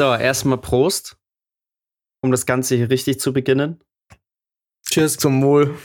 So, 0.00 0.14
erstmal 0.14 0.56
Prost, 0.56 1.18
um 2.22 2.30
das 2.30 2.46
Ganze 2.46 2.74
hier 2.74 2.88
richtig 2.88 3.20
zu 3.20 3.34
beginnen. 3.34 3.84
Cheers 4.88 5.18
zum 5.18 5.42
Wohl. 5.42 5.76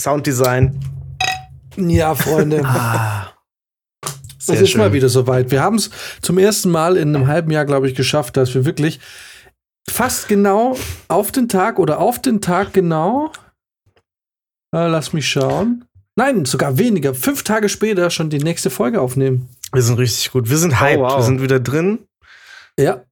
Sounddesign. 0.00 0.80
Ja, 1.76 2.14
Freunde. 2.14 2.62
Ah, 2.64 3.34
es 4.38 4.48
ist 4.48 4.70
schön. 4.70 4.80
mal 4.80 4.94
wieder 4.94 5.10
soweit. 5.10 5.50
Wir 5.50 5.60
haben 5.60 5.76
es 5.76 5.90
zum 6.22 6.38
ersten 6.38 6.70
Mal 6.70 6.96
in 6.96 7.14
einem 7.14 7.26
halben 7.26 7.50
Jahr, 7.50 7.66
glaube 7.66 7.86
ich, 7.86 7.94
geschafft, 7.94 8.38
dass 8.38 8.54
wir 8.54 8.64
wirklich 8.64 8.98
fast 9.86 10.26
genau 10.26 10.78
auf 11.08 11.32
den 11.32 11.50
Tag 11.50 11.78
oder 11.78 11.98
auf 11.98 12.18
den 12.18 12.40
Tag 12.40 12.72
genau. 12.72 13.30
Äh, 14.74 14.88
lass 14.88 15.12
mich 15.12 15.28
schauen. 15.28 15.84
Nein, 16.16 16.46
sogar 16.46 16.78
weniger. 16.78 17.14
Fünf 17.14 17.42
Tage 17.42 17.68
später 17.68 18.08
schon 18.08 18.30
die 18.30 18.38
nächste 18.38 18.70
Folge 18.70 19.02
aufnehmen. 19.02 19.53
Wir 19.72 19.82
sind 19.82 19.98
richtig 19.98 20.30
gut. 20.32 20.48
Wir 20.50 20.58
sind 20.58 20.80
hyped. 20.80 21.00
wow. 21.00 21.16
Wir 21.18 21.22
sind 21.24 21.42
wieder 21.42 21.60
drin. 21.60 22.00
Ja. 22.78 23.04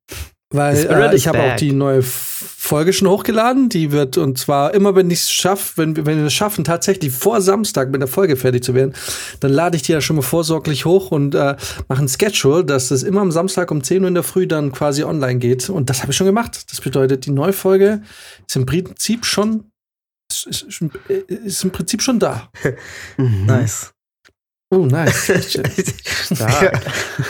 Weil 0.55 0.77
äh, 0.77 1.15
ich 1.17 1.27
habe 1.29 1.39
auch 1.41 1.57
die 1.57 1.73
neue 1.73 2.03
Folge 2.03 2.93
schon 2.93 3.09
hochgeladen. 3.09 3.71
Die 3.71 3.91
wird, 3.91 4.19
und 4.19 4.37
zwar 4.39 4.75
immer, 4.75 4.95
wenn 4.95 5.11
ich 5.11 5.21
es 5.21 5.33
schaffe, 5.33 5.79
wenn, 5.79 5.97
wir- 5.97 6.05
wenn 6.05 6.19
wir 6.19 6.27
es 6.27 6.35
schaffen, 6.35 6.63
tatsächlich 6.63 7.11
vor 7.11 7.41
Samstag 7.41 7.91
mit 7.91 8.03
der 8.03 8.07
Folge 8.09 8.37
fertig 8.37 8.63
zu 8.63 8.75
werden, 8.75 8.93
dann 9.41 9.51
lade 9.51 9.77
ich 9.77 9.83
die 9.83 9.93
ja 9.93 10.03
schon 10.03 10.17
mal 10.17 10.23
vorsorglich 10.23 10.85
hoch 10.85 11.11
und 11.11 11.35
äh, 11.35 11.57
mache 11.89 12.03
ein 12.03 12.09
Schedule, 12.09 12.65
dass 12.67 12.89
das 12.89 13.03
immer 13.03 13.23
am 13.23 13.33
Samstag 13.33 13.71
um 13.71 13.83
10 13.83 14.03
Uhr 14.03 14.09
in 14.09 14.15
der 14.15 14.23
Früh 14.23 14.47
dann 14.47 14.73
quasi 14.73 15.05
online 15.05 15.39
geht. 15.39 15.71
Und 15.71 15.89
das 15.89 16.03
habe 16.03 16.13
ich 16.13 16.17
schon 16.19 16.27
gemacht. 16.27 16.71
Das 16.71 16.83
bedeutet, 16.83 17.25
die 17.25 17.31
neue 17.31 17.55
Folge 17.55 18.03
ist 18.47 18.55
im 18.57 18.67
Prinzip 18.67 19.25
schon 19.25 19.71
ist, 20.31 20.47
ist, 20.47 20.83
ist 21.29 21.65
im 21.65 21.71
Prinzip 21.71 22.03
schon 22.03 22.19
da. 22.19 22.51
Mhm. 23.17 23.47
Nice. 23.47 23.92
Oh, 24.73 24.87
nice. 24.87 25.27
Stark. 26.35 26.81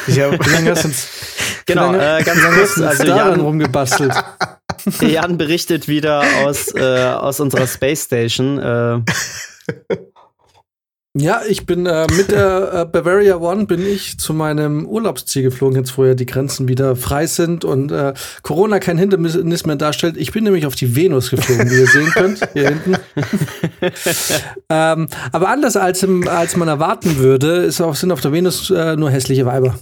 Ich 0.06 0.20
hab, 0.20 0.46
Wie 0.46 0.50
lange 0.50 0.70
hast 0.70 0.84
du 0.84 0.88
uns, 0.88 1.08
Genau, 1.66 1.90
lange, 1.92 2.18
äh, 2.20 2.22
ganz 2.22 2.40
kurz, 2.40 2.80
also 2.80 3.02
daran 3.04 3.30
Jan- 3.32 3.40
rumgebastelt? 3.40 4.12
Jan 5.00 5.38
berichtet 5.38 5.88
wieder 5.88 6.22
aus, 6.44 6.72
äh, 6.74 6.80
aus 6.80 7.40
unserer 7.40 7.66
Space 7.66 8.04
Station. 8.04 8.58
Äh, 8.60 9.00
Ja, 11.14 11.42
ich 11.46 11.66
bin 11.66 11.84
äh, 11.84 12.06
mit 12.16 12.30
der 12.30 12.72
äh, 12.72 12.84
Bavaria 12.86 13.36
One 13.36 13.66
bin 13.66 13.84
ich 13.86 14.18
zu 14.18 14.32
meinem 14.32 14.86
Urlaubsziel 14.86 15.42
geflogen, 15.42 15.76
jetzt 15.76 15.98
wo 15.98 16.06
ja 16.06 16.14
die 16.14 16.24
Grenzen 16.24 16.68
wieder 16.68 16.96
frei 16.96 17.26
sind 17.26 17.66
und 17.66 17.92
äh, 17.92 18.14
Corona 18.42 18.78
kein 18.78 18.96
Hindernis 18.96 19.66
mehr 19.66 19.76
darstellt. 19.76 20.16
Ich 20.16 20.32
bin 20.32 20.44
nämlich 20.44 20.64
auf 20.64 20.74
die 20.74 20.96
Venus 20.96 21.28
geflogen, 21.28 21.70
wie 21.70 21.80
ihr 21.80 21.86
sehen 21.86 22.10
könnt, 22.14 22.40
hier 22.54 22.68
hinten. 22.70 22.96
ähm, 24.68 25.08
aber 25.32 25.48
anders 25.48 25.76
als, 25.76 26.02
im, 26.02 26.26
als 26.26 26.56
man 26.56 26.68
erwarten 26.68 27.18
würde, 27.18 27.64
ist 27.64 27.80
auf, 27.80 27.96
sind 27.96 28.12
auf 28.12 28.20
der 28.20 28.32
Venus 28.32 28.70
äh, 28.70 28.96
nur 28.96 29.10
hässliche 29.10 29.46
Weiber. 29.46 29.78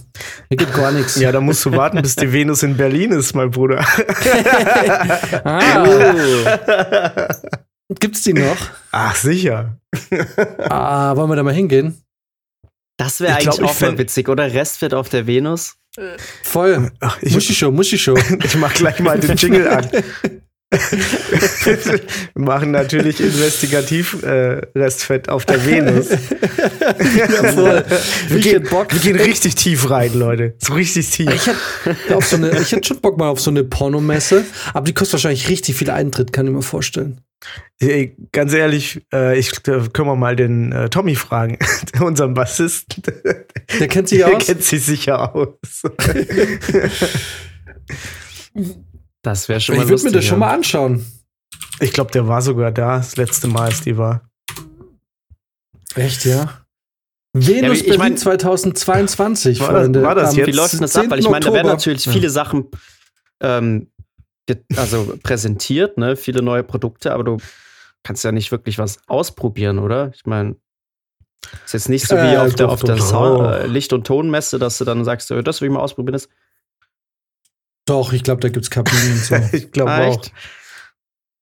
Hier 0.49 0.57
geht 0.57 0.73
gar 0.73 0.91
nichts. 0.91 1.19
ja, 1.19 1.31
da 1.31 1.41
musst 1.41 1.65
du 1.65 1.71
warten, 1.71 2.01
bis 2.01 2.15
die 2.15 2.31
Venus 2.31 2.63
in 2.63 2.77
Berlin 2.77 3.11
ist, 3.11 3.35
mein 3.35 3.51
Bruder. 3.51 3.83
Ah, 5.43 5.85
oh, 5.85 7.93
gibt's 7.99 8.23
die 8.23 8.33
noch? 8.33 8.57
Ach, 8.91 9.15
sicher. 9.15 9.77
Ah, 10.69 11.15
wollen 11.15 11.29
wir 11.29 11.35
da 11.35 11.43
mal 11.43 11.53
hingehen? 11.53 12.01
das 12.97 13.19
wäre 13.19 13.33
Ich 13.33 13.39
glaub, 13.39 13.59
eigentlich 13.59 13.71
ich 13.71 13.77
auch 13.77 13.81
mal 13.91 13.97
witzig, 13.97 14.29
oder? 14.29 14.53
Restfit 14.53 14.93
auf 14.93 15.09
der 15.09 15.27
Venus. 15.27 15.75
Voll. 16.43 16.91
Ach, 16.99 17.17
ich, 17.21 17.33
Muschi-Show, 17.33 17.71
Muschi-Show. 17.71 18.17
ich 18.43 18.55
mach 18.55 18.73
gleich 18.73 18.99
mal 18.99 19.19
den 19.19 19.35
Jingle 19.35 19.67
an. 19.67 19.89
Wir 20.71 21.99
machen 22.35 22.71
natürlich 22.71 23.19
investigativ 23.19 24.23
äh, 24.23 24.61
Restfett 24.73 25.27
auf 25.27 25.45
der 25.45 25.65
Venus. 25.65 26.09
Ja, 26.09 27.27
voll. 27.51 27.83
Wir 28.29 28.39
gehen, 28.39 28.63
Bock. 28.69 28.93
wir 28.93 28.99
gehen 29.01 29.17
richtig 29.17 29.55
tief 29.55 29.89
rein, 29.89 30.13
Leute. 30.13 30.55
So 30.59 30.73
richtig 30.73 31.09
tief. 31.09 31.29
Ich 31.33 31.47
hätte 31.47 32.21
so 32.21 32.37
eine, 32.37 32.57
ich 32.57 32.71
hätte 32.71 32.87
schon 32.87 33.01
Bock 33.01 33.17
mal 33.17 33.27
auf 33.27 33.41
so 33.41 33.51
eine 33.51 33.65
Pornomesse, 33.65 34.45
aber 34.73 34.85
die 34.85 34.93
kostet 34.93 35.13
wahrscheinlich 35.13 35.49
richtig 35.49 35.75
viel 35.75 35.89
Eintritt, 35.89 36.31
kann 36.31 36.47
ich 36.47 36.53
mir 36.53 36.61
vorstellen. 36.61 37.19
Ey, 37.79 38.15
ganz 38.31 38.53
ehrlich, 38.53 39.01
äh, 39.11 39.37
ich 39.37 39.51
äh, 39.67 39.81
können 39.91 40.07
wir 40.07 40.15
mal 40.15 40.35
den 40.35 40.71
äh, 40.71 40.89
Tommy 40.89 41.15
fragen, 41.15 41.57
unseren 41.99 42.33
Bassisten. 42.33 43.03
Der 43.79 43.87
kennt 43.87 44.07
sich 44.07 44.19
Der 44.19 44.35
aus. 44.35 44.45
kennt 44.45 44.63
sich 44.63 44.85
sicher 44.85 45.35
aus. 45.35 45.81
Das 49.21 49.47
wäre 49.49 49.59
schon 49.61 49.75
mal 49.75 49.83
Ich 49.83 49.89
würde 49.89 50.03
mir 50.03 50.11
das 50.11 50.25
schon 50.25 50.39
ja. 50.39 50.45
mal 50.47 50.53
anschauen. 50.53 51.05
Ich 51.79 51.93
glaube, 51.93 52.11
der 52.11 52.27
war 52.27 52.41
sogar 52.41 52.71
da, 52.71 52.97
das 52.97 53.17
letzte 53.17 53.47
Mal, 53.47 53.65
als 53.65 53.81
die 53.81 53.97
war. 53.97 54.21
Echt, 55.95 56.25
ja? 56.25 56.61
Venus 57.33 57.79
ich 57.79 57.83
Berlin 57.85 57.99
mein- 57.99 58.17
2022, 58.17 59.59
War 59.59 59.71
das- 59.73 59.81
Freunde. 59.83 60.03
war 60.03 60.15
das 60.15 60.35
jetzt? 60.35 60.47
Wie 60.47 60.51
läuft 60.51 60.73
denn 60.73 60.81
das 60.81 60.95
ab? 60.95 61.03
10. 61.03 61.11
Weil 61.11 61.19
ich 61.19 61.29
meine, 61.29 61.45
da 61.45 61.53
werden 61.53 61.67
natürlich 61.67 62.05
Ja. 62.05 62.11
viele 62.11 62.29
Sachen 62.29 62.67
ähm, 63.41 63.87
also 64.75 65.17
präsentiert, 65.23 65.97
ne? 65.97 66.15
Viele 66.17 66.41
neue 66.41 66.63
Produkte, 66.63 67.13
aber 67.13 67.23
du 67.23 67.37
kannst 68.03 68.23
ja 68.23 68.31
nicht 68.31 68.51
wirklich 68.51 68.77
was 68.77 68.99
ausprobieren, 69.07 69.79
oder? 69.79 70.11
Ich 70.13 70.25
meine, 70.25 70.57
ist 71.65 71.73
jetzt 71.73 71.89
nicht 71.89 72.05
so 72.07 72.15
wie 72.17 72.19
Äh, 72.19 72.37
auf 72.37 72.53
der, 72.55 72.69
auf 72.69 72.83
der 72.83 72.97
Sound, 72.99 73.47
äh, 73.47 73.67
Licht- 73.67 73.93
und 73.93 74.05
Tonmesse, 74.05 74.59
dass 74.59 74.77
du 74.77 74.83
dann 74.85 75.05
sagst, 75.05 75.31
das 75.31 75.61
will 75.61 75.69
ich 75.69 75.73
mal 75.73 75.79
ausprobieren. 75.79 76.13
Das, 76.13 76.27
Doch, 77.91 78.13
ich 78.13 78.23
glaube, 78.23 78.39
da 78.39 78.47
gibt's 78.47 78.69
Kabinen 78.69 79.11
und 79.11 79.17
so. 79.17 79.35
Ich 79.51 79.69
glaube 79.73 79.91
auch. 79.91 80.21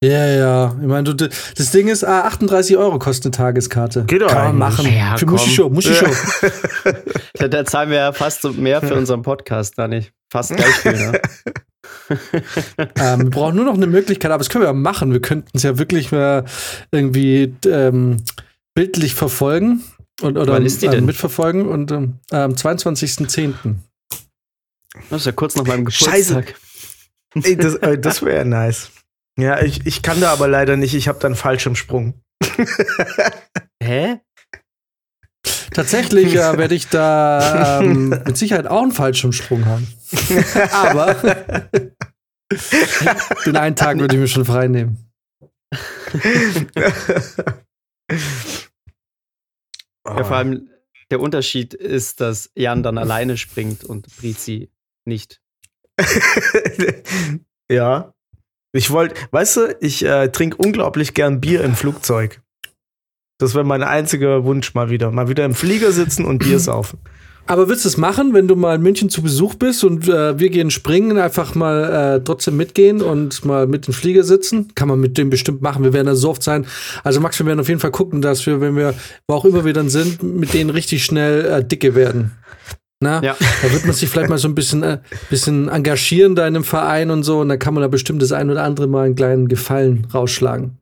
Ja, 0.03 0.25
ja. 0.25 0.75
Ich 0.81 0.87
meine, 0.87 1.13
du, 1.13 1.27
das 1.27 1.71
Ding 1.71 1.89
ist, 1.89 2.03
ah, 2.03 2.21
38 2.21 2.75
Euro 2.75 2.97
kostet 2.97 3.25
eine 3.25 3.31
Tageskarte. 3.45 4.05
Geht 4.05 4.23
doch 4.23 4.29
Kann 4.29 4.57
man 4.57 4.57
machen. 4.57 4.91
Ja, 4.91 5.15
Für. 5.15 5.27
Muschi-Show, 5.27 5.69
Muschi-Show. 5.69 6.07
Da, 7.33 7.47
da 7.47 7.63
zahlen 7.65 7.91
wir 7.91 7.97
ja 7.97 8.11
fast 8.13 8.43
mehr 8.57 8.81
für 8.81 8.95
unseren 8.95 9.21
Podcast, 9.21 9.77
da 9.77 9.87
nicht. 9.87 10.11
Fast 10.31 10.55
gleich 10.55 10.73
viel, 10.75 10.91
ne? 10.91 11.21
ähm, 12.99 13.21
wir 13.23 13.29
brauchen 13.29 13.55
nur 13.55 13.65
noch 13.65 13.75
eine 13.75 13.87
Möglichkeit, 13.87 14.31
aber 14.31 14.39
das 14.39 14.49
können 14.49 14.63
wir 14.63 14.69
ja 14.69 14.73
machen. 14.73 15.13
Wir 15.13 15.21
könnten 15.21 15.55
es 15.55 15.61
ja 15.63 15.77
wirklich 15.77 16.11
äh, 16.11 16.43
irgendwie 16.91 17.53
ähm, 17.65 18.17
bildlich 18.73 19.13
verfolgen 19.13 19.83
und, 20.21 20.37
oder 20.37 20.53
Wann 20.53 20.65
ist 20.65 20.81
die 20.81 20.87
äh, 20.87 20.89
denn? 20.89 21.05
mitverfolgen 21.05 21.67
und 21.67 21.91
ähm, 21.91 22.15
am 22.31 22.53
22.10. 22.53 23.75
Das 25.09 25.21
ist 25.21 25.25
ja 25.25 25.31
kurz 25.31 25.55
nach 25.55 25.65
meinem 25.65 25.89
Scheiße. 25.89 26.35
Geburtstag. 26.35 26.59
Ey, 27.43 27.55
das 27.55 27.75
äh, 27.75 27.97
das 27.97 28.23
wäre 28.23 28.45
nice. 28.45 28.91
Ja, 29.39 29.61
ich, 29.61 29.85
ich 29.85 30.01
kann 30.01 30.19
da 30.19 30.33
aber 30.33 30.47
leider 30.47 30.77
nicht. 30.77 30.95
Ich 30.95 31.07
habe 31.07 31.19
dann 31.19 31.35
Fallschirmsprung. 31.35 32.21
Hä? 33.83 34.19
Tatsächlich 35.71 36.35
äh, 36.35 36.57
werde 36.57 36.75
ich 36.75 36.89
da 36.89 37.79
ähm, 37.79 38.09
mit 38.25 38.37
Sicherheit 38.37 38.67
auch 38.67 38.81
einen 38.81 38.91
Fallschirmsprung 38.91 39.65
haben. 39.65 39.87
Aber 40.71 41.13
den 43.45 43.55
einen 43.55 43.75
Tag 43.75 43.99
würde 43.99 44.15
ich 44.15 44.21
mir 44.21 44.27
schon 44.27 44.45
frei 44.45 44.67
nehmen. 44.67 45.11
Ja, 50.05 50.23
vor 50.23 50.35
allem 50.35 50.69
der 51.11 51.19
Unterschied 51.19 51.73
ist, 51.73 52.19
dass 52.19 52.51
Jan 52.55 52.83
dann 52.83 52.97
alleine 52.97 53.37
springt 53.37 53.83
und 53.83 54.07
Brizi 54.17 54.69
nicht. 55.05 55.41
ja. 57.71 58.13
Ich 58.71 58.91
wollte, 58.91 59.15
weißt 59.31 59.57
du, 59.57 59.77
ich 59.81 60.05
äh, 60.05 60.29
trinke 60.29 60.57
unglaublich 60.57 61.13
gern 61.13 61.41
Bier 61.41 61.63
im 61.63 61.75
Flugzeug. 61.75 62.41
Das 63.39 63.55
wäre 63.55 63.63
mein 63.63 63.83
einziger 63.83 64.43
Wunsch 64.43 64.73
mal 64.75 64.89
wieder. 64.89 65.11
Mal 65.11 65.29
wieder 65.29 65.45
im 65.45 65.55
Flieger 65.55 65.91
sitzen 65.91 66.25
und 66.25 66.39
Bier 66.39 66.59
saufen. 66.59 66.99
Aber 67.49 67.67
würdest 67.67 67.85
du 67.85 67.89
es 67.89 67.97
machen, 67.97 68.35
wenn 68.35 68.47
du 68.47 68.55
mal 68.55 68.75
in 68.75 68.83
München 68.83 69.09
zu 69.09 69.23
Besuch 69.23 69.55
bist 69.55 69.83
und 69.83 70.07
äh, 70.07 70.37
wir 70.37 70.51
gehen 70.51 70.69
springen, 70.69 71.17
einfach 71.17 71.55
mal 71.55 72.17
äh, 72.17 72.23
trotzdem 72.23 72.57
mitgehen 72.57 73.01
und 73.01 73.43
mal 73.43 73.65
mit 73.65 73.87
dem 73.87 73.93
Flieger 73.95 74.23
sitzen? 74.23 74.67
Kann 74.75 74.87
man 74.87 74.99
mit 74.99 75.17
dem 75.17 75.31
bestimmt 75.31 75.63
machen. 75.63 75.83
Wir 75.83 75.91
werden 75.91 76.05
da 76.05 76.15
so 76.15 76.29
oft 76.29 76.43
sein. 76.43 76.67
Also 77.03 77.19
Max, 77.21 77.39
wir 77.39 77.47
werden 77.47 77.59
auf 77.59 77.67
jeden 77.67 77.79
Fall 77.79 77.89
gucken, 77.89 78.21
dass 78.21 78.45
wir, 78.45 78.61
wenn 78.61 78.75
wir, 78.75 78.93
wo 79.27 79.33
auch 79.33 79.45
immer 79.45 79.65
wir 79.65 79.73
dann 79.73 79.89
sind, 79.89 80.21
mit 80.21 80.53
denen 80.53 80.69
richtig 80.69 81.03
schnell 81.03 81.43
äh, 81.45 81.65
dicke 81.65 81.95
werden. 81.95 82.33
Na, 83.01 83.23
Ja. 83.23 83.35
da 83.61 83.71
wird 83.71 83.85
man 83.85 83.93
sich 83.93 84.09
vielleicht 84.09 84.29
mal 84.29 84.37
so 84.37 84.47
ein 84.49 84.55
bisschen, 84.55 84.83
äh, 84.83 84.99
bisschen 85.29 85.69
engagieren 85.69 86.35
da 86.35 86.45
in 86.47 86.55
einem 86.55 86.63
Verein 86.65 87.11
und 87.11 87.23
so 87.23 87.39
und 87.39 87.49
dann 87.49 87.57
kann 87.59 87.73
man 87.73 87.81
da 87.81 87.87
bestimmt 87.87 88.21
das 88.21 88.31
ein 88.33 88.49
oder 88.49 88.63
andere 88.63 88.87
mal 88.87 89.05
einen 89.05 89.15
kleinen 89.15 89.47
Gefallen 89.47 90.05
rausschlagen. 90.13 90.77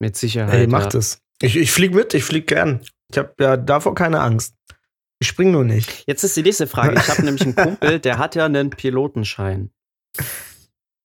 Mit 0.00 0.16
Sicherheit. 0.16 0.52
Hey, 0.52 0.66
macht 0.68 0.94
ja. 0.94 1.00
es. 1.00 1.18
Ich, 1.42 1.56
ich 1.56 1.72
flieg 1.72 1.94
mit, 1.94 2.14
ich 2.14 2.22
flieg 2.24 2.46
gern. 2.46 2.80
Ich 3.10 3.18
habe 3.18 3.32
ja 3.40 3.56
davor 3.56 3.94
keine 3.94 4.20
Angst. 4.20 4.54
Ich 5.18 5.28
spring 5.28 5.50
nur 5.50 5.64
nicht. 5.64 6.04
Jetzt 6.06 6.22
ist 6.24 6.36
die 6.36 6.42
nächste 6.42 6.66
Frage. 6.66 6.94
Ich 6.98 7.08
habe 7.08 7.22
nämlich 7.24 7.42
einen 7.42 7.56
Kumpel, 7.56 7.98
der 8.00 8.18
hat 8.18 8.34
ja 8.34 8.44
einen 8.44 8.70
Pilotenschein 8.70 9.70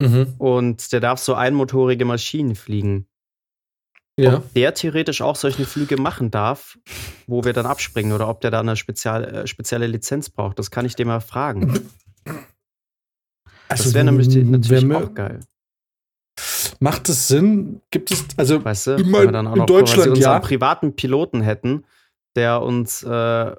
Mhm. 0.02 0.34
und 0.40 0.92
der 0.94 1.00
darf 1.00 1.19
so 1.19 1.36
einmotorige 1.36 2.06
Maschinen 2.06 2.56
fliegen. 2.56 3.06
Ja. 4.23 4.38
Ob 4.38 4.53
der 4.53 4.73
theoretisch 4.73 5.21
auch 5.21 5.35
solche 5.35 5.65
Flüge 5.65 5.97
machen 6.00 6.31
darf, 6.31 6.77
wo 7.27 7.44
wir 7.44 7.53
dann 7.53 7.65
abspringen 7.65 8.13
oder 8.13 8.27
ob 8.27 8.41
der 8.41 8.51
da 8.51 8.59
eine 8.59 8.75
spezial, 8.75 9.23
äh, 9.23 9.47
spezielle 9.47 9.88
Lizenz 9.88 10.29
braucht, 10.29 10.59
das 10.59 10.71
kann 10.71 10.85
ich 10.85 10.95
dem 10.95 11.07
mal 11.07 11.21
fragen. 11.21 11.89
Das 13.69 13.94
wäre 13.94 14.06
nämlich 14.06 14.27
natürlich 14.35 14.94
auch 14.94 15.13
geil. 15.13 15.39
Macht 16.79 17.09
es 17.09 17.27
Sinn? 17.27 17.81
Gibt 17.91 18.12
es, 18.12 18.25
also 18.38 18.63
Weißt 18.63 18.88
du, 18.88 18.97
wenn 18.97 19.12
wir 19.12 19.31
dann 19.31 19.47
auch 19.47 19.53
in 19.53 19.59
noch 19.59 19.65
Deutschland, 19.65 20.18
ja. 20.18 20.39
privaten 20.39 20.95
Piloten 20.95 21.41
hätten, 21.41 21.85
der 22.35 22.62
uns 22.62 23.03
äh, 23.03 23.56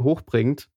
hochbringt. 0.00 0.68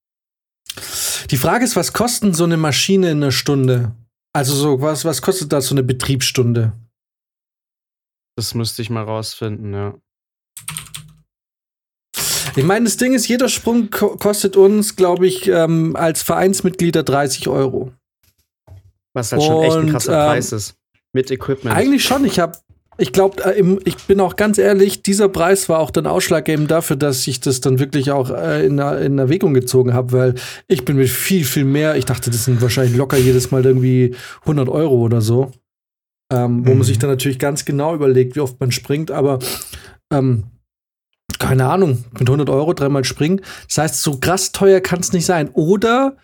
Die 1.30 1.38
Frage 1.38 1.66
ist, 1.66 1.76
was 1.76 1.94
kostet 1.94 2.36
so 2.36 2.46
eine 2.46 2.58
Maschine 2.58 3.12
in 3.12 3.18
einer 3.18 3.32
Stunde? 3.32 3.92
Also 4.34 4.54
so, 4.56 4.82
was, 4.82 5.06
was 5.06 5.22
kostet 5.22 5.52
da 5.52 5.62
so 5.62 5.74
eine 5.74 5.84
Betriebsstunde? 5.84 6.74
Das 8.40 8.56
müsste 8.56 8.82
ich 8.82 8.90
mal 8.90 9.04
rausfinden, 9.04 9.74
ja. 9.74 9.96
Ich 12.56 12.64
meine, 12.64 12.86
das 12.86 12.96
Ding 12.96 13.14
ist, 13.14 13.28
jeder 13.28 13.50
Sprung 13.50 13.90
ko 13.90 14.16
kostet 14.16 14.56
uns, 14.56 14.96
glaube 14.96 15.28
ich, 15.28 15.50
ähm, 15.50 15.98
als 15.98 16.24
Vereinsmitglieder 16.24 17.04
30 17.04 17.50
Euro. 17.50 17.92
Was 19.14 19.34
halt 19.34 19.44
schon 19.44 19.64
echt 19.64 19.76
ein 19.76 19.84
Und, 19.84 19.92
krasser 19.92 20.14
ähm, 20.14 20.28
Preis 20.30 20.54
ist. 20.54 20.76
Mit 21.12 21.32
Equipment. 21.32 21.76
Eigentlich 21.76 22.06
schon. 22.06 22.24
Ich 22.24 22.40
habe, 22.40 22.58
ich 22.98 23.12
glaube, 23.12 23.44
äh, 23.44 23.62
ich 23.84 23.98
bin 24.08 24.22
auch 24.22 24.38
ganz 24.38 24.58
ehrlich, 24.58 25.04
dieser 25.04 25.28
Preis 25.28 25.68
war 25.68 25.80
auch 25.80 25.92
dann 25.92 26.08
ausschlaggebend 26.08 26.72
dafür, 26.72 26.96
dass 26.96 27.28
ich 27.28 27.42
das 27.42 27.60
dann 27.60 27.78
wirklich 27.78 28.12
auch 28.12 28.30
äh, 28.30 28.66
in, 28.66 28.80
in 28.80 29.20
Erwägung 29.20 29.54
gezogen 29.54 29.94
habe, 29.94 30.14
weil 30.14 30.36
ich 30.70 30.86
bin 30.86 30.96
mit 30.96 31.10
viel, 31.10 31.44
viel 31.44 31.66
mehr, 31.66 31.98
ich 31.98 32.06
dachte, 32.06 32.30
das 32.30 32.46
sind 32.46 32.62
wahrscheinlich 32.62 32.96
locker 32.96 33.18
jedes 33.18 33.52
Mal 33.52 33.66
irgendwie 33.66 34.16
100 34.44 34.70
Euro 34.70 34.96
oder 34.96 35.20
so. 35.20 35.52
Ähm, 36.32 36.64
wo 36.66 36.70
man 36.70 36.78
Mhm. 36.80 36.84
sich 36.84 37.00
dann 37.00 37.10
natürlich 37.10 37.40
ganz 37.40 37.66
genau 37.66 37.96
überlegt, 37.96 38.36
wie 38.36 38.40
oft 38.42 38.60
man 38.60 38.72
springt, 38.72 39.10
aber 39.10 39.40
ähm, 40.14 40.44
keine 41.40 41.68
Ahnung, 41.68 42.04
mit 42.20 42.28
100 42.30 42.50
Euro 42.50 42.74
dreimal 42.74 43.04
springen. 43.04 43.42
Das 43.68 43.78
heißt, 43.80 44.02
so 44.04 44.20
krass 44.20 44.52
teuer 44.52 44.80
kann 44.82 45.00
es 45.00 45.12
nicht 45.14 45.26
sein. 45.26 45.50
Oder 45.54 46.18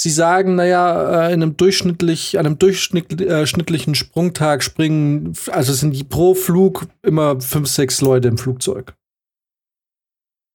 sie 0.00 0.10
sagen, 0.10 0.56
naja, 0.56 1.26
äh, 1.28 1.32
in 1.34 1.42
einem 1.42 1.56
durchschnittlich, 1.56 2.38
an 2.38 2.46
einem 2.46 2.58
durchschnittlichen 2.58 3.94
Sprungtag 3.94 4.62
springen, 4.64 5.34
also 5.50 5.72
sind 5.72 5.92
die 5.94 6.04
pro 6.04 6.34
Flug 6.34 6.86
immer 7.02 7.40
fünf, 7.40 7.68
sechs 7.68 8.00
Leute 8.00 8.28
im 8.28 8.38
Flugzeug. 8.38 8.94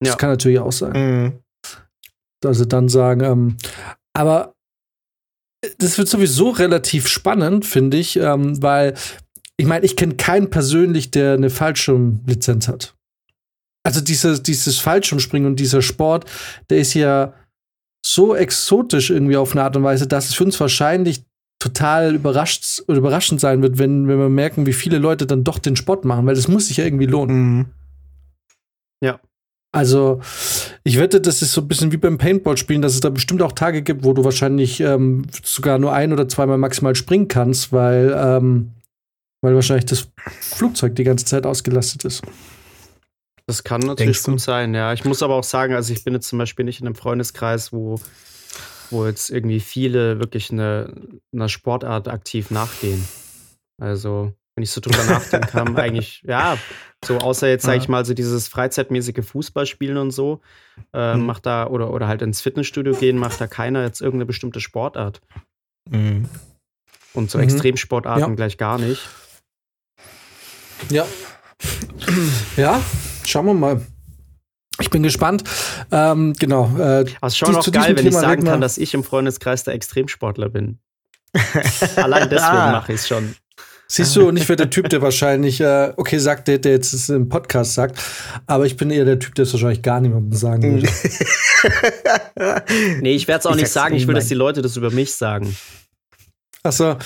Das 0.01 0.09
Ja. 0.09 0.15
kann 0.15 0.29
natürlich 0.31 0.59
auch 0.59 0.71
sein. 0.73 0.93
Mhm. 0.93 1.33
Also 2.45 2.65
dann 2.65 2.89
sagen, 2.89 3.21
ähm, 3.23 3.57
aber 4.13 4.53
das 5.77 5.97
wird 5.97 6.07
sowieso 6.07 6.49
relativ 6.49 7.07
spannend, 7.07 7.65
finde 7.65 7.97
ich, 7.97 8.17
ähm, 8.17 8.61
weil 8.61 8.93
ich 9.57 9.65
meine, 9.65 9.85
ich 9.85 9.95
kenne 9.95 10.15
keinen 10.15 10.49
persönlich, 10.49 11.11
der 11.11 11.33
eine 11.33 11.49
Fallschirmlizenz 11.49 12.67
hat. 12.67 12.95
Also 13.83 14.01
dieses, 14.01 14.43
dieses 14.43 14.77
Fallschirmspringen 14.77 15.49
und 15.49 15.59
dieser 15.59 15.81
Sport, 15.81 16.29
der 16.69 16.77
ist 16.77 16.93
ja 16.93 17.33
so 18.05 18.35
exotisch 18.35 19.09
irgendwie 19.09 19.37
auf 19.37 19.53
eine 19.53 19.63
Art 19.63 19.75
und 19.75 19.83
Weise, 19.83 20.07
dass 20.07 20.29
es 20.29 20.35
für 20.35 20.43
uns 20.43 20.59
wahrscheinlich 20.59 21.23
total 21.59 22.15
überrascht, 22.15 22.83
überraschend 22.87 23.41
sein 23.41 23.61
wird, 23.63 23.79
wenn, 23.79 24.07
wenn 24.07 24.19
wir 24.19 24.29
merken, 24.29 24.65
wie 24.67 24.73
viele 24.73 24.99
Leute 24.99 25.25
dann 25.25 25.43
doch 25.43 25.57
den 25.57 25.75
Sport 25.75 26.05
machen, 26.05 26.25
weil 26.27 26.35
das 26.35 26.47
muss 26.47 26.67
sich 26.67 26.77
ja 26.77 26.85
irgendwie 26.85 27.07
lohnen. 27.07 27.57
Mhm. 27.57 27.65
Also, 29.77 30.21
ich 30.83 30.97
wette, 30.97 31.21
das 31.21 31.43
ist 31.43 31.53
so 31.53 31.61
ein 31.61 31.67
bisschen 31.67 31.91
wie 31.91 31.97
beim 31.97 32.17
Paintball-Spielen, 32.17 32.81
dass 32.81 32.95
es 32.95 32.99
da 32.99 33.11
bestimmt 33.11 33.43
auch 33.43 33.51
Tage 33.51 33.83
gibt, 33.83 34.03
wo 34.03 34.13
du 34.13 34.23
wahrscheinlich 34.23 34.79
ähm, 34.79 35.27
sogar 35.43 35.77
nur 35.77 35.93
ein 35.93 36.11
oder 36.11 36.27
zweimal 36.27 36.57
maximal 36.57 36.95
springen 36.95 37.27
kannst, 37.27 37.71
weil, 37.71 38.11
ähm, 38.17 38.71
weil 39.43 39.53
wahrscheinlich 39.53 39.85
das 39.85 40.07
Flugzeug 40.41 40.95
die 40.95 41.03
ganze 41.03 41.25
Zeit 41.25 41.45
ausgelastet 41.45 42.05
ist. 42.05 42.23
Das 43.45 43.63
kann 43.63 43.81
natürlich 43.81 44.23
gut 44.23 44.41
sein, 44.41 44.73
ja. 44.73 44.93
Ich 44.93 45.05
muss 45.05 45.21
aber 45.21 45.35
auch 45.35 45.43
sagen, 45.43 45.75
also 45.75 45.93
ich 45.93 46.03
bin 46.03 46.15
jetzt 46.15 46.27
zum 46.27 46.39
Beispiel 46.39 46.65
nicht 46.65 46.81
in 46.81 46.87
einem 46.87 46.95
Freundeskreis, 46.95 47.71
wo, 47.71 47.99
wo 48.89 49.05
jetzt 49.05 49.29
irgendwie 49.29 49.59
viele 49.59 50.19
wirklich 50.19 50.49
eine, 50.49 50.91
einer 51.31 51.49
Sportart 51.49 52.07
aktiv 52.07 52.49
nachgehen. 52.49 53.07
Also, 53.79 54.33
wenn 54.57 54.63
ich 54.63 54.71
so 54.71 54.81
drüber 54.81 55.03
nachdenken 55.05 55.47
kann, 55.47 55.77
eigentlich, 55.77 56.23
ja, 56.27 56.57
so 57.05 57.19
außer 57.19 57.47
jetzt, 57.47 57.63
sag 57.63 57.75
Ja. 57.75 57.81
ich 57.81 57.87
mal, 57.87 58.03
so 58.05 58.15
dieses 58.15 58.47
freizeitmäßige 58.47 59.23
Fußballspielen 59.23 59.97
und 59.97 60.09
so, 60.11 60.41
äh, 60.93 61.13
Mhm. 61.15 61.27
macht 61.27 61.45
da, 61.45 61.67
oder, 61.67 61.93
oder 61.93 62.07
halt 62.07 62.23
ins 62.23 62.41
Fitnessstudio 62.41 62.95
gehen, 62.95 63.17
macht 63.19 63.39
da 63.39 63.45
keiner 63.45 63.83
jetzt 63.83 64.01
irgendeine 64.01 64.25
bestimmte 64.25 64.59
Sportart. 64.59 65.21
Mhm. 65.89 66.27
Und 67.13 67.29
so 67.29 67.37
Mhm. 67.37 67.43
Extremsportarten 67.43 68.29
Ja. 68.29 68.35
gleich 68.35 68.57
gar 68.57 68.79
nicht. 68.79 69.07
Ja. 70.89 71.05
ja, 72.55 72.81
schauen 73.25 73.45
wir 73.45 73.53
mal. 73.53 73.81
Ich 74.79 74.89
bin 74.89 75.01
gespannt. 75.03 75.43
Ähm, 75.91 76.33
genau. 76.33 76.65
Äh, 76.77 77.05
Aber 77.19 77.27
es 77.27 77.33
ist 77.33 77.37
schon 77.37 77.53
Dies- 77.55 77.63
zu 77.63 77.71
geil, 77.71 77.95
wenn 77.95 78.05
ich 78.05 78.11
Thema 78.11 78.19
sagen 78.21 78.31
reden 78.31 78.43
wir- 78.45 78.51
kann, 78.53 78.61
dass 78.61 78.77
ich 78.79 78.93
im 78.95 79.03
Freundeskreis 79.03 79.63
der 79.63 79.73
Extremsportler 79.75 80.49
bin. 80.49 80.79
Allein 81.95 82.29
deswegen 82.29 82.41
Ah. 82.57 82.71
mache 82.71 82.93
ich 82.93 83.01
es 83.01 83.07
schon. 83.07 83.35
Siehst 83.89 84.15
du, 84.17 84.27
und 84.27 84.35
ich 84.37 84.47
wäre 84.49 84.57
der 84.57 84.69
Typ, 84.69 84.89
der 84.89 85.01
wahrscheinlich, 85.01 85.61
äh, 85.61 85.93
okay, 85.95 86.17
sagt 86.17 86.47
der, 86.49 86.57
der 86.57 86.73
jetzt 86.73 86.93
es 86.93 87.07
im 87.07 87.29
Podcast 87.29 87.73
sagt, 87.73 87.97
aber 88.45 88.65
ich 88.65 88.75
bin 88.75 88.91
eher 88.91 89.05
der 89.05 89.17
Typ, 89.17 89.33
der 89.35 89.43
es 89.43 89.53
wahrscheinlich 89.53 89.81
gar 89.81 90.01
niemandem 90.01 90.37
sagen 90.37 90.81
würde. 90.81 90.87
Nee, 93.01 93.15
ich 93.15 93.27
werde 93.27 93.39
es 93.39 93.45
auch 93.45 93.55
Ich 93.55 93.61
nicht 93.61 93.71
sagen. 93.71 93.95
Ich 93.95 94.07
will, 94.07 94.13
dass 94.15 94.27
die 94.27 94.33
Leute 94.35 94.61
das 94.61 94.77
über 94.77 94.91
mich 94.91 95.15
sagen. 95.15 95.55
Achso, 96.63 96.97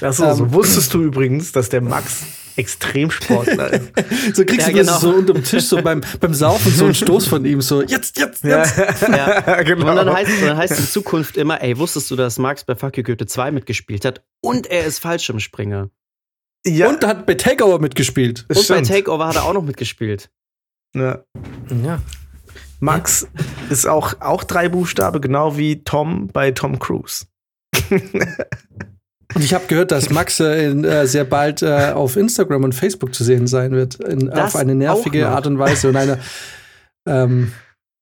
Achso, 0.00 0.24
Ähm. 0.24 0.36
so 0.36 0.52
wusstest 0.52 0.92
du 0.94 1.02
übrigens, 1.02 1.52
dass 1.52 1.68
der 1.68 1.80
Max 1.82 2.22
Extremsportler 2.56 3.72
ist. 3.72 3.92
so 4.34 4.44
kriegst 4.44 4.66
Ja, 4.68 4.72
du 4.72 4.78
das 4.78 4.86
genau. 4.86 4.98
so 4.98 5.10
unterm 5.10 5.42
Tisch, 5.44 5.64
so 5.64 5.80
beim, 5.80 6.02
beim 6.20 6.34
Saufen, 6.34 6.70
so 6.72 6.84
einen 6.84 6.94
Stoß 6.94 7.26
von 7.26 7.44
ihm, 7.44 7.62
so, 7.62 7.82
jetzt, 7.82 8.18
jetzt, 8.18 8.44
jetzt. 8.44 8.76
Ja. 9.08 9.62
genau. 9.62 9.90
Und 9.90 9.96
dann 9.96 10.12
heißt, 10.12 10.30
dann 10.42 10.56
heißt 10.56 10.78
in 10.78 10.86
Zukunft 10.86 11.36
immer, 11.36 11.62
ey, 11.62 11.78
wusstest 11.78 12.10
du, 12.10 12.16
dass 12.16 12.38
Max 12.38 12.64
bei 12.64 12.74
Fuck 12.74 12.96
You 12.98 13.04
Goethe 13.04 13.26
2 13.26 13.52
mitgespielt 13.52 14.04
hat? 14.04 14.22
Und 14.42 14.66
er 14.66 14.84
ist 14.84 14.98
Fallschirmspringer. 14.98 15.88
Ja, 16.66 16.88
Und 16.88 17.04
hat 17.06 17.26
bei 17.26 17.34
Takeover 17.34 17.78
mitgespielt. 17.78 18.44
das 18.48 18.58
Und 18.58 18.68
bei 18.68 18.74
stimmt. 18.84 18.88
Takeover 18.88 19.26
hat 19.28 19.36
er 19.36 19.44
auch 19.44 19.54
noch 19.54 19.62
mitgespielt. 19.64 20.30
Ja. 20.94 21.24
Ja. 21.84 22.00
Max 22.80 23.28
ist 23.70 23.86
auch, 23.86 24.20
auch 24.20 24.44
drei 24.44 24.68
Buchstabe, 24.68 25.20
genau 25.20 25.56
wie 25.56 25.82
Tom 25.84 26.26
bei 26.28 26.50
Tom 26.50 26.78
Cruise. 26.78 27.26
Und 29.34 29.42
ich 29.42 29.54
habe 29.54 29.66
gehört, 29.66 29.90
dass 29.92 30.10
Max 30.10 30.40
äh, 30.40 30.70
in, 30.70 30.84
äh, 30.84 31.06
sehr 31.06 31.24
bald 31.24 31.62
äh, 31.62 31.92
auf 31.94 32.16
Instagram 32.16 32.64
und 32.64 32.74
Facebook 32.74 33.14
zu 33.14 33.24
sehen 33.24 33.46
sein 33.46 33.70
wird. 33.72 33.94
In, 33.94 34.28
auf 34.30 34.56
eine 34.56 34.74
nervige. 34.74 35.26
Art 35.28 35.46
und 35.46 35.58
Weise 35.58 35.88
und 35.88 35.96
eine 35.96 36.18
ähm, 37.08 37.50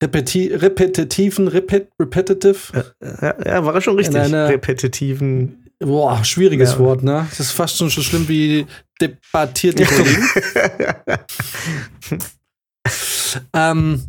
repeti 0.02 0.48
repetitiven, 0.52 1.46
repet 1.46 1.88
repetitive, 2.00 2.94
Ja, 3.22 3.34
ja, 3.46 3.64
war 3.64 3.74
er 3.76 3.80
schon 3.80 3.94
richtig. 3.96 4.16
In 4.16 4.22
einer- 4.22 4.48
repetitiven. 4.48 5.59
Boah, 5.80 6.24
schwieriges 6.24 6.72
Ja. 6.72 6.78
Wort, 6.78 7.02
ne? 7.02 7.26
Das 7.30 7.40
ist 7.40 7.52
fast 7.52 7.76
schon 7.76 7.88
so 7.88 8.02
schlimm 8.02 8.28
wie 8.28 8.66
debattierte 9.00 9.84
Kollegen. 9.84 10.28
ähm, 13.54 14.02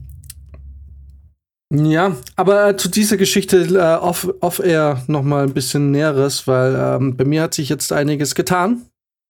ja, 1.73 2.17
aber 2.35 2.69
äh, 2.69 2.77
zu 2.77 2.89
dieser 2.89 3.15
Geschichte 3.15 3.61
äh, 3.61 4.03
off, 4.03 4.27
off 4.41 4.59
air 4.59 5.03
noch 5.07 5.23
mal 5.23 5.43
ein 5.43 5.53
bisschen 5.53 5.91
Näheres, 5.91 6.45
weil 6.45 6.75
ähm, 6.75 7.15
bei 7.15 7.23
mir 7.23 7.43
hat 7.43 7.53
sich 7.53 7.69
jetzt 7.69 7.93
einiges 7.93 8.35
getan. 8.35 8.81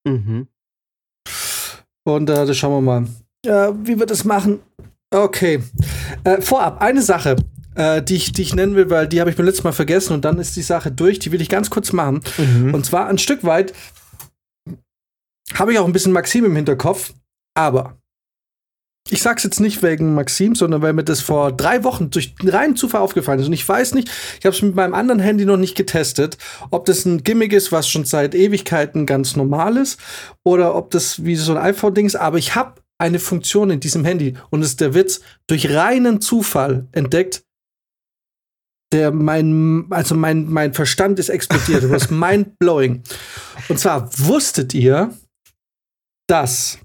Mhm. 0.08 0.48
Und 2.04 2.30
äh, 2.32 2.46
das 2.46 2.58
schauen 2.58 2.74
wir 2.74 2.82
mal. 2.82 3.08
Äh, 3.46 3.74
wie 3.84 4.00
wir 4.00 4.08
das 4.08 4.24
machen. 4.24 4.60
Okay. 5.14 5.62
Äh, 6.24 6.42
vorab, 6.42 6.82
eine 6.82 7.04
Sache, 7.04 7.36
äh, 7.76 8.02
die, 8.02 8.16
ich, 8.16 8.32
die 8.32 8.42
ich 8.42 8.56
nennen 8.56 8.76
will, 8.76 8.90
weil 8.90 9.08
die 9.08 9.20
habe 9.20 9.30
ich 9.30 9.36
beim 9.36 9.46
letzten 9.46 9.64
Mal 9.64 9.72
vergessen 9.72 10.14
und 10.14 10.26
dann 10.26 10.40
ist 10.40 10.56
die 10.56 10.62
Sache 10.62 10.92
durch. 10.92 11.20
Die 11.20 11.32
will 11.32 11.42
ich 11.42 11.50
ganz 11.50 11.70
kurz 11.70 11.94
machen. 11.94 12.22
Mhm. 12.38 12.74
Und 12.74 12.86
zwar 12.86 13.08
ein 13.08 13.18
Stück 13.18 13.44
weit 13.44 13.74
habe 15.54 15.74
ich 15.74 15.80
auch 15.80 15.86
ein 15.86 15.94
bisschen 15.94 16.14
Maxim 16.14 16.46
im 16.46 16.56
Hinterkopf, 16.56 17.14
aber 17.56 17.98
ich 19.10 19.22
sag's 19.22 19.44
jetzt 19.44 19.60
nicht 19.60 19.82
wegen 19.84 20.14
Maxim, 20.14 20.56
sondern 20.56 20.82
weil 20.82 20.94
mir 20.94 21.04
das 21.04 21.22
vor 21.22 21.52
drei 21.52 21.84
Wochen 21.84 22.12
durch 22.12 22.36
reinen 22.44 22.76
Zufall 22.76 23.02
aufgefallen 23.02 23.40
ist. 23.40 23.48
Und 23.48 23.54
ich 23.54 23.68
weiß 23.68 23.94
nicht, 23.96 24.10
ich 24.40 24.46
habe 24.46 24.56
es 24.56 24.62
mit 24.62 24.76
meinem 24.76 24.94
anderen 24.94 25.20
Handy 25.20 25.46
noch 25.46 25.58
nicht 25.58 25.76
getestet, 25.76 26.38
ob 26.70 26.86
das 26.86 27.06
ein 27.06 27.24
Gimmick 27.24 27.52
ist, 27.52 27.72
was 27.72 27.90
schon 27.90 28.06
seit 28.06 28.36
Ewigkeiten 28.36 29.06
ganz 29.06 29.36
normal 29.36 29.78
ist, 29.78 30.00
oder 30.44 30.76
ob 30.76 30.92
das 30.92 31.26
wie 31.26 31.36
so 31.36 31.52
ein 31.52 31.58
iPhone-Ding 31.58 32.06
ist. 32.06 32.16
Aber 32.16 32.38
ich 32.38 32.56
habe 32.56 32.76
eine 33.00 33.20
Funktion 33.20 33.72
in 33.72 33.80
diesem 33.80 34.06
Handy 34.06 34.36
und 34.52 34.62
es 34.62 34.70
ist 34.70 34.82
der 34.82 34.94
Witz, 34.94 35.22
durch 35.48 35.74
reinen 35.74 36.22
Zufall 36.22 36.88
entdeckt, 36.92 37.44
der 38.92 39.12
mein, 39.12 39.86
also 39.90 40.16
mein, 40.16 40.50
mein 40.50 40.74
Verstand 40.74 41.20
ist 41.20 41.30
explodiert. 41.30 41.84
Das 41.84 42.04
ist 42.04 42.12
mind 42.12 42.60
blowing. 42.60 43.04
Und 43.70 43.80
zwar 43.80 44.10
wusstet 44.18 44.74
ihr, 44.74 45.14
dass 46.28 46.80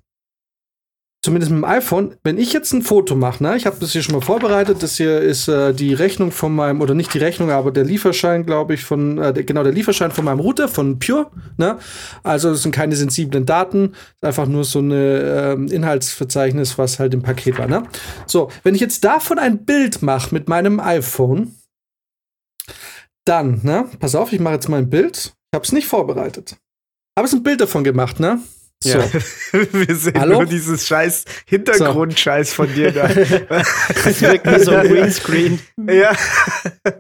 zumindest 1.27 1.51
mit 1.51 1.61
dem 1.61 1.65
iPhone, 1.65 2.15
wenn 2.23 2.39
ich 2.39 2.53
jetzt 2.53 2.73
ein 2.73 2.83
Foto 2.83 3.17
mache, 3.17 3.43
ne, 3.43 3.57
ich 3.57 3.67
habe 3.67 3.77
das 3.81 3.91
hier 3.91 4.03
schon 4.03 4.15
mal 4.15 4.21
vorbereitet, 4.21 4.81
das 4.81 4.97
hier 4.97 5.21
ist 5.21 5.49
äh, 5.49 5.75
die 5.75 5.93
Rechnung 5.93 6.31
von 6.31 6.55
meinem, 6.55 6.81
oder 6.81 6.95
nicht 6.95 7.13
die 7.15 7.19
Rechnung, 7.19 7.51
aber 7.51 7.73
der 7.73 7.85
Lieferschein, 7.85 8.47
glaube 8.47 8.75
ich, 8.75 8.85
von, 8.85 9.19
äh, 9.19 9.33
genau, 9.45 9.65
der 9.65 9.73
Lieferschein 9.73 10.13
von 10.13 10.25
meinem 10.25 10.39
Router, 10.39 10.69
von 10.69 11.01
Pure, 11.01 11.33
ne, 11.57 11.79
also 12.23 12.51
das 12.51 12.63
sind 12.63 12.73
keine 12.73 12.95
sensiblen 12.95 13.45
Daten, 13.45 13.95
einfach 14.21 14.47
nur 14.47 14.63
so 14.63 14.79
eine 14.79 15.55
ähm, 15.55 15.67
Inhaltsverzeichnis, 15.67 16.79
was 16.79 17.01
halt 17.01 17.13
im 17.13 17.23
Paket 17.23 17.59
war, 17.59 17.67
ne. 17.67 17.83
So, 18.27 18.49
wenn 18.63 18.77
ich 18.77 18.81
jetzt 18.81 19.03
davon 19.03 19.41
ein 19.41 19.65
Bild 19.65 20.03
mache 20.03 20.33
mit 20.33 20.49
meinem 20.49 20.79
iPhone, 20.79 21.57
dann, 23.29 23.61
ne, 23.63 23.89
pass 23.99 24.15
auf, 24.15 24.33
ich 24.33 24.41
mache 24.41 24.55
jetzt 24.55 24.69
mal 24.69 24.79
ein 24.79 24.91
Bild, 24.91 25.35
ich 25.51 25.57
habe 25.57 25.65
es 25.65 25.73
nicht 25.73 25.87
vorbereitet, 25.87 26.57
habe 27.19 27.27
es 27.27 27.35
ein 27.35 27.43
Bild 27.43 27.61
davon 27.61 27.85
gemacht, 27.85 28.21
ne, 28.21 28.41
so. 28.83 28.99
Ja. 28.99 29.05
Wir 29.73 29.95
sehen 29.97 30.19
Hallo? 30.19 30.35
nur 30.39 30.47
dieses 30.47 30.87
scheiß 30.87 31.25
Hintergrundscheiß 31.47 32.53
von 32.53 32.73
dir 32.75 32.93
da. 32.93 33.09
Es 34.05 34.21
wirkt 34.21 34.47
wie 34.47 34.61
so 34.63 34.73
ein 34.73 34.87
Greenscreen. 34.93 35.59
ja. 35.89 36.13
Ja, 36.85 36.93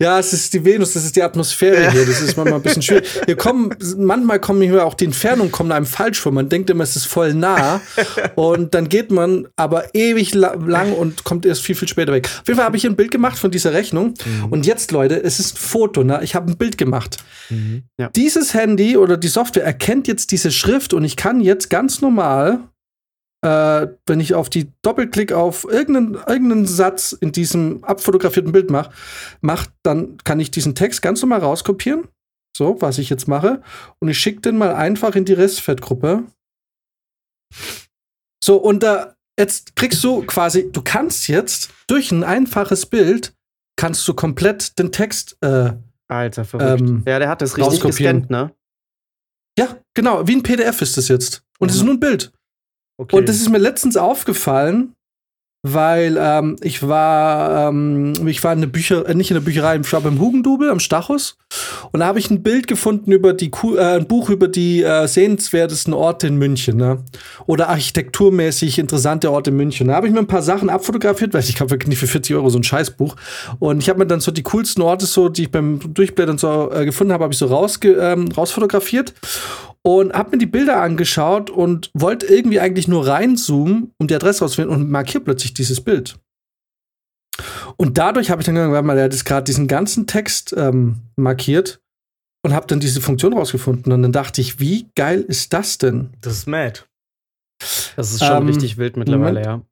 Ja, 0.00 0.18
es 0.18 0.32
ist 0.32 0.52
die 0.54 0.64
Venus, 0.64 0.94
das 0.94 1.04
ist 1.04 1.14
die 1.16 1.22
Atmosphäre 1.22 1.90
hier. 1.90 2.04
Das 2.06 2.20
ist 2.20 2.36
manchmal 2.36 2.58
ein 2.58 2.62
bisschen 2.62 2.82
schwierig. 2.82 3.06
Hier 3.26 3.36
kommen, 3.36 3.74
manchmal 3.96 4.40
kommen 4.40 4.62
hier 4.62 4.84
auch 4.84 4.94
die 4.94 5.04
Entfernungen 5.04 5.52
kommen 5.52 5.70
einem 5.72 5.86
falsch 5.86 6.20
vor. 6.20 6.32
Man 6.32 6.48
denkt 6.48 6.70
immer, 6.70 6.84
es 6.84 6.96
ist 6.96 7.06
voll 7.06 7.34
nah. 7.34 7.80
Und 8.34 8.74
dann 8.74 8.88
geht 8.88 9.10
man 9.10 9.46
aber 9.56 9.94
ewig 9.94 10.34
la 10.34 10.54
lang 10.54 10.92
und 10.92 11.24
kommt 11.24 11.46
erst 11.46 11.62
viel, 11.62 11.74
viel 11.74 11.88
später 11.88 12.12
weg. 12.12 12.26
Auf 12.26 12.48
jeden 12.48 12.56
Fall 12.56 12.64
habe 12.66 12.76
ich 12.76 12.80
hier 12.82 12.90
ein 12.90 12.96
Bild 12.96 13.10
gemacht 13.10 13.38
von 13.38 13.50
dieser 13.50 13.72
Rechnung. 13.72 14.14
Mhm. 14.24 14.44
Und 14.50 14.66
jetzt, 14.66 14.90
Leute, 14.90 15.22
es 15.22 15.38
ist 15.38 15.54
ein 15.54 15.58
Foto, 15.58 16.02
ne? 16.02 16.20
Ich 16.22 16.34
habe 16.34 16.50
ein 16.50 16.56
Bild 16.56 16.76
gemacht. 16.78 17.18
Mhm. 17.50 17.84
Ja. 17.98 18.08
Dieses 18.16 18.54
Handy 18.54 18.96
oder 18.96 19.16
die 19.16 19.28
Software 19.28 19.64
erkennt 19.64 20.08
jetzt 20.08 20.32
diese 20.32 20.50
Schrift 20.50 20.93
und 20.94 21.04
ich 21.04 21.16
kann 21.16 21.40
jetzt 21.40 21.68
ganz 21.70 22.00
normal 22.00 22.60
äh, 23.44 23.88
wenn 24.06 24.20
ich 24.20 24.34
auf 24.34 24.48
die 24.48 24.72
Doppelklick 24.80 25.32
auf 25.32 25.64
irgendeinen, 25.64 26.14
irgendeinen 26.14 26.66
Satz 26.66 27.12
in 27.12 27.30
diesem 27.30 27.84
abfotografierten 27.84 28.52
Bild 28.52 28.70
mache, 28.70 28.90
mach, 29.42 29.66
dann 29.82 30.16
kann 30.24 30.40
ich 30.40 30.50
diesen 30.50 30.74
Text 30.74 31.02
ganz 31.02 31.20
normal 31.20 31.40
rauskopieren. 31.40 32.08
So, 32.56 32.80
was 32.80 32.98
ich 32.98 33.10
jetzt 33.10 33.28
mache. 33.28 33.62
Und 33.98 34.08
ich 34.08 34.18
schicke 34.18 34.40
den 34.40 34.56
mal 34.56 34.74
einfach 34.74 35.14
in 35.14 35.26
die 35.26 35.34
Restfettgruppe. 35.34 36.24
So, 38.42 38.56
und 38.56 38.82
da, 38.82 39.14
jetzt 39.38 39.76
kriegst 39.76 40.02
du 40.04 40.22
quasi, 40.22 40.70
du 40.72 40.80
kannst 40.82 41.28
jetzt 41.28 41.70
durch 41.86 42.12
ein 42.12 42.24
einfaches 42.24 42.86
Bild, 42.86 43.34
kannst 43.76 44.06
du 44.08 44.14
komplett 44.14 44.78
den 44.78 44.90
Text 44.90 45.36
äh, 45.42 45.72
Alter, 46.08 46.44
verrückt. 46.44 46.80
Ähm, 46.80 47.02
ja, 47.06 47.18
der 47.18 47.28
hat 47.28 47.42
das 47.42 47.58
richtig 47.58 47.80
gescannt, 47.80 48.30
ne? 48.30 48.54
Ja, 49.58 49.78
genau, 49.94 50.26
wie 50.26 50.36
ein 50.36 50.42
PDF 50.42 50.82
ist 50.82 50.96
das 50.96 51.08
jetzt. 51.08 51.42
Und 51.58 51.70
es 51.70 51.76
mhm. 51.76 51.80
ist 51.80 51.84
nur 51.84 51.94
ein 51.94 52.00
Bild. 52.00 52.32
Okay. 52.96 53.16
Und 53.16 53.28
das 53.28 53.36
ist 53.36 53.48
mir 53.48 53.58
letztens 53.58 53.96
aufgefallen, 53.96 54.94
weil 55.66 56.18
ähm, 56.20 56.56
ich 56.60 56.86
war, 56.86 57.68
ähm, 57.70 58.12
ich 58.26 58.44
war 58.44 58.52
in 58.52 58.60
der 58.60 58.68
Bücher, 58.68 59.08
äh, 59.08 59.14
nicht 59.14 59.30
in 59.30 59.34
der 59.34 59.40
Bücherei, 59.40 59.78
ich 59.78 59.92
war 59.94 60.02
beim 60.02 60.20
Hugendubel 60.20 60.70
am 60.70 60.78
Stachus 60.78 61.38
und 61.90 62.00
da 62.00 62.06
habe 62.06 62.18
ich 62.18 62.30
ein 62.30 62.42
Bild 62.42 62.66
gefunden 62.66 63.10
über 63.12 63.32
die, 63.32 63.50
äh, 63.50 63.96
ein 63.96 64.06
Buch 64.06 64.28
über 64.28 64.46
die 64.46 64.82
äh, 64.82 65.08
sehenswertesten 65.08 65.94
Orte 65.94 66.26
in 66.26 66.36
München, 66.36 66.76
ne? 66.76 67.02
Oder 67.46 67.70
architekturmäßig 67.70 68.78
interessante 68.78 69.30
Orte 69.30 69.50
in 69.50 69.56
München. 69.56 69.88
Da 69.88 69.94
habe 69.94 70.06
ich 70.06 70.12
mir 70.12 70.18
ein 70.18 70.26
paar 70.26 70.42
Sachen 70.42 70.68
abfotografiert, 70.68 71.32
weil 71.32 71.42
ich 71.42 71.58
habe 71.58 71.78
nicht 71.86 71.98
für 71.98 72.08
40 72.08 72.36
Euro 72.36 72.50
so 72.50 72.58
ein 72.58 72.64
Scheißbuch. 72.64 73.16
Und 73.58 73.82
ich 73.82 73.88
habe 73.88 74.00
mir 74.00 74.06
dann 74.06 74.20
so 74.20 74.32
die 74.32 74.42
coolsten 74.42 74.82
Orte 74.82 75.06
so, 75.06 75.30
die 75.30 75.44
ich 75.44 75.50
beim 75.50 75.80
Durchblättern 75.94 76.36
so 76.36 76.70
äh, 76.72 76.84
gefunden 76.84 77.14
habe, 77.14 77.24
habe 77.24 77.32
ich 77.32 77.38
so 77.38 77.46
rausge 77.46 77.92
ähm, 77.92 78.28
rausfotografiert 78.36 79.14
und 79.86 80.14
habe 80.14 80.30
mir 80.30 80.38
die 80.38 80.46
Bilder 80.46 80.80
angeschaut 80.80 81.50
und 81.50 81.90
wollte 81.94 82.26
irgendwie 82.26 82.58
eigentlich 82.58 82.88
nur 82.88 83.06
reinzoomen, 83.06 83.92
um 83.98 84.06
die 84.06 84.14
Adresse 84.14 84.40
rauszufinden 84.40 84.74
und 84.74 84.90
markiere 84.90 85.22
plötzlich 85.22 85.54
dieses 85.54 85.80
Bild. 85.80 86.16
Und 87.76 87.98
dadurch 87.98 88.30
habe 88.30 88.40
ich 88.40 88.46
dann 88.46 88.54
gesagt, 88.54 88.86
mal, 88.86 88.96
der 88.96 89.04
hat 89.04 89.24
gerade 89.24 89.44
diesen 89.44 89.68
ganzen 89.68 90.06
Text 90.06 90.54
ähm, 90.56 91.00
markiert 91.16 91.80
und 92.44 92.54
habe 92.54 92.66
dann 92.66 92.80
diese 92.80 93.00
Funktion 93.00 93.32
rausgefunden. 93.34 93.92
Und 93.92 94.02
dann 94.02 94.12
dachte 94.12 94.40
ich, 94.40 94.60
wie 94.60 94.88
geil 94.94 95.20
ist 95.20 95.52
das 95.52 95.78
denn? 95.78 96.10
Das 96.20 96.34
ist 96.34 96.46
mad. 96.46 96.84
Das 97.96 98.12
ist 98.12 98.24
schon 98.24 98.42
ähm, 98.42 98.46
richtig 98.46 98.78
wild 98.78 98.96
mittlerweile, 98.96 99.42
ja. 99.42 99.62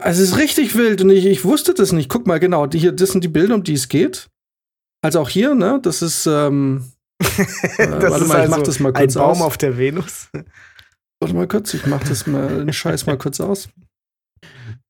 Also 0.00 0.22
es 0.22 0.30
ist 0.30 0.38
richtig 0.38 0.74
wild 0.76 1.02
und 1.02 1.10
ich, 1.10 1.26
ich 1.26 1.44
wusste 1.44 1.74
das 1.74 1.92
nicht. 1.92 2.08
Guck 2.08 2.26
mal, 2.26 2.40
genau, 2.40 2.66
die 2.66 2.78
hier, 2.78 2.92
das 2.92 3.10
sind 3.10 3.22
die 3.22 3.28
Bilder, 3.28 3.54
um 3.54 3.62
die 3.62 3.74
es 3.74 3.88
geht. 3.88 4.28
Also 5.02 5.20
auch 5.20 5.28
hier, 5.28 5.54
ne? 5.54 5.78
Das 5.82 6.02
ist, 6.02 6.26
ähm, 6.26 6.92
Äh, 7.38 7.86
das 7.86 8.02
warte 8.02 8.24
ist 8.24 8.28
mal, 8.28 8.44
ich 8.44 8.50
mach 8.50 8.58
also 8.58 8.64
das 8.64 8.80
mal 8.80 8.92
kurz 8.92 9.16
ein 9.16 9.20
Baum 9.20 9.30
aus. 9.32 9.42
auf 9.42 9.58
der 9.58 9.78
Venus. 9.78 10.28
Warte 11.20 11.34
mal 11.34 11.48
kurz, 11.48 11.74
ich 11.74 11.86
mach 11.86 12.02
das 12.04 12.26
mal, 12.26 12.64
den 12.64 12.72
Scheiß 12.72 13.06
mal 13.06 13.18
kurz 13.18 13.40
aus. 13.40 13.68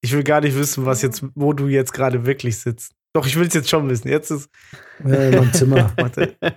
Ich 0.00 0.12
will 0.12 0.24
gar 0.24 0.40
nicht 0.40 0.56
wissen, 0.56 0.84
was 0.84 1.02
jetzt, 1.02 1.24
wo 1.34 1.52
du 1.52 1.68
jetzt 1.68 1.92
gerade 1.92 2.26
wirklich 2.26 2.58
sitzt. 2.58 2.92
Doch, 3.14 3.26
ich 3.26 3.36
will 3.36 3.46
es 3.46 3.54
jetzt 3.54 3.70
schon 3.70 3.88
wissen. 3.88 4.08
Jetzt 4.08 4.30
ist. 4.30 4.50
Ja, 5.04 5.30
mein 5.30 5.52
Zimmer. 5.52 5.92
Warte. 5.96 6.36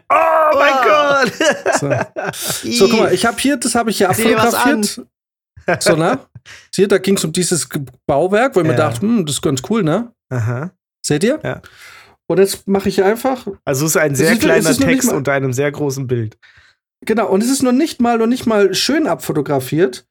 Oh 0.50 0.58
mein 0.58 0.74
Gott! 0.84 1.34
So. 2.34 2.72
so, 2.72 2.90
guck 2.90 3.00
mal, 3.00 3.14
ich 3.14 3.26
habe 3.26 3.38
hier, 3.38 3.58
das 3.58 3.76
habe 3.76 3.90
ich 3.90 3.98
hier 3.98 4.10
abfotografiert. 4.10 5.06
So, 5.80 5.96
ne? 5.98 6.20
Hier, 6.74 6.88
da 6.88 6.98
ging 7.00 7.18
es 7.18 7.26
um 7.26 7.34
dieses 7.34 7.68
Bauwerk, 8.06 8.56
wo 8.56 8.62
ich 8.62 8.66
ja. 8.66 8.72
mir 8.72 8.78
dachte, 8.78 9.02
hm, 9.02 9.26
das 9.26 9.36
ist 9.36 9.42
ganz 9.42 9.62
cool, 9.70 9.84
ne? 9.84 10.14
Aha. 10.30 10.72
Seht 11.06 11.26
ihr? 11.26 11.40
Ja. 11.44 11.62
Und 12.30 12.40
jetzt 12.40 12.68
mache 12.68 12.90
ich 12.90 13.04
einfach. 13.04 13.48
Also 13.66 13.86
es 13.86 13.92
ist 13.92 13.98
ein 13.98 14.16
sehr 14.16 14.34
ist, 14.34 14.42
kleiner 14.42 14.74
Text 14.74 15.12
unter 15.12 15.32
einem 15.32 15.54
sehr 15.54 15.72
großen 15.72 16.08
Bild. 16.08 16.38
Genau, 17.06 17.30
und 17.30 17.42
es 17.42 17.50
ist 17.50 17.64
noch 17.64 17.72
nicht 17.72 18.02
mal, 18.02 18.18
noch 18.18 18.28
nicht 18.28 18.46
mal 18.46 18.74
schön 18.74 19.08
abfotografiert. 19.08 20.06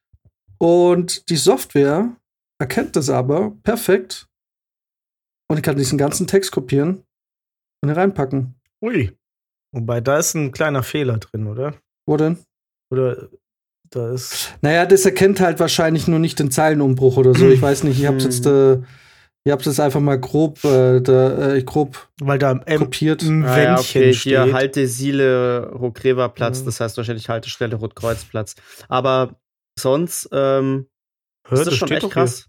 Und 0.59 1.29
die 1.29 1.37
Software 1.37 2.17
erkennt 2.59 2.97
das 2.97 3.11
aber 3.11 3.53
perfekt. 3.63 4.29
Und 5.49 5.59
ich 5.59 5.63
kann 5.63 5.77
diesen 5.77 5.99
ganzen 5.99 6.27
Text 6.27 6.53
kopieren 6.53 7.03
und 7.83 7.91
hier 7.91 7.97
reinpacken. 7.97 8.55
Ui. 8.83 9.13
Wobei, 9.73 10.01
da 10.01 10.19
ist 10.19 10.35
ein 10.35 10.53
kleiner 10.53 10.83
Fehler 10.83 11.19
drin, 11.19 11.47
oder? 11.47 11.75
Wo 12.07 12.17
denn? 12.17 12.39
Oder 12.91 13.29
da 13.91 14.13
ist. 14.13 14.55
Naja, 14.63 14.87
das 14.87 15.05
erkennt 15.05 15.41
halt 15.41 15.61
wahrscheinlich 15.61 16.09
nur 16.09 16.19
nicht 16.19 16.39
den 16.39 16.51
Zeilenumbruch 16.51 17.17
oder 17.19 17.35
so. 17.35 17.49
Ich 17.51 17.61
weiß 17.61 17.85
nicht, 17.85 18.01
ich 18.01 18.07
hab's 18.07 18.25
jetzt. 18.25 18.47
Äh, 18.47 18.79
Ihr 19.47 19.53
habt 19.53 19.65
es 19.65 19.79
einfach 19.79 20.01
mal 20.01 20.19
grob, 20.19 20.65
äh, 20.65 21.01
da, 21.01 21.55
äh, 21.55 21.63
grob 21.63 22.09
Weil 22.21 22.37
da 22.41 22.51
M 22.67 22.81
kopiert. 22.81 23.23
Ein 23.23 23.45
ah, 23.45 23.63
ja, 23.63 23.79
okay. 23.79 24.13
Steht. 24.13 24.17
Hier 24.17 24.53
Haltesiele 24.53 25.71
Rokreva-Platz, 25.73 26.63
mhm. 26.63 26.65
das 26.65 26.81
heißt 26.81 26.97
wahrscheinlich 26.97 27.29
Haltestelle 27.29 27.77
Rotkreuzplatz. 27.77 28.57
Aber 28.89 29.37
sonst 29.79 30.29
ähm, 30.33 30.89
Hör, 31.47 31.59
ist 31.61 31.67
das, 31.69 31.77
schon 31.77 31.93
echt 31.93 32.11
krass. 32.11 32.49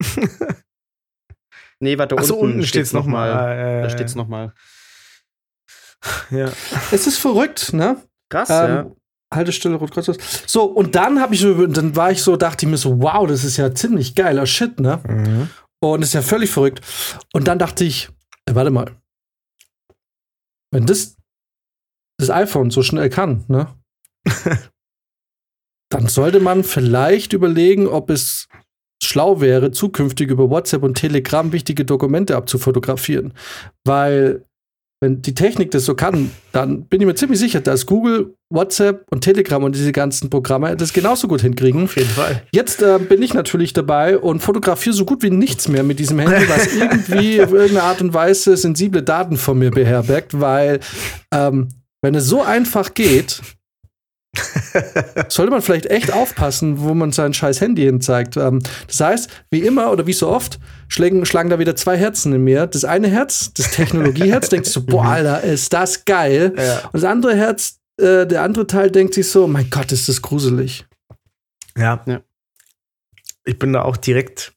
nee, 1.78 1.98
warte, 1.98 2.16
Ach 2.18 2.24
so, 2.24 2.36
unten, 2.36 2.54
unten 2.54 2.66
steht 2.66 2.84
es 2.84 2.94
nochmal. 2.94 3.34
Noch 3.34 3.62
äh, 3.62 3.82
da 3.82 3.90
steht 3.90 4.06
es 4.06 4.14
nochmal. 4.14 4.54
Ja. 6.30 6.50
Es 6.90 7.06
ist 7.06 7.18
verrückt, 7.18 7.74
ne? 7.74 8.02
Krass, 8.30 8.48
ähm, 8.48 8.56
ja. 8.56 8.90
Haltestelle 9.34 9.74
Rotkreuzplatz. 9.74 10.44
So, 10.46 10.64
und 10.64 10.94
dann 10.94 11.20
habe 11.20 11.34
ich 11.34 11.42
so, 11.42 11.66
dann 11.66 11.94
war 11.94 12.10
ich 12.10 12.22
so, 12.22 12.36
dachte 12.36 12.64
ich 12.64 12.70
mir 12.70 12.78
so, 12.78 13.02
wow, 13.02 13.28
das 13.28 13.44
ist 13.44 13.58
ja 13.58 13.74
ziemlich 13.74 14.14
geiler 14.14 14.46
Shit, 14.46 14.80
ne? 14.80 15.00
Mhm. 15.06 15.50
Und 15.82 16.02
ist 16.02 16.14
ja 16.14 16.22
völlig 16.22 16.50
verrückt. 16.50 16.80
Und 17.32 17.48
dann 17.48 17.58
dachte 17.58 17.84
ich, 17.84 18.08
ey, 18.46 18.54
warte 18.54 18.70
mal. 18.70 18.96
Wenn 20.72 20.86
das 20.86 21.16
das 22.18 22.30
iPhone 22.30 22.70
so 22.70 22.82
schnell 22.82 23.08
kann, 23.08 23.44
ne? 23.48 23.74
dann 25.90 26.06
sollte 26.06 26.38
man 26.38 26.62
vielleicht 26.62 27.32
überlegen, 27.32 27.88
ob 27.88 28.10
es 28.10 28.46
schlau 29.02 29.40
wäre, 29.40 29.70
zukünftig 29.72 30.30
über 30.30 30.50
WhatsApp 30.50 30.82
und 30.82 30.94
Telegram 30.94 31.52
wichtige 31.52 31.84
Dokumente 31.84 32.36
abzufotografieren. 32.36 33.32
Weil 33.84 34.44
wenn 35.00 35.22
die 35.22 35.34
Technik 35.34 35.70
das 35.70 35.86
so 35.86 35.94
kann, 35.94 36.30
dann 36.52 36.84
bin 36.84 37.00
ich 37.00 37.06
mir 37.06 37.14
ziemlich 37.14 37.40
sicher, 37.40 37.60
dass 37.60 37.86
Google, 37.86 38.34
WhatsApp 38.50 39.06
und 39.10 39.22
Telegram 39.22 39.62
und 39.64 39.74
diese 39.74 39.92
ganzen 39.92 40.28
Programme 40.28 40.76
das 40.76 40.92
genauso 40.92 41.26
gut 41.26 41.40
hinkriegen. 41.40 41.84
Auf 41.84 41.96
jeden 41.96 42.10
Fall. 42.10 42.42
Jetzt 42.52 42.82
äh, 42.82 42.98
bin 42.98 43.22
ich 43.22 43.32
natürlich 43.32 43.72
dabei 43.72 44.18
und 44.18 44.40
fotografiere 44.40 44.94
so 44.94 45.06
gut 45.06 45.22
wie 45.22 45.30
nichts 45.30 45.68
mehr 45.68 45.84
mit 45.84 45.98
diesem 45.98 46.18
Handy, 46.18 46.46
was 46.48 46.66
irgendwie 46.74 47.42
auf 47.42 47.52
irgendeine 47.52 47.84
Art 47.84 48.02
und 48.02 48.12
Weise 48.12 48.56
sensible 48.56 49.02
Daten 49.02 49.38
von 49.38 49.58
mir 49.58 49.70
beherbergt, 49.70 50.38
weil 50.38 50.80
ähm, 51.32 51.68
wenn 52.02 52.14
es 52.14 52.26
so 52.26 52.42
einfach 52.42 52.92
geht, 52.92 53.40
sollte 55.28 55.50
man 55.50 55.62
vielleicht 55.62 55.86
echt 55.86 56.12
aufpassen, 56.12 56.80
wo 56.80 56.94
man 56.94 57.12
sein 57.12 57.34
scheiß 57.34 57.60
Handy 57.60 57.82
hin 57.82 58.00
zeigt. 58.00 58.36
Ähm, 58.36 58.60
das 58.86 59.00
heißt, 59.00 59.30
wie 59.50 59.60
immer 59.60 59.90
oder 59.90 60.06
wie 60.06 60.12
so 60.12 60.28
oft, 60.28 60.60
schlagen, 60.88 61.26
schlagen 61.26 61.50
da 61.50 61.58
wieder 61.58 61.74
zwei 61.76 61.96
Herzen 61.96 62.32
in 62.32 62.44
mir. 62.44 62.66
Das 62.66 62.84
eine 62.84 63.08
Herz, 63.08 63.52
das 63.54 63.70
Technologieherz, 63.72 64.48
denkt 64.48 64.66
sich 64.66 64.74
so, 64.74 64.82
boah, 64.82 65.04
Alter, 65.06 65.42
ist 65.42 65.72
das 65.72 66.04
geil. 66.04 66.54
Ja. 66.56 66.80
Und 66.84 66.94
das 66.94 67.04
andere 67.04 67.36
Herz, 67.36 67.80
äh, 67.98 68.26
der 68.26 68.42
andere 68.42 68.66
Teil 68.66 68.90
denkt 68.90 69.14
sich 69.14 69.28
so, 69.28 69.46
mein 69.48 69.68
Gott, 69.70 69.90
ist 69.90 70.08
das 70.08 70.22
gruselig. 70.22 70.86
Ja. 71.76 72.02
ja. 72.06 72.20
Ich 73.44 73.58
bin 73.58 73.72
da 73.72 73.82
auch 73.82 73.96
direkt, 73.96 74.52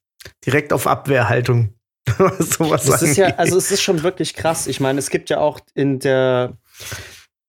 direkt 0.46 0.74
auf 0.74 0.86
Abwehrhaltung. 0.86 1.74
Sowas 2.40 2.86
das 2.86 3.02
ist 3.02 3.16
ja, 3.16 3.28
also 3.38 3.58
es 3.58 3.72
ist 3.72 3.82
schon 3.82 4.04
wirklich 4.04 4.34
krass. 4.36 4.68
Ich 4.68 4.82
meine, 4.82 5.00
es 5.00 5.10
gibt 5.10 5.30
ja 5.30 5.40
auch 5.40 5.62
in 5.74 6.00
der 6.00 6.58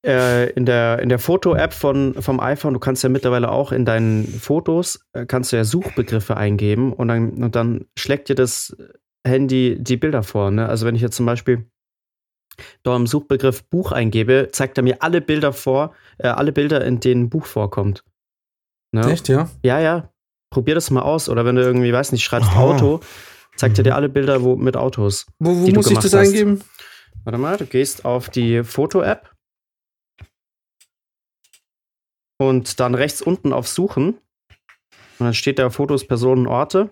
äh, 0.04 0.50
in 0.50 0.66
der, 0.66 0.98
in 0.98 1.08
der 1.08 1.18
Foto-App 1.18 1.72
von, 1.72 2.14
vom 2.20 2.40
iPhone, 2.40 2.74
du 2.74 2.80
kannst 2.80 3.02
ja 3.02 3.08
mittlerweile 3.08 3.50
auch 3.50 3.72
in 3.72 3.84
deinen 3.84 4.26
Fotos, 4.26 5.06
äh, 5.12 5.26
kannst 5.26 5.52
du 5.52 5.56
ja 5.56 5.64
Suchbegriffe 5.64 6.36
eingeben 6.36 6.92
und 6.92 7.08
dann, 7.08 7.30
und 7.42 7.56
dann 7.56 7.86
schlägt 7.98 8.28
dir 8.28 8.34
das 8.34 8.76
Handy 9.26 9.76
die 9.80 9.96
Bilder 9.96 10.22
vor. 10.22 10.50
Ne? 10.50 10.68
Also 10.68 10.86
wenn 10.86 10.94
ich 10.94 11.02
jetzt 11.02 11.16
zum 11.16 11.26
Beispiel 11.26 11.66
da 12.82 12.94
im 12.94 13.06
Suchbegriff 13.06 13.64
Buch 13.64 13.92
eingebe, 13.92 14.50
zeigt 14.52 14.78
er 14.78 14.84
mir 14.84 15.02
alle 15.02 15.20
Bilder 15.20 15.52
vor, 15.52 15.94
äh, 16.18 16.28
alle 16.28 16.52
Bilder, 16.52 16.84
in 16.84 17.00
denen 17.00 17.24
ein 17.24 17.30
Buch 17.30 17.46
vorkommt. 17.46 18.04
Ne? 18.92 19.10
Echt, 19.10 19.28
ja? 19.28 19.48
Ja, 19.64 19.80
ja. 19.80 20.10
Probier 20.50 20.74
das 20.74 20.90
mal 20.90 21.02
aus. 21.02 21.28
Oder 21.28 21.44
wenn 21.44 21.56
du 21.56 21.62
irgendwie, 21.62 21.92
weiß 21.92 22.12
nicht, 22.12 22.22
schreibst 22.22 22.50
Aha. 22.50 22.60
Auto, 22.60 23.00
zeigt 23.56 23.78
er 23.78 23.84
dir 23.84 23.96
alle 23.96 24.08
Bilder 24.08 24.42
wo, 24.42 24.54
mit 24.54 24.76
Autos. 24.76 25.26
Wo, 25.40 25.50
wo 25.50 25.70
muss 25.70 25.90
ich 25.90 25.98
das 25.98 26.12
hast. 26.12 26.14
eingeben? 26.14 26.60
Warte 27.24 27.38
mal, 27.38 27.56
du 27.56 27.66
gehst 27.66 28.04
auf 28.04 28.28
die 28.28 28.62
Foto-App 28.62 29.33
und 32.48 32.80
dann 32.80 32.94
rechts 32.94 33.22
unten 33.22 33.52
auf 33.52 33.68
Suchen. 33.68 34.18
Und 35.18 35.26
dann 35.26 35.34
steht 35.34 35.58
da 35.58 35.70
Fotos, 35.70 36.06
Personen, 36.06 36.46
Orte. 36.46 36.90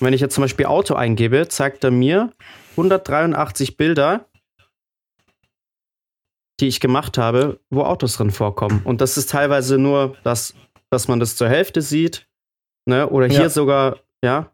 wenn 0.00 0.12
ich 0.12 0.20
jetzt 0.20 0.34
zum 0.34 0.42
Beispiel 0.42 0.66
Auto 0.66 0.94
eingebe, 0.94 1.48
zeigt 1.48 1.84
er 1.84 1.90
mir 1.90 2.32
183 2.72 3.76
Bilder, 3.76 4.26
die 6.60 6.66
ich 6.68 6.80
gemacht 6.80 7.18
habe, 7.18 7.60
wo 7.70 7.82
Autos 7.82 8.16
drin 8.16 8.30
vorkommen. 8.30 8.82
Und 8.84 9.00
das 9.00 9.16
ist 9.16 9.30
teilweise 9.30 9.78
nur, 9.78 10.16
dass, 10.24 10.54
dass 10.90 11.08
man 11.08 11.20
das 11.20 11.36
zur 11.36 11.48
Hälfte 11.48 11.82
sieht. 11.82 12.26
Ne? 12.86 13.08
Oder 13.08 13.26
hier 13.26 13.42
Ja. 13.42 13.48
sogar, 13.48 13.98
ja. 14.22 14.50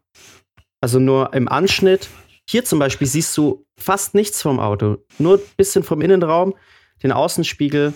Also 0.81 0.99
nur 0.99 1.33
im 1.33 1.47
Anschnitt. 1.47 2.09
Hier 2.49 2.65
zum 2.65 2.79
Beispiel 2.79 3.07
siehst 3.07 3.35
du 3.37 3.65
fast 3.77 4.15
nichts 4.15 4.41
vom 4.41 4.59
Auto. 4.59 4.97
Nur 5.19 5.37
ein 5.37 5.43
bisschen 5.57 5.83
vom 5.83 6.01
Innenraum, 6.01 6.55
den 7.03 7.11
Außenspiegel. 7.11 7.93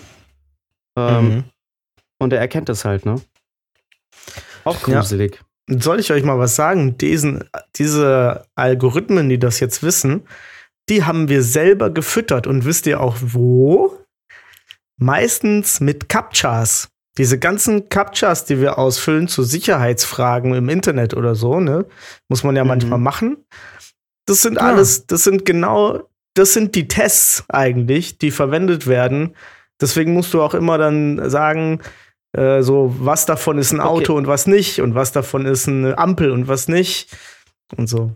Ähm, 0.96 1.28
Mhm. 1.28 1.44
Und 2.18 2.32
er 2.32 2.40
erkennt 2.40 2.68
das 2.70 2.84
halt, 2.84 3.04
ne? 3.04 3.20
Auch 4.64 4.86
Ja. 4.88 5.00
gruselig. 5.00 5.40
Und 5.68 5.82
Soll 5.82 6.00
ich 6.00 6.10
euch 6.12 6.22
mal 6.24 6.38
was 6.38 6.56
sagen? 6.56 6.96
Diesen, 6.96 7.44
diese 7.76 8.46
Algorithmen, 8.54 9.28
die 9.28 9.38
das 9.38 9.60
jetzt 9.60 9.82
wissen, 9.82 10.26
die 10.88 11.04
haben 11.04 11.28
wir 11.28 11.42
selber 11.42 11.90
gefüttert. 11.90 12.46
Und 12.46 12.64
wisst 12.64 12.86
ihr 12.86 13.00
auch 13.00 13.16
wo? 13.20 13.98
Meistens 14.98 15.80
mit 15.80 16.08
Captchas. 16.08 16.88
Diese 17.18 17.38
ganzen 17.38 17.88
Captchas, 17.88 18.44
die 18.44 18.60
wir 18.60 18.78
ausfüllen 18.78 19.28
zu 19.28 19.42
Sicherheitsfragen 19.42 20.54
im 20.54 20.68
Internet 20.68 21.14
oder 21.14 21.34
so, 21.34 21.60
ne? 21.60 21.84
Muss 22.28 22.44
man 22.44 22.56
ja 22.56 22.62
Mhm. 22.64 22.68
manchmal 22.68 22.98
machen. 22.98 23.36
Das 24.26 24.42
sind 24.42 24.54
Ja. 24.56 24.62
alles, 24.62 25.06
das 25.06 25.24
sind 25.24 25.44
genau, 25.44 26.08
das 26.34 26.52
sind 26.52 26.74
die 26.74 26.88
Tests 26.88 27.44
eigentlich, 27.48 28.18
die 28.18 28.30
verwendet 28.30 28.86
werden. 28.86 29.34
Deswegen 29.80 30.12
musst 30.12 30.32
du 30.34 30.42
auch 30.42 30.54
immer 30.54 30.78
dann 30.78 31.28
sagen, 31.28 31.80
äh, 32.32 32.62
so, 32.62 32.94
was 32.98 33.26
davon 33.26 33.58
ist 33.58 33.72
ein 33.72 33.80
Okay. 33.80 33.88
Auto 33.88 34.14
und 34.14 34.26
was 34.26 34.46
nicht 34.46 34.80
und 34.80 34.94
was 34.94 35.12
davon 35.12 35.46
ist 35.46 35.68
eine 35.68 35.98
Ampel 35.98 36.30
und 36.30 36.48
was 36.48 36.68
nicht 36.68 37.16
und 37.76 37.88
so. 37.88 38.12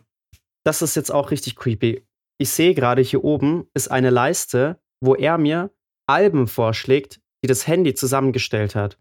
Das 0.65 0.83
ist 0.83 0.95
jetzt 0.97 1.11
auch 1.11 1.31
richtig 1.31 1.57
creepy. 1.57 2.05
Ich 2.39 2.51
sehe 2.51 2.75
gerade 2.75 3.03
hier 3.03 3.25
oben 3.25 3.67
ist 3.75 3.91
eine 3.91 4.11
Leiste, 4.11 4.81
wo 5.01 5.15
er 5.15 5.39
mir 5.39 5.71
Alben 6.07 6.49
vorschlägt, 6.49 7.21
die 7.43 7.49
das 7.49 7.67
Handy 7.67 7.95
zusammengestellt 7.95 8.75
hat. 8.75 8.99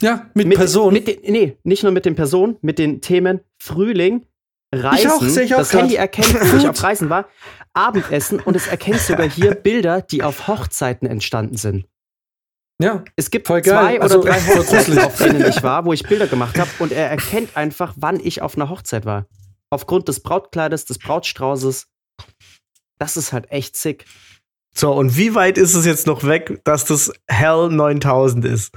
Ja, 0.00 0.30
mit, 0.34 0.52
Personen. 0.54 0.94
Mit 0.94 1.06
den, 1.06 1.32
nee, 1.32 1.58
nicht 1.62 1.82
nur 1.82 1.92
mit 1.92 2.04
den 2.04 2.14
Personen, 2.14 2.56
mit 2.62 2.78
den 2.78 3.00
Themen 3.00 3.40
Frühling, 3.60 4.26
Reisen. 4.80 5.10
auch, 5.10 5.22
sehe 5.22 5.44
ich 5.44 5.54
auch 5.54 5.58
das 5.58 5.70
grad. 5.70 5.82
Handy 5.82 5.96
erkennt, 5.96 6.34
wo 6.52 6.56
ich 6.56 6.68
auf 6.68 6.82
Reisen 6.82 7.10
war, 7.10 7.28
Abendessen 7.72 8.40
und 8.40 8.56
es 8.56 8.66
erkennt 8.66 9.00
sogar 9.00 9.28
hier 9.28 9.54
Bilder, 9.62 10.00
die 10.02 10.22
auf 10.22 10.46
Hochzeiten 10.48 11.08
entstanden 11.08 11.56
sind. 11.56 11.86
ja. 12.80 13.04
Es 13.16 13.30
gibt 13.30 13.46
zwei 13.46 14.00
Also, 14.00 14.20
oder 14.20 14.30
drei 14.30 14.38
voll 14.40 14.56
Hochzeiten, 14.62 14.98
auf 14.98 15.18
denen 15.18 15.44
ich 15.48 15.62
war, 15.62 15.84
wo 15.84 15.92
ich 15.92 16.02
Bilder 16.04 16.26
gemacht 16.26 16.58
habe 16.58 16.70
und 16.78 16.92
er 16.92 17.08
erkennt 17.10 17.56
einfach, 17.56 17.94
wann 17.96 18.20
ich 18.20 18.42
auf 18.42 18.56
einer 18.56 18.68
Hochzeit 18.68 19.04
war. 19.04 19.26
Aufgrund 19.70 20.08
des 20.08 20.20
Brautkleides, 20.20 20.84
des 20.84 20.98
Brautstraußes. 20.98 21.86
Das 22.98 23.16
ist 23.16 23.32
halt 23.32 23.50
echt 23.50 23.76
sick. 23.76 24.04
So, 24.76 24.92
und 24.92 25.16
wie 25.16 25.34
weit 25.34 25.58
ist 25.58 25.74
es 25.74 25.84
jetzt 25.86 26.06
noch 26.06 26.24
weg, 26.24 26.60
dass 26.64 26.84
das 26.84 27.12
Hell 27.28 27.68
9000 27.70 28.44
ist? 28.44 28.72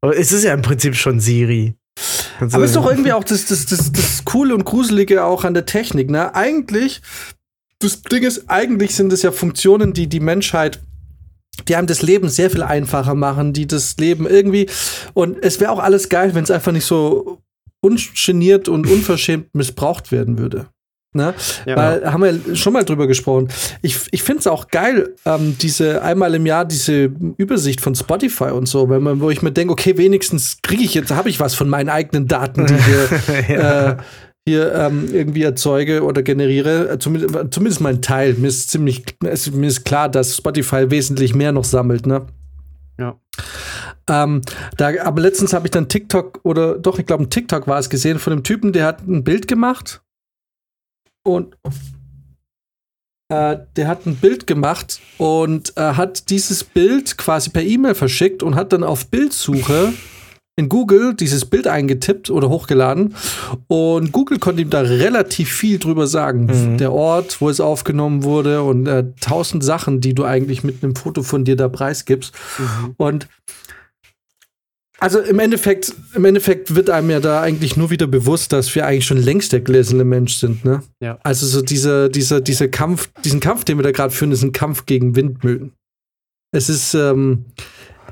Aber 0.00 0.16
es 0.16 0.32
ist 0.32 0.44
ja 0.44 0.54
im 0.54 0.62
Prinzip 0.62 0.94
schon 0.96 1.20
Siri. 1.20 1.74
Also, 2.40 2.56
Aber 2.56 2.64
ist 2.64 2.76
doch 2.76 2.88
irgendwie 2.88 3.12
auch 3.12 3.24
das, 3.24 3.46
das, 3.46 3.66
das, 3.66 3.92
das 3.92 4.24
Coole 4.24 4.54
und 4.54 4.64
Gruselige 4.64 5.24
auch 5.24 5.44
an 5.44 5.54
der 5.54 5.66
Technik, 5.66 6.10
ne? 6.10 6.34
Eigentlich, 6.34 7.02
das 7.78 8.02
Ding 8.02 8.22
ist, 8.22 8.48
eigentlich 8.48 8.94
sind 8.94 9.12
es 9.12 9.22
ja 9.22 9.32
Funktionen, 9.32 9.92
die 9.92 10.06
die 10.06 10.20
Menschheit, 10.20 10.80
die 11.68 11.76
einem 11.76 11.86
das 11.86 12.02
Leben 12.02 12.28
sehr 12.28 12.50
viel 12.50 12.62
einfacher 12.62 13.14
machen, 13.14 13.52
die 13.52 13.66
das 13.66 13.96
Leben 13.98 14.26
irgendwie, 14.26 14.68
und 15.14 15.42
es 15.42 15.60
wäre 15.60 15.70
auch 15.70 15.80
alles 15.80 16.08
geil, 16.08 16.34
wenn 16.34 16.44
es 16.44 16.50
einfach 16.50 16.72
nicht 16.72 16.84
so 16.84 17.40
ungeniert 17.80 18.68
und 18.68 18.86
unverschämt 18.86 19.54
missbraucht 19.54 20.12
werden 20.12 20.38
würde. 20.38 20.66
Ne? 21.12 21.34
Ja. 21.66 21.76
Weil, 21.76 22.12
haben 22.12 22.22
wir 22.22 22.56
schon 22.56 22.72
mal 22.72 22.84
drüber 22.84 23.08
gesprochen. 23.08 23.48
Ich, 23.82 23.98
ich 24.12 24.22
finde 24.22 24.40
es 24.40 24.46
auch 24.46 24.68
geil, 24.68 25.16
ähm, 25.26 25.56
diese 25.60 26.02
einmal 26.02 26.34
im 26.36 26.46
Jahr 26.46 26.64
diese 26.64 27.10
Übersicht 27.36 27.80
von 27.80 27.96
Spotify 27.96 28.50
und 28.50 28.66
so, 28.66 28.88
wenn 28.88 29.02
man, 29.02 29.20
wo 29.20 29.28
ich 29.28 29.42
mir 29.42 29.50
denke, 29.50 29.72
okay, 29.72 29.96
wenigstens 29.96 30.58
kriege 30.62 30.84
ich 30.84 30.94
jetzt, 30.94 31.10
habe 31.10 31.28
ich 31.28 31.40
was 31.40 31.54
von 31.56 31.68
meinen 31.68 31.88
eigenen 31.88 32.28
Daten, 32.28 32.66
die 32.66 32.76
hier, 32.76 33.08
Ja. 33.56 33.90
äh, 33.90 33.96
hier 34.46 34.72
ähm, 34.72 35.08
irgendwie 35.12 35.42
erzeuge 35.42 36.04
oder 36.04 36.22
generiere. 36.22 36.88
Äh, 36.88 36.98
Zumindest, 36.98 37.34
zumindest 37.52 37.80
mein 37.80 38.02
Teil. 38.02 38.34
Mir 38.34 38.46
ist 38.48 38.70
ziemlich, 38.70 39.04
es, 39.24 39.50
mir 39.50 39.66
ist 39.66 39.84
klar, 39.84 40.08
dass 40.08 40.36
Spotify 40.36 40.90
wesentlich 40.90 41.34
mehr 41.34 41.50
noch 41.50 41.64
sammelt, 41.64 42.06
ne? 42.06 42.26
Ja. 42.98 43.18
Ähm, 44.08 44.42
da, 44.76 44.90
aber 45.04 45.22
letztens 45.22 45.52
habe 45.52 45.66
ich 45.66 45.70
dann 45.72 45.88
TikTok 45.88 46.40
oder 46.44 46.78
doch, 46.78 46.98
ich 46.98 47.06
glaube, 47.06 47.24
ein 47.24 47.30
TikTok 47.30 47.66
war 47.66 47.78
es 47.80 47.90
gesehen 47.90 48.18
von 48.18 48.32
einem 48.32 48.42
Typen, 48.44 48.72
der 48.72 48.86
hat 48.86 49.06
ein 49.06 49.24
Bild 49.24 49.48
gemacht 49.48 50.02
und 51.24 51.56
äh, 53.30 53.58
der 53.76 53.88
hat 53.88 54.06
ein 54.06 54.16
Bild 54.16 54.46
gemacht 54.46 55.00
und 55.18 55.76
äh, 55.76 55.94
hat 55.94 56.30
dieses 56.30 56.64
Bild 56.64 57.16
quasi 57.16 57.50
per 57.50 57.62
E-Mail 57.62 57.94
verschickt 57.94 58.42
und 58.42 58.56
hat 58.56 58.72
dann 58.72 58.82
auf 58.82 59.06
Bildsuche 59.06 59.92
in 60.56 60.68
Google 60.68 61.14
dieses 61.14 61.44
Bild 61.44 61.66
eingetippt 61.66 62.28
oder 62.28 62.48
hochgeladen 62.48 63.14
und 63.68 64.12
Google 64.12 64.38
konnte 64.38 64.62
ihm 64.62 64.70
da 64.70 64.80
relativ 64.80 65.50
viel 65.50 65.78
drüber 65.78 66.06
sagen. 66.06 66.46
Mhm. 66.46 66.78
Der 66.78 66.92
Ort, 66.92 67.40
wo 67.40 67.48
es 67.48 67.60
aufgenommen 67.60 68.24
wurde 68.24 68.62
und 68.62 68.86
äh, 68.86 69.04
tausend 69.20 69.64
Sachen, 69.64 70.00
die 70.00 70.12
du 70.12 70.24
eigentlich 70.24 70.64
mit 70.64 70.82
einem 70.82 70.96
Foto 70.96 71.22
von 71.22 71.44
dir 71.44 71.56
da 71.56 71.68
preisgibst. 71.68 72.34
Und 72.96 73.28
also 75.00 75.18
im 75.20 75.38
Endeffekt, 75.38 75.94
im 76.14 76.24
Endeffekt 76.24 76.74
wird 76.74 76.90
einem 76.90 77.10
ja 77.10 77.20
da 77.20 77.40
eigentlich 77.40 77.76
nur 77.76 77.90
wieder 77.90 78.06
bewusst, 78.06 78.52
dass 78.52 78.74
wir 78.74 78.86
eigentlich 78.86 79.06
schon 79.06 79.16
längst 79.16 79.52
der 79.52 79.60
gläserne 79.60 80.04
Mensch 80.04 80.34
sind, 80.34 80.64
ne? 80.64 80.82
Ja. 81.02 81.18
Also 81.22 81.46
so 81.46 81.62
dieser, 81.62 82.08
dieser, 82.08 82.40
dieser 82.40 82.68
Kampf, 82.68 83.10
diesen 83.24 83.40
Kampf, 83.40 83.64
den 83.64 83.78
wir 83.78 83.82
da 83.82 83.92
gerade 83.92 84.12
führen, 84.12 84.30
ist 84.30 84.42
ein 84.42 84.52
Kampf 84.52 84.86
gegen 84.86 85.16
Windmühlen. 85.16 85.72
Es 86.52 86.68
ist, 86.68 86.94
ähm, 86.94 87.46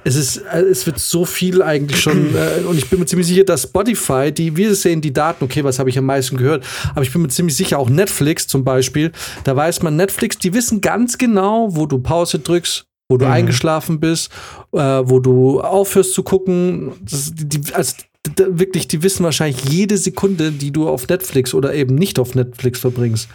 es 0.04 0.16
ist, 0.16 0.38
äh, 0.38 0.62
es 0.62 0.86
wird 0.86 0.98
so 0.98 1.24
viel 1.24 1.62
eigentlich 1.62 2.00
schon, 2.00 2.34
äh, 2.34 2.64
und 2.66 2.78
ich 2.78 2.88
bin 2.88 2.98
mir 2.98 3.06
ziemlich 3.06 3.28
sicher, 3.28 3.44
dass 3.44 3.64
Spotify, 3.64 4.32
die, 4.32 4.56
wir 4.56 4.74
sehen 4.74 5.00
die 5.00 5.12
Daten, 5.12 5.44
okay, 5.44 5.64
was 5.64 5.78
habe 5.78 5.90
ich 5.90 5.98
am 5.98 6.06
meisten 6.06 6.36
gehört, 6.36 6.64
aber 6.90 7.02
ich 7.02 7.12
bin 7.12 7.22
mir 7.22 7.28
ziemlich 7.28 7.56
sicher, 7.56 7.78
auch 7.78 7.90
Netflix 7.90 8.46
zum 8.46 8.64
Beispiel, 8.64 9.12
da 9.44 9.54
weiß 9.54 9.82
man, 9.82 9.96
Netflix, 9.96 10.38
die 10.38 10.54
wissen 10.54 10.80
ganz 10.80 11.18
genau, 11.18 11.68
wo 11.76 11.86
du 11.86 11.98
Pause 11.98 12.38
drückst, 12.38 12.86
wo 13.08 13.16
du 13.16 13.24
Mhm. 13.26 13.32
eingeschlafen 13.32 14.00
bist, 14.00 14.30
äh, 14.72 14.78
wo 14.78 15.18
du 15.20 15.60
aufhörst 15.60 16.12
zu 16.14 16.22
gucken. 16.22 16.92
Das, 17.02 17.32
die, 17.34 17.60
also, 17.74 17.94
wirklich, 18.36 18.88
die 18.88 19.02
wissen 19.02 19.24
wahrscheinlich 19.24 19.64
jede 19.64 19.96
Sekunde, 19.96 20.52
die 20.52 20.70
du 20.70 20.88
auf 20.88 21.08
Netflix 21.08 21.54
oder 21.54 21.74
eben 21.74 21.94
nicht 21.94 22.18
auf 22.18 22.34
Netflix 22.34 22.80
verbringst. 22.80 23.28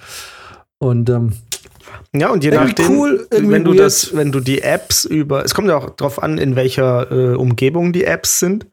Und 0.77 1.09
ähm, 1.09 1.33
Ja, 2.15 2.29
und 2.29 2.43
je 2.43 2.51
nachdem, 2.51 2.89
cool, 2.91 3.27
wenn 3.31 3.63
du 3.63 3.73
das, 3.73 4.15
wenn 4.15 4.31
du 4.31 4.39
die 4.39 4.61
Apps 4.61 5.05
über, 5.05 5.43
es 5.43 5.55
kommt 5.55 5.67
ja 5.69 5.77
auch 5.77 5.89
drauf 5.91 6.21
an, 6.21 6.37
in 6.37 6.55
welcher 6.55 7.11
äh, 7.11 7.35
Umgebung 7.35 7.93
die 7.93 8.03
Apps 8.03 8.39
sind. 8.39 8.67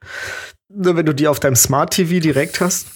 Wenn 0.68 1.06
du 1.06 1.14
die 1.14 1.26
auf 1.28 1.40
deinem 1.40 1.56
Smart 1.56 1.92
TV 1.94 2.20
direkt 2.20 2.60
hast, 2.60 2.88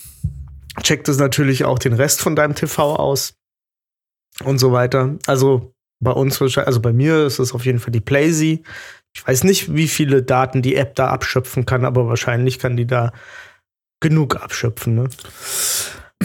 checkt 0.82 1.08
es 1.08 1.18
natürlich 1.18 1.64
auch 1.64 1.78
den 1.78 1.92
Rest 1.94 2.20
von 2.20 2.36
deinem 2.36 2.54
TV 2.54 2.96
aus 2.96 3.34
und 4.44 4.58
so 4.58 4.72
weiter. 4.72 5.16
Also 5.26 5.73
bei 6.04 6.12
uns 6.12 6.40
wahrscheinlich, 6.40 6.68
also 6.68 6.80
bei 6.80 6.92
mir 6.92 7.26
ist 7.26 7.40
es 7.40 7.52
auf 7.52 7.64
jeden 7.64 7.80
Fall 7.80 7.92
die 7.92 8.00
Playsee. 8.00 8.62
Ich 9.16 9.26
weiß 9.26 9.44
nicht, 9.44 9.74
wie 9.74 9.88
viele 9.88 10.22
Daten 10.22 10.62
die 10.62 10.76
App 10.76 10.94
da 10.94 11.08
abschöpfen 11.08 11.66
kann, 11.66 11.84
aber 11.84 12.06
wahrscheinlich 12.06 12.58
kann 12.58 12.76
die 12.76 12.86
da 12.86 13.12
genug 14.00 14.36
abschöpfen. 14.36 14.94
Ne? 14.94 15.08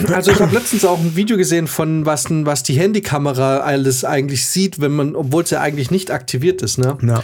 Also 0.08 0.30
ich 0.32 0.40
habe 0.40 0.54
letztens 0.54 0.84
auch 0.84 0.98
ein 0.98 1.16
Video 1.16 1.36
gesehen 1.36 1.66
von 1.66 2.06
was, 2.06 2.26
was 2.30 2.62
die 2.62 2.74
Handykamera 2.74 3.58
alles 3.58 4.04
eigentlich 4.04 4.46
sieht, 4.46 4.80
wenn 4.80 4.92
man, 4.92 5.14
obwohl 5.16 5.42
es 5.42 5.50
ja 5.50 5.60
eigentlich 5.60 5.90
nicht 5.90 6.10
aktiviert 6.10 6.62
ist, 6.62 6.78
ne? 6.78 6.96
Ja, 7.02 7.22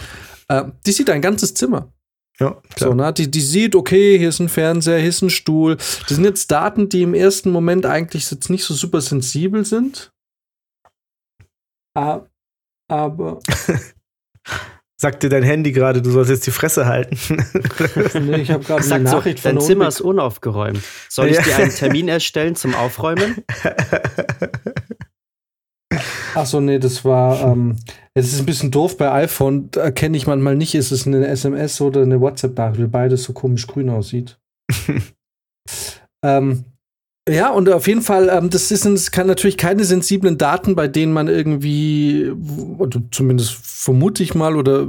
Äh, 0.49 0.71
die 0.85 0.91
sieht 0.91 1.09
ein 1.09 1.21
ganzes 1.21 1.53
Zimmer. 1.53 1.91
ja 2.39 2.61
So, 2.77 2.93
ne? 2.93 3.11
Die, 3.13 3.29
die 3.29 3.41
sieht, 3.41 3.75
okay, 3.75 4.17
hier 4.17 4.29
ist 4.29 4.39
ein 4.39 4.49
Fernseher, 4.49 4.99
hier 4.99 5.09
ist 5.09 5.21
ein 5.21 5.29
Stuhl. 5.29 5.75
Das 5.75 6.09
sind 6.09 6.23
jetzt 6.23 6.51
Daten, 6.51 6.87
die 6.89 7.01
im 7.01 7.13
ersten 7.13 7.51
Moment 7.51 7.85
eigentlich 7.85 8.29
jetzt 8.29 8.49
nicht 8.49 8.63
so 8.63 8.73
super 8.73 9.01
sensibel 9.01 9.65
sind. 9.65 10.11
Ah, 11.95 12.21
Aber 12.87 13.39
Sagt 14.99 15.21
dir 15.21 15.29
dein 15.29 15.43
Handy 15.43 15.73
gerade, 15.73 16.01
du 16.01 16.09
sollst 16.09 16.31
jetzt 16.31 16.47
die 16.47 16.51
Fresse 16.51 16.87
halten. 16.87 17.17
nee, 18.25 18.37
ich 18.37 18.49
habe 18.49 18.63
gerade 18.65 18.79
eine 18.81 18.83
Sagt 18.89 19.07
so, 19.09 19.15
Nachricht 19.17 19.39
von 19.41 19.55
dein 19.55 19.61
Zimmer 19.63 19.81
Olbik. 19.85 19.95
ist 19.95 20.01
unaufgeräumt. 20.01 20.81
Soll 21.07 21.27
ich 21.27 21.35
Ja. 21.37 21.43
dir 21.43 21.55
einen 21.57 21.69
Termin 21.71 22.07
erstellen 22.07 22.55
zum 22.55 22.73
Aufräumen? 22.73 23.43
Ach 26.33 26.45
so, 26.45 26.59
nee, 26.59 26.79
das 26.79 27.05
war. 27.05 27.41
Ähm, 27.51 27.77
es 28.13 28.33
ist 28.33 28.39
ein 28.39 28.45
bisschen 28.45 28.71
doof 28.71 28.97
bei 28.97 29.11
iPhone. 29.11 29.69
Da 29.71 29.81
erkenne 29.81 30.17
ich 30.17 30.27
manchmal 30.27 30.55
nicht, 30.55 30.75
ist 30.75 30.91
es 30.91 31.05
eine 31.07 31.27
SMS 31.27 31.79
oder 31.81 32.01
eine 32.01 32.19
WhatsApp-Nachricht, 32.19 32.79
weil 32.79 32.87
beides 32.87 33.23
so 33.23 33.33
komisch 33.33 33.67
grün 33.67 33.89
aussieht. 33.89 34.39
ähm, 36.23 36.65
ja, 37.29 37.49
und 37.49 37.69
auf 37.69 37.87
jeden 37.87 38.01
Fall, 38.01 38.29
ähm, 38.29 38.49
das, 38.49 38.71
ist, 38.71 38.85
das 38.85 39.11
kann 39.11 39.27
natürlich 39.27 39.57
keine 39.57 39.83
sensiblen 39.83 40.37
Daten, 40.37 40.75
bei 40.75 40.87
denen 40.87 41.13
man 41.13 41.27
irgendwie, 41.27 42.31
zumindest 43.11 43.57
vermute 43.61 44.23
ich 44.23 44.33
mal, 44.33 44.55
oder 44.55 44.87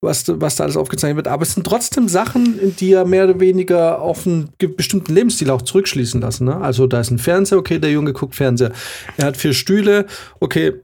was, 0.00 0.24
was 0.28 0.56
da 0.56 0.64
alles 0.64 0.76
aufgezeichnet 0.76 1.16
wird. 1.16 1.28
Aber 1.28 1.42
es 1.42 1.54
sind 1.54 1.66
trotzdem 1.66 2.08
Sachen, 2.08 2.76
die 2.76 2.90
ja 2.90 3.04
mehr 3.04 3.24
oder 3.24 3.40
weniger 3.40 4.00
auf 4.00 4.26
einen 4.26 4.50
bestimmten 4.76 5.12
Lebensstil 5.12 5.50
auch 5.50 5.62
zurückschließen 5.62 6.20
lassen. 6.20 6.44
Ne? 6.44 6.56
Also 6.56 6.86
da 6.86 7.00
ist 7.00 7.10
ein 7.10 7.18
Fernseher, 7.18 7.58
okay, 7.58 7.78
der 7.78 7.90
Junge 7.90 8.12
guckt 8.12 8.34
Fernseher. 8.34 8.72
Er 9.16 9.26
hat 9.26 9.36
vier 9.36 9.52
Stühle, 9.52 10.06
okay, 10.40 10.74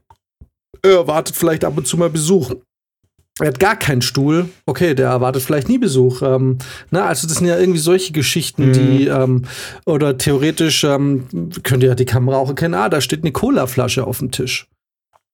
er 0.81 0.91
erwartet 0.91 1.35
vielleicht 1.35 1.63
ab 1.63 1.77
und 1.77 1.87
zu 1.87 1.97
mal 1.97 2.09
Besuch. 2.09 2.51
Er 3.41 3.47
hat 3.47 3.59
gar 3.59 3.75
keinen 3.75 4.01
Stuhl, 4.01 4.47
okay, 4.65 4.95
der 4.95 5.09
erwartet 5.09 5.43
vielleicht 5.43 5.67
nie 5.67 5.77
Besuch. 5.77 6.21
Ähm, 6.21 6.57
na, 6.89 7.01
ne? 7.01 7.05
also 7.05 7.27
das 7.27 7.37
sind 7.37 7.47
ja 7.47 7.59
irgendwie 7.59 7.79
solche 7.79 8.13
Geschichten, 8.13 8.69
mhm. 8.69 8.73
die 8.73 9.07
ähm, 9.07 9.43
oder 9.85 10.17
theoretisch 10.17 10.85
ähm, 10.85 11.27
könnt 11.63 11.83
ihr 11.83 11.89
ja 11.89 11.95
die 11.95 12.05
Kamera 12.05 12.37
auch 12.37 12.47
erkennen, 12.47 12.75
ah, 12.75 12.87
da 12.87 13.01
steht 13.01 13.23
eine 13.23 13.33
Colaflasche 13.33 14.07
auf 14.07 14.19
dem 14.19 14.31
Tisch. 14.31 14.67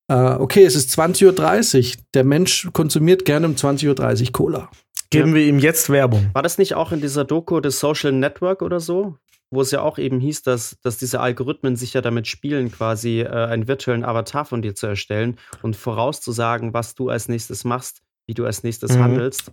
Äh, 0.07 0.13
okay, 0.15 0.63
es 0.63 0.75
ist 0.75 0.97
20.30 0.99 1.97
Uhr. 1.97 2.03
Der 2.15 2.23
Mensch 2.23 2.69
konsumiert 2.73 3.23
gerne 3.23 3.45
um 3.45 3.53
20.30 3.53 4.25
Uhr 4.25 4.31
Cola. 4.31 4.69
Geben 5.11 5.29
ja. 5.29 5.35
wir 5.35 5.45
ihm 5.45 5.59
jetzt 5.59 5.89
Werbung. 5.89 6.31
War 6.33 6.41
das 6.41 6.57
nicht 6.57 6.73
auch 6.73 6.91
in 6.91 7.01
dieser 7.01 7.23
Doku 7.23 7.59
des 7.59 7.79
Social 7.79 8.13
Network 8.13 8.63
oder 8.63 8.79
so? 8.79 9.15
Wo 9.53 9.61
es 9.61 9.71
ja 9.71 9.81
auch 9.81 9.97
eben 9.97 10.19
hieß, 10.19 10.43
dass, 10.43 10.77
dass 10.81 10.97
diese 10.97 11.19
Algorithmen 11.19 11.75
sich 11.75 11.93
ja 11.93 12.01
damit 12.01 12.27
spielen, 12.27 12.71
quasi 12.71 13.19
äh, 13.19 13.27
einen 13.27 13.67
virtuellen 13.67 14.05
Avatar 14.05 14.45
von 14.45 14.61
dir 14.61 14.75
zu 14.75 14.87
erstellen 14.87 15.37
und 15.61 15.75
vorauszusagen, 15.75 16.73
was 16.73 16.95
du 16.95 17.09
als 17.09 17.27
nächstes 17.27 17.65
machst, 17.65 18.01
wie 18.27 18.33
du 18.33 18.45
als 18.45 18.63
nächstes 18.63 18.95
mhm. 18.95 19.03
handelst. 19.03 19.51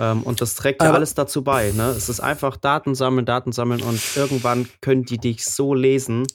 Ähm, 0.00 0.22
und 0.22 0.40
das 0.40 0.54
trägt 0.54 0.82
ja 0.82 0.88
Aber 0.88 0.96
alles 0.96 1.14
dazu 1.14 1.44
bei. 1.44 1.72
Ne? 1.72 1.90
Es 1.90 2.08
ist 2.08 2.20
einfach 2.20 2.56
Daten 2.56 2.94
sammeln, 2.94 3.26
Daten 3.26 3.52
sammeln 3.52 3.82
und 3.82 4.00
irgendwann 4.16 4.68
können 4.80 5.04
die 5.04 5.18
dich 5.18 5.44
so 5.44 5.74
lesen. 5.74 6.26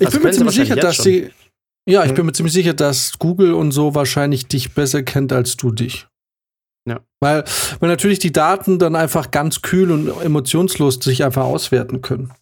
Ich 0.00 0.10
bin 0.10 0.22
mir 0.22 0.30
ziemlich 0.32 0.54
sicher, 0.54 0.76
dass 0.76 0.98
sie. 0.98 1.30
Ja, 1.88 2.04
ich 2.04 2.12
mhm. 2.12 2.16
bin 2.16 2.26
mir 2.26 2.32
ziemlich 2.32 2.54
sicher, 2.54 2.74
dass 2.74 3.18
Google 3.18 3.54
und 3.54 3.72
so 3.72 3.94
wahrscheinlich 3.94 4.46
dich 4.46 4.74
besser 4.74 5.02
kennt 5.02 5.32
als 5.32 5.56
du 5.56 5.70
dich. 5.70 6.08
Ja. 6.86 7.00
Weil, 7.20 7.44
weil 7.80 7.90
natürlich 7.90 8.20
die 8.20 8.32
Daten 8.32 8.78
dann 8.78 8.94
einfach 8.96 9.30
ganz 9.30 9.62
kühl 9.62 9.90
und 9.90 10.08
emotionslos 10.22 10.98
sich 11.02 11.24
einfach 11.24 11.44
auswerten 11.44 12.00
können. 12.00 12.32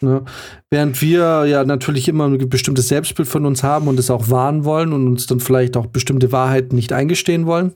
Ne? 0.00 0.24
Während 0.70 1.00
wir 1.00 1.44
ja 1.46 1.64
natürlich 1.64 2.08
immer 2.08 2.26
ein 2.26 2.48
bestimmtes 2.48 2.88
Selbstbild 2.88 3.28
von 3.28 3.46
uns 3.46 3.62
haben 3.62 3.88
und 3.88 3.98
es 3.98 4.10
auch 4.10 4.30
wahren 4.30 4.64
wollen 4.64 4.92
und 4.92 5.06
uns 5.06 5.26
dann 5.26 5.40
vielleicht 5.40 5.76
auch 5.76 5.86
bestimmte 5.86 6.32
Wahrheiten 6.32 6.74
nicht 6.74 6.92
eingestehen 6.92 7.46
wollen. 7.46 7.74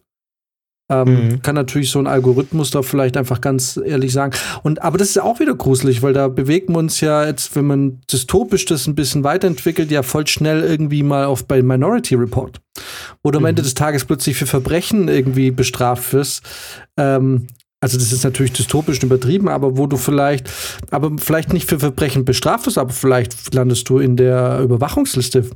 Ähm, 0.89 1.29
mhm. 1.29 1.43
Kann 1.43 1.57
natürlich 1.57 1.91
so 1.91 1.99
ein 1.99 2.07
Algorithmus 2.07 2.71
da 2.71 2.83
vielleicht 2.83 3.17
einfach 3.17 3.41
ganz 3.41 3.79
ehrlich 3.85 4.13
sagen. 4.13 4.37
Und 4.63 4.83
aber 4.83 4.99
das 4.99 5.11
ist 5.11 5.19
auch 5.19 5.41
wieder 5.41 5.55
gruselig, 5.55 6.03
weil 6.03 6.13
da 6.13 6.29
bewegen 6.29 6.75
wir 6.75 6.79
uns 6.79 7.01
ja 7.01 7.27
jetzt, 7.27 7.57
wenn 7.57 7.67
man 7.67 8.01
dystopisch 8.11 8.67
das 8.67 8.87
ein 8.87 8.95
bisschen 8.95 9.25
weiterentwickelt, 9.25 9.91
ja 9.91 10.05
voll 10.05 10.27
schnell 10.29 10.63
irgendwie 10.63 11.03
mal 11.03 11.25
auf 11.25 11.47
bei 11.47 11.61
Minority 11.61 12.15
Report. 12.15 12.61
Wo 13.25 13.33
du 13.33 13.41
mhm. 13.41 13.45
am 13.45 13.49
Ende 13.49 13.63
des 13.63 13.75
Tages 13.75 14.05
plötzlich 14.05 14.37
für 14.37 14.47
Verbrechen 14.47 15.09
irgendwie 15.09 15.51
bestraft 15.51 16.13
wirst. 16.13 16.43
Ähm, 16.97 17.49
also 17.81 17.99
das 17.99 18.13
ist 18.13 18.25
natürlich 18.25 18.53
dystopisch 18.53 19.03
übertrieben, 19.03 19.49
aber 19.49 19.77
wo 19.77 19.87
du 19.87 19.97
vielleicht, 19.97 20.49
aber 20.91 21.13
vielleicht 21.19 21.53
nicht 21.53 21.69
für 21.69 21.81
Verbrechen 21.81 22.25
bestraft 22.25 22.67
wirst, 22.67 22.79
aber 22.79 22.91
vielleicht 22.91 23.55
landest 23.55 23.89
du 23.89 23.99
in 23.99 24.17
der 24.17 24.61
Überwachungsliste. 24.61 25.51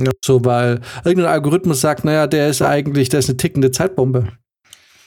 Ja. 0.00 0.10
So, 0.24 0.44
weil 0.46 0.80
irgendein 1.04 1.32
Algorithmus 1.32 1.82
sagt, 1.82 2.04
naja, 2.04 2.26
der 2.26 2.48
ist 2.48 2.62
eigentlich, 2.62 3.10
der 3.10 3.20
ist 3.20 3.28
eine 3.28 3.36
tickende 3.36 3.70
Zeitbombe 3.70 4.28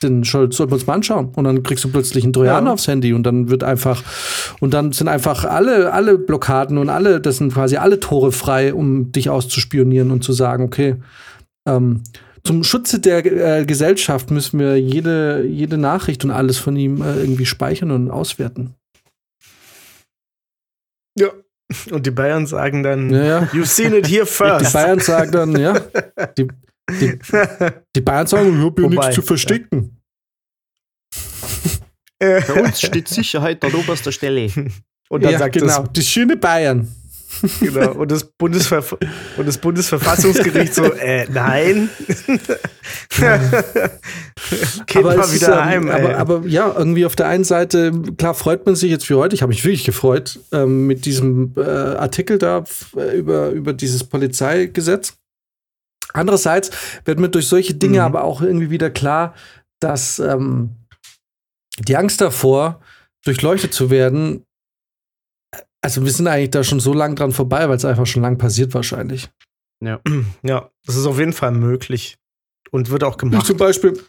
den 0.04 0.24
sollten 0.24 0.58
wir 0.58 0.74
uns 0.74 0.88
mal 0.88 0.94
anschauen. 0.94 1.32
Und 1.36 1.44
dann 1.44 1.64
kriegst 1.64 1.84
du 1.84 1.92
plötzlich 1.92 2.24
einen 2.24 2.34
Trojaner 2.34 2.68
ja. 2.68 2.74
aufs 2.74 2.88
Handy 2.88 3.14
und 3.14 3.24
dann 3.24 3.50
wird 3.50 3.64
einfach, 3.64 4.04
und 4.60 4.74
dann 4.74 4.92
sind 4.92 5.08
einfach 5.08 5.46
alle, 5.46 5.94
alle 5.94 6.18
Blockaden 6.18 6.78
und 6.78 6.90
alle, 6.90 7.22
das 7.22 7.38
sind 7.38 7.54
quasi 7.54 7.78
alle 7.78 8.00
Tore 8.00 8.32
frei, 8.32 8.74
um 8.74 9.12
dich 9.12 9.30
auszuspionieren 9.30 10.12
und 10.12 10.24
zu 10.24 10.34
sagen, 10.34 10.64
okay, 10.64 10.96
ähm, 11.68 12.04
zum 12.44 12.64
Schutze 12.64 13.00
der 13.00 13.26
äh, 13.26 13.66
Gesellschaft 13.66 14.30
müssen 14.30 14.60
wir 14.60 14.80
jede, 14.80 15.44
jede 15.46 15.78
Nachricht 15.78 16.24
und 16.24 16.32
alles 16.32 16.60
von 16.60 16.76
ihm 16.76 17.02
äh, 17.02 17.20
irgendwie 17.20 17.46
speichern 17.46 17.92
und 17.92 18.12
auswerten. 18.12 18.76
Ja. 21.18 21.30
Und 21.90 22.06
die 22.06 22.12
Bayern 22.12 22.46
sagen 22.46 22.84
dann, 22.84 23.10
ja, 23.10 23.26
ja. 23.26 23.40
you've 23.46 23.66
seen 23.66 23.94
it 23.94 24.08
here 24.08 24.28
first. 24.28 24.68
Die 24.68 24.74
Bayern 24.74 25.00
sagen 25.00 25.32
dann, 25.32 25.60
ja. 25.60 25.80
Die, 26.38 26.48
die, 26.90 27.20
die 27.96 28.02
Bayern 28.02 28.28
sagen, 28.28 28.58
ich 28.58 28.66
habe 28.66 28.82
hier 28.82 28.90
nichts 28.90 29.16
zu 29.16 29.22
verstecken. 29.22 30.02
Bei 32.20 32.54
uns 32.64 32.82
steht 32.82 33.08
Sicherheit 33.08 33.64
an 33.64 33.74
oberster 33.74 34.12
Stelle. 34.12 34.52
Und 35.10 35.24
dann 35.24 35.32
ja, 35.34 35.40
sagt 35.40 35.54
genau, 35.54 35.84
das, 35.84 35.94
die 35.94 36.02
schöne 36.02 36.38
Bayern. 36.38 36.88
Genau. 37.60 37.92
Und 37.94 38.12
das, 38.12 38.24
Bundesverf 38.24 38.94
und 38.94 39.46
das 39.46 39.58
Bundesverfassungsgericht 39.58 40.74
so, 40.74 40.84
äh, 40.94 41.28
nein. 41.30 41.90
Geht 44.86 44.98
aber 44.98 45.18
mal 45.18 45.34
wieder 45.34 45.50
ist, 45.50 45.64
heim. 45.64 45.90
Aber, 45.90 46.16
aber, 46.18 46.44
ja, 46.48 46.74
irgendwie 46.78 47.06
auf 47.06 47.16
der 47.16 47.28
einen 47.28 47.44
Seite, 47.44 47.92
klar 48.18 48.36
freut 48.36 48.66
man 48.66 48.76
sich 48.76 48.90
jetzt 48.90 49.06
für 49.06 49.18
heute, 49.18 49.36
ich 49.36 49.42
habe 49.42 49.50
mich 49.50 49.66
wirklich 49.66 49.84
gefreut, 49.84 50.40
ähm, 50.52 50.88
mit 50.88 51.06
diesem 51.06 51.54
äh, 51.58 51.62
Artikel 51.62 52.38
da 52.38 52.64
äh, 52.96 53.18
über, 53.18 53.50
über 53.50 53.74
dieses 53.74 54.06
Polizeigesetz. 54.06 55.18
Andererseits 56.16 56.72
wird 57.06 57.20
mir 57.20 57.30
durch 57.30 57.48
solche 57.48 57.74
Dinge 57.74 58.00
mhm. 58.00 58.06
aber 58.06 58.24
auch 58.24 58.42
irgendwie 58.42 58.70
wieder 58.70 58.90
klar, 58.90 59.34
dass 59.80 60.20
ähm, 60.20 60.76
die 61.80 61.98
Angst 61.98 62.22
davor, 62.22 62.82
durchleuchtet 63.24 63.74
zu 63.74 63.90
werden, 63.90 64.46
also 65.82 66.04
wir 66.04 66.12
sind 66.12 66.28
eigentlich 66.28 66.52
da 66.52 66.64
schon 66.64 66.80
so 66.80 66.94
lang 66.94 67.16
dran 67.16 67.32
vorbei, 67.32 67.70
weil 67.70 67.78
es 67.78 67.86
einfach 67.86 68.06
schon 68.06 68.22
lang 68.22 68.38
passiert 68.38 68.74
wahrscheinlich. 68.74 69.30
Ja. 69.84 70.00
ja, 70.44 70.72
das 70.86 70.96
ist 70.96 71.06
auf 71.06 71.20
jeden 71.20 71.34
Fall 71.34 71.52
möglich 71.52 72.18
und 72.72 72.90
wird 72.90 73.04
auch 73.04 73.18
gemacht. 73.18 73.44
Ich 73.44 73.48
zum 73.48 73.58
Beispiel 73.58 74.02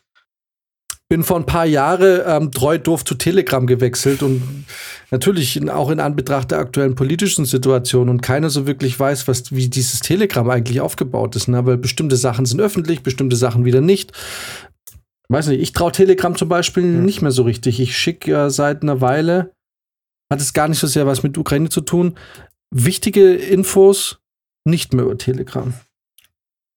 bin 1.08 1.22
vor 1.22 1.36
ein 1.36 1.46
paar 1.46 1.66
Jahren 1.66 2.20
ähm, 2.26 2.50
treu 2.50 2.78
doof 2.78 3.04
zu 3.04 3.14
Telegram 3.14 3.66
gewechselt 3.66 4.22
und 4.22 4.66
natürlich 5.10 5.70
auch 5.70 5.90
in 5.90 6.00
Anbetracht 6.00 6.50
der 6.50 6.58
aktuellen 6.58 6.96
politischen 6.96 7.44
Situation 7.44 8.08
und 8.08 8.22
keiner 8.22 8.50
so 8.50 8.66
wirklich 8.66 8.98
weiß, 8.98 9.28
was, 9.28 9.54
wie 9.54 9.68
dieses 9.68 10.00
Telegram 10.00 10.48
eigentlich 10.50 10.80
aufgebaut 10.80 11.36
ist. 11.36 11.46
Ne? 11.46 11.64
Weil 11.64 11.76
bestimmte 11.76 12.16
Sachen 12.16 12.44
sind 12.44 12.60
öffentlich, 12.60 13.02
bestimmte 13.02 13.36
Sachen 13.36 13.64
wieder 13.64 13.80
nicht. 13.80 14.12
Weiß 15.28 15.46
nicht, 15.46 15.60
ich 15.60 15.72
traue 15.72 15.92
Telegram 15.92 16.34
zum 16.36 16.48
Beispiel 16.48 16.82
hm. 16.82 17.04
nicht 17.04 17.22
mehr 17.22 17.32
so 17.32 17.42
richtig. 17.42 17.78
Ich 17.78 17.96
schicke 17.96 18.30
ja 18.30 18.50
seit 18.50 18.82
einer 18.82 19.00
Weile, 19.00 19.52
hat 20.30 20.40
es 20.40 20.54
gar 20.54 20.66
nicht 20.68 20.78
so 20.78 20.86
sehr 20.88 21.06
was 21.06 21.22
mit 21.22 21.38
Ukraine 21.38 21.68
zu 21.68 21.82
tun, 21.82 22.16
wichtige 22.72 23.34
Infos 23.34 24.18
nicht 24.64 24.92
mehr 24.92 25.04
über 25.04 25.16
Telegram. 25.16 25.72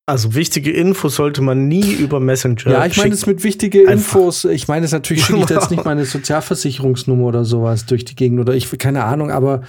Also 0.09 0.33
wichtige 0.33 0.71
Infos 0.71 1.17
sollte 1.17 1.43
man 1.43 1.67
nie 1.67 1.93
über 1.93 2.19
Messenger. 2.19 2.71
Ja, 2.71 2.85
ich 2.87 2.97
meine 2.97 3.13
es 3.13 3.27
mit 3.27 3.43
wichtige 3.43 3.83
Infos. 3.83 4.43
Ich 4.43 4.67
meine 4.67 4.83
es 4.83 4.91
natürlich 4.91 5.23
schicke 5.23 5.43
ich 5.43 5.49
jetzt 5.49 5.69
nicht 5.69 5.85
meine 5.85 6.03
Sozialversicherungsnummer 6.03 7.25
oder 7.25 7.45
sowas 7.45 7.85
durch 7.85 8.05
die 8.05 8.15
Gegend 8.15 8.39
oder 8.39 8.55
ich 8.55 8.75
keine 8.79 9.03
Ahnung, 9.03 9.29
aber 9.29 9.61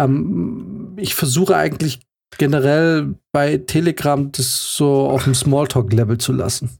ähm, 0.00 0.92
ich 0.96 1.16
versuche 1.16 1.56
eigentlich 1.56 1.98
generell 2.38 3.16
bei 3.32 3.56
Telegram 3.56 4.30
das 4.30 4.76
so 4.76 5.08
auf 5.08 5.24
dem 5.24 5.34
Smalltalk-Level 5.34 6.18
zu 6.18 6.34
lassen. 6.34 6.70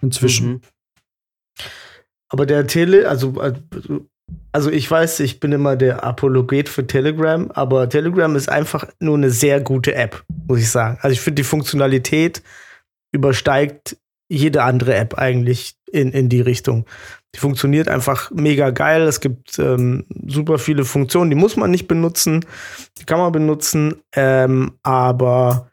Inzwischen. 0.00 0.48
Mhm. 0.48 0.60
Aber 2.28 2.46
der 2.46 2.68
Tele, 2.68 3.08
also 3.08 3.42
äh, 3.42 3.54
also 4.52 4.70
ich 4.70 4.90
weiß, 4.90 5.20
ich 5.20 5.40
bin 5.40 5.52
immer 5.52 5.76
der 5.76 6.04
Apologet 6.04 6.68
für 6.68 6.86
Telegram, 6.86 7.50
aber 7.52 7.88
Telegram 7.88 8.34
ist 8.36 8.48
einfach 8.48 8.86
nur 9.00 9.16
eine 9.16 9.30
sehr 9.30 9.60
gute 9.60 9.94
App, 9.94 10.24
muss 10.46 10.60
ich 10.60 10.70
sagen. 10.70 10.98
Also 11.00 11.12
ich 11.12 11.20
finde, 11.20 11.42
die 11.42 11.48
Funktionalität 11.48 12.42
übersteigt 13.12 13.96
jede 14.28 14.62
andere 14.62 14.94
App 14.94 15.18
eigentlich 15.18 15.76
in, 15.90 16.10
in 16.12 16.28
die 16.28 16.40
Richtung. 16.40 16.86
Die 17.34 17.38
funktioniert 17.38 17.88
einfach 17.88 18.30
mega 18.30 18.70
geil. 18.70 19.02
Es 19.02 19.20
gibt 19.20 19.58
ähm, 19.58 20.04
super 20.26 20.58
viele 20.58 20.84
Funktionen, 20.84 21.30
die 21.30 21.36
muss 21.36 21.56
man 21.56 21.70
nicht 21.70 21.88
benutzen, 21.88 22.44
die 22.98 23.04
kann 23.04 23.18
man 23.18 23.32
benutzen, 23.32 24.02
ähm, 24.14 24.72
aber 24.82 25.71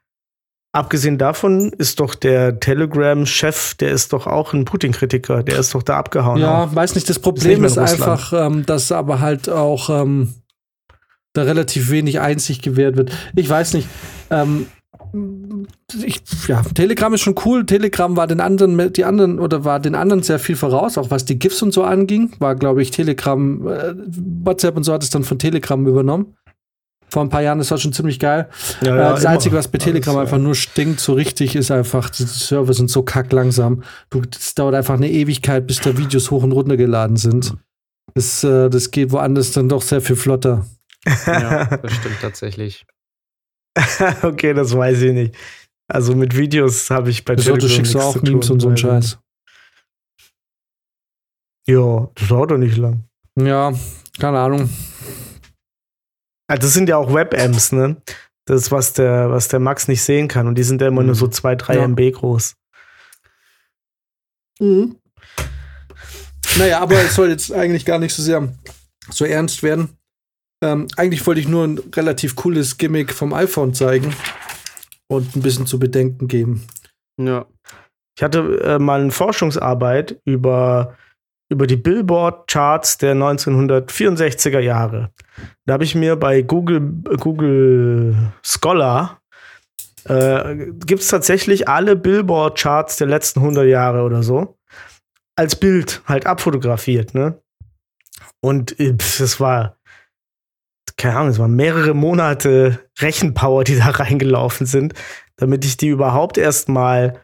Abgesehen 0.71 1.17
davon 1.17 1.71
ist 1.79 1.99
doch 1.99 2.13
der 2.13 2.59
Telegram-Chef, 2.59 3.73
der 3.75 3.89
ist 3.89 4.13
doch 4.13 4.27
auch 4.27 4.53
ein 4.53 4.65
Putin-Kritiker, 4.65 5.41
der 5.41 5.57
ist 5.57 5.73
doch 5.73 5.81
da 5.81 5.97
abgehauen. 5.97 6.39
Ja, 6.39 6.65
auch. 6.65 6.75
weiß 6.75 6.93
nicht, 6.93 7.09
das 7.09 7.17
Problem 7.17 7.63
ist, 7.63 7.71
ist 7.71 7.77
einfach, 7.79 8.33
ähm, 8.33 8.67
dass 8.67 8.91
aber 8.91 9.19
halt 9.19 9.49
auch 9.49 9.89
ähm, 9.89 10.35
da 11.33 11.41
relativ 11.41 11.89
wenig 11.89 12.19
Einsicht 12.19 12.61
gewährt 12.61 12.97
wird. 12.97 13.11
Ich 13.35 13.49
weiß 13.49 13.73
nicht. 13.73 13.87
Ähm, 14.29 14.67
ich, 16.03 16.21
ja, 16.47 16.61
Telegram 16.61 17.11
ist 17.15 17.21
schon 17.21 17.35
cool. 17.45 17.65
Telegram 17.65 18.15
war 18.15 18.27
den 18.27 18.39
anderen, 18.39 18.93
die 18.93 19.05
anderen 19.05 19.39
oder 19.39 19.65
war 19.65 19.79
den 19.79 19.95
anderen 19.95 20.21
sehr 20.21 20.37
viel 20.37 20.55
voraus, 20.55 20.99
auch 20.99 21.09
was 21.09 21.25
die 21.25 21.39
GIFs 21.39 21.63
und 21.63 21.73
so 21.73 21.83
anging. 21.83 22.33
War, 22.37 22.53
glaube 22.53 22.83
ich, 22.83 22.91
Telegram, 22.91 23.67
äh, 23.67 23.95
WhatsApp 24.43 24.77
und 24.77 24.83
so 24.83 24.93
hat 24.93 25.01
es 25.01 25.09
dann 25.09 25.23
von 25.23 25.39
Telegram 25.39 25.83
übernommen 25.87 26.35
vor 27.09 27.23
ein 27.23 27.29
paar 27.29 27.41
Jahren, 27.41 27.59
das 27.59 27.71
war 27.71 27.77
schon 27.77 27.93
ziemlich 27.93 28.19
geil. 28.19 28.49
Ja, 28.81 28.95
ja, 28.95 29.11
äh, 29.11 29.13
das 29.15 29.25
Einzige, 29.25 29.55
was 29.55 29.67
bei 29.67 29.77
Telegram 29.77 30.15
Alles, 30.15 30.27
einfach 30.27 30.37
ja. 30.37 30.43
nur 30.43 30.55
stinkt, 30.55 30.99
so 30.99 31.13
richtig, 31.13 31.55
ist 31.55 31.71
einfach, 31.71 32.09
die 32.09 32.23
Server 32.23 32.73
sind 32.73 32.89
so 32.89 33.03
kacklangsam. 33.03 33.83
Es 34.37 34.55
dauert 34.55 34.75
einfach 34.75 34.95
eine 34.95 35.09
Ewigkeit, 35.09 35.67
bis 35.67 35.79
da 35.79 35.97
Videos 35.97 36.31
hoch 36.31 36.43
und 36.43 36.51
runter 36.51 36.77
geladen 36.77 37.17
sind. 37.17 37.55
Das, 38.13 38.43
äh, 38.43 38.69
das 38.69 38.91
geht 38.91 39.11
woanders 39.11 39.51
dann 39.51 39.69
doch 39.69 39.81
sehr 39.81 40.01
viel 40.01 40.15
flotter. 40.15 40.65
Ja, 41.25 41.65
das 41.77 41.93
stimmt 41.93 42.21
tatsächlich. 42.21 42.85
okay, 44.23 44.53
das 44.53 44.75
weiß 44.75 45.01
ich 45.01 45.13
nicht. 45.13 45.35
Also 45.87 46.15
mit 46.15 46.37
Videos 46.37 46.89
habe 46.89 47.09
ich 47.09 47.25
bei 47.25 47.35
So, 47.37 47.53
du 47.53 47.59
Telegram 47.59 47.69
schickst 47.69 47.95
nichts 47.95 48.07
auch 48.07 48.13
zu 48.13 48.19
Memes 48.23 48.47
tun, 48.47 48.53
und 48.53 48.59
so 48.59 48.67
einen 48.67 48.77
Scheiß. 48.77 49.19
Ja, 51.67 52.09
das 52.15 52.27
dauert 52.27 52.51
doch 52.51 52.57
nicht 52.57 52.77
lang. 52.77 53.03
Ja, 53.35 53.73
keine 54.19 54.39
Ahnung. 54.39 54.69
Also 56.49 56.63
das 56.63 56.73
sind 56.73 56.89
ja 56.89 56.97
auch 56.97 57.13
Web-Amps, 57.13 57.71
ne? 57.71 57.97
Das 58.45 58.63
ist, 58.63 58.71
was 58.71 58.93
der, 58.93 59.29
was 59.29 59.47
der 59.47 59.59
Max 59.59 59.87
nicht 59.87 60.01
sehen 60.01 60.27
kann. 60.27 60.47
Und 60.47 60.55
die 60.57 60.63
sind 60.63 60.81
ja 60.81 60.87
immer 60.87 61.03
nur 61.03 61.13
so 61.13 61.27
2, 61.27 61.55
3 61.55 61.75
Ja. 61.75 61.83
MB 61.83 62.11
groß. 62.13 62.55
Mhm. 64.59 64.95
Naja, 66.57 66.79
aber 66.79 66.95
es 66.95 67.13
soll 67.13 67.29
jetzt 67.29 67.53
eigentlich 67.53 67.85
gar 67.85 67.99
nicht 67.99 68.13
so 68.15 68.23
sehr 68.23 68.49
so 69.11 69.25
ernst 69.25 69.61
werden. 69.61 69.97
Ähm, 70.63 70.87
eigentlich 70.97 71.25
wollte 71.27 71.39
ich 71.39 71.47
nur 71.47 71.63
ein 71.65 71.77
relativ 71.95 72.35
cooles 72.35 72.77
Gimmick 72.77 73.13
vom 73.13 73.33
iPhone 73.33 73.75
zeigen 73.75 74.13
und 75.07 75.35
ein 75.35 75.41
bisschen 75.43 75.67
zu 75.67 75.77
bedenken 75.77 76.27
geben. 76.27 76.67
Ja. 77.17 77.45
Ich 78.17 78.23
hatte 78.23 78.59
äh, 78.63 78.79
mal 78.79 79.01
eine 79.01 79.11
Forschungsarbeit 79.11 80.19
über, 80.25 80.97
über 81.49 81.67
die 81.67 81.77
Billboard-Charts 81.77 82.99
der 82.99 83.15
1964er 83.15 84.59
Jahre. 84.59 85.11
Da 85.65 85.73
habe 85.73 85.83
ich 85.83 85.95
mir 85.95 86.15
bei 86.15 86.41
Google, 86.41 86.81
Google 87.19 88.15
Scholar 88.43 89.19
äh, 90.05 90.55
gibt 90.85 91.01
es 91.01 91.07
tatsächlich 91.07 91.67
alle 91.67 91.95
Billboard-Charts 91.95 92.97
der 92.97 93.07
letzten 93.07 93.39
100 93.39 93.65
Jahre 93.67 94.03
oder 94.03 94.23
so 94.23 94.59
als 95.39 95.55
Bild 95.55 96.01
halt 96.05 96.25
abfotografiert, 96.25 97.13
ne? 97.13 97.41
Und 98.41 98.77
äh, 98.77 98.93
pf, 98.93 99.19
das 99.19 99.39
war, 99.39 99.77
keine 100.97 101.15
Ahnung, 101.15 101.29
es 101.29 101.39
waren 101.39 101.55
mehrere 101.55 101.93
Monate 101.93 102.79
Rechenpower, 102.99 103.63
die 103.63 103.77
da 103.77 103.85
reingelaufen 103.89 104.65
sind, 104.65 104.93
damit 105.37 105.63
ich 105.63 105.77
die 105.77 105.87
überhaupt 105.87 106.37
erstmal 106.37 107.21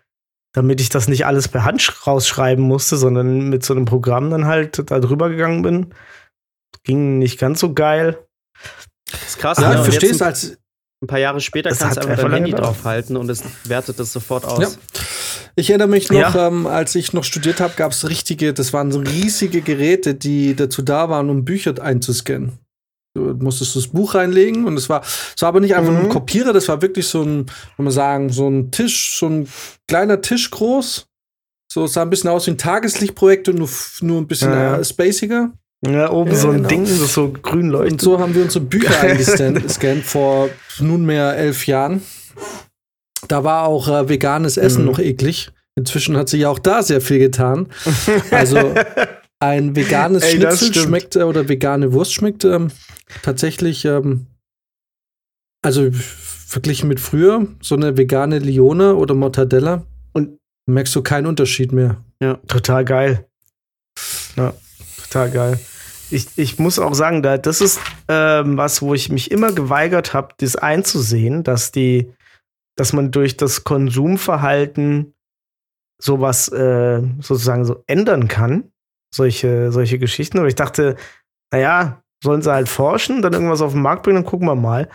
damit 0.56 0.82
ich 0.82 0.90
das 0.90 1.08
nicht 1.08 1.26
alles 1.26 1.48
per 1.48 1.66
Hand 1.66 1.82
sch- 1.82 2.06
rausschreiben 2.08 2.64
musste, 2.64 2.98
sondern 2.98 3.50
mit 3.50 3.64
so 3.64 3.74
einem 3.74 3.86
Programm 3.86 4.30
dann 4.32 4.46
halt 4.46 4.90
da 4.90 5.00
drüber 5.00 5.30
gegangen 5.30 5.62
bin. 5.62 5.94
Ging 6.84 7.20
nicht 7.20 7.38
ganz 7.40 7.60
so 7.60 7.74
geil. 7.74 8.18
Das 9.12 9.22
ist 9.28 9.38
krass. 9.40 9.60
Ja, 9.60 9.70
ne? 9.70 9.76
ich 9.76 9.82
verstehe 9.84 10.12
es 10.12 10.22
als. 10.22 10.58
Ein 11.04 11.08
paar 11.08 11.20
Jahre 11.20 11.42
später 11.42 11.70
Das 11.70 11.80
kannst 11.80 11.98
du 11.98 12.08
einfach 12.08 12.24
dein 12.24 12.32
Handy 12.36 12.52
draufhalten 12.52 13.18
und 13.18 13.30
es 13.30 13.44
wertet 13.66 14.00
das 14.00 14.14
sofort 14.14 14.46
aus. 14.46 14.60
Ja. 14.60 14.70
Ich 15.58 15.70
erinnere 15.70 15.90
mich 15.90 16.10
noch, 16.10 16.34
Ja. 16.34 16.48
ähm, 16.48 16.66
als 16.68 16.96
ich 16.96 17.12
noch 17.12 17.26
studiert 17.26 17.60
habe, 17.60 17.74
gab 17.76 17.92
es 17.92 18.08
richtige, 18.10 18.54
das 18.54 18.72
waren 18.72 18.92
so 18.94 19.00
riesige 19.00 19.62
Geräte, 19.62 20.16
die 20.16 20.56
dazu 20.56 20.82
da 20.82 21.10
waren, 21.10 21.30
um 21.30 21.44
Bücher 21.44 21.80
einzuscannen. 21.82 22.54
Du 23.16 23.22
musstest 23.40 23.76
das 23.78 23.88
Buch 23.88 24.14
reinlegen 24.14 24.66
und 24.68 24.76
es 24.78 24.90
war, 24.90 25.02
es 25.02 25.42
war 25.42 25.48
aber 25.50 25.62
nicht 25.62 25.74
einfach 25.74 25.92
nur 25.92 26.02
ein 26.02 26.06
Mhm. 26.08 26.12
Kopierer, 26.12 26.52
das 26.52 26.68
war 26.68 26.82
wirklich 26.82 27.08
so 27.08 27.22
ein, 27.24 27.46
wenn 27.78 27.86
man 27.86 27.92
sagen, 27.94 28.30
so 28.30 28.48
ein 28.50 28.72
Tisch, 28.72 29.16
so 29.18 29.28
ein 29.28 29.48
kleiner 29.88 30.20
Tisch 30.22 30.52
groß. 30.52 31.08
So 31.72 31.86
es 31.86 31.94
sah 31.94 32.02
ein 32.02 32.10
bisschen 32.10 32.30
aus 32.30 32.46
wie 32.48 32.52
ein 32.52 32.58
Tageslichtprojektor, 32.58 33.54
nur, 33.54 33.70
nur 34.02 34.20
ein 34.22 34.28
bisschen 34.28 34.52
Ja. 34.52 34.78
äh, 34.80 34.84
spaciger. 34.84 35.52
Ja, 35.86 36.12
oben 36.12 36.32
Ja, 36.32 36.36
so 36.38 36.50
ein 36.50 36.58
genau. 36.58 36.68
Ding, 36.70 36.84
das 36.84 37.14
so 37.14 37.32
grün 37.32 37.68
Und 37.68 37.70
leuchtet. 37.70 38.02
so 38.02 38.20
haben 38.20 38.36
wir 38.36 38.44
unsere 38.44 38.66
Bücher 38.66 39.00
eingescannt 39.02 40.04
vor 40.04 40.50
nunmehr 40.80 41.38
elf 41.38 41.68
Jahren. 41.68 42.02
Da 43.30 43.44
war 43.46 43.68
auch 43.68 43.88
äh, 43.88 44.10
veganes 44.10 44.58
Essen 44.58 44.82
Mhm. 44.82 44.88
noch 44.92 45.00
eklig. 45.00 45.52
Inzwischen 45.78 46.18
hat 46.18 46.28
sich 46.30 46.42
ja 46.42 46.50
auch 46.50 46.60
da 46.60 46.84
sehr 46.84 47.02
viel 47.02 47.20
getan. 47.20 47.68
Also 48.32 48.58
ein 49.50 49.76
veganes 49.76 50.24
Ey, 50.24 50.36
Schnitzel 50.38 50.74
schmeckt 50.74 51.16
äh, 51.16 51.24
oder 51.24 51.48
vegane 51.48 51.94
Wurst 51.94 52.14
schmeckt 52.14 52.46
ähm, 52.46 52.72
tatsächlich, 53.22 53.86
ähm, 53.86 54.28
also 55.62 55.90
verglichen 55.92 56.88
mit 56.88 57.00
früher, 57.00 57.48
so 57.62 57.76
eine 57.76 57.98
vegane 57.98 58.40
Lione 58.40 58.96
oder 58.96 59.14
Mortadella 59.16 59.84
Und- 60.14 60.38
merkst 60.68 60.96
du 60.96 61.02
keinen 61.02 61.28
Unterschied 61.28 61.72
mehr. 61.72 61.98
Total 62.48 62.84
geil. 62.86 63.28
Ja, 64.36 64.54
total 65.04 65.32
geil. 65.32 65.60
Ich, 66.12 66.28
ich 66.38 66.60
muss 66.60 66.80
auch 66.80 66.94
sagen, 66.94 67.24
da, 67.24 67.38
das 67.38 67.62
ist 67.62 67.80
ähm, 68.08 68.58
was, 68.58 68.82
wo 68.82 68.94
ich 68.94 69.10
mich 69.10 69.32
immer 69.32 69.52
geweigert 69.52 70.14
habe, 70.14 70.34
das 70.38 70.56
einzusehen, 70.56 71.44
dass 71.44 71.72
die, 71.72 72.14
dass 72.76 72.94
man 72.94 73.12
durch 73.12 73.38
das 73.38 73.64
Konsumverhalten 73.64 75.14
sowas 76.02 76.48
äh, 76.50 77.02
sozusagen 77.22 77.66
so 77.66 77.84
ändern 77.88 78.28
kann. 78.28 78.72
Solche, 79.16 79.72
solche 79.72 79.98
Geschichten. 79.98 80.40
Aber 80.40 80.48
ich 80.48 80.56
dachte, 80.56 80.96
naja, 81.52 82.02
sollen 82.24 82.42
sie 82.42 82.52
halt 82.52 82.68
forschen, 82.68 83.22
dann 83.22 83.34
irgendwas 83.34 83.62
auf 83.62 83.72
den 83.74 83.82
Markt 83.82 84.04
bringen, 84.04 84.18
dann 84.18 84.26
gucken 84.26 84.48
wir 84.48 84.56
mal. 84.56 84.90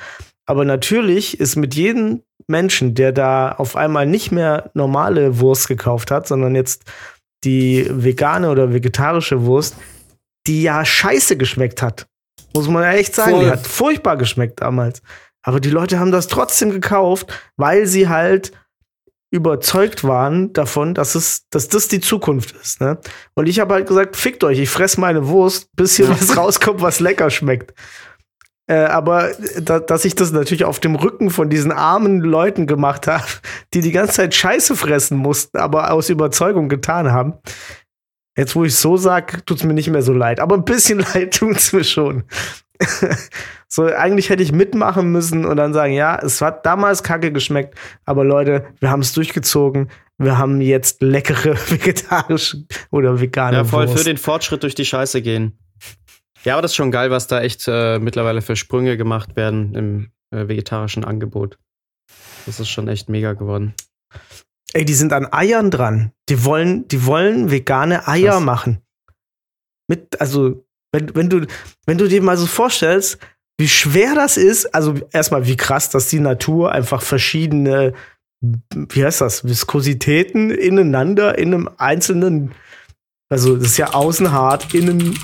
Aber 0.46 0.64
natürlich 0.64 1.38
ist 1.38 1.56
mit 1.56 1.74
jedem 1.74 2.22
Menschen, 2.48 2.94
der 2.94 3.12
da 3.12 3.52
auf 3.52 3.76
einmal 3.76 4.06
nicht 4.06 4.33
mehr 4.33 4.70
normale 4.74 5.38
Wurst 5.38 5.68
gekauft 5.68 6.11
hat, 6.11 6.26
sondern 6.26 6.54
jetzt 6.54 6.85
die 7.44 7.87
vegane 7.88 8.50
oder 8.50 8.74
vegetarische 8.74 9.44
Wurst, 9.44 9.76
die 10.46 10.62
ja 10.62 10.85
scheiße 10.85 11.37
geschmeckt 11.37 11.83
hat. 11.83 12.06
Muss 12.54 12.68
man 12.68 12.83
ja 12.83 12.92
echt 12.92 13.14
sagen. 13.14 13.30
Voll. 13.30 13.44
Die 13.44 13.50
hat 13.50 13.66
furchtbar 13.66 14.16
geschmeckt 14.16 14.61
damals. 14.61 15.02
Aber 15.42 15.61
die 15.61 15.70
Leute 15.70 15.98
haben 15.98 16.11
das 16.11 16.26
trotzdem 16.26 16.70
gekauft, 16.70 17.33
weil 17.56 17.87
sie 17.87 18.09
halt 18.09 18.52
überzeugt 19.30 20.04
waren 20.04 20.52
davon, 20.52 20.94
dass 20.94 21.14
es, 21.14 21.48
dass 21.50 21.68
das 21.68 21.88
die 21.88 22.00
Zukunft 22.00 22.54
ist. 22.60 22.80
Ne? 22.80 22.98
Und 23.34 23.48
ich 23.48 23.60
habe 23.60 23.74
halt 23.74 23.86
gesagt, 23.86 24.16
fickt 24.16 24.42
euch, 24.42 24.58
ich 24.58 24.68
fress 24.68 24.96
meine 24.96 25.28
Wurst, 25.28 25.68
bis 25.76 25.96
hier 25.96 26.08
was 26.08 26.36
rauskommt, 26.36 26.80
was 26.80 27.00
lecker 27.00 27.30
schmeckt. 27.30 27.72
Äh, 28.70 28.84
aber 28.84 29.32
da, 29.60 29.80
dass 29.80 30.04
ich 30.04 30.14
das 30.14 30.32
natürlich 30.32 30.64
auf 30.64 30.80
dem 30.80 30.94
Rücken 30.94 31.30
von 31.30 31.48
diesen 31.48 31.72
armen 31.72 32.20
Leuten 32.20 32.66
gemacht 32.66 33.06
habe, 33.06 33.24
die 33.74 33.80
die 33.80 33.92
ganze 33.92 34.14
Zeit 34.14 34.34
Scheiße 34.34 34.76
fressen 34.76 35.18
mussten, 35.18 35.58
aber 35.58 35.92
aus 35.92 36.08
Überzeugung 36.08 36.68
getan 36.68 37.12
haben. 37.12 37.34
Jetzt, 38.36 38.54
wo 38.54 38.64
ich 38.64 38.76
so 38.76 38.96
sag, 38.96 39.44
tut's 39.46 39.64
mir 39.64 39.74
nicht 39.74 39.90
mehr 39.90 40.02
so 40.02 40.12
leid. 40.12 40.40
Aber 40.40 40.56
ein 40.56 40.64
bisschen 40.64 41.00
leid 41.14 41.34
tut's 41.34 41.72
mir 41.72 41.84
schon. 41.84 42.24
so, 43.68 43.84
eigentlich 43.84 44.30
hätte 44.30 44.42
ich 44.42 44.52
mitmachen 44.52 45.12
müssen 45.12 45.44
und 45.44 45.56
dann 45.56 45.72
sagen, 45.72 45.92
ja, 45.92 46.18
es 46.18 46.40
hat 46.40 46.64
damals 46.66 47.02
kacke 47.02 47.32
geschmeckt, 47.32 47.74
aber 48.04 48.24
Leute, 48.24 48.66
wir 48.80 48.90
haben 48.90 49.00
es 49.00 49.12
durchgezogen. 49.12 49.90
Wir 50.18 50.36
haben 50.36 50.60
jetzt 50.60 51.00
leckere 51.02 51.56
vegetarische 51.70 52.64
oder 52.90 53.20
vegane 53.20 53.58
Ja, 53.58 53.64
voll 53.64 53.86
Wurst. 53.88 53.98
für 53.98 54.04
den 54.04 54.18
Fortschritt 54.18 54.62
durch 54.62 54.74
die 54.74 54.84
Scheiße 54.84 55.22
gehen. 55.22 55.58
Ja, 56.44 56.54
aber 56.54 56.62
das 56.62 56.72
ist 56.72 56.76
schon 56.76 56.90
geil, 56.90 57.10
was 57.10 57.26
da 57.26 57.40
echt 57.40 57.64
äh, 57.68 57.98
mittlerweile 57.98 58.42
für 58.42 58.56
Sprünge 58.56 58.96
gemacht 58.96 59.36
werden 59.36 59.74
im 59.74 60.10
äh, 60.30 60.48
vegetarischen 60.48 61.04
Angebot. 61.04 61.58
Das 62.46 62.60
ist 62.60 62.68
schon 62.68 62.88
echt 62.88 63.08
mega 63.08 63.34
geworden. 63.34 63.74
Ey, 64.72 64.84
die 64.84 64.94
sind 64.94 65.12
an 65.12 65.26
Eiern 65.32 65.70
dran. 65.70 66.12
Die 66.28 66.44
wollen, 66.44 66.86
die 66.88 67.04
wollen 67.04 67.50
vegane 67.50 68.06
Eier 68.06 68.32
Krass. 68.32 68.42
machen. 68.42 68.78
Mit, 69.88 70.20
also, 70.20 70.64
wenn, 70.92 71.14
wenn 71.14 71.29
du, 71.29 71.46
wenn 71.87 71.98
du 71.98 72.09
dir 72.09 72.22
mal 72.22 72.37
so 72.37 72.46
vorstellst, 72.46 73.18
wie 73.59 73.68
schwer 73.68 74.14
das 74.14 74.37
ist, 74.37 74.74
also 74.74 74.94
erstmal 75.12 75.46
wie 75.46 75.57
krass, 75.57 75.90
dass 75.90 76.09
die 76.09 76.20
Natur 76.20 76.72
einfach 76.72 77.03
verschiedene, 77.03 77.92
wie 78.40 79.05
heißt 79.05 79.20
das, 79.20 79.44
Viskositäten 79.44 80.50
ineinander 80.50 81.38
in 81.38 81.53
einem 81.53 81.70
einzelnen, 81.76 82.53
also 83.29 83.57
das 83.57 83.66
ist 83.66 83.76
ja 83.76 83.92
außen 83.92 84.33
hart, 84.33 84.74
innen 84.74 85.18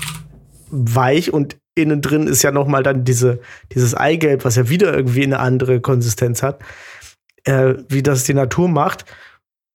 weich 0.69 1.33
und 1.33 1.57
innen 1.75 2.01
drin 2.01 2.27
ist 2.27 2.43
ja 2.43 2.51
noch 2.51 2.67
mal 2.67 2.83
dann 2.83 3.03
diese, 3.05 3.39
dieses 3.73 3.95
Eigelb, 3.95 4.45
was 4.45 4.55
ja 4.55 4.69
wieder 4.69 4.93
irgendwie 4.93 5.23
eine 5.23 5.39
andere 5.39 5.81
Konsistenz 5.81 6.43
hat, 6.43 6.61
äh, 7.43 7.75
wie 7.89 8.03
das 8.03 8.23
die 8.23 8.33
Natur 8.33 8.67
macht. 8.67 9.05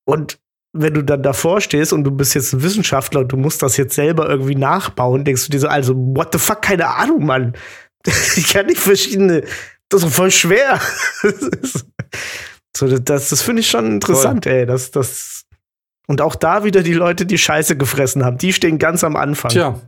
Und 0.04 0.38
wenn 0.74 0.94
du 0.94 1.02
dann 1.04 1.22
davor 1.22 1.60
stehst 1.60 1.92
und 1.92 2.04
du 2.04 2.10
bist 2.10 2.34
jetzt 2.34 2.52
ein 2.54 2.62
Wissenschaftler 2.62 3.20
und 3.20 3.28
du 3.32 3.36
musst 3.36 3.62
das 3.62 3.76
jetzt 3.76 3.94
selber 3.94 4.28
irgendwie 4.28 4.54
nachbauen, 4.54 5.24
denkst 5.24 5.44
du 5.46 5.50
dir 5.52 5.60
so, 5.60 5.68
also, 5.68 5.94
what 5.96 6.32
the 6.32 6.38
fuck, 6.38 6.62
keine 6.62 6.88
Ahnung, 6.88 7.24
Mann. 7.26 7.52
Ich 8.36 8.48
kann 8.52 8.66
nicht 8.66 8.80
verschiedene, 8.80 9.44
das 9.88 10.02
ist 10.02 10.14
voll 10.14 10.30
schwer. 10.30 10.80
So, 12.74 12.86
das, 12.98 13.28
das 13.28 13.42
finde 13.42 13.60
ich 13.60 13.68
schon 13.68 13.86
interessant, 13.86 14.46
ey. 14.46 14.64
Das, 14.64 14.90
das, 14.90 15.44
und 16.06 16.22
auch 16.22 16.34
da 16.34 16.64
wieder 16.64 16.82
die 16.82 16.94
Leute, 16.94 17.26
die 17.26 17.36
Scheiße 17.36 17.76
gefressen 17.76 18.24
haben, 18.24 18.38
die 18.38 18.54
stehen 18.54 18.78
ganz 18.78 19.04
am 19.04 19.14
Anfang. 19.14 19.50
Tja, 19.50 19.78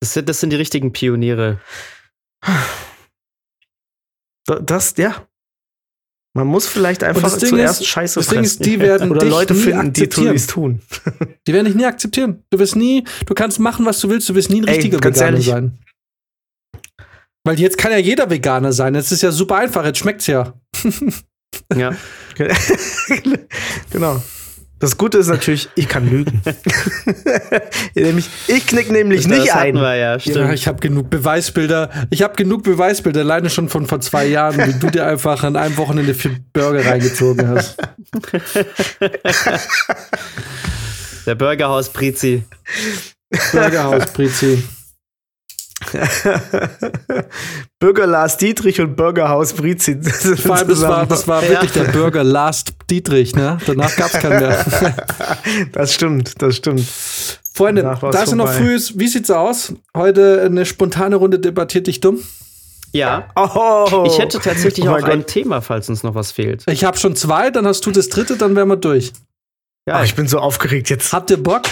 Das 0.00 0.14
sind, 0.14 0.30
das 0.30 0.40
sind 0.40 0.48
die 0.50 0.56
richtigen 0.56 0.92
Pioniere. 0.92 1.60
Da- 4.46 4.60
Das, 4.60 4.96
ja. 4.96 5.26
Man 6.34 6.46
muss 6.46 6.66
vielleicht 6.66 7.04
einfach 7.04 7.36
zuerst 7.36 7.82
ist- 7.82 7.86
Scheiße 7.86 8.20
das 8.20 8.28
Ding 8.28 8.40
ist, 8.42 8.64
die 8.64 8.80
werden 8.80 9.10
Oder 9.10 9.20
dich 9.20 9.30
Leute 9.30 9.54
finden, 9.54 9.92
die 9.92 10.04
es 10.04 10.46
tun. 10.46 10.80
die 11.46 11.52
werden 11.52 11.66
dich 11.66 11.74
nie 11.74 11.84
akzeptieren. 11.84 12.42
Du 12.50 12.58
wirst 12.58 12.74
nie, 12.74 13.04
du 13.26 13.34
kannst 13.34 13.58
machen, 13.60 13.84
was 13.84 14.00
du 14.00 14.08
willst, 14.08 14.28
du 14.30 14.34
wirst 14.34 14.48
nie 14.50 14.62
ein 14.62 14.68
Ey, 14.68 14.74
richtiger 14.76 14.98
ganz 14.98 15.16
Veganer 15.18 15.32
ehrlich. 15.32 15.46
sein. 15.46 15.78
Weil 17.44 17.60
jetzt 17.60 17.76
kann 17.76 17.92
ja 17.92 17.98
jeder 17.98 18.30
Veganer 18.30 18.72
sein. 18.72 18.94
Jetzt 18.94 19.10
ist 19.12 19.22
ja 19.22 19.30
super 19.32 19.56
einfach, 19.56 19.84
jetzt 19.84 19.98
schmeckt's 19.98 20.26
ja. 20.26 20.54
Ja. 21.76 21.90
genau. 23.90 24.22
Das 24.82 24.98
Gute 24.98 25.16
ist 25.18 25.28
natürlich, 25.28 25.68
ich 25.76 25.88
kann 25.88 26.10
lügen. 26.10 26.42
nämlich, 27.94 28.28
ich 28.48 28.66
knick 28.66 28.90
nämlich 28.90 29.28
Das 29.28 29.38
nicht 29.38 29.54
ein. 29.54 29.76
wir 29.76 29.94
ja. 29.94 30.16
Ja, 30.16 30.52
ich 30.52 30.66
habe 30.66 30.80
genug 30.80 31.08
Beweisbilder. 31.08 31.88
Ich 32.10 32.24
habe 32.24 32.34
genug 32.34 32.64
Beweisbilder, 32.64 33.20
alleine 33.20 33.48
schon 33.48 33.68
von 33.68 33.86
vor 33.86 34.00
zwei 34.00 34.26
Jahren, 34.26 34.58
wie 34.66 34.76
du 34.76 34.90
dir 34.90 35.06
einfach 35.06 35.44
an 35.44 35.54
einem 35.54 35.76
Wochenende 35.76 36.14
vier 36.14 36.32
Burger 36.52 36.84
reingezogen 36.84 37.48
hast. 37.48 37.76
Der 41.26 41.36
Burgerhaus 41.36 41.88
Prizi. 41.88 42.42
Burgerhaus, 43.52 44.06
Prizi. 44.06 44.64
Bürger 47.78 48.06
Lars 48.06 48.36
Dietrich 48.36 48.80
und 48.80 48.96
Bürgerhaus 48.96 49.52
Brizi. 49.52 50.00
Vor 50.02 50.56
allem, 50.56 50.68
das 50.68 50.82
war, 50.82 51.06
das 51.06 51.28
war 51.28 51.42
wirklich 51.42 51.72
der 51.72 51.84
Burger 51.84 52.24
Last 52.24 52.72
Dietrich, 52.92 53.34
ne? 53.34 53.56
Danach 53.66 53.96
gab's 53.96 54.12
keinen 54.12 54.38
mehr. 54.40 54.64
Das 55.72 55.94
stimmt, 55.94 56.42
das 56.42 56.56
stimmt. 56.56 56.84
Freunde, 57.54 57.82
da 57.82 58.22
es 58.22 58.30
ja 58.30 58.36
noch 58.36 58.52
früh 58.52 58.74
ist, 58.74 58.98
wie 58.98 59.08
sieht's 59.08 59.30
aus? 59.30 59.72
Heute 59.96 60.42
eine 60.44 60.66
spontane 60.66 61.16
Runde 61.16 61.38
debattiert 61.38 61.86
dich 61.86 62.00
dumm. 62.00 62.18
Ja. 62.92 63.28
Oh, 63.34 64.04
Ich 64.06 64.18
hätte 64.18 64.38
tatsächlich 64.40 64.84
Oh 64.86 64.90
auch 64.90 65.00
mein 65.00 65.04
ein 65.10 65.18
Gott. 65.20 65.26
Thema, 65.28 65.62
falls 65.62 65.88
uns 65.88 66.02
noch 66.02 66.14
was 66.14 66.32
fehlt. 66.32 66.64
Ich 66.68 66.84
habe 66.84 66.98
schon 66.98 67.16
zwei, 67.16 67.50
dann 67.50 67.66
hast 67.66 67.86
du 67.86 67.90
das 67.90 68.10
dritte, 68.10 68.36
dann 68.36 68.54
wären 68.56 68.68
wir 68.68 68.76
durch. 68.76 69.12
Ja, 69.88 70.00
Oh, 70.00 70.04
ich 70.04 70.14
bin 70.14 70.28
so 70.28 70.38
aufgeregt 70.38 70.90
jetzt. 70.90 71.12
Habt 71.14 71.30
ihr 71.30 71.42
Bock? 71.42 71.62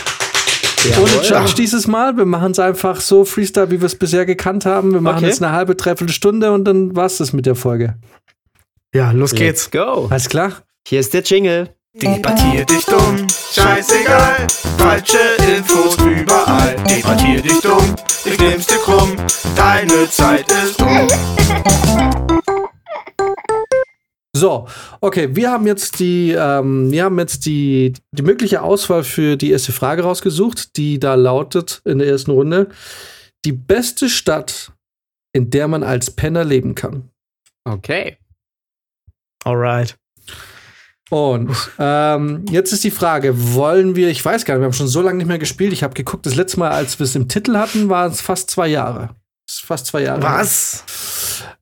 Jawohl. 0.88 1.04
Ohne 1.18 1.26
Judge 1.26 1.54
dieses 1.58 1.86
Mal. 1.86 2.16
Wir 2.16 2.24
machen 2.24 2.52
es 2.52 2.58
einfach 2.58 3.02
so 3.02 3.26
Freestyle, 3.26 3.70
wie 3.70 3.80
wir 3.82 3.86
es 3.86 3.94
bisher 3.96 4.24
gekannt 4.24 4.64
haben. 4.64 4.92
Wir 4.94 5.02
machen 5.02 5.18
Okay. 5.18 5.26
jetzt 5.26 5.42
eine 5.42 5.52
halbe, 5.52 5.74
dreiviertel 5.74 6.12
Stunde 6.14 6.52
und 6.52 6.64
dann 6.64 6.96
war's 6.96 7.18
das 7.18 7.34
mit 7.34 7.44
der 7.44 7.54
Folge. 7.54 7.96
Ja, 8.94 9.10
los 9.12 9.32
Let's 9.32 9.70
geht's. 9.70 9.70
go. 9.70 10.08
Alles 10.10 10.28
klar? 10.30 10.52
Hier 10.86 11.00
ist 11.00 11.14
der 11.14 11.22
Jingle. 11.22 11.74
Debattier 11.94 12.64
dich 12.64 12.84
dumm, 12.84 13.26
scheißegal, 13.28 14.46
falsche 14.78 15.18
Infos 15.56 15.96
überall. 15.98 16.76
Debattier 16.84 17.42
dich 17.42 17.60
dumm, 17.60 17.96
ich 18.24 18.38
nehm's 18.38 18.66
dir 18.66 18.78
krumm, 18.78 19.16
deine 19.56 20.08
Zeit 20.08 20.46
ist 20.52 20.80
um. 20.80 21.08
So, 24.32 24.68
okay, 25.00 25.34
wir 25.34 25.50
haben 25.50 25.66
jetzt 25.66 25.98
die, 25.98 26.30
ähm, 26.30 26.92
wir 26.92 27.04
haben 27.04 27.18
jetzt 27.18 27.44
die, 27.44 27.92
die 28.12 28.22
mögliche 28.22 28.62
Auswahl 28.62 29.02
für 29.02 29.36
die 29.36 29.50
erste 29.50 29.72
Frage 29.72 30.02
rausgesucht, 30.02 30.76
die 30.76 31.00
da 31.00 31.14
lautet 31.14 31.82
in 31.84 31.98
der 31.98 32.08
ersten 32.08 32.30
Runde: 32.30 32.68
Die 33.44 33.52
beste 33.52 34.08
Stadt, 34.08 34.72
in 35.32 35.50
der 35.50 35.66
man 35.66 35.82
als 35.82 36.12
Penner 36.12 36.44
leben 36.44 36.76
kann. 36.76 37.10
Okay. 37.64 38.16
Alright. 39.44 39.99
Und 41.10 41.50
ähm, 41.78 42.44
jetzt 42.50 42.72
ist 42.72 42.84
die 42.84 42.90
Frage, 42.90 43.54
wollen 43.54 43.96
wir, 43.96 44.08
ich 44.08 44.24
weiß 44.24 44.44
gar 44.44 44.54
nicht, 44.54 44.60
wir 44.60 44.66
haben 44.66 44.72
schon 44.72 44.88
so 44.88 45.02
lange 45.02 45.18
nicht 45.18 45.26
mehr 45.26 45.38
gespielt. 45.38 45.72
Ich 45.72 45.82
habe 45.82 45.92
geguckt, 45.92 46.24
das 46.24 46.36
letzte 46.36 46.60
Mal, 46.60 46.70
als 46.70 46.98
wir 46.98 47.04
es 47.04 47.16
im 47.16 47.28
Titel 47.28 47.56
hatten, 47.56 47.88
waren 47.88 48.12
es 48.12 48.20
fast 48.20 48.48
zwei 48.48 48.68
Jahre. 48.68 49.10
Fast 49.50 49.86
zwei 49.86 50.02
Jahre. 50.02 50.22
Was? 50.22 50.84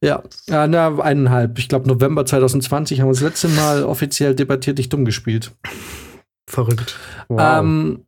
Ja, 0.03 0.23
ja 0.47 0.67
na, 0.67 0.99
eineinhalb. 0.99 1.59
Ich 1.59 1.69
glaube, 1.69 1.89
November 1.89 2.27
2020 2.27 3.01
haben 3.01 3.09
wir 3.09 3.15
das 3.15 3.23
letzte 3.23 3.49
Mal 3.49 3.85
offiziell 3.85 4.35
debattiert, 4.35 4.77
nicht 4.77 4.93
dumm 4.93 5.07
gespielt. 5.07 5.53
Verrückt. 6.49 6.99
Wow. 7.29 7.61
Ähm, 7.61 8.05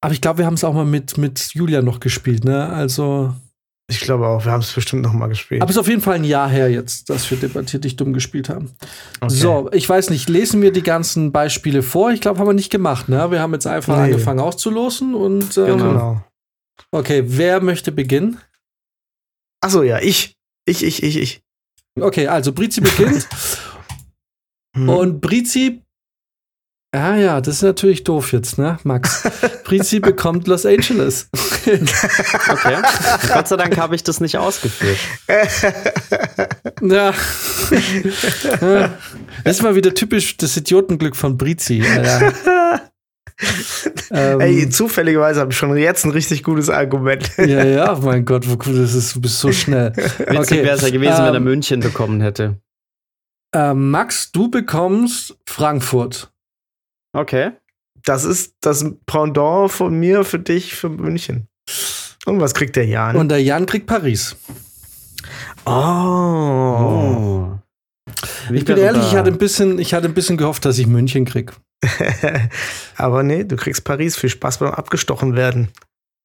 aber 0.00 0.12
ich 0.12 0.20
glaube, 0.20 0.38
wir 0.38 0.46
haben 0.46 0.54
es 0.54 0.62
auch 0.62 0.74
mal 0.74 0.84
mit, 0.84 1.18
mit 1.18 1.54
Julia 1.54 1.82
noch 1.82 1.98
gespielt, 1.98 2.44
ne? 2.44 2.68
Also. 2.68 3.34
Ich 3.88 4.00
glaube 4.00 4.26
auch, 4.26 4.44
wir 4.44 4.50
haben 4.50 4.62
es 4.62 4.72
bestimmt 4.72 5.02
noch 5.02 5.12
mal 5.12 5.28
gespielt. 5.28 5.62
Aber 5.62 5.70
es 5.70 5.76
ist 5.76 5.80
auf 5.80 5.86
jeden 5.88 6.00
Fall 6.02 6.16
ein 6.16 6.24
Jahr 6.24 6.48
her 6.48 6.68
jetzt, 6.68 7.08
dass 7.08 7.30
wir 7.30 7.38
debattiert 7.38 7.84
dich 7.84 7.94
dumm 7.94 8.12
gespielt 8.12 8.48
haben. 8.48 8.72
Okay. 9.20 9.32
So, 9.32 9.70
ich 9.72 9.88
weiß 9.88 10.10
nicht, 10.10 10.28
lesen 10.28 10.60
wir 10.60 10.72
die 10.72 10.82
ganzen 10.82 11.30
Beispiele 11.30 11.84
vor? 11.84 12.10
Ich 12.10 12.20
glaube, 12.20 12.40
haben 12.40 12.48
wir 12.48 12.52
nicht 12.52 12.70
gemacht, 12.70 13.08
ne? 13.08 13.30
Wir 13.30 13.38
haben 13.40 13.52
jetzt 13.52 13.66
einfach 13.66 13.96
Nee. 13.96 14.02
angefangen 14.04 14.40
auszulosen 14.40 15.14
und 15.14 15.56
ähm, 15.56 15.78
Genau. 15.78 16.24
okay, 16.90 17.22
wer 17.26 17.60
möchte 17.60 17.92
beginnen? 17.92 18.40
Achso, 19.60 19.82
ja, 19.84 20.00
ich. 20.00 20.34
Ich, 20.68 20.82
ich, 20.82 21.04
ich, 21.04 21.16
ich. 21.16 21.42
Okay, 22.00 22.26
also 22.26 22.52
Brizi 22.52 22.80
beginnt 22.80 23.28
Hm. 24.76 24.88
und 24.88 25.20
Brizi 25.20 25.82
Ja, 26.94 27.16
ja, 27.16 27.40
das 27.40 27.56
ist 27.56 27.62
natürlich 27.62 28.04
doof 28.04 28.32
jetzt, 28.32 28.58
ne, 28.58 28.78
Max? 28.84 29.22
Brizi 29.64 30.00
bekommt 30.00 30.46
Los 30.46 30.64
Angeles. 30.66 31.28
Okay. 31.66 32.76
Gott 33.34 33.48
sei 33.48 33.56
Dank 33.56 33.76
habe 33.76 33.96
ich 33.96 34.04
das 34.04 34.20
nicht 34.20 34.38
ausgeführt. 34.38 34.98
Ja. 36.80 37.12
Das 39.44 39.56
ist 39.56 39.62
mal 39.62 39.74
wieder 39.74 39.94
typisch 39.94 40.36
das 40.36 40.56
Idiotenglück 40.56 41.16
von 41.16 41.36
Brizi. 41.36 41.82
Ähm, 44.10 44.40
Ey, 44.40 44.68
zufälligerweise 44.70 45.40
habe 45.40 45.50
ich 45.52 45.58
schon 45.58 45.76
jetzt 45.76 46.04
ein 46.04 46.12
richtig 46.12 46.42
gutes 46.44 46.70
Argument. 46.70 47.30
ja, 47.38 47.64
ja, 47.64 47.98
mein 48.00 48.24
Gott, 48.24 48.48
wo 48.48 48.56
cool 48.66 48.78
das 48.80 48.94
ist, 48.94 49.16
du 49.16 49.20
bist 49.20 49.40
so 49.40 49.50
schnell. 49.52 49.92
Witzig 49.96 50.62
wäre 50.62 50.76
es 50.76 50.82
ja 50.82 50.90
gewesen, 50.90 51.18
wenn 51.18 51.24
er 51.24 51.34
ähm, 51.34 51.44
München 51.44 51.80
bekommen 51.80 52.20
hätte. 52.20 52.60
ähm, 53.54 53.90
Max, 53.90 54.30
du 54.32 54.48
bekommst 54.50 55.36
Frankfurt. 55.46 56.30
Okay. 57.16 57.52
Das 58.04 58.24
ist 58.24 58.54
das 58.60 58.84
Pendant 59.06 59.72
von 59.72 59.98
mir 59.98 60.24
für 60.24 60.38
dich 60.38 60.74
für 60.74 60.90
München. 60.90 61.48
Und 62.26 62.40
was 62.40 62.54
kriegt 62.54 62.76
der 62.76 62.86
Jan? 62.86 63.16
Und 63.16 63.30
der 63.30 63.42
Jan 63.42 63.66
kriegt 63.66 63.86
Paris. 63.86 64.36
oh. 65.64 65.70
Oh. 65.70 67.58
Ich 68.52 68.64
bin 68.64 68.76
ehrlich, 68.76 69.02
ich 69.02 69.16
hatte 69.16 69.30
ein 69.30 69.38
bisschen, 69.38 69.78
ich 69.78 69.94
hatte 69.94 70.06
ein 70.06 70.14
bisschen 70.14 70.36
gehofft, 70.36 70.64
dass 70.64 70.78
ich 70.78 70.86
München 70.86 71.24
krieg. 71.24 71.52
Aber 72.96 73.22
nee, 73.22 73.44
du 73.44 73.56
kriegst 73.56 73.84
Paris. 73.84 74.16
Viel 74.16 74.30
Spaß 74.30 74.58
beim 74.58 74.72
abgestochen 74.72 75.34
werden. 75.34 75.68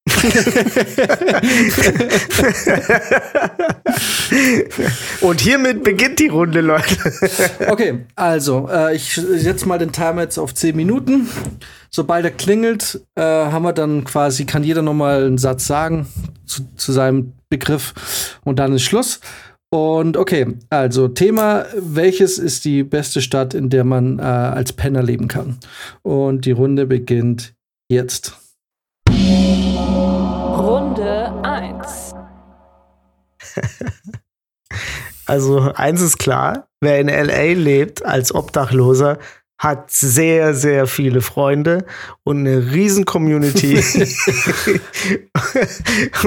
Und 5.20 5.40
hiermit 5.40 5.84
beginnt 5.84 6.18
die 6.18 6.26
Runde, 6.28 6.60
Leute. 6.60 6.96
Okay, 7.68 8.00
also, 8.16 8.68
äh, 8.70 8.96
ich 8.96 9.14
setze 9.14 9.68
mal 9.68 9.78
den 9.78 9.92
Timer 9.92 10.22
jetzt 10.22 10.38
auf 10.38 10.54
10 10.54 10.74
Minuten. 10.74 11.28
Sobald 11.90 12.24
er 12.24 12.32
klingelt, 12.32 13.00
äh, 13.14 13.22
haben 13.22 13.64
wir 13.64 13.72
dann 13.72 14.02
quasi, 14.04 14.44
kann 14.44 14.64
jeder 14.64 14.82
nochmal 14.82 15.24
einen 15.24 15.38
Satz 15.38 15.66
sagen 15.66 16.08
zu, 16.46 16.62
zu 16.76 16.92
seinem 16.92 17.34
Begriff 17.48 18.40
und 18.44 18.58
dann 18.58 18.72
ist 18.72 18.82
Schluss. 18.82 19.20
Und 19.70 20.16
okay, 20.18 20.58
also 20.68 21.08
Thema, 21.08 21.64
welches 21.74 22.38
ist 22.38 22.66
die 22.66 22.82
beste 22.82 23.22
Stadt, 23.22 23.54
in 23.54 23.70
der 23.70 23.84
man 23.84 24.18
äh, 24.18 24.22
als 24.22 24.74
Penner 24.74 25.02
leben 25.02 25.28
kann? 25.28 25.56
Und 26.02 26.44
die 26.44 26.52
Runde 26.52 26.84
beginnt 26.86 27.54
jetzt. 27.88 28.41
Runde 31.22 31.42
1. 31.48 32.14
Also 35.26 35.72
eins 35.74 36.00
ist 36.00 36.18
klar, 36.18 36.66
wer 36.80 36.98
in 36.98 37.08
LA 37.08 37.52
lebt 37.52 38.04
als 38.04 38.34
Obdachloser, 38.34 39.18
hat 39.62 39.90
sehr, 39.92 40.54
sehr 40.54 40.88
viele 40.88 41.20
Freunde 41.20 41.84
und 42.24 42.40
eine 42.40 42.72
riesen 42.72 43.04
Community, 43.04 43.78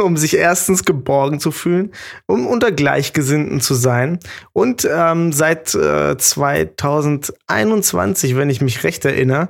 um 0.02 0.16
sich 0.16 0.38
erstens 0.38 0.86
geborgen 0.86 1.42
zu 1.42 1.52
fühlen, 1.52 1.92
um 2.28 2.48
unter 2.48 2.72
Gleichgesinnten 2.72 3.60
zu 3.60 3.74
sein. 3.74 4.20
Und 4.54 4.88
ähm, 4.90 5.34
seit 5.34 5.76
äh, 5.76 6.18
2021, 6.18 8.38
wenn 8.38 8.50
ich 8.50 8.62
mich 8.62 8.86
recht 8.86 9.04
erinnere, 9.04 9.50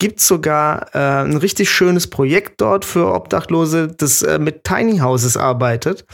gibt 0.00 0.18
sogar 0.18 0.92
äh, 0.94 1.24
ein 1.24 1.36
richtig 1.36 1.70
schönes 1.70 2.08
Projekt 2.08 2.60
dort 2.60 2.84
für 2.84 3.14
Obdachlose, 3.14 3.86
das 3.86 4.22
äh, 4.22 4.40
mit 4.40 4.64
Tiny 4.64 4.98
Houses 4.98 5.36
arbeitet, 5.36 6.04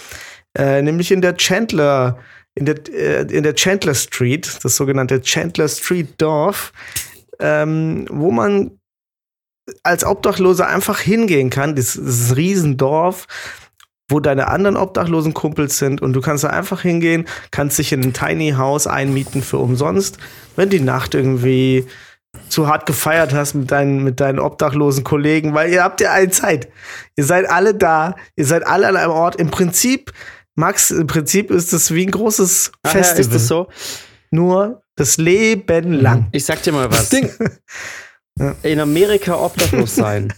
äh, 0.59 0.83
nämlich 0.83 1.11
in 1.11 1.23
der 1.23 1.39
Chandler 1.39 2.19
in 2.57 2.65
der, 2.65 2.77
äh, 2.89 3.23
in 3.23 3.45
der 3.45 3.55
Chandler 3.55 3.95
Street, 3.95 4.59
das 4.63 4.77
sogenannte 4.77 5.21
Chandler 5.21 5.69
Street 5.69 6.15
Dorf, 6.19 6.73
ähm, 7.39 8.07
wo 8.11 8.31
man 8.31 8.79
als 9.83 10.05
Obdachloser 10.05 10.67
einfach 10.67 10.99
hingehen 10.99 11.51
kann. 11.51 11.77
Das, 11.77 12.01
das 12.03 12.35
Riesendorf, 12.35 13.27
wo 14.09 14.21
deine 14.21 14.49
anderen 14.49 14.77
obdachlosen 14.77 15.35
Kumpels 15.35 15.79
sind 15.79 16.01
und 16.01 16.13
du 16.15 16.21
kannst 16.21 16.45
da 16.45 16.49
einfach 16.49 16.81
hingehen, 16.81 17.27
kannst 17.51 17.79
dich 17.79 17.93
in 17.93 18.03
ein 18.03 18.13
Tiny 18.13 18.53
House 18.53 18.87
einmieten 18.87 19.43
für 19.43 19.59
umsonst, 19.59 20.19
wenn 20.55 20.71
die 20.71 20.81
Nacht 20.81 21.15
irgendwie 21.15 21.87
zu 22.49 22.69
hart 22.69 22.87
gefeiert 22.87 23.33
hast 23.35 23.55
mit 23.55 23.71
deinen, 23.71 24.05
mit 24.05 24.21
deinen 24.21 24.39
obdachlosen 24.39 25.05
Kollegen, 25.05 25.55
weil 25.55 25.71
ihr 25.73 25.83
habt 25.83 26.01
ja 26.01 26.13
eine 26.13 26.31
Zeit. 26.31 26.69
Ihr 27.17 27.25
seid 27.25 27.49
alle 27.49 27.75
da, 27.75 28.17
ihr 28.37 28.47
seid 28.47 28.67
alle 28.67 28.89
an 28.89 28.97
einem 28.97 29.13
Ort. 29.13 29.37
Im 29.37 29.51
Prinzip, 29.51 30.13
Max, 30.55 30.91
im 30.91 31.07
Prinzip 31.07 31.51
ist 31.51 31.73
es 31.73 31.93
wie 31.93 32.07
ein 32.07 32.11
großes 32.11 32.73
Ach 32.83 32.95
ja, 32.95 32.99
Festival. 32.99 33.21
ist 33.21 33.35
das 33.35 33.47
so? 33.47 33.69
Nur 34.31 34.83
das 34.97 35.19
Leben 35.19 35.93
lang. 35.93 36.29
Ich 36.33 36.45
sag 36.45 36.63
dir 36.63 36.73
mal 36.73 36.91
was. 36.91 37.11
Ding. 37.11 37.31
In 38.63 38.81
Amerika 38.81 39.35
obdachlos 39.35 39.95
sein 39.95 40.33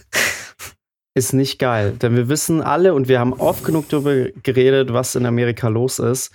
ist 1.15 1.33
nicht 1.33 1.59
geil. 1.59 1.93
Denn 1.93 2.15
wir 2.15 2.29
wissen 2.29 2.61
alle 2.61 2.93
und 2.93 3.09
wir 3.09 3.19
haben 3.19 3.33
oft 3.33 3.65
genug 3.65 3.89
darüber 3.89 4.29
geredet, 4.41 4.93
was 4.93 5.15
in 5.15 5.25
Amerika 5.25 5.67
los 5.67 5.99
ist. 5.99 6.31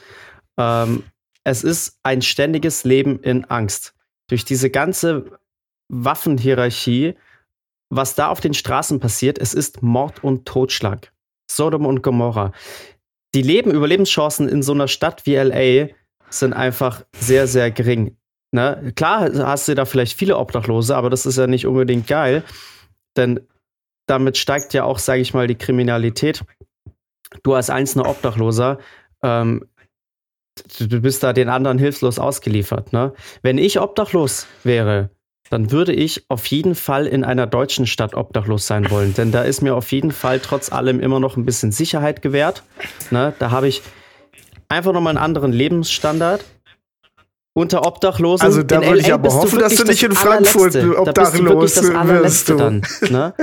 Ähm, 0.59 1.05
es 1.43 1.65
ist 1.65 1.99
ein 2.03 2.21
ständiges 2.23 2.85
Leben 2.85 3.19
in 3.21 3.45
Angst. 3.47 3.95
Durch 4.29 4.45
diese 4.45 4.71
ganze 4.71 5.39
Waffenhierarchie 5.89 7.15
was 7.97 8.15
da 8.15 8.29
auf 8.29 8.41
den 8.41 8.55
Straßen 8.55 9.01
passiert, 9.01 9.39
es 9.39 9.55
ist 9.55 9.83
Mord 9.83 10.23
und 10.25 10.47
Totschlag. 10.47 11.13
Sodom 11.51 11.87
und 11.87 12.03
Gomorra. 12.03 12.53
Die 13.35 13.43
Leben, 13.43 13.71
Überlebenschancen 13.71 14.49
in 14.49 14.63
so 14.63 14.73
einer 14.73 14.89
Stadt 14.89 15.27
wie 15.27 15.37
LA 15.37 15.89
sind 16.31 16.53
einfach 16.53 17.05
sehr, 17.17 17.47
sehr 17.47 17.71
gering. 17.71 18.17
Ne? 18.53 18.93
Klar 18.97 19.31
hast 19.47 19.69
du 19.69 19.75
da 19.75 19.85
vielleicht 19.85 20.17
viele 20.17 20.39
Obdachlose, 20.39 20.97
aber 20.97 21.11
das 21.11 21.27
ist 21.27 21.39
ja 21.39 21.47
nicht 21.47 21.67
unbedingt 21.67 22.07
geil, 22.07 22.43
denn 23.17 23.41
damit 24.07 24.37
steigt 24.37 24.75
ja 24.75 24.85
auch, 24.85 24.99
sage 24.99 25.23
ich 25.23 25.35
mal, 25.35 25.47
die 25.47 25.55
Kriminalität. 25.55 26.45
Du 27.43 27.55
als 27.55 27.71
einzelner 27.71 28.09
Obdachloser, 28.09 28.79
ähm, 29.23 29.67
du, 30.79 31.01
bist 31.01 31.23
da 31.23 31.33
den 31.33 31.49
anderen 31.49 31.79
hilflos 31.79 32.19
ausgeliefert. 32.19 32.93
Ne? 32.93 33.13
Wenn 33.43 33.59
ich 33.59 33.81
obdachlos 33.81 34.47
wäre, 34.63 35.11
dann 35.51 35.71
würde 35.71 35.93
ich 35.93 36.25
auf 36.29 36.47
jeden 36.47 36.75
Fall 36.75 37.07
in 37.07 37.25
einer 37.25 37.47
deutschen 37.47 37.87
Stadt 37.87 38.15
obdachlos 38.15 38.67
sein 38.67 38.91
wollen. 38.91 39.15
Denn 39.15 39.31
da 39.31 39.43
ist 39.43 39.61
mir 39.61 39.75
auf 39.75 39.93
jeden 39.93 40.11
Fall 40.11 40.41
trotz 40.41 40.73
allem 40.73 41.01
immer 41.01 41.21
noch 41.21 41.37
ein 41.37 41.45
bisschen 41.45 41.71
Sicherheit 41.71 42.23
gewährt. 42.23 42.63
Ne? 43.11 43.35
Da 43.39 43.51
habe 43.51 43.69
ich 43.69 43.83
einfach 44.69 44.93
nochmal 44.93 45.17
einen 45.17 45.25
anderen 45.25 45.53
Lebensstandard. 45.53 46.45
Unter 47.57 47.87
Obdachlosen. 47.87 48.45
Also 48.45 48.65
da 48.65 48.85
würde 48.85 48.99
ich 48.99 49.13
aber 49.13 49.25
bist 49.25 49.37
hoffen, 49.37 49.59
du 49.59 49.61
dass 49.61 49.77
du 49.77 49.85
nicht 49.85 50.03
in 50.03 50.11
Frankfurt. 50.11 50.75
Da 50.75 50.81
bist 50.81 50.93
du 50.93 50.99
obdachlos 50.99 51.75
das 51.75 51.85
wirst. 51.85 51.95
Allerletzte 51.95 52.53
Du. 52.53 52.59
dann. 52.59 52.83
Ne? 53.11 53.35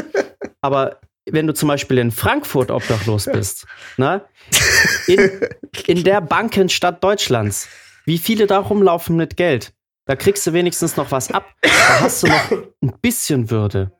Aber 0.60 0.99
wenn 1.30 1.47
du 1.47 1.54
zum 1.54 1.70
Beispiel 1.70 1.97
in 1.97 2.12
Frankfurt 2.12 2.72
obdachlos 2.72 3.30
bist, 3.32 3.68
ne? 3.95 4.22
in, 5.08 5.30
in 5.88 6.04
der 6.04 6.20
Bankenstadt 6.20 7.02
Deutschlands, 7.02 7.70
wie 8.04 8.18
viele 8.18 8.47
da 8.47 8.60
rumlaufen 8.60 9.16
mit 9.16 9.38
Geld? 9.38 9.72
Da 10.08 10.16
kriegst 10.16 10.45
du 10.47 10.54
wenigstens 10.54 10.97
noch 10.97 11.12
was 11.12 11.32
ab. 11.32 11.45
Da 11.62 11.70
hast 12.02 12.24
du 12.24 12.28
noch 12.28 12.52
ein 12.52 12.93
bisschen 13.02 13.49
Würde. 13.49 13.91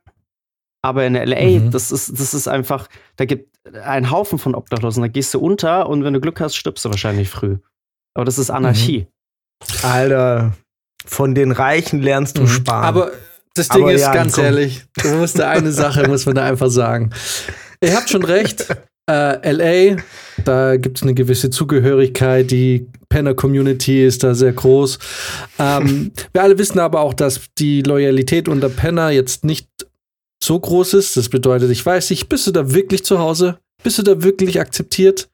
Aber 0.84 1.06
in 1.06 1.14
LA, 1.14 1.60
Mhm. 1.60 1.70
das, 1.70 1.92
ist, 1.92 2.18
das 2.18 2.34
ist 2.34 2.48
einfach, 2.48 2.88
da 3.16 3.24
gibt 3.24 3.56
einen 3.84 4.10
Haufen 4.10 4.38
von 4.40 4.54
Obdachlosen. 4.56 5.02
Da 5.02 5.08
gehst 5.08 5.32
du 5.32 5.38
unter 5.38 5.88
und 5.88 6.02
wenn 6.04 6.12
du 6.12 6.20
Glück 6.20 6.40
hast, 6.40 6.56
stirbst 6.56 6.84
du 6.84 6.90
wahrscheinlich 6.90 7.30
früh. 7.30 7.58
Aber 8.14 8.24
das 8.24 8.38
ist 8.38 8.50
Anarchie. 8.50 9.06
Alter, 9.82 10.52
von 11.06 11.34
den 11.34 11.52
Reichen 11.52 12.02
lernst 12.02 12.36
du 12.38 12.42
Mhm. 12.42 12.48
sparen. 12.48 12.84
Aber 12.84 13.12
das 13.54 13.68
Ding 13.68 13.82
Aber 13.82 13.92
ist, 13.92 14.00
ja, 14.00 14.12
ganz 14.12 14.34
komm. 14.34 14.44
ehrlich, 14.44 14.84
du 15.02 15.08
musst 15.14 15.38
da 15.38 15.50
eine 15.50 15.70
Sache, 15.72 16.08
muss 16.08 16.26
man 16.26 16.34
da 16.34 16.44
einfach 16.44 16.70
sagen. 16.70 17.10
Ihr 17.80 17.94
habt 17.96 18.10
schon 18.10 18.24
recht, 18.24 18.66
äh, 19.10 19.52
LA, 19.52 19.96
da 20.44 20.76
gibt 20.76 20.98
es 20.98 21.02
eine 21.02 21.14
gewisse 21.14 21.50
Zugehörigkeit, 21.50 22.50
die 22.50 22.86
Penner-Community 23.08 24.04
ist 24.04 24.24
da 24.24 24.34
sehr 24.34 24.52
groß. 24.52 24.98
Ähm, 25.58 26.12
wir 26.32 26.42
alle 26.42 26.58
wissen 26.58 26.78
aber 26.78 27.00
auch, 27.00 27.14
dass 27.14 27.40
die 27.58 27.82
Loyalität 27.82 28.48
unter 28.48 28.68
Penner 28.68 29.10
jetzt 29.10 29.44
nicht 29.44 29.68
so 30.42 30.58
groß 30.58 30.94
ist. 30.94 31.16
Das 31.16 31.28
bedeutet, 31.28 31.70
ich 31.70 31.84
weiß 31.84 32.10
nicht, 32.10 32.28
bist 32.28 32.46
du 32.46 32.50
da 32.50 32.72
wirklich 32.72 33.04
zu 33.04 33.18
Hause? 33.18 33.58
Bist 33.82 33.98
du 33.98 34.02
da 34.02 34.22
wirklich 34.22 34.60
akzeptiert? 34.60 35.28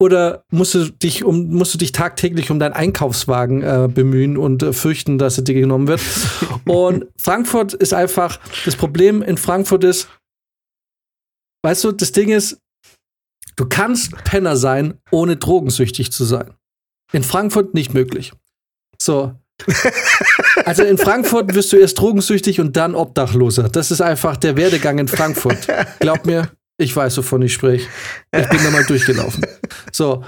Oder 0.00 0.44
musst 0.50 0.74
du 0.74 0.88
dich 0.88 1.24
um, 1.24 1.50
musst 1.50 1.74
du 1.74 1.78
dich 1.78 1.92
tagtäglich 1.92 2.50
um 2.50 2.58
deinen 2.58 2.72
Einkaufswagen 2.72 3.62
äh, 3.62 3.88
bemühen 3.92 4.38
und 4.38 4.62
äh, 4.62 4.72
fürchten, 4.72 5.18
dass 5.18 5.36
er 5.36 5.44
dir 5.44 5.54
genommen 5.54 5.88
wird? 5.88 6.00
und 6.66 7.06
Frankfurt 7.18 7.74
ist 7.74 7.92
einfach, 7.92 8.40
das 8.64 8.76
Problem 8.76 9.20
in 9.20 9.36
Frankfurt 9.36 9.84
ist, 9.84 10.08
weißt 11.62 11.84
du, 11.84 11.92
das 11.92 12.12
Ding 12.12 12.30
ist, 12.30 12.56
du 13.60 13.66
kannst 13.66 14.12
Penner 14.24 14.56
sein, 14.56 14.94
ohne 15.10 15.36
drogensüchtig 15.36 16.10
zu 16.10 16.24
sein. 16.24 16.54
In 17.12 17.22
Frankfurt 17.22 17.74
nicht 17.74 17.94
möglich. 17.94 18.32
So. 18.98 19.34
Also 20.66 20.82
in 20.84 20.98
Frankfurt 20.98 21.54
wirst 21.54 21.72
du 21.72 21.78
erst 21.78 21.98
drogensüchtig 21.98 22.60
und 22.60 22.76
dann 22.76 22.94
Obdachloser. 22.94 23.68
Das 23.70 23.90
ist 23.90 24.02
einfach 24.02 24.36
der 24.36 24.56
Werdegang 24.56 24.98
in 24.98 25.08
Frankfurt. 25.08 25.66
Glaub 26.00 26.26
mir, 26.26 26.50
ich 26.76 26.94
weiß, 26.94 27.16
wovon 27.16 27.42
ich 27.42 27.54
spreche. 27.54 27.88
Ich 28.36 28.48
bin 28.48 28.62
da 28.62 28.70
mal 28.70 28.84
durchgelaufen. 28.84 29.46
So. 29.90 30.22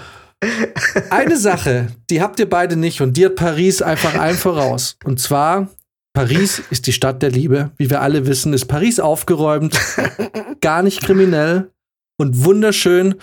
Eine 1.11 1.37
Sache, 1.37 1.89
die 2.09 2.23
habt 2.23 2.41
ihr 2.41 2.49
beide 2.49 2.77
nicht 2.77 3.03
und 3.03 3.17
die 3.17 3.27
hat 3.27 3.37
Paris 3.37 3.83
einfach 3.83 4.15
allen 4.15 4.37
voraus. 4.37 4.97
Und 5.05 5.21
zwar, 5.21 5.69
Paris 6.15 6.63
ist 6.71 6.87
die 6.87 6.93
Stadt 6.93 7.23
der 7.23 7.31
Liebe. 7.31 7.73
Wie 7.77 7.91
wir 7.91 8.01
alle 8.01 8.27
wissen, 8.27 8.55
ist 8.55 8.67
Paris 8.67 9.01
aufgeräumt, 9.01 9.79
gar 10.61 10.83
nicht 10.83 11.03
kriminell 11.03 11.71
und 12.19 12.45
wunderschön. 12.45 13.15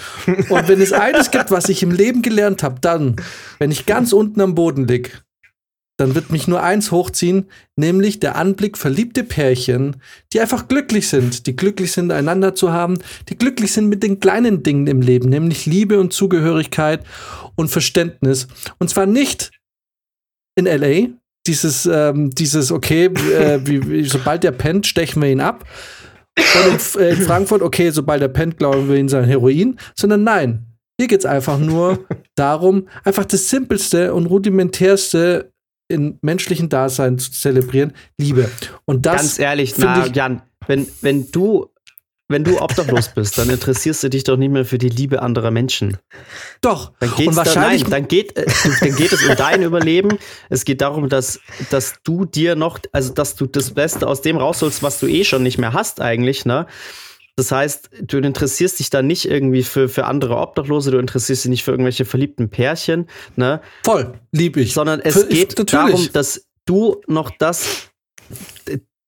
Und 0.50 0.68
wenn 0.68 0.82
es 0.82 0.94
eines 0.94 1.32
gibt, 1.32 1.52
was 1.52 1.70
ich 1.70 1.84
im 1.84 1.92
Leben 1.92 2.22
gelernt 2.22 2.64
habe, 2.64 2.80
dann, 2.82 3.16
wenn 3.60 3.72
ich 3.72 3.86
ganz 3.86 4.14
unten 4.14 4.42
am 4.42 4.56
Boden 4.56 4.88
lieg, 4.88 5.24
dann 6.00 6.16
wird 6.16 6.32
mich 6.32 6.48
nur 6.48 6.64
eins 6.64 6.92
hochziehen, 6.92 7.48
nämlich 7.76 8.20
der 8.20 8.38
Anblick 8.38 8.78
verliebte 8.78 9.26
Pärchen, 9.26 9.98
die 10.32 10.40
einfach 10.40 10.70
glücklich 10.70 11.10
sind, 11.10 11.46
die 11.46 11.58
glücklich 11.58 11.92
sind, 11.92 12.12
einander 12.12 12.56
zu 12.56 12.72
haben, 12.72 13.00
die 13.28 13.38
glücklich 13.38 13.74
sind 13.74 13.90
mit 13.90 14.02
den 14.02 14.22
kleinen 14.22 14.64
Dingen 14.64 14.88
im 14.88 15.02
Leben, 15.02 15.28
nämlich 15.28 15.66
Liebe 15.66 16.00
und 16.00 16.14
Zugehörigkeit 16.14 17.06
und 17.56 17.68
Verständnis. 17.68 18.48
Und 18.78 18.90
zwar 18.90 19.08
nicht 19.08 19.52
in 20.56 20.66
LA, 20.66 21.10
dieses, 21.46 21.86
ähm, 21.86 22.30
dieses 22.30 22.72
okay, 22.72 23.06
äh, 23.06 23.60
wie, 23.66 23.90
wie, 23.90 24.04
sobald 24.06 24.44
der 24.44 24.52
pennt, 24.52 24.88
stechen 24.88 25.22
wir 25.22 25.30
ihn 25.30 25.42
ab. 25.42 25.66
Und 26.66 26.96
in, 26.96 27.02
äh, 27.02 27.10
in 27.12 27.22
Frankfurt, 27.22 27.62
okay, 27.62 27.90
sobald 27.92 28.22
er 28.22 28.28
pennt, 28.30 28.58
glauben 28.58 28.90
wir 28.90 28.96
ihn 28.98 29.10
sein 29.10 29.24
Heroin, 29.26 29.78
sondern 29.96 30.24
nein, 30.24 30.66
hier 31.00 31.08
geht 31.08 31.20
es 31.20 31.26
einfach 31.26 31.58
nur 31.60 32.06
darum, 32.36 32.88
einfach 33.04 33.26
das 33.26 33.50
Simpelste 33.50 34.14
und 34.14 34.26
Rudimentärste 34.28 35.52
in 35.92 36.20
menschlichen 36.22 36.70
Dasein 36.70 37.18
zu 37.18 37.32
zelebrieren, 37.32 37.94
Liebe. 38.20 38.50
Und 38.86 39.06
das 39.06 39.16
Ganz 39.16 39.40
ehrlich, 39.40 39.78
na, 39.78 40.06
ich- 40.06 40.16
Jan, 40.16 40.42
wenn, 40.68 40.88
wenn 41.02 41.32
du 41.32 41.69
wenn 42.30 42.44
du 42.44 42.62
obdachlos 42.62 43.10
bist, 43.10 43.38
dann 43.38 43.50
interessierst 43.50 44.04
du 44.04 44.10
dich 44.10 44.24
doch 44.24 44.38
nicht 44.38 44.52
mehr 44.52 44.64
für 44.64 44.78
die 44.78 44.90
Liebe 44.90 45.22
anderer 45.22 45.52
Menschen. 45.52 45.98
doch. 46.62 46.94
Dann 47.00 47.10
geht's 47.16 47.28
und 47.28 47.36
da, 47.36 47.46
wahrscheinlich 47.46 47.82
nein, 47.84 47.92
dann 47.92 48.08
geht, 48.08 48.38
äh, 48.38 48.46
dann 48.80 48.96
geht 48.96 49.12
es 49.12 49.24
um 49.28 49.36
dein 49.36 49.64
Überleben. 49.64 50.18
Es 50.50 50.64
geht 50.64 50.82
darum, 50.82 51.10
dass, 51.10 51.40
dass 51.72 51.96
du 52.04 52.26
dir 52.26 52.56
noch, 52.56 52.80
also 52.92 53.14
dass 53.14 53.36
du 53.36 53.48
das 53.48 53.72
Beste 53.72 54.08
aus 54.08 54.22
dem 54.22 54.38
rausholst, 54.38 54.84
was 54.84 55.00
du 55.00 55.08
eh 55.08 55.24
schon 55.24 55.44
nicht 55.44 55.58
mehr 55.58 55.74
hast 55.74 56.00
eigentlich, 56.02 56.46
ne? 56.46 56.68
Das 57.36 57.54
heißt, 57.54 57.90
du 58.02 58.18
interessierst 58.18 58.80
dich 58.80 58.90
dann 58.90 59.08
nicht 59.08 59.24
irgendwie 59.24 59.64
für, 59.64 59.88
für 59.88 60.04
andere 60.06 60.36
Obdachlose, 60.36 60.92
du 60.92 60.98
interessierst 60.98 61.46
dich 61.46 61.50
nicht 61.50 61.64
für 61.64 61.72
irgendwelche 61.72 62.04
verliebten 62.04 62.50
Pärchen, 62.50 63.10
ne? 63.38 63.62
voll 63.86 64.20
lieb 64.34 64.58
ich. 64.58 64.74
Sondern 64.74 65.00
es 65.00 65.14
Für- 65.16 65.28
geht 65.28 65.58
natürlich. 65.58 65.70
darum, 65.72 66.10
dass 66.12 66.46
du 66.66 67.02
noch 67.08 67.32
das, 67.40 67.90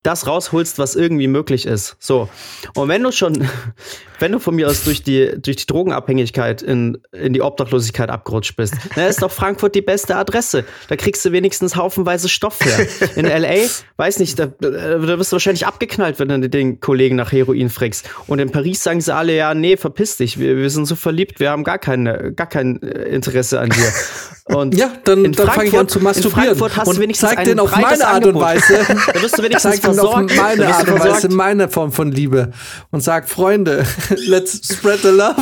das 0.03 0.25
rausholst, 0.25 0.79
was 0.79 0.95
irgendwie 0.95 1.27
möglich 1.27 1.65
ist. 1.65 1.95
So. 1.99 2.27
Und 2.75 2.89
wenn 2.89 3.03
du 3.03 3.11
schon, 3.11 3.47
wenn 4.19 4.31
du 4.31 4.39
von 4.39 4.55
mir 4.55 4.67
aus 4.67 4.83
durch 4.83 5.03
die, 5.03 5.31
durch 5.39 5.57
die 5.57 5.65
Drogenabhängigkeit 5.67 6.61
in, 6.61 6.97
in 7.11 7.33
die 7.33 7.41
Obdachlosigkeit 7.41 8.09
abgerutscht 8.09 8.55
bist, 8.55 8.75
dann 8.95 9.07
ist 9.07 9.21
doch 9.21 9.31
Frankfurt 9.31 9.75
die 9.75 9.81
beste 9.81 10.15
Adresse. 10.15 10.65
Da 10.87 10.95
kriegst 10.95 11.23
du 11.23 11.31
wenigstens 11.31 11.75
haufenweise 11.75 12.29
Stoff 12.29 12.59
her. 12.61 12.87
In 13.15 13.25
L.A., 13.25 13.67
weiß 13.97 14.19
nicht, 14.19 14.39
da, 14.39 14.47
da 14.47 15.01
wirst 15.19 15.31
du 15.31 15.35
wahrscheinlich 15.35 15.67
abgeknallt, 15.67 16.19
wenn 16.19 16.29
du 16.29 16.49
den 16.49 16.79
Kollegen 16.79 17.15
nach 17.15 17.31
Heroin 17.31 17.69
frickst. 17.69 18.09
Und 18.27 18.39
in 18.39 18.51
Paris 18.51 18.83
sagen 18.83 19.01
sie 19.01 19.13
alle, 19.13 19.35
ja, 19.35 19.53
nee, 19.53 19.77
verpiss 19.77 20.17
dich, 20.17 20.39
wir, 20.39 20.57
wir 20.57 20.69
sind 20.69 20.85
so 20.85 20.95
verliebt, 20.95 21.39
wir 21.39 21.51
haben 21.51 21.63
gar, 21.63 21.77
keine, 21.77 22.33
gar 22.33 22.47
kein 22.47 22.81
äh, 22.81 23.03
Interesse 23.09 23.59
an 23.59 23.69
dir. 23.69 23.91
Und 24.53 24.75
Ja, 24.75 24.91
dann, 25.05 25.25
in 25.25 25.31
dann 25.31 25.47
fange 25.47 25.69
ich 25.69 25.77
an 25.77 25.87
zu 25.87 25.99
masturbieren. 25.99 26.49
In 26.51 26.55
Frankfurt 26.55 26.77
hast 26.77 26.87
und 26.87 26.97
du 26.97 27.01
wenigstens 27.01 27.29
zeig 27.29 27.43
den 27.45 27.59
auf 27.59 27.75
meine 27.75 28.05
Art 28.07 28.25
und. 28.25 28.35
Weise. 28.35 28.79
Da 29.13 29.21
wirst 29.21 29.37
du 29.37 29.43
wenigstens 29.43 29.71
zeig 29.71 29.81
den 29.81 29.99
auf 29.99 30.11
versorgt. 30.11 30.35
meine 30.35 30.67
Art 30.67 30.87
und 30.87 30.93
Weise, 30.99 31.09
versorgt. 31.09 31.31
meine 31.31 31.69
Form 31.69 31.91
von 31.91 32.11
Liebe. 32.11 32.51
Und 32.89 33.01
sag, 33.01 33.29
Freunde, 33.29 33.85
let's 34.27 34.61
spread 34.73 34.99
the 35.01 35.09
love. 35.09 35.41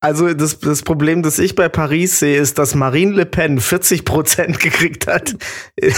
Also 0.00 0.32
das, 0.34 0.60
das 0.60 0.82
Problem, 0.82 1.22
das 1.22 1.38
ich 1.38 1.54
bei 1.56 1.68
Paris 1.68 2.20
sehe, 2.20 2.38
ist, 2.38 2.58
dass 2.58 2.74
Marine 2.74 3.12
Le 3.12 3.26
Pen 3.26 3.58
40 3.58 4.04
Prozent 4.04 4.60
gekriegt 4.60 5.06
hat. 5.06 5.34
In, 5.74 5.92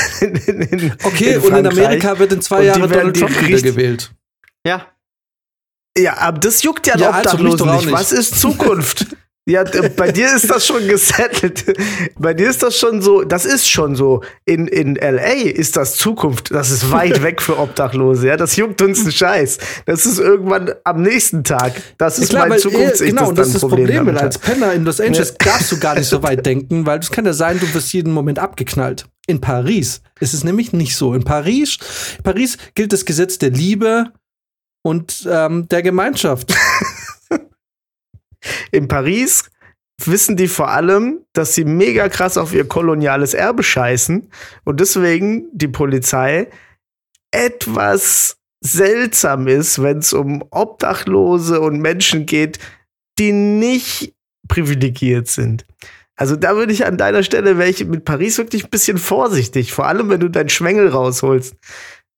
in, 0.46 0.62
in, 0.62 0.92
Okay, 1.02 1.34
in 1.34 1.40
und 1.40 1.56
in. 1.56 1.66
Amerika 1.66 2.18
wird 2.18 2.32
in 2.32 2.40
zwei 2.40 2.64
Jahren 2.64 2.82
Donald 2.88 3.16
die 3.16 3.20
Trump 3.20 3.46
wiedergewählt. 3.46 4.12
Ja, 4.64 4.86
Ja, 5.98 6.16
aber 6.18 6.38
das 6.38 6.62
juckt 6.62 6.86
ja, 6.86 6.96
Ja, 6.96 7.10
ja 7.10 7.10
also 7.10 7.36
doch 7.36 7.66
nicht. 7.66 7.86
nicht. 7.86 7.92
Was 7.92 8.12
ist 8.12 8.40
Zukunft? 8.40 9.06
ja, 9.48 9.64
bei 9.96 10.12
dir 10.12 10.34
ist 10.34 10.50
das 10.50 10.66
schon 10.66 10.86
gesettelt. 10.86 11.64
Bei 12.18 12.34
dir 12.34 12.50
ist 12.50 12.62
das 12.62 12.78
schon 12.78 13.00
so, 13.00 13.22
das 13.22 13.46
ist 13.46 13.68
schon 13.68 13.96
so. 13.96 14.22
In, 14.44 14.68
in 14.68 14.94
LA 14.94 15.50
ist 15.50 15.76
das 15.76 15.96
Zukunft. 15.96 16.50
Das 16.50 16.70
ist 16.70 16.90
weit 16.92 17.22
weg 17.22 17.40
für 17.40 17.58
Obdachlose. 17.58 18.28
Ja, 18.28 18.36
das 18.36 18.56
juckt 18.56 18.82
uns 18.82 19.00
einen 19.00 19.12
Scheiß. 19.12 19.58
Das 19.86 20.04
ist 20.04 20.18
irgendwann 20.18 20.72
am 20.84 21.00
nächsten 21.00 21.44
Tag. 21.44 21.72
Das 21.96 22.18
ist 22.18 22.28
Klar, 22.28 22.42
mein 22.42 22.52
weil, 22.52 22.58
Zukunfts 22.58 23.00
eh, 23.00 23.06
genau, 23.06 23.30
und 23.30 23.38
das 23.38 23.48
ist 23.48 23.54
das 23.54 23.60
Problem, 23.62 24.06
weil 24.06 24.16
hat. 24.16 24.22
als 24.22 24.38
Penner 24.38 24.74
in 24.74 24.84
Los 24.84 25.00
Angeles 25.00 25.34
darfst 25.38 25.72
du 25.72 25.78
gar 25.78 25.94
nicht 25.94 26.08
so 26.08 26.22
weit 26.22 26.44
denken, 26.44 26.84
weil 26.84 26.98
es 26.98 27.10
kann 27.10 27.24
ja 27.24 27.32
sein, 27.32 27.58
du 27.58 27.72
wirst 27.72 27.92
jeden 27.94 28.12
Moment 28.12 28.38
abgeknallt. 28.38 29.06
In 29.26 29.40
Paris 29.40 30.02
ist 30.20 30.34
es 30.34 30.44
nämlich 30.44 30.72
nicht 30.72 30.96
so. 30.96 31.14
In 31.14 31.24
Paris, 31.24 31.78
in 32.18 32.22
Paris 32.22 32.58
gilt 32.74 32.92
das 32.92 33.04
Gesetz 33.04 33.38
der 33.38 33.50
Liebe 33.50 34.12
und 34.82 35.26
ähm, 35.30 35.68
der 35.68 35.82
Gemeinschaft. 35.82 36.54
In 38.70 38.88
Paris 38.88 39.50
wissen 40.04 40.36
die 40.36 40.48
vor 40.48 40.68
allem, 40.68 41.20
dass 41.32 41.54
sie 41.54 41.64
mega 41.64 42.08
krass 42.08 42.36
auf 42.36 42.54
ihr 42.54 42.66
koloniales 42.66 43.34
Erbe 43.34 43.62
scheißen 43.62 44.30
und 44.64 44.80
deswegen 44.80 45.46
die 45.52 45.68
Polizei 45.68 46.48
etwas 47.32 48.38
seltsam 48.60 49.46
ist, 49.48 49.82
wenn 49.82 49.98
es 49.98 50.12
um 50.12 50.44
Obdachlose 50.50 51.60
und 51.60 51.80
Menschen 51.80 52.26
geht, 52.26 52.58
die 53.18 53.32
nicht 53.32 54.14
privilegiert 54.48 55.28
sind. 55.28 55.64
Also 56.16 56.34
da 56.34 56.56
würde 56.56 56.72
ich 56.72 56.84
an 56.84 56.96
deiner 56.96 57.22
Stelle, 57.22 57.64
ich 57.68 57.84
mit 57.86 58.04
Paris 58.04 58.38
wirklich 58.38 58.64
ein 58.64 58.70
bisschen 58.70 58.98
vorsichtig, 58.98 59.72
vor 59.72 59.86
allem 59.86 60.08
wenn 60.08 60.20
du 60.20 60.28
deinen 60.28 60.48
Schwengel 60.48 60.88
rausholst, 60.88 61.54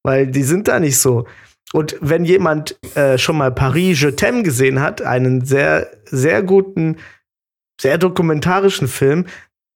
weil 0.02 0.26
die 0.26 0.42
sind 0.42 0.68
da 0.68 0.80
nicht 0.80 0.98
so. 0.98 1.26
Und 1.73 1.97
wenn 2.01 2.25
jemand 2.25 2.77
äh, 2.97 3.16
schon 3.16 3.39
mal 3.39 3.53
Paris 3.53 4.01
Je 4.01 4.09
t'aime 4.09 4.43
gesehen 4.43 4.81
hat, 4.81 5.03
einen 5.03 5.45
sehr, 5.45 5.89
sehr 6.05 6.43
guten, 6.43 6.97
sehr 7.81 7.97
dokumentarischen 7.97 8.89
Film, 8.89 9.27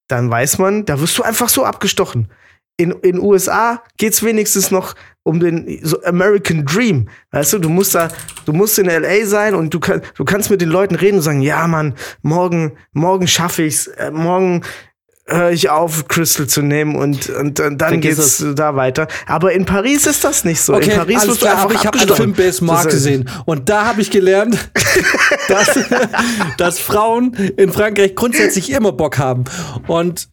dann 0.08 0.30
weiß 0.30 0.58
man, 0.58 0.84
da 0.84 1.00
wirst 1.00 1.16
du 1.18 1.22
einfach 1.22 1.48
so 1.48 1.64
abgestochen. 1.64 2.28
In 2.76 2.90
in 2.90 3.20
USA 3.20 3.82
geht's 3.96 4.24
wenigstens 4.24 4.72
noch 4.72 4.96
um 5.22 5.38
den 5.38 5.78
so 5.82 6.02
American 6.02 6.66
Dream. 6.66 7.08
Weißt 7.30 7.52
du, 7.52 7.58
du 7.58 7.68
musst 7.68 7.94
da, 7.94 8.08
du 8.44 8.52
musst 8.52 8.78
in 8.78 8.86
LA 8.86 9.24
sein 9.26 9.54
und 9.54 9.72
du, 9.72 9.78
kann, 9.78 10.02
du 10.16 10.24
kannst 10.24 10.50
mit 10.50 10.60
den 10.60 10.68
Leuten 10.68 10.96
reden 10.96 11.16
und 11.16 11.22
sagen, 11.22 11.40
ja, 11.40 11.66
Mann, 11.68 11.94
morgen, 12.22 12.76
morgen 12.92 13.28
schaffe 13.28 13.62
ich's, 13.62 13.86
äh, 13.86 14.10
morgen 14.10 14.62
höre 15.26 15.50
ich 15.50 15.70
auf, 15.70 16.06
Crystal 16.08 16.46
zu 16.46 16.62
nehmen 16.62 16.96
und, 16.96 17.30
und, 17.30 17.58
und 17.60 17.78
dann 17.78 17.88
Vergiss 18.00 18.16
geht's 18.16 18.40
es. 18.40 18.54
da 18.54 18.76
weiter. 18.76 19.08
Aber 19.26 19.52
in 19.52 19.64
Paris 19.64 20.06
ist 20.06 20.22
das 20.22 20.44
nicht 20.44 20.60
so. 20.60 20.74
Okay, 20.74 20.90
in 20.90 20.96
Paris 20.98 21.26
wirst 21.26 21.42
du 21.42 21.46
einfach 21.46 21.64
aber 21.64 21.74
ich 21.74 21.86
habe 21.86 21.98
einen 21.98 22.10
abgestochen. 22.10 22.34
Film 22.34 22.46
Base 22.46 22.64
Mark 22.64 22.90
gesehen 22.90 23.30
und 23.46 23.68
da 23.68 23.86
habe 23.86 24.02
ich 24.02 24.10
gelernt, 24.10 24.70
dass, 25.48 25.78
dass 26.58 26.78
Frauen 26.78 27.32
in 27.56 27.72
Frankreich 27.72 28.14
grundsätzlich 28.14 28.70
immer 28.70 28.92
Bock 28.92 29.18
haben. 29.18 29.44
Und, 29.86 30.28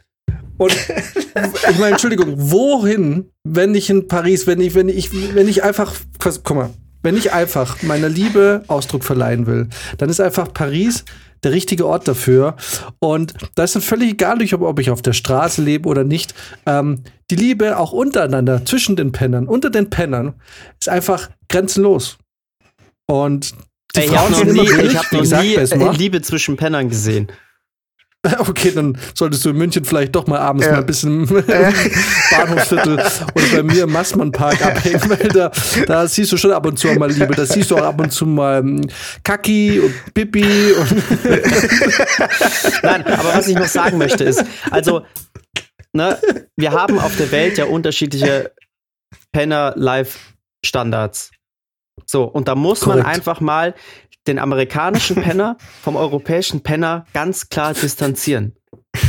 und 0.57 0.73
ich 0.73 1.77
meine, 1.79 1.91
Entschuldigung, 1.91 2.33
wohin, 2.37 3.31
wenn 3.43 3.73
ich 3.75 3.89
in 3.89 4.07
Paris, 4.07 4.45
wenn 4.45 4.59
ich, 4.59 4.75
wenn 4.75 4.89
ich, 4.89 5.35
wenn 5.35 5.47
ich 5.47 5.63
einfach, 5.63 5.93
guck 6.19 6.51
mal, 6.53 6.69
wenn 7.01 7.17
ich 7.17 7.31
einfach 7.31 7.81
meiner 7.81 8.09
Liebe 8.09 8.63
Ausdruck 8.67 9.03
verleihen 9.03 9.47
will, 9.47 9.69
dann 9.97 10.09
ist 10.09 10.19
einfach 10.19 10.53
Paris 10.53 11.05
der 11.43 11.51
richtige 11.51 11.87
Ort 11.87 12.07
dafür. 12.07 12.55
Und 12.99 13.33
da 13.55 13.63
ist 13.63 13.75
dann 13.75 13.81
völlig 13.81 14.11
egal, 14.11 14.39
ob, 14.53 14.79
ich 14.79 14.89
auf 14.89 15.01
der 15.01 15.13
Straße 15.13 15.61
lebe 15.61 15.87
oder 15.87 16.03
nicht. 16.03 16.33
Ähm, 16.65 17.03
die 17.29 17.35
Liebe 17.35 17.77
auch 17.77 17.91
untereinander, 17.91 18.65
zwischen 18.65 18.95
den 18.95 19.11
Pennern, 19.11 19.47
unter 19.47 19.69
den 19.69 19.89
Pennern, 19.89 20.33
ist 20.79 20.89
einfach 20.89 21.29
grenzenlos. 21.49 22.17
Und 23.07 23.53
die 23.95 24.01
Ey, 24.01 24.05
ich 24.05 24.17
habe 24.17 24.33
Frauen 24.33 24.47
noch 24.47 24.53
nie, 24.53 24.85
ich 24.85 24.97
hab 24.97 25.11
noch 25.11 25.19
gesagt, 25.21 25.43
nie 25.43 25.55
äh. 25.55 25.91
Liebe 25.97 26.21
zwischen 26.21 26.55
Pennern 26.57 26.89
gesehen. 26.89 27.27
Okay, 28.37 28.71
dann 28.71 28.97
solltest 29.15 29.43
du 29.45 29.49
in 29.49 29.57
München 29.57 29.83
vielleicht 29.83 30.15
doch 30.15 30.27
mal 30.27 30.37
abends 30.39 30.65
Ja. 30.65 30.73
mal 30.73 30.77
ein 30.79 30.85
bisschen 30.85 31.27
im 31.27 31.43
Bahnhofsviertel 32.31 32.99
oder 33.33 33.45
bei 33.51 33.63
mir 33.63 33.83
im 33.85 33.91
Massmannpark 33.91 34.63
abhängen, 34.63 35.01
weil 35.09 35.27
da, 35.29 35.51
da 35.87 36.07
siehst 36.07 36.31
du 36.31 36.37
schon 36.37 36.51
ab 36.51 36.65
und 36.67 36.77
zu 36.77 36.87
mal 36.93 37.09
Liebe. 37.11 37.33
Da 37.35 37.45
siehst 37.45 37.71
du 37.71 37.77
auch 37.77 37.83
ab 37.83 37.99
und 37.99 38.11
zu 38.11 38.25
mal 38.27 38.59
ähm, 38.59 38.87
Kaki 39.23 39.79
und 39.79 40.13
Pipi 40.13 40.73
und 40.73 40.91
Nein, 42.83 43.05
aber 43.07 43.33
was 43.33 43.47
ich 43.47 43.55
noch 43.55 43.65
sagen 43.67 43.97
möchte 43.97 44.23
ist, 44.23 44.43
also, 44.69 45.03
ne, 45.93 46.17
wir 46.55 46.71
haben 46.73 46.99
auf 46.99 47.15
der 47.17 47.31
Welt 47.31 47.57
ja 47.57 47.65
unterschiedliche 47.65 48.51
Penner-Life-Standards. 49.31 51.31
So, 52.05 52.23
und 52.25 52.47
da 52.47 52.53
muss 52.55 52.85
man 52.85 52.99
Korrekt. 53.01 53.15
einfach 53.15 53.39
mal 53.41 53.73
den 54.27 54.39
amerikanischen 54.39 55.15
Penner 55.21 55.57
vom 55.81 55.95
europäischen 55.95 56.61
Penner 56.61 57.05
ganz 57.13 57.49
klar 57.49 57.73
distanzieren. 57.73 58.55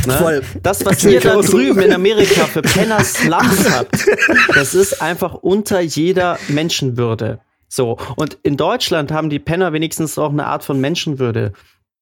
Ne? 0.05 0.13
Voll. 0.13 0.41
Das, 0.61 0.85
was 0.85 1.03
ihr 1.03 1.19
da 1.19 1.35
drüben 1.41 1.81
in 1.81 1.93
Amerika 1.93 2.45
für 2.45 2.61
Penner-Slums 2.61 3.69
habt, 3.75 4.05
das 4.55 4.73
ist 4.73 5.01
einfach 5.01 5.33
unter 5.33 5.79
jeder 5.81 6.39
Menschenwürde. 6.47 7.39
So, 7.67 7.97
und 8.15 8.37
in 8.43 8.55
Deutschland 8.55 9.11
haben 9.11 9.29
die 9.29 9.39
Penner 9.39 9.73
wenigstens 9.73 10.17
auch 10.17 10.29
eine 10.29 10.45
Art 10.45 10.63
von 10.63 10.79
Menschenwürde. 10.79 11.53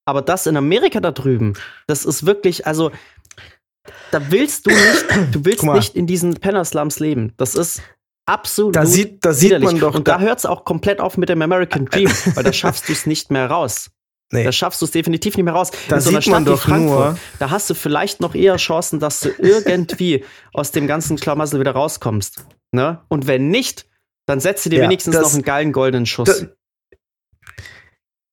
Aber 0.06 0.22
das 0.22 0.48
in 0.48 0.58
Amerika 0.58 1.00
da 1.00 1.12
drüben, 1.12 1.54
das 1.88 2.06
ist 2.06 2.26
wirklich, 2.26 2.68
also, 2.68 2.92
da 4.12 4.32
willst 4.32 4.66
du 4.66 4.72
nicht, 4.72 5.06
du 5.32 5.46
willst 5.46 5.64
nicht 5.64 5.96
in 5.96 6.08
diesen 6.08 6.34
Penner-Slums 6.34 7.00
leben. 7.00 7.34
Das 7.38 7.56
ist 7.56 7.82
absolut 8.26 8.76
Da 8.76 8.86
sieht- 8.86 9.24
da 9.26 9.34
sieht 9.34 9.50
widerlich. 9.50 9.66
man 9.72 9.80
doch- 9.80 9.96
Und 9.96 10.08
da 10.08 10.16
da- 10.18 10.20
hört 10.22 10.40
es 10.40 10.46
auch 10.46 10.64
komplett 10.66 11.00
auf 11.00 11.18
mit 11.18 11.30
dem 11.30 11.42
American 11.42 11.86
Dream, 11.86 12.10
weil 12.36 12.44
da 12.44 12.54
schaffst 12.54 12.88
du 12.90 12.94
es 12.94 13.06
nicht 13.06 13.32
mehr 13.32 13.48
raus. 13.50 13.90
Nee. 14.34 14.46
Da 14.46 14.52
schaffst 14.54 14.80
du 14.82 14.86
es 14.86 14.92
definitiv 14.92 15.36
nicht 15.36 15.44
mehr 15.44 15.54
raus. 15.54 15.72
Da 15.90 15.98
in 15.98 16.02
so 16.02 16.10
einer 16.10 16.22
Stadt 16.22 16.42
wie 16.42 16.46
doch 16.46 16.68
nur- 16.68 16.88
Frankfurt, 16.98 17.18
da 17.40 17.50
hast 17.50 17.70
du 17.70 17.74
vielleicht 17.74 18.22
noch 18.22 18.34
eher 18.34 18.56
Chancen, 18.56 19.00
dass 19.02 19.20
du 19.20 19.30
irgendwie 19.38 20.24
aus 20.54 20.72
dem 20.72 20.88
ganzen 20.88 21.18
Schlamassel 21.18 21.60
wieder 21.60 21.72
rauskommst. 21.74 22.46
Ne? 22.72 23.02
Und 23.10 23.28
wenn 23.28 23.50
nicht, 23.50 23.88
dann 24.28 24.40
setzt 24.40 24.66
du 24.66 24.70
dir 24.70 24.78
Ja, 24.80 24.84
wenigstens 24.86 25.16
das- 25.16 25.24
noch 25.24 25.34
einen 25.34 25.44
geilen 25.44 25.72
goldenen 25.74 26.06
Schuss. 26.06 26.46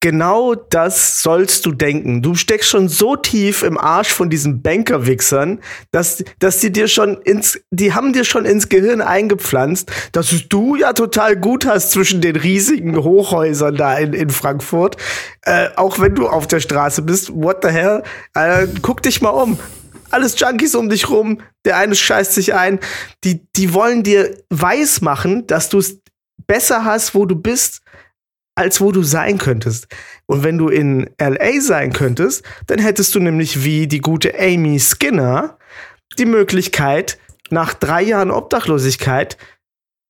Genau 0.01 0.55
das 0.55 1.23
sollst 1.23 1.67
du 1.67 1.73
denken. 1.73 2.23
Du 2.23 2.37
steckst 2.37 2.69
schon 2.69 2.89
so 2.89 3.17
tief 3.17 3.65
im 3.65 3.77
Arsch 3.77 4.11
von 4.11 4.31
diesen 4.31 4.63
Bankerwichsern, 4.63 5.59
dass, 5.91 6.23
dass 6.39 6.61
die 6.61 6.71
dir 6.71 6.87
schon 6.87 7.21
ins, 7.23 7.61
die 7.73 7.93
haben 7.95 8.13
dir 8.13 8.23
schon 8.23 8.45
ins 8.45 8.69
Gehirn 8.69 9.01
eingepflanzt, 9.01 9.91
dass 10.13 10.33
du 10.49 10.77
ja 10.77 10.93
total 10.93 11.37
gut 11.37 11.67
hast 11.67 11.91
zwischen 11.91 12.21
den 12.21 12.37
riesigen 12.37 12.97
Hochhäusern 12.97 13.75
da 13.75 13.99
in, 13.99 14.13
in 14.13 14.31
Frankfurt. 14.31 14.97
Äh, 15.43 15.71
auch 15.75 15.99
wenn 15.99 16.15
du 16.15 16.29
auf 16.29 16.47
der 16.47 16.61
Straße 16.61 17.03
bist, 17.03 17.35
what 17.35 17.65
the 17.65 17.71
hell? 17.71 18.05
Äh, 18.35 18.69
guck 18.83 19.03
dich 19.03 19.21
mal 19.21 19.31
um. 19.31 19.59
Alles 20.11 20.39
Junkies 20.39 20.77
um 20.77 20.89
dich 20.89 21.11
rum, 21.11 21.41
der 21.65 21.77
eine 21.77 21.97
scheißt 21.97 22.35
sich 22.35 22.55
ein. 22.55 22.79
Die, 23.25 23.45
die 23.57 23.75
wollen 23.75 24.05
dir 24.05 24.37
weismachen, 24.49 25.49
dass 25.49 25.69
du 25.69 25.79
es 25.79 25.99
besser 26.47 26.85
hast, 26.85 27.15
wo 27.15 27.27
du 27.27 27.35
bist, 27.35 27.83
als 28.59 28.81
wo 28.81 28.91
du 28.91 29.03
sein 29.05 29.39
könntest. 29.39 29.87
Und 30.27 30.43
wenn 30.43 30.59
du 30.59 30.69
in 30.69 31.09
LA 31.21 31.61
sein 31.61 31.93
könntest, 31.93 32.45
dann 32.67 32.81
hättest 32.81 33.15
du 33.15 33.21
nämlich 33.21 33.65
wie 33.65 33.87
die 33.87 34.01
gute 34.01 34.39
Amy 34.39 34.81
Skinner 34.81 35.59
die 36.19 36.27
Möglichkeit, 36.27 37.19
nach 37.51 37.73
drei 37.73 38.03
Jahren 38.03 38.31
Obdachlosigkeit 38.31 39.39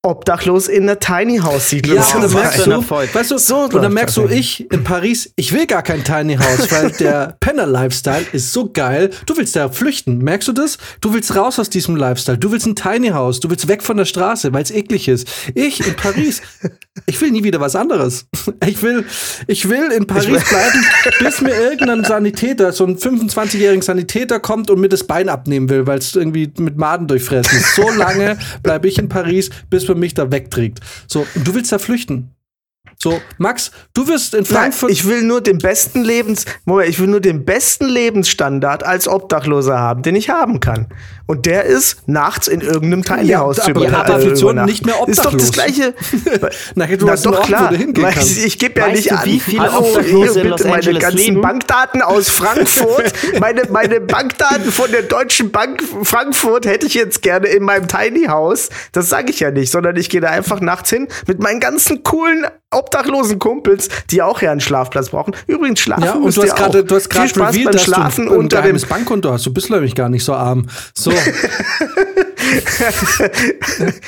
obdachlos 0.01 0.69
in 0.69 0.83
einer 0.83 0.97
Tiny 0.97 1.39
House 1.39 1.69
Siedlung 1.71 1.97
Ja, 1.97 2.01
Das 2.03 2.15
und 2.15 2.21
dann 2.21 2.31
merkst 2.33 2.65
du, 2.65 2.71
Erfolg. 2.71 3.13
weißt 3.13 3.31
du, 3.31 3.37
So 3.37 3.63
und 3.63 3.73
dann 3.73 3.93
merkst 3.93 4.15
du, 4.15 4.27
ich 4.29 4.71
in 4.71 4.85
Paris, 4.85 5.33
ich 5.35 5.51
will 5.51 5.65
gar 5.67 5.83
kein 5.83 6.05
Tiny 6.05 6.37
House, 6.37 6.71
weil 6.71 6.91
der 6.99 7.35
Penner-Lifestyle 7.41 8.25
ist 8.31 8.53
so 8.53 8.69
geil. 8.71 9.09
Du 9.25 9.35
willst 9.35 9.57
da 9.57 9.67
flüchten, 9.67 10.19
merkst 10.19 10.47
du 10.47 10.53
das? 10.53 10.77
Du 11.01 11.13
willst 11.13 11.35
raus 11.35 11.59
aus 11.59 11.69
diesem 11.69 11.97
Lifestyle. 11.97 12.37
Du 12.37 12.49
willst 12.53 12.65
ein 12.65 12.77
Tiny 12.77 13.09
House, 13.09 13.41
du 13.41 13.49
willst 13.49 13.67
weg 13.67 13.83
von 13.83 13.97
der 13.97 14.05
Straße, 14.05 14.53
weil 14.53 14.63
es 14.63 14.71
eklig 14.71 15.09
ist. 15.09 15.27
Ich 15.53 15.85
in 15.85 15.93
Paris, 15.97 16.41
ich 17.05 17.19
will 17.19 17.31
nie 17.31 17.43
wieder 17.43 17.59
was 17.59 17.75
anderes. 17.75 18.25
Ich 18.65 18.83
will, 18.83 19.05
ich 19.47 19.69
will 19.69 19.91
in 19.91 20.05
Paris 20.05 20.25
bleiben, 20.49 20.85
bis 21.19 21.41
mir 21.41 21.55
irgendein 21.55 22.03
Sanitäter, 22.03 22.71
so 22.71 22.85
ein 22.85 22.97
25-jähriger 22.97 23.81
Sanitäter 23.83 24.39
kommt 24.39 24.69
und 24.69 24.79
mir 24.79 24.89
das 24.89 25.05
Bein 25.05 25.27
abnehmen 25.29 25.69
will, 25.69 25.87
weil 25.87 25.97
es 25.99 26.15
irgendwie 26.15 26.51
mit 26.57 26.77
Maden 26.77 27.07
durchfressen 27.07 27.57
ist. 27.57 27.75
So 27.75 27.89
lange 27.89 28.37
bleibe 28.61 28.87
ich 28.87 28.97
in 28.99 29.07
Paris, 29.09 29.49
bis 29.69 29.85
man 29.89 29.99
mich 29.99 30.13
da 30.13 30.31
wegträgt. 30.31 30.79
So, 31.07 31.25
du 31.35 31.53
willst 31.53 31.71
da 31.71 31.79
flüchten. 31.79 32.31
So, 33.01 33.21
Max, 33.37 33.71
du 33.93 34.07
wirst 34.09 34.33
in 34.33 34.39
Nein, 34.41 34.45
Frankfurt. 34.45 34.91
ich 34.91 35.07
will 35.07 35.23
nur 35.23 35.39
den 35.41 35.57
besten 35.57 36.03
Lebens 36.03 36.45
Moment, 36.65 36.89
ich 36.89 36.99
will 36.99 37.07
nur 37.07 37.21
den 37.21 37.45
besten 37.45 37.85
Lebensstandard 37.85 38.83
als 38.85 39.07
Obdachloser 39.07 39.79
haben, 39.79 40.01
den 40.01 40.15
ich 40.15 40.29
haben 40.29 40.59
kann. 40.59 40.87
Und 41.29 41.45
der 41.45 41.65
ist 41.65 42.07
nachts 42.07 42.47
in 42.47 42.61
irgendeinem 42.61 43.03
Tiny 43.03 43.25
Ja, 43.29 43.41
House 43.41 43.57
zu 43.57 43.69
aber 43.69 43.85
über- 43.85 44.03
per 44.03 44.19
äh, 44.19 44.25
übernachten. 44.29 44.65
nicht 44.67 44.83
mehr 44.83 44.95
Ist 45.05 45.19
doch 45.23 45.31
das 45.31 45.49
obdachlos. 45.49 45.51
gleiche. 45.51 45.93
Na, 46.73 46.87
du 46.87 47.05
Na 47.05 47.11
hast 47.11 47.23
doch 47.23 47.33
Ort, 47.33 47.43
klar. 47.45 47.71
ich, 47.71 48.45
ich 48.47 48.57
gebe 48.57 48.79
ja 48.79 48.87
Weißt 48.87 48.95
nicht 48.95 49.11
du, 49.11 49.15
an. 49.15 49.25
wie 49.25 49.39
viele 49.39 49.71
Obdachlose 49.71 50.39
in 50.41 50.47
Los 50.47 50.63
meine 50.63 50.73
Angeles 50.77 51.03
ganzen 51.03 51.17
leben? 51.19 51.41
Bankdaten 51.41 52.01
aus 52.01 52.29
Frankfurt, 52.39 53.13
meine, 53.39 53.61
meine 53.69 54.01
Bankdaten 54.01 54.71
von 54.71 54.89
der 54.89 55.03
Deutschen 55.03 55.51
Bank 55.51 55.83
Frankfurt 56.01 56.65
hätte 56.65 56.87
ich 56.87 56.95
jetzt 56.95 57.21
gerne 57.21 57.45
in 57.49 57.61
meinem 57.61 57.87
Tiny 57.87 58.25
House. 58.25 58.69
Das 58.91 59.07
sage 59.09 59.29
ich 59.29 59.39
ja 59.39 59.51
nicht, 59.51 59.69
sondern 59.71 59.97
ich 59.97 60.09
gehe 60.09 60.21
da 60.21 60.29
einfach 60.29 60.61
nachts 60.61 60.89
hin 60.89 61.07
mit 61.27 61.39
meinen 61.39 61.59
ganzen 61.59 62.01
coolen 62.01 62.47
obdachlosen 62.71 63.39
Kumpels, 63.39 63.89
die 64.11 64.21
auch 64.21 64.41
ja 64.41 64.51
einen 64.51 64.61
Schlafplatz 64.61 65.09
brauchen. 65.09 65.35
Übrigens 65.47 65.79
schlafen 65.79 66.03
Ja, 66.03 66.13
und 66.13 66.35
du 66.35 66.43
hast 66.43 66.55
gerade, 66.55 66.83
du 66.83 66.95
hast 66.95 67.09
gerade 67.09 67.27
Schlafen 67.27 68.27
du 68.27 68.33
ein, 68.33 68.37
unter 68.37 68.61
dem 68.61 68.77
Bankkonto 68.87 69.31
hast. 69.31 69.45
Du 69.45 69.53
bist 69.53 69.71
nämlich 69.71 69.95
gar 69.95 70.09
nicht 70.09 70.23
so 70.23 70.33
arm. 70.33 70.67
So, 70.93 71.11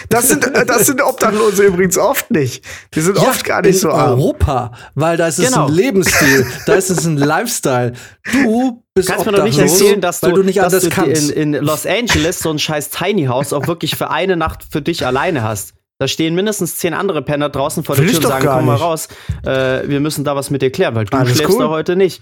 Das 0.10 0.28
sind, 0.30 0.50
das 0.68 0.86
sind 0.88 1.02
Obdachlose 1.02 1.64
übrigens 1.64 1.98
oft 1.98 2.32
nicht. 2.32 2.64
Die 2.94 3.02
sind 3.02 3.18
oft 3.18 3.44
gar 3.46 3.62
nicht 3.62 3.76
in 3.76 3.80
so 3.82 3.90
arm. 3.92 4.20
Europa, 4.20 4.72
weil 4.96 5.18
da 5.18 5.28
ist 5.28 5.40
es 5.40 5.46
Genau. 5.52 5.68
ein 5.68 5.74
Lebensstil, 5.74 6.46
da 6.66 6.74
ist 6.74 6.90
es 6.90 7.06
ein 7.06 7.18
Lifestyle. 7.18 7.94
Du 8.32 8.84
bist 8.94 9.10
Kannst 9.10 9.26
mir 9.26 9.32
doch 9.34 9.44
nicht 9.44 9.58
erzählen, 9.60 10.02
dass 10.02 10.22
weil 10.24 10.32
du, 10.32 10.38
du 10.38 10.44
nicht 10.44 10.58
dass 10.58 10.66
anders 10.74 10.84
du 10.84 10.90
kannst. 10.90 11.32
in, 11.32 11.54
in 11.54 11.64
Los 11.64 11.86
Angeles 11.86 12.40
so 12.40 12.50
ein 12.50 12.60
scheiß 12.60 12.90
Tiny 12.90 13.26
House 13.26 13.54
auch 13.54 13.68
wirklich 13.68 13.96
für 13.96 14.10
eine 14.10 14.36
Nacht 14.38 14.64
für 14.70 14.82
dich 14.82 15.06
alleine 15.06 15.44
hast. 15.44 15.74
Da 16.00 16.08
stehen 16.08 16.34
mindestens 16.34 16.78
zehn 16.78 16.94
andere 16.96 17.22
Penner 17.22 17.50
draußen 17.50 17.84
vor 17.84 17.96
der 17.96 18.06
Will 18.06 18.12
ich 18.12 18.20
Tür 18.20 18.26
und 18.26 18.32
sagen, 18.32 18.48
komm 18.48 18.66
mal 18.66 18.74
nicht. 18.74 18.82
raus, 18.82 19.08
äh, 19.46 19.88
wir 19.88 20.00
müssen 20.00 20.24
da 20.24 20.36
was 20.36 20.50
mit 20.50 20.62
dir 20.64 20.72
klären, 20.72 20.96
weil 20.96 21.06
du 21.06 21.16
Alles 21.16 21.36
schläfst 21.38 21.54
cool. 21.54 21.60
da 21.64 21.70
heute 21.70 21.96
nicht. 21.96 22.22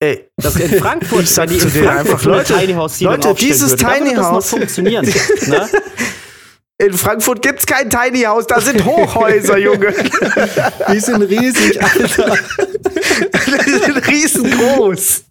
Ey, 0.00 0.28
Das 0.36 0.56
in 0.56 0.78
Frankfurt, 0.80 1.22
Ich 1.22 1.30
sag 1.30 1.48
die 1.48 1.58
zu 1.58 1.68
in 1.68 1.72
denen 1.74 1.84
Frankfurt 1.86 2.10
einfach, 2.14 2.24
Leute, 2.24 2.54
Tiny 2.54 2.72
House 2.74 3.00
Leute, 3.00 3.34
dieses 3.34 3.70
würde, 3.70 3.84
Tiny 3.84 4.10
das 4.10 4.16
noch 4.18 4.32
House- 4.32 4.50
funktionieren. 4.50 5.06
ne? 5.46 5.68
in 6.78 6.92
Frankfurt 6.92 7.40
gibt's 7.40 7.64
kein 7.64 7.88
Tiny 7.88 8.22
House, 8.22 8.46
da 8.46 8.60
sind 8.60 8.84
Hochhäuser, 8.84 9.56
Junge. 9.56 9.94
Die 10.92 11.00
sind 11.00 11.22
riesig, 11.22 11.82
Alter. 11.82 12.36
Die 13.66 13.70
sind 13.70 14.06
riesengroß. 14.06 15.24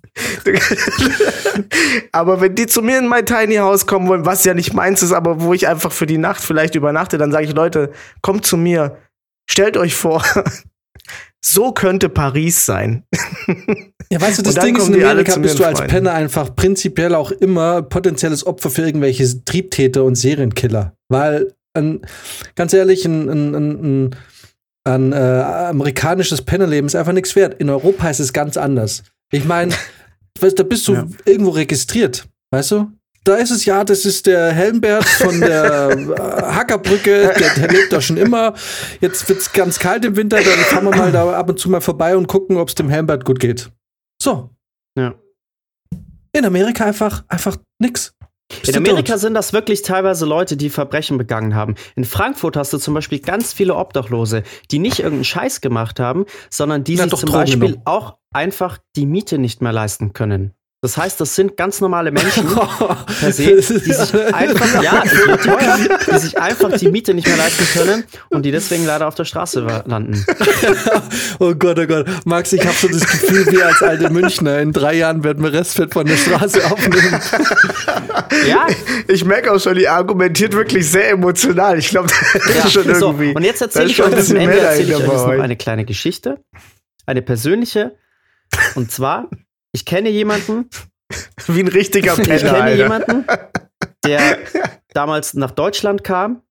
aber 2.12 2.42
wenn 2.42 2.56
die 2.56 2.66
zu 2.68 2.82
mir 2.82 2.98
in 2.98 3.08
mein 3.08 3.26
Tiny 3.26 3.58
House 3.58 3.86
kommen 3.86 4.08
wollen, 4.08 4.26
was 4.26 4.44
ja 4.46 4.54
nicht 4.56 4.74
meins 4.74 5.04
ist, 5.04 5.12
aber 5.12 5.42
wo 5.42 5.54
ich 5.54 5.68
einfach 5.68 5.92
für 5.92 6.06
die 6.08 6.18
Nacht 6.18 6.42
vielleicht 6.42 6.74
übernachte, 6.76 7.18
dann 7.20 7.32
sage 7.32 7.46
ich, 7.46 7.54
Leute, 7.54 7.92
kommt 8.22 8.46
zu 8.46 8.58
mir. 8.58 8.98
Stellt 9.48 9.78
euch 9.78 9.94
vor, 9.94 10.24
so 11.46 11.72
könnte 11.72 12.10
Paris 12.10 12.66
sein. 12.66 13.04
Ja, 14.12 14.22
weißt 14.22 14.38
du, 14.38 14.44
das 14.44 14.54
Ding 14.56 14.76
ist, 14.76 14.88
in 14.88 15.04
Amerika 15.04 15.36
bist 15.40 15.58
du 15.58 15.64
als 15.66 15.80
freuen. 15.80 15.90
Penner 15.90 16.14
einfach 16.14 16.56
prinzipiell 16.56 17.16
auch 17.16 17.32
immer 17.32 17.82
potenzielles 17.82 18.46
Opfer 18.46 18.70
für 18.70 18.84
irgendwelche 18.84 19.44
Triebtäter 19.46 20.04
und 20.04 20.14
Serienkiller. 20.14 20.94
Weil, 21.10 21.56
ein, 21.74 22.02
ganz 22.54 22.72
ehrlich, 22.74 23.04
ein, 23.06 23.28
ein, 23.56 24.16
ein, 24.84 25.12
äh, 25.12 25.16
amerikanisches 25.16 26.44
Pennerleben 26.44 26.86
ist 26.86 26.96
einfach 26.96 27.14
nichts 27.14 27.36
wert. 27.36 27.60
In 27.60 27.72
Europa 27.72 28.08
ist 28.08 28.20
es 28.20 28.32
ganz 28.32 28.58
anders. 28.58 29.02
Ich 29.32 29.46
meine, 29.46 29.74
da 30.40 30.64
bist 30.64 30.88
du 30.88 30.94
Ja. 30.94 31.08
irgendwo 31.26 31.50
registriert, 31.50 32.28
weißt 32.52 32.72
du? 32.72 32.92
Da 33.26 33.38
ist 33.38 33.50
es 33.50 33.66
ja, 33.66 33.84
das 33.84 34.06
ist 34.06 34.28
der 34.28 34.52
Helmbert 34.52 35.04
von 35.04 35.42
der 35.42 35.90
äh, 35.90 36.44
Hackerbrücke, 36.54 37.34
der, 37.40 37.56
der 37.56 37.68
lebt 37.72 37.92
da 37.92 38.00
schon 38.00 38.18
immer. 38.18 38.54
Jetzt 39.02 39.28
wird's 39.28 39.52
ganz 39.52 39.80
kalt 39.80 40.06
im 40.06 40.16
Winter, 40.16 40.38
dann 40.38 40.46
fahren 40.46 40.86
wir 40.86 40.96
mal 40.96 41.12
da 41.12 41.32
ab 41.34 41.50
und 41.50 41.60
zu 41.60 41.70
mal 41.72 41.82
vorbei 41.82 42.16
und 42.16 42.28
gucken, 42.28 42.58
ob 42.58 42.70
es 42.70 42.76
dem 42.76 42.88
Helmbert 42.88 43.26
gut 43.26 43.40
geht. 43.40 43.72
So. 44.22 44.52
Ja. 44.96 45.16
In 46.34 46.46
Amerika 46.46 46.86
einfach, 46.86 47.24
einfach 47.28 47.58
nix. 47.80 48.14
In 48.68 48.78
Amerika 48.78 49.18
sind 49.18 49.34
das 49.34 49.54
wirklich 49.54 49.82
teilweise 49.82 50.28
Leute, 50.28 50.56
die 50.56 50.70
Verbrechen 50.70 51.18
begangen 51.18 51.56
haben. 51.56 51.74
In 51.96 52.06
Frankfurt 52.06 52.56
hast 52.56 52.74
du 52.74 52.78
zum 52.78 52.94
Beispiel 52.94 53.18
ganz 53.20 53.54
viele 53.54 53.74
Obdachlose, 53.74 54.44
die 54.70 54.78
nicht 54.78 55.00
irgendeinen 55.00 55.24
Scheiß 55.24 55.62
gemacht 55.62 56.00
haben, 56.00 56.26
sondern 56.52 56.84
die 56.84 56.94
Ja, 56.94 57.10
sich 57.10 57.16
zum 57.20 57.32
Beispiel 57.32 57.60
genommen. 57.60 57.82
auch 57.86 58.18
einfach 58.34 58.78
die 58.96 59.08
Miete 59.08 59.40
nicht 59.40 59.64
mehr 59.64 59.74
leisten 59.74 60.14
können. 60.14 60.54
Das 60.86 60.98
heißt, 60.98 61.20
das 61.20 61.34
sind 61.34 61.58
ganz 61.58 61.82
normale 61.82 62.12
Menschen 62.12 62.46
per 63.20 63.32
se, 63.32 63.56
die 63.56 63.62
sich 63.62 64.14
einfach, 64.36 64.84
ja, 64.84 65.02
teuer, 65.44 65.80
die 66.14 66.20
sich 66.20 66.40
einfach 66.40 66.78
die 66.78 66.90
Miete 66.90 67.16
nicht 67.16 67.26
mehr 67.28 67.38
leisten 67.38 67.66
können 67.74 68.04
und 68.30 68.44
die 68.44 68.52
deswegen 68.52 68.86
leider 68.86 69.08
auf 69.08 69.16
der 69.16 69.26
Straße 69.26 69.62
landen. 69.88 70.24
oh 71.40 71.56
Gott, 71.56 71.80
oh 71.80 71.88
Gott. 71.88 72.06
Max, 72.26 72.54
ich 72.54 72.62
habe 72.64 72.76
so 72.80 72.88
das 72.88 73.02
Gefühl, 73.02 73.48
wir 73.48 73.66
als 73.66 73.82
alte 73.82 74.12
Münchner, 74.12 74.60
in 74.60 74.74
drei 74.74 74.94
Jahren 74.94 75.24
werden 75.24 75.44
wir 75.44 75.54
Restfett 75.54 75.92
von 75.92 76.06
der 76.06 76.18
Straße 76.18 76.64
aufnehmen. 76.64 77.20
Ja, 78.48 78.68
Ich 79.08 79.26
merke 79.26 79.54
auch 79.54 79.60
schon, 79.60 79.74
die 79.74 79.88
argumentiert 79.90 80.54
wirklich 80.54 80.88
sehr 80.88 81.10
emotional. 81.10 81.80
Ich 81.80 81.90
glaube, 81.90 82.10
das 82.34 82.56
Ja, 82.56 82.64
ist 82.66 82.74
schon 82.74 82.84
so, 82.94 83.08
irgendwie. 83.08 83.34
und 83.34 83.44
jetzt 83.44 83.60
erzähle 83.60 83.88
ich 83.88 83.96
schon 83.96 84.06
euch 84.06 84.18
bisschen 84.18 84.38
Ende 84.38 84.56
ich 84.80 84.94
euch 84.94 85.08
noch 85.08 85.30
eine 85.30 85.56
kleine 85.56 85.84
Geschichte, 85.84 86.44
eine 87.08 87.24
persönliche. 87.24 87.96
Und 88.76 88.92
zwar, 88.92 89.32
ich 89.76 89.86
kenne 89.86 90.10
jemanden, 90.10 90.70
Wie 91.48 91.60
ein 91.60 91.68
richtiger 91.68 92.18
ich 92.18 92.24
Penner, 92.24 92.40
kenne 92.40 92.64
Alter. 92.64 92.76
jemanden, 92.76 93.26
der 94.04 94.40
damals 94.94 95.34
nach 95.34 95.52
Deutschland 95.52 96.04
kam. 96.04 96.42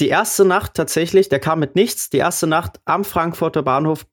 Die 0.00 0.08
erste 0.08 0.44
Nacht 0.44 0.74
tatsächlich, 0.74 1.28
der 1.28 1.40
kam 1.40 1.60
mit 1.60 1.74
nichts, 1.74 2.10
die 2.10 2.18
erste 2.18 2.46
Nacht 2.46 2.80
am 2.84 3.04
Frankfurter 3.04 3.62
Bahnhof 3.62 4.06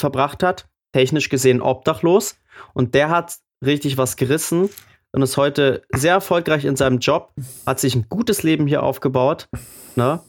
verbracht 0.00 0.42
hat, 0.42 0.66
technisch 0.92 1.28
gesehen 1.28 1.62
obdachlos. 1.62 2.36
Und 2.72 2.94
der 2.94 3.10
hat 3.10 3.36
richtig 3.64 3.96
was 3.96 4.16
gerissen 4.16 4.68
und 5.12 5.22
ist 5.22 5.36
heute 5.36 5.82
sehr 5.94 6.14
erfolgreich 6.14 6.64
in 6.64 6.76
seinem 6.76 6.98
Job, 6.98 7.32
hat 7.66 7.80
sich 7.80 7.94
ein 7.94 8.06
gutes 8.08 8.42
Leben 8.42 8.66
hier 8.66 8.82
aufgebaut. 8.82 9.48
Ne? 9.94 10.20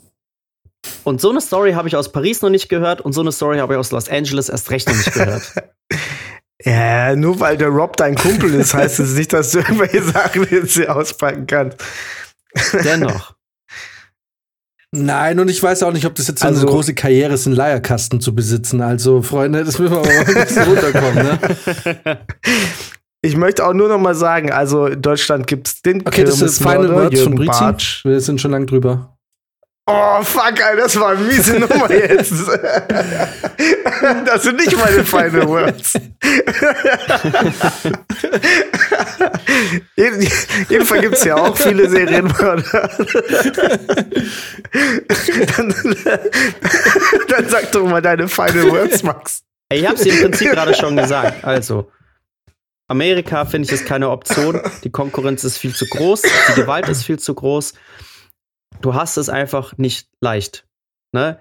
Und 1.03 1.19
so 1.19 1.29
eine 1.29 1.41
Story 1.41 1.73
habe 1.73 1.87
ich 1.87 1.95
aus 1.95 2.11
Paris 2.11 2.41
noch 2.41 2.49
nicht 2.49 2.69
gehört 2.69 3.01
und 3.01 3.13
so 3.13 3.21
eine 3.21 3.31
Story 3.31 3.57
habe 3.57 3.73
ich 3.73 3.79
aus 3.79 3.91
Los 3.91 4.09
Angeles 4.09 4.49
erst 4.49 4.71
recht 4.71 4.87
noch 4.87 4.95
nicht 4.95 5.13
gehört. 5.13 5.53
Ja, 6.65 7.15
nur 7.15 7.39
weil 7.39 7.57
der 7.57 7.67
Rob 7.69 7.95
dein 7.95 8.15
Kumpel 8.15 8.53
ist, 8.55 8.73
heißt 8.73 8.99
es 8.99 9.13
nicht, 9.13 9.31
dass 9.33 9.51
du 9.51 9.59
irgendwelche 9.59 10.01
Sachen 10.03 10.47
jetzt 10.49 10.73
hier 10.73 10.95
auspacken 10.95 11.45
kannst. 11.47 11.77
Dennoch. 12.83 13.35
Nein, 14.91 15.39
und 15.39 15.49
ich 15.49 15.61
weiß 15.61 15.83
auch 15.83 15.91
nicht, 15.91 16.05
ob 16.05 16.15
das 16.15 16.27
jetzt 16.27 16.39
so 16.41 16.47
Also- 16.47 16.61
eine 16.61 16.71
große 16.71 16.93
Karriere 16.95 17.33
ist, 17.33 17.45
einen 17.47 17.55
Leierkasten 17.55 18.21
zu 18.21 18.33
besitzen. 18.33 18.81
Also, 18.81 19.21
Freunde, 19.21 19.63
das 19.63 19.77
müssen 19.77 19.93
wir 19.93 19.99
aber 19.99 20.07
mal 20.07 20.25
ein 20.25 20.45
bisschen 20.45 20.63
runterkommen, 20.67 21.15
ne? 22.03 22.19
Ich 23.21 23.35
möchte 23.35 23.65
auch 23.65 23.73
nur 23.73 23.89
noch 23.89 23.99
mal 23.99 24.15
sagen, 24.15 24.51
also 24.51 24.85
in 24.87 25.01
Deutschland 25.01 25.47
gibt's 25.47 25.81
den 25.81 26.01
Okay, 26.07 26.23
das 26.23 26.41
ist 26.41 26.59
Final 26.59 26.87
Kirmesmörder, 26.87 27.11
Words 27.11 27.21
von. 27.23 27.45
Bartsch. 27.45 28.05
Wir 28.05 28.21
sind 28.21 28.39
schon 28.39 28.51
lang 28.51 28.67
drüber. 28.67 29.14
Oh, 29.87 30.23
fuck, 30.23 30.59
Alter, 30.63 30.77
das 30.77 30.99
war 30.99 31.09
eine 31.11 31.19
miese 31.21 31.59
Nummer 31.59 31.91
jetzt. 31.91 32.33
Das 34.25 34.41
sind 34.43 34.57
nicht 34.57 34.75
meine 34.75 35.05
Final 35.05 35.47
Words. 35.47 35.93
Jeden- 39.95 40.27
Jedenfalls 40.69 41.01
gibt 41.01 41.15
es 41.15 41.23
ja 41.23 41.35
auch 41.35 41.55
viele 41.55 41.87
Serienmörder. 41.89 42.89
Dann, 45.55 45.75
dann 47.27 47.49
sag 47.49 47.71
doch 47.71 47.85
mal 47.87 48.01
deine 48.01 48.27
Final 48.27 48.71
Words, 48.71 49.03
Max. 49.03 49.43
Ey, 49.69 49.79
Ich 49.81 49.85
habe 49.87 49.95
es 49.97 50.05
im 50.05 50.19
Prinzip 50.19 50.51
gerade 50.51 50.73
schon 50.73 50.95
gesagt. 50.97 51.43
Also, 51.43 51.91
Amerika 52.87 53.45
finde 53.45 53.67
ich 53.67 53.71
ist 53.71 53.85
keine 53.85 54.09
Option. 54.09 54.61
Die 54.83 54.91
Konkurrenz 54.91 55.43
ist 55.43 55.57
viel 55.57 55.73
zu 55.75 55.85
groß. 55.87 56.21
Die 56.23 56.53
Gewalt 56.61 56.89
ist 56.89 57.03
viel 57.03 57.19
zu 57.19 57.33
groß. 57.33 57.73
Du 58.81 58.93
hast 58.93 59.17
es 59.17 59.29
einfach 59.29 59.77
nicht 59.77 60.09
leicht. 60.21 60.67
Ne? 61.11 61.39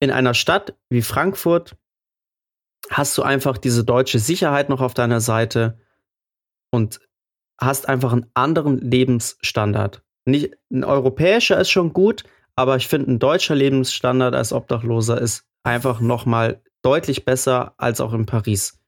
In 0.00 0.10
einer 0.10 0.34
Stadt 0.34 0.76
wie 0.88 1.02
Frankfurt 1.02 1.76
hast 2.90 3.16
du 3.16 3.22
einfach 3.22 3.58
diese 3.58 3.84
deutsche 3.84 4.18
Sicherheit 4.18 4.68
noch 4.68 4.80
auf 4.80 4.94
deiner 4.94 5.20
Seite 5.20 5.78
und 6.70 7.00
hast 7.60 7.88
einfach 7.88 8.12
einen 8.12 8.30
anderen 8.34 8.78
Lebensstandard. 8.78 10.02
Nicht, 10.26 10.54
ein 10.70 10.84
europäischer 10.84 11.58
ist 11.60 11.70
schon 11.70 11.92
gut, 11.92 12.24
aber 12.56 12.76
ich 12.76 12.88
finde, 12.88 13.12
ein 13.12 13.18
deutscher 13.18 13.54
Lebensstandard 13.54 14.34
als 14.34 14.52
Obdachloser 14.52 15.20
ist 15.20 15.46
einfach 15.62 16.00
noch 16.00 16.26
mal 16.26 16.62
deutlich 16.82 17.24
besser 17.24 17.74
als 17.78 18.00
auch 18.00 18.12
in 18.12 18.26
Paris. 18.26 18.78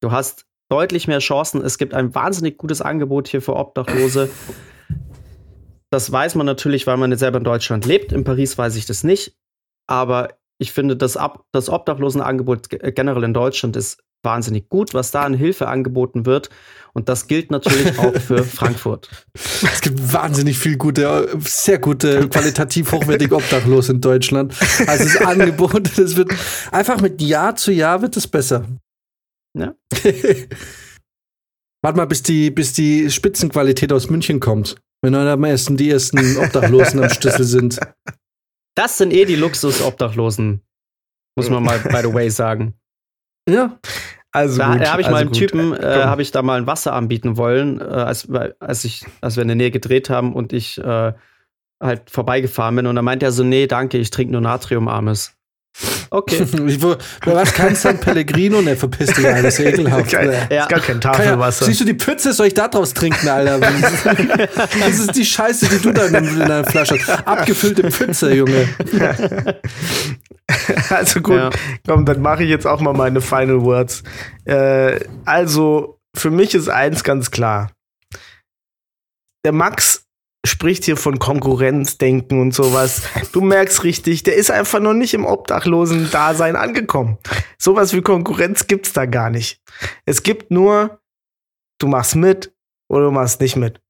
Du 0.00 0.12
hast 0.12 0.46
deutlich 0.68 1.08
mehr 1.08 1.18
Chancen. 1.18 1.62
Es 1.62 1.78
gibt 1.78 1.94
ein 1.94 2.14
wahnsinnig 2.14 2.58
gutes 2.58 2.80
Angebot 2.80 3.28
hier 3.28 3.42
für 3.42 3.56
Obdachlose. 3.56 4.30
Das 5.90 6.10
weiß 6.12 6.34
man 6.34 6.46
natürlich, 6.46 6.86
weil 6.86 6.96
man 6.98 7.10
jetzt 7.10 7.20
selber 7.20 7.38
in 7.38 7.44
Deutschland 7.44 7.86
lebt. 7.86 8.12
In 8.12 8.24
Paris 8.24 8.58
weiß 8.58 8.76
ich 8.76 8.86
das 8.86 9.04
nicht. 9.04 9.36
Aber 9.86 10.34
ich 10.58 10.72
finde, 10.72 10.96
das, 10.96 11.16
Ab 11.16 11.44
das 11.52 11.68
Obdachlosenangebot 11.70 12.68
ge- 12.68 12.92
generell 12.92 13.24
in 13.24 13.32
Deutschland 13.32 13.76
ist 13.76 14.02
wahnsinnig 14.24 14.68
gut, 14.68 14.92
was 14.94 15.12
da 15.12 15.22
an 15.22 15.32
Hilfe 15.32 15.68
angeboten 15.68 16.26
wird. 16.26 16.50
Und 16.92 17.08
das 17.08 17.28
gilt 17.28 17.50
natürlich 17.52 17.98
auch 17.98 18.14
für 18.16 18.42
Frankfurt. 18.44 19.08
Es 19.34 19.80
gibt 19.80 20.12
wahnsinnig 20.12 20.58
viel 20.58 20.76
gute, 20.76 21.28
sehr 21.40 21.78
gute, 21.78 22.28
qualitativ 22.28 22.90
hochwertige 22.92 23.36
Obdachlose 23.36 23.92
in 23.92 24.00
Deutschland. 24.00 24.54
Also 24.88 25.04
das 25.04 25.16
Angebot, 25.18 25.88
das 25.98 26.16
wird 26.16 26.32
einfach 26.72 27.00
mit 27.00 27.22
Jahr 27.22 27.54
zu 27.56 27.70
Jahr 27.72 28.02
wird 28.02 28.16
es 28.16 28.26
besser. 28.26 28.66
Ja. 29.56 29.74
Warte 31.82 31.96
mal, 31.96 32.06
bis 32.06 32.22
die, 32.22 32.50
bis 32.50 32.72
die 32.72 33.10
Spitzenqualität 33.10 33.92
aus 33.92 34.10
München 34.10 34.40
kommt. 34.40 34.76
Wenn 35.02 35.12
dann 35.12 35.28
am 35.28 35.44
ersten 35.44 35.76
die 35.76 35.90
ersten 35.90 36.36
Obdachlosen 36.38 37.02
am 37.02 37.10
Schlüssel 37.10 37.44
sind. 37.44 37.78
Das 38.74 38.98
sind 38.98 39.12
eh 39.12 39.24
die 39.24 39.36
Luxus-Obdachlosen. 39.36 40.62
Muss 41.36 41.50
man 41.50 41.62
mal, 41.62 41.78
by 41.78 42.00
the 42.02 42.12
way, 42.12 42.30
sagen. 42.30 42.74
Ja. 43.48 43.78
Also 44.32 44.58
Da, 44.58 44.66
habe 44.90 45.00
ich 45.00 45.06
also 45.06 45.10
mal 45.10 45.16
einen 45.18 45.30
gut. 45.30 45.38
Typen, 45.38 45.72
äh, 45.72 46.04
habe 46.04 46.22
ich 46.22 46.32
da 46.32 46.42
mal 46.42 46.60
ein 46.60 46.66
Wasser 46.66 46.92
anbieten 46.92 47.36
wollen, 47.36 47.80
äh, 47.80 47.84
als, 47.84 48.28
als, 48.60 48.84
ich, 48.84 49.04
als 49.20 49.36
wir 49.36 49.42
in 49.42 49.48
der 49.48 49.56
Nähe 49.56 49.70
gedreht 49.70 50.10
haben 50.10 50.34
und 50.34 50.52
ich 50.52 50.78
äh, 50.78 51.12
halt 51.80 52.10
vorbeigefahren 52.10 52.76
bin. 52.76 52.86
Und 52.86 52.96
dann 52.96 53.04
meinte 53.04 53.24
er 53.24 53.32
so, 53.32 53.44
nee, 53.44 53.66
danke, 53.66 53.98
ich 53.98 54.10
trinke 54.10 54.32
nur 54.32 54.40
Natriumarmes. 54.40 55.37
Okay. 56.10 56.46
Wer 56.52 57.34
was 57.34 57.52
kein 57.52 57.74
San 57.76 58.00
Pellegrino, 58.00 58.60
ne, 58.62 58.76
verpiss 58.76 59.12
dich, 59.12 59.26
Alter, 59.26 59.42
das 59.42 59.58
ist 59.58 59.64
ekelhaft. 59.66 60.10
Geil. 60.10 60.28
Ne. 60.28 60.54
Ja. 60.56 60.62
Ist 60.62 60.68
gar 60.70 60.80
kein 60.80 61.00
Kann 61.00 61.12
ja, 61.12 61.18
Tafelwasser. 61.18 61.64
siehst 61.66 61.80
du 61.80 61.84
die 61.84 61.94
Pütze, 61.94 62.32
soll 62.32 62.46
ich 62.48 62.54
da 62.54 62.68
draus 62.68 62.94
trinken, 62.94 63.28
Alter? 63.28 63.58
Das 64.80 64.98
ist 64.98 65.14
die 65.14 65.24
Scheiße, 65.24 65.68
die 65.68 65.78
du 65.80 65.92
da 65.92 66.06
in, 66.06 66.14
in 66.14 66.38
deiner 66.38 66.64
Flasche 66.64 66.96
hast. 66.98 67.26
Abgefüllte 67.26 67.90
Pfütze, 67.90 68.34
Junge. 68.34 68.68
Also 70.90 71.20
gut, 71.20 71.36
Ja. 71.36 71.50
komm, 71.86 72.06
dann 72.06 72.22
mache 72.22 72.42
ich 72.42 72.48
jetzt 72.48 72.66
auch 72.66 72.80
mal 72.80 72.94
meine 72.94 73.20
Final 73.20 73.60
Words. 73.62 74.02
Äh, 74.46 74.98
also, 75.26 75.98
für 76.16 76.30
mich 76.30 76.54
ist 76.54 76.68
eins 76.70 77.04
ganz 77.04 77.30
klar. 77.30 77.70
Der 79.44 79.52
Max 79.52 79.97
spricht 80.48 80.84
hier 80.84 80.96
von 80.96 81.18
Konkurrenzdenken 81.18 82.40
und 82.40 82.54
sowas. 82.54 83.02
Du 83.32 83.40
merkst 83.40 83.84
richtig, 83.84 84.22
der 84.22 84.36
ist 84.36 84.50
einfach 84.50 84.80
noch 84.80 84.94
nicht 84.94 85.14
im 85.14 85.24
obdachlosen 85.24 86.10
Dasein 86.10 86.56
angekommen. 86.56 87.18
Sowas 87.58 87.92
wie 87.94 88.02
Konkurrenz 88.02 88.66
gibt's 88.66 88.92
da 88.92 89.06
gar 89.06 89.30
nicht. 89.30 89.62
Es 90.04 90.22
gibt 90.22 90.50
nur, 90.50 91.00
du 91.78 91.86
machst 91.86 92.16
mit 92.16 92.52
oder 92.88 93.06
du 93.06 93.10
machst 93.10 93.40
nicht 93.40 93.56
mit. 93.56 93.80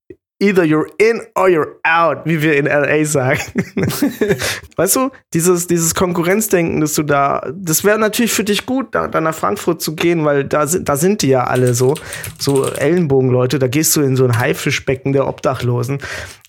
Either 0.41 0.63
you're 0.63 0.89
in 0.99 1.21
or 1.35 1.49
you're 1.49 1.81
out, 1.83 2.25
wie 2.25 2.41
wir 2.41 2.57
in 2.57 2.67
LA 2.67 3.05
sagen. 3.05 3.41
weißt 4.77 4.97
du, 4.97 5.11
dieses, 5.35 5.67
dieses 5.67 5.97
Konkurrenzdenken, 5.97 6.81
dass 6.81 6.95
du 6.95 7.03
da, 7.03 7.51
das 7.53 7.83
wäre 7.83 7.99
natürlich 7.99 8.33
für 8.33 8.45
dich 8.45 8.65
gut, 8.65 8.95
da, 8.95 9.09
da 9.09 9.21
nach 9.21 9.35
Frankfurt 9.35 9.83
zu 9.83 9.97
gehen, 9.97 10.25
weil 10.25 10.45
da 10.45 10.69
sind, 10.69 10.89
da 10.89 10.97
sind 10.97 11.23
die 11.23 11.29
ja 11.29 11.45
alle 11.45 11.75
so, 11.75 11.95
so 12.39 12.67
Ellenbogenleute, 12.67 13.59
da 13.59 13.67
gehst 13.67 13.97
du 13.97 14.01
in 14.01 14.15
so 14.15 14.25
ein 14.25 14.39
Haifischbecken 14.39 15.13
der 15.13 15.27
Obdachlosen. 15.27 15.99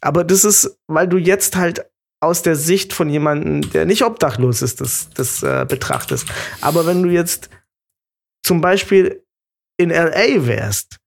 Aber 0.01 0.23
das 0.23 0.45
ist, 0.45 0.77
weil 0.87 1.07
du 1.07 1.17
jetzt 1.17 1.55
halt 1.55 1.89
aus 2.21 2.41
der 2.43 2.55
Sicht 2.55 2.93
von 2.93 3.09
jemandem, 3.09 3.71
der 3.71 3.85
nicht 3.85 4.03
obdachlos 4.03 4.61
ist, 4.61 4.81
das, 4.81 5.09
das 5.15 5.41
äh, 5.41 5.65
betrachtest. 5.67 6.27
Aber 6.61 6.85
wenn 6.85 7.01
du 7.01 7.09
jetzt 7.09 7.49
zum 8.43 8.61
Beispiel 8.61 9.23
in 9.77 9.89
LA 9.89 10.45
wärst, 10.45 10.98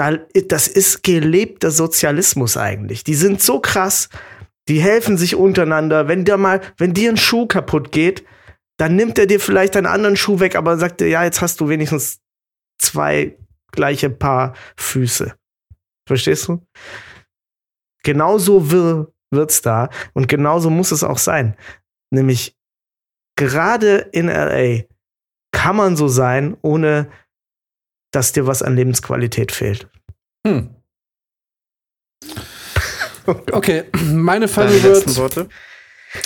da, 0.00 0.16
das 0.46 0.66
ist 0.66 1.02
gelebter 1.02 1.70
Sozialismus 1.70 2.56
eigentlich. 2.56 3.04
Die 3.04 3.14
sind 3.14 3.42
so 3.42 3.60
krass, 3.60 4.08
die 4.66 4.80
helfen 4.80 5.18
sich 5.18 5.34
untereinander. 5.34 6.08
Wenn 6.08 6.24
dir 6.24 6.38
mal, 6.38 6.62
wenn 6.78 6.94
dir 6.94 7.10
ein 7.10 7.18
Schuh 7.18 7.46
kaputt 7.46 7.92
geht, 7.92 8.24
dann 8.78 8.96
nimmt 8.96 9.18
er 9.18 9.26
dir 9.26 9.40
vielleicht 9.40 9.76
einen 9.76 9.84
anderen 9.84 10.16
Schuh 10.16 10.40
weg, 10.40 10.56
aber 10.56 10.78
sagt 10.78 11.02
dir, 11.02 11.08
ja, 11.08 11.22
jetzt 11.22 11.42
hast 11.42 11.60
du 11.60 11.68
wenigstens 11.68 12.20
zwei 12.78 13.36
gleiche 13.72 14.08
Paar 14.08 14.54
Füße. 14.78 15.34
Verstehst 16.08 16.48
du? 16.48 16.66
Genauso 18.02 18.70
wir, 18.70 19.12
wird's 19.30 19.60
da 19.60 19.90
und 20.14 20.28
genauso 20.28 20.70
muss 20.70 20.92
es 20.92 21.04
auch 21.04 21.18
sein. 21.18 21.58
Nämlich 22.10 22.56
gerade 23.36 23.98
in 24.12 24.28
LA 24.28 24.84
kann 25.52 25.76
man 25.76 25.94
so 25.94 26.08
sein, 26.08 26.56
ohne 26.62 27.10
dass 28.10 28.32
dir 28.32 28.46
was 28.46 28.62
an 28.62 28.76
Lebensqualität 28.76 29.52
fehlt. 29.52 29.88
Hm. 30.46 30.74
Okay, 33.52 33.84
meine 34.12 34.48
Funny 34.48 34.80
Deine 34.80 34.88
letzten 34.88 35.16
Words. 35.16 35.36
Worte? 35.36 35.48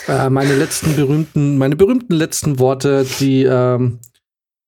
Äh, 0.09 0.31
meine 0.31 0.57
letzten 0.57 0.97
berühmten, 0.97 1.59
meine 1.59 1.77
berühmten 1.77 2.15
letzten 2.15 2.59
Worte, 2.59 3.05
die, 3.21 3.43
ähm, 3.43 3.99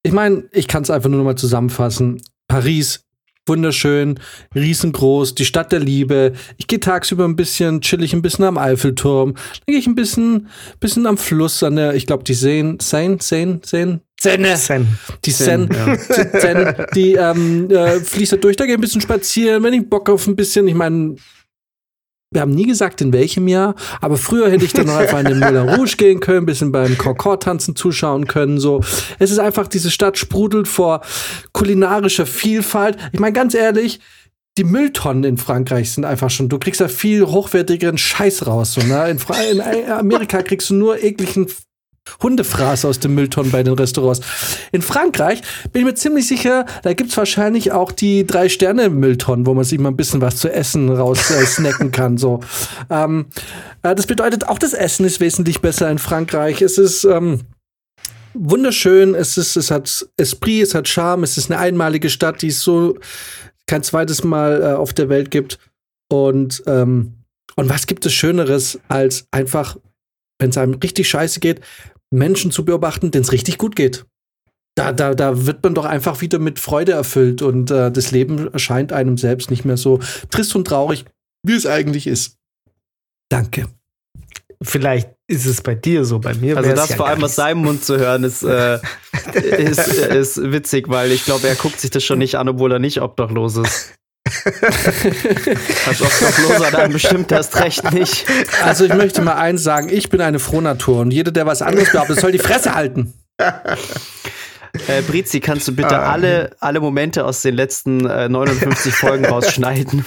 ich 0.02 0.12
meine, 0.12 0.46
ich 0.52 0.68
kann 0.68 0.82
es 0.82 0.90
einfach 0.90 1.08
nur 1.08 1.18
noch 1.18 1.24
mal 1.24 1.36
zusammenfassen. 1.36 2.20
Paris, 2.48 3.05
wunderschön, 3.46 4.18
riesengroß, 4.54 5.34
die 5.34 5.44
Stadt 5.44 5.72
der 5.72 5.80
Liebe. 5.80 6.32
Ich 6.56 6.66
gehe 6.66 6.80
tagsüber 6.80 7.24
ein 7.24 7.36
bisschen 7.36 7.80
chillig, 7.80 8.12
ein 8.12 8.22
bisschen 8.22 8.44
am 8.44 8.58
Eiffelturm. 8.58 9.34
Dann 9.34 9.62
gehe 9.66 9.78
ich 9.78 9.86
ein 9.86 9.94
bisschen, 9.94 10.48
bisschen 10.80 11.06
am 11.06 11.16
Fluss 11.16 11.62
an 11.62 11.76
der, 11.76 11.94
ich 11.94 12.06
glaube, 12.06 12.24
die 12.24 12.34
Seine, 12.34 12.78
Seine, 12.80 13.18
Seine, 13.20 13.60
Seine, 13.64 14.00
Seine. 14.20 14.56
Sen. 14.56 14.88
Die 15.24 15.30
Sen, 15.30 15.68
die, 15.68 16.40
Sen, 16.40 16.74
die 16.94 17.12
ähm, 17.12 17.70
äh, 17.70 18.00
fließt 18.00 18.32
da 18.32 18.36
durch, 18.36 18.56
da 18.56 18.64
gehe 18.64 18.74
ich 18.74 18.78
ein 18.78 18.80
bisschen 18.80 19.00
spazieren, 19.00 19.62
wenn 19.62 19.74
ich 19.74 19.88
Bock 19.88 20.08
auf 20.08 20.26
ein 20.26 20.36
bisschen, 20.36 20.66
ich 20.68 20.74
meine, 20.74 21.16
wir 22.30 22.40
haben 22.40 22.50
nie 22.50 22.66
gesagt, 22.66 23.00
in 23.00 23.12
welchem 23.12 23.46
Jahr, 23.46 23.74
aber 24.00 24.16
früher 24.16 24.50
hätte 24.50 24.64
ich 24.64 24.72
dann 24.72 24.86
noch 24.86 24.96
einfach 24.96 25.20
in 25.20 25.26
den 25.26 25.38
Moulin 25.38 25.68
Rouge 25.68 25.96
gehen 25.96 26.20
können, 26.20 26.40
ein 26.40 26.46
bisschen 26.46 26.72
beim 26.72 26.98
Concord-Tanzen 26.98 27.76
zuschauen 27.76 28.26
können. 28.26 28.58
So. 28.58 28.80
Es 29.18 29.30
ist 29.30 29.38
einfach, 29.38 29.68
diese 29.68 29.90
Stadt 29.90 30.18
sprudelt 30.18 30.66
vor 30.66 31.02
kulinarischer 31.52 32.26
Vielfalt. 32.26 32.98
Ich 33.12 33.20
meine, 33.20 33.32
ganz 33.32 33.54
ehrlich, 33.54 34.00
die 34.58 34.64
Mülltonnen 34.64 35.24
in 35.24 35.36
Frankreich 35.36 35.92
sind 35.92 36.04
einfach 36.04 36.30
schon, 36.30 36.48
du 36.48 36.58
kriegst 36.58 36.80
da 36.80 36.88
viel 36.88 37.26
hochwertigeren 37.26 37.98
Scheiß 37.98 38.46
raus. 38.46 38.74
So, 38.74 38.80
ne? 38.80 39.10
in, 39.10 39.18
in 39.60 39.90
Amerika 39.90 40.42
kriegst 40.42 40.70
du 40.70 40.74
nur 40.74 41.02
ekligen 41.02 41.46
Hundefraß 42.22 42.84
aus 42.84 43.00
den 43.00 43.14
Mülltonnen 43.14 43.52
bei 43.52 43.62
den 43.62 43.74
Restaurants. 43.74 44.20
In 44.72 44.82
Frankreich 44.82 45.42
bin 45.72 45.82
ich 45.82 45.86
mir 45.86 45.94
ziemlich 45.94 46.26
sicher, 46.26 46.66
da 46.82 46.92
gibt's 46.94 47.16
wahrscheinlich 47.16 47.72
auch 47.72 47.92
die 47.92 48.26
drei 48.26 48.48
Sterne 48.48 48.90
Mülltonnen, 48.90 49.46
wo 49.46 49.54
man 49.54 49.64
sich 49.64 49.78
mal 49.78 49.90
ein 49.90 49.96
bisschen 49.96 50.20
was 50.20 50.36
zu 50.36 50.52
essen 50.52 50.90
raus 50.90 51.30
äh, 51.30 51.44
snacken 51.44 51.92
kann. 51.92 52.18
So, 52.18 52.40
ähm, 52.90 53.26
äh, 53.82 53.94
das 53.94 54.06
bedeutet 54.06 54.48
auch 54.48 54.58
das 54.58 54.72
Essen 54.72 55.06
ist 55.06 55.20
wesentlich 55.20 55.60
besser 55.60 55.90
in 55.90 55.98
Frankreich. 55.98 56.62
Es 56.62 56.78
ist 56.78 57.04
ähm, 57.04 57.40
wunderschön. 58.34 59.14
Es 59.14 59.36
ist, 59.36 59.56
es 59.56 59.70
hat 59.70 60.06
Esprit, 60.16 60.62
es 60.62 60.74
hat 60.74 60.88
Charme. 60.88 61.24
Es 61.24 61.36
ist 61.36 61.50
eine 61.50 61.60
einmalige 61.60 62.10
Stadt, 62.10 62.42
die 62.42 62.48
es 62.48 62.60
so 62.60 62.98
kein 63.66 63.82
zweites 63.82 64.24
Mal 64.24 64.62
äh, 64.62 64.74
auf 64.74 64.92
der 64.92 65.08
Welt 65.08 65.30
gibt. 65.30 65.58
Und 66.08 66.62
ähm, 66.66 67.16
und 67.56 67.70
was 67.70 67.86
gibt 67.86 68.06
es 68.06 68.12
Schöneres 68.12 68.78
als 68.88 69.26
einfach, 69.30 69.76
wenn 70.38 70.50
es 70.50 70.58
einem 70.58 70.74
richtig 70.74 71.08
scheiße 71.08 71.40
geht, 71.40 71.60
Menschen 72.10 72.50
zu 72.50 72.64
beobachten, 72.64 73.10
denen 73.10 73.24
es 73.24 73.32
richtig 73.32 73.58
gut 73.58 73.76
geht. 73.76 74.06
Da, 74.76 74.92
da, 74.92 75.14
da 75.14 75.46
wird 75.46 75.62
man 75.62 75.74
doch 75.74 75.86
einfach 75.86 76.20
wieder 76.20 76.38
mit 76.38 76.58
Freude 76.58 76.92
erfüllt 76.92 77.40
und 77.40 77.70
äh, 77.70 77.90
das 77.90 78.10
Leben 78.10 78.52
erscheint 78.52 78.92
einem 78.92 79.16
selbst 79.16 79.50
nicht 79.50 79.64
mehr 79.64 79.78
so 79.78 80.00
trist 80.30 80.54
und 80.54 80.66
traurig, 80.66 81.06
wie 81.42 81.54
es 81.54 81.66
eigentlich 81.66 82.06
ist. 82.06 82.36
Danke. 83.30 83.68
Vielleicht 84.62 85.10
ist 85.28 85.46
es 85.46 85.60
bei 85.60 85.74
dir 85.74 86.04
so, 86.04 86.18
bei 86.18 86.34
mir 86.34 86.56
Also 86.56 86.70
das 86.70 86.90
ja 86.90 86.96
vor 86.96 87.08
allem 87.08 87.24
aus 87.24 87.34
seinem 87.34 87.62
Mund 87.62 87.84
zu 87.84 87.98
hören, 87.98 88.24
ist, 88.24 88.42
äh, 88.42 88.78
ist, 89.32 89.88
ist 89.88 90.52
witzig, 90.52 90.88
weil 90.88 91.12
ich 91.12 91.24
glaube, 91.24 91.48
er 91.48 91.56
guckt 91.56 91.80
sich 91.80 91.90
das 91.90 92.04
schon 92.04 92.18
nicht 92.18 92.36
an, 92.36 92.48
obwohl 92.48 92.72
er 92.72 92.78
nicht 92.78 93.00
obdachlos 93.02 93.56
ist. 93.56 93.94
Als 95.86 96.02
Obdachloser 96.02 96.70
dann 96.72 96.92
bestimmt 96.92 97.30
erst 97.32 97.56
recht 97.60 97.92
nicht. 97.92 98.26
Also 98.64 98.84
ich 98.84 98.94
möchte 98.94 99.22
mal 99.22 99.34
eins 99.34 99.62
sagen, 99.62 99.88
ich 99.88 100.08
bin 100.10 100.20
eine 100.20 100.38
Frohnatur 100.38 101.00
und 101.00 101.10
jeder, 101.12 101.30
der 101.30 101.46
was 101.46 101.62
anderes 101.62 101.92
behauptet, 101.92 102.20
soll 102.20 102.32
die 102.32 102.38
Fresse 102.38 102.74
halten. 102.74 103.14
Äh, 104.88 105.02
Brizi, 105.02 105.40
kannst 105.40 105.66
du 105.68 105.74
bitte 105.74 105.98
Ah. 105.98 106.12
alle, 106.12 106.50
alle 106.60 106.80
Momente 106.80 107.24
aus 107.24 107.40
den 107.42 107.54
letzten 107.54 108.04
äh, 108.06 108.28
59 108.28 108.94
Folgen 108.94 109.24
rausschneiden, 109.26 110.04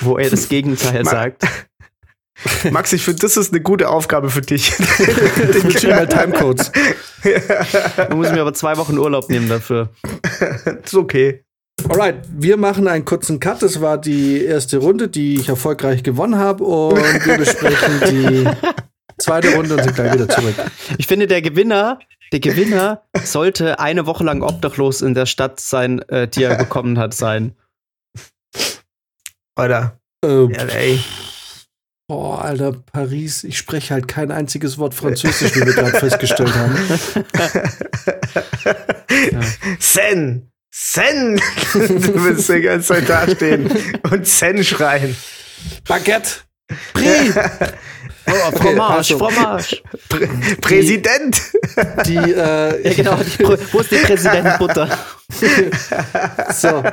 wo 0.00 0.16
er 0.16 0.30
das 0.30 0.48
Gegenteil 0.48 1.02
Ma- 1.04 1.10
sagt? 1.10 1.42
Max, 2.70 2.92
ich 2.92 3.04
finde, 3.04 3.20
das 3.20 3.36
ist 3.36 3.52
eine 3.52 3.60
gute 3.60 3.88
Aufgabe 3.88 4.30
für 4.30 4.40
dich. 4.40 4.72
Ich 4.78 5.64
wünsche 5.64 5.80
dir 5.86 5.94
mal 5.94 6.08
Timecodes. 6.08 6.72
Du 8.08 8.16
musst 8.16 8.32
mir 8.32 8.40
aber 8.40 8.52
zwei 8.54 8.76
Wochen 8.78 8.98
Urlaub 8.98 9.28
nehmen 9.28 9.48
dafür. 9.48 9.90
ist 10.82 10.94
okay. 10.94 11.44
Alright, 11.88 12.16
wir 12.30 12.56
machen 12.56 12.86
einen 12.88 13.04
kurzen 13.04 13.40
Cut. 13.40 13.62
Das 13.62 13.80
war 13.80 13.98
die 13.98 14.44
erste 14.44 14.78
Runde, 14.78 15.08
die 15.08 15.36
ich 15.36 15.48
erfolgreich 15.48 16.02
gewonnen 16.02 16.36
habe. 16.36 16.64
Und 16.64 17.24
wir 17.26 17.38
besprechen 17.38 18.00
die 18.08 18.48
zweite 19.18 19.54
Runde 19.54 19.74
und 19.76 19.82
sind 19.82 19.94
gleich 19.94 20.12
wieder 20.14 20.28
zurück. 20.28 20.54
Ich 20.98 21.06
finde, 21.06 21.26
der 21.26 21.42
Gewinner, 21.42 21.98
der 22.32 22.40
Gewinner 22.40 23.02
sollte 23.22 23.78
eine 23.78 24.06
Woche 24.06 24.24
lang 24.24 24.42
obdachlos 24.42 25.02
in 25.02 25.14
der 25.14 25.26
Stadt 25.26 25.60
sein, 25.60 26.00
äh, 26.08 26.28
die 26.28 26.42
er 26.44 26.56
bekommen 26.56 26.98
hat, 26.98 27.14
sein. 27.14 27.54
Oder 29.58 29.98
Äh, 30.24 30.28
LA. 30.46 30.98
boah, 32.08 32.42
Alter, 32.42 32.72
Paris. 32.72 33.44
Ich 33.44 33.58
spreche 33.58 33.92
halt 33.94 34.08
kein 34.08 34.30
einziges 34.30 34.78
Wort 34.78 34.94
Französisch, 34.94 35.54
wie 35.56 35.66
wir 35.66 35.74
gerade 35.74 35.98
festgestellt 35.98 36.54
haben. 36.54 36.76
Sen! 39.78 40.51
Sen! 40.74 41.36
du 41.74 42.24
willst 42.24 42.48
die 42.48 42.62
ganze 42.62 42.88
Zeit 42.94 43.08
dastehen 43.08 43.70
und 44.10 44.26
Sen 44.26 44.64
schreien. 44.64 45.14
Baguette! 45.86 46.40
Brie! 46.94 47.32
Oh, 48.24 48.56
Fromage, 48.56 49.18
Fromage. 49.18 49.82
Prä 50.08 50.28
Präsident! 50.60 51.42
Die, 52.06 52.14
äh, 52.14 52.82
Ja, 52.88 52.94
genau. 52.94 53.16
Die, 53.16 53.44
wo 53.72 53.80
ist 53.80 53.90
die 53.90 53.96
Präsidentenbutter? 53.96 54.96
So. 56.52 56.84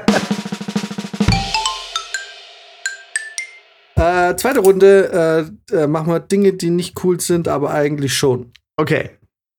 Äh, 3.95 4.35
zweite 4.37 4.59
Runde 4.59 5.51
äh, 5.71 5.75
äh, 5.75 5.87
machen 5.87 6.11
wir 6.11 6.19
Dinge, 6.19 6.53
die 6.53 6.71
nicht 6.71 7.03
cool 7.03 7.19
sind, 7.21 7.47
aber 7.47 7.69
eigentlich 7.75 8.17
schon. 8.17 8.51
Okay. 8.75 9.11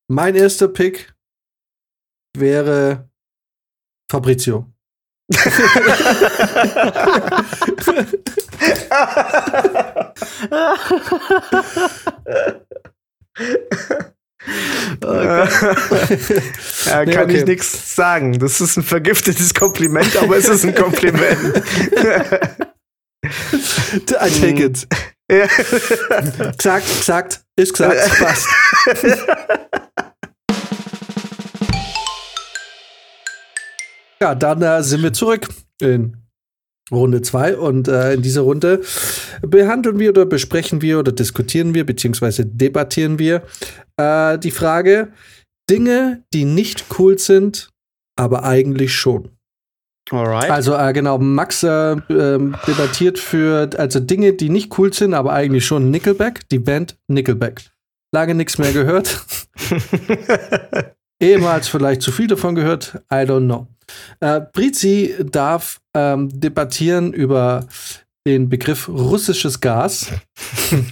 Mein 0.08 0.34
erster 0.34 0.66
Pick 0.66 1.14
wäre 2.36 3.09
Fabrizio. 4.10 4.66
ja, 15.02 15.48
Nee, 17.04 17.12
kann 17.12 17.24
okay. 17.24 17.38
ich 17.38 17.44
nichts 17.44 17.94
sagen. 17.94 18.40
Das 18.40 18.60
ist 18.60 18.76
ein 18.76 18.82
vergiftetes 18.82 19.54
Kompliment, 19.54 20.16
aber 20.16 20.38
es 20.38 20.48
ist 20.48 20.64
ein 20.64 20.74
Kompliment. 20.74 21.62
I 23.22 23.28
take 24.08 24.64
it. 24.64 24.88
Ja. 25.30 25.46
Gesagt, 26.56 26.88
gesagt, 26.88 27.44
ist 27.54 27.72
gesagt, 27.72 28.18
passt. 28.18 28.48
Ja, 34.22 34.34
dann 34.34 34.60
äh, 34.62 34.82
sind 34.82 35.02
wir 35.02 35.12
zurück 35.12 35.48
in 35.80 36.16
Runde 36.90 37.22
2. 37.22 37.56
Und 37.56 37.88
äh, 37.88 38.14
in 38.14 38.22
dieser 38.22 38.42
Runde 38.42 38.82
behandeln 39.42 39.98
wir 39.98 40.10
oder 40.10 40.26
besprechen 40.26 40.82
wir 40.82 40.98
oder 40.98 41.12
diskutieren 41.12 41.74
wir, 41.74 41.86
beziehungsweise 41.86 42.44
debattieren 42.44 43.18
wir 43.18 43.42
äh, 43.96 44.38
die 44.38 44.50
Frage, 44.50 45.12
Dinge, 45.70 46.24
die 46.34 46.44
nicht 46.44 46.86
cool 46.98 47.18
sind, 47.18 47.70
aber 48.16 48.44
eigentlich 48.44 48.94
schon. 48.94 49.30
Alright. 50.10 50.50
Also 50.50 50.74
äh, 50.74 50.92
genau, 50.92 51.18
Max 51.18 51.62
äh, 51.62 51.92
ähm, 52.10 52.56
debattiert 52.66 53.18
für 53.18 53.70
also 53.78 54.00
Dinge, 54.00 54.32
die 54.32 54.48
nicht 54.48 54.76
cool 54.78 54.92
sind, 54.92 55.14
aber 55.14 55.32
eigentlich 55.32 55.64
schon 55.64 55.90
Nickelback, 55.90 56.48
die 56.48 56.58
Band 56.58 56.98
Nickelback. 57.06 57.70
Lange 58.12 58.34
nichts 58.34 58.58
mehr 58.58 58.72
gehört. 58.72 59.24
Ehemals 61.22 61.68
vielleicht 61.68 62.02
zu 62.02 62.10
viel 62.10 62.26
davon 62.26 62.56
gehört, 62.56 63.00
I 63.12 63.18
don't 63.18 63.44
know. 63.44 63.68
Äh, 64.20 64.40
Brizi 64.52 65.14
darf 65.30 65.80
ähm, 65.94 66.28
debattieren 66.32 67.12
über 67.12 67.66
den 68.26 68.48
Begriff 68.48 68.88
russisches 68.88 69.60
Gas. 69.60 70.08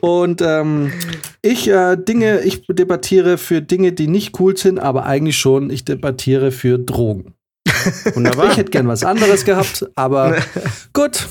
Und 0.00 0.42
ähm, 0.42 0.92
ich 1.40 1.68
äh, 1.68 1.96
Dinge, 1.96 2.40
ich 2.40 2.66
debattiere 2.66 3.38
für 3.38 3.62
Dinge, 3.62 3.92
die 3.92 4.06
nicht 4.06 4.38
cool 4.38 4.54
sind, 4.56 4.78
aber 4.78 5.06
eigentlich 5.06 5.38
schon, 5.38 5.70
ich 5.70 5.84
debattiere 5.84 6.52
für 6.52 6.78
Drogen. 6.78 7.32
Wunderbar. 8.12 8.50
Ich 8.50 8.56
hätte 8.58 8.70
gern 8.70 8.86
was 8.86 9.04
anderes 9.04 9.44
gehabt, 9.44 9.86
aber 9.94 10.36
gut. 10.92 11.26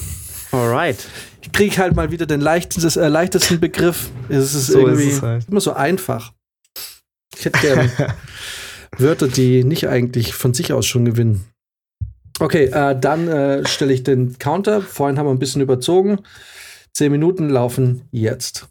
Alright. 0.52 0.98
Ich 1.42 1.52
kriege 1.52 1.78
halt 1.78 1.96
mal 1.96 2.12
wieder 2.12 2.26
den 2.26 2.42
leichtesten, 2.42 3.02
äh, 3.02 3.08
leichtesten 3.10 3.60
Begriff. 3.60 4.10
Es 4.30 4.56
ist 4.56 4.68
So 4.68 4.80
ist 4.80 4.86
irgendwie 4.86 5.10
es 5.10 5.22
halt. 5.22 5.46
immer 5.50 5.62
so 5.62 5.74
einfach. 5.74 6.34
Ich 7.44 7.48
hätte 7.48 7.60
gern 7.60 7.92
Wörter, 8.98 9.28
die 9.28 9.66
nicht 9.66 9.90
eigentlich 9.90 10.34
von 10.34 10.54
sich 10.54 10.72
aus 10.72 10.86
schon 10.86 11.04
gewinnen. 11.04 11.44
Okay, 12.40 12.68
äh, 12.68 12.98
dann 12.98 13.28
äh, 13.28 13.68
stelle 13.68 13.92
ich 13.92 14.04
den 14.04 14.38
Counter. 14.40 14.82
Vorhin 14.82 15.20
haben 15.20 15.26
wir 15.26 15.32
ein 15.32 15.40
bisschen 15.40 15.62
überzogen. 15.62 16.20
Zehn 16.94 17.12
Minuten 17.12 17.50
laufen 17.50 18.08
jetzt. 18.12 18.70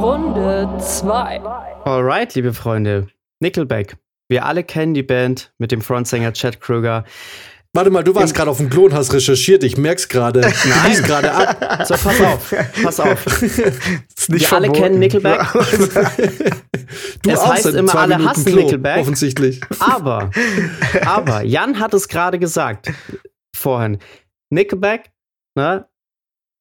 Runde 0.00 0.78
2. 0.80 1.40
Alright, 1.84 2.34
liebe 2.34 2.52
Freunde. 2.52 3.06
Nickelback. 3.38 3.96
Wir 4.28 4.44
alle 4.44 4.64
kennen 4.64 4.94
die 4.94 5.04
Band 5.04 5.52
mit 5.58 5.70
dem 5.70 5.80
Frontsänger 5.80 6.32
Chad 6.32 6.60
Kruger. 6.60 7.04
Warte 7.74 7.90
mal, 7.90 8.04
du 8.04 8.14
warst 8.14 8.34
gerade 8.34 8.50
auf 8.50 8.58
dem 8.58 8.68
Klo 8.68 8.84
und 8.84 8.92
hast 8.92 9.14
recherchiert. 9.14 9.64
Ich 9.64 9.78
merk's 9.78 10.06
gerade. 10.08 10.40
Liest 10.86 11.04
gerade 11.04 11.32
ab. 11.32 11.86
So, 11.86 11.94
pass 11.94 12.20
auf, 12.20 12.54
pass 12.82 13.00
auf. 13.00 13.42
Ist 13.42 14.28
nicht 14.28 14.50
Wir 14.50 14.52
alle 14.52 14.66
verboten. 14.66 14.72
kennen 14.72 14.98
Nickelback. 14.98 15.52
Du 17.22 17.30
Es 17.30 17.46
heißt 17.46 17.66
immer, 17.68 17.94
alle 17.94 18.18
Minuten 18.18 18.30
hassen 18.30 18.44
Klo, 18.44 18.56
Nickelback. 18.62 18.98
Offensichtlich. 18.98 19.60
Aber, 19.78 20.30
aber, 21.06 21.42
Jan 21.44 21.78
hat 21.80 21.94
es 21.94 22.08
gerade 22.08 22.38
gesagt 22.38 22.92
vorhin. 23.56 23.98
Nickelback, 24.50 25.10
ne, 25.54 25.86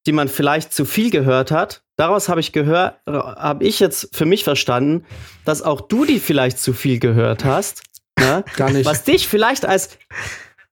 die 0.07 0.13
man 0.13 0.29
vielleicht 0.29 0.73
zu 0.73 0.85
viel 0.85 1.11
gehört 1.11 1.51
hat. 1.51 1.83
Daraus 1.97 2.29
habe 2.29 2.39
ich 2.39 2.53
gehört, 2.53 2.95
habe 3.05 3.65
ich 3.65 3.81
jetzt 3.81 4.15
für 4.15 4.25
mich 4.25 4.45
verstanden, 4.45 5.05
dass 5.43 5.61
auch 5.61 5.81
du 5.81 6.05
die 6.05 6.19
vielleicht 6.19 6.57
zu 6.57 6.71
viel 6.71 6.99
gehört 6.99 7.43
hast. 7.43 7.83
Ne? 8.17 8.45
Gar 8.55 8.71
nicht. 8.71 8.85
Was 8.85 9.03
dich 9.03 9.27
vielleicht 9.27 9.65
als, 9.65 9.97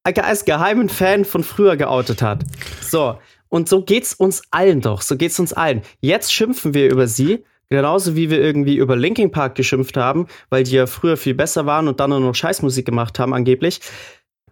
als 0.03 0.45
geheimen 0.45 0.89
Fan 0.89 1.25
von 1.25 1.43
früher 1.43 1.77
geoutet 1.77 2.21
hat. 2.21 2.43
So, 2.81 3.17
und 3.49 3.67
so 3.67 3.83
geht's 3.83 4.13
uns 4.13 4.41
allen 4.51 4.81
doch. 4.81 5.01
So 5.01 5.17
geht's 5.17 5.39
uns 5.39 5.53
allen. 5.53 5.81
Jetzt 6.01 6.33
schimpfen 6.33 6.73
wir 6.73 6.89
über 6.91 7.07
sie, 7.07 7.43
genauso 7.69 8.15
wie 8.15 8.29
wir 8.29 8.41
irgendwie 8.41 8.77
über 8.77 8.95
Linkin 8.95 9.31
Park 9.31 9.55
geschimpft 9.55 9.97
haben, 9.97 10.27
weil 10.49 10.63
die 10.63 10.75
ja 10.75 10.87
früher 10.87 11.17
viel 11.17 11.33
besser 11.33 11.65
waren 11.65 11.87
und 11.87 11.99
dann 11.99 12.11
nur 12.11 12.19
noch 12.19 12.35
Scheißmusik 12.35 12.85
gemacht 12.85 13.19
haben, 13.19 13.33
angeblich. 13.33 13.81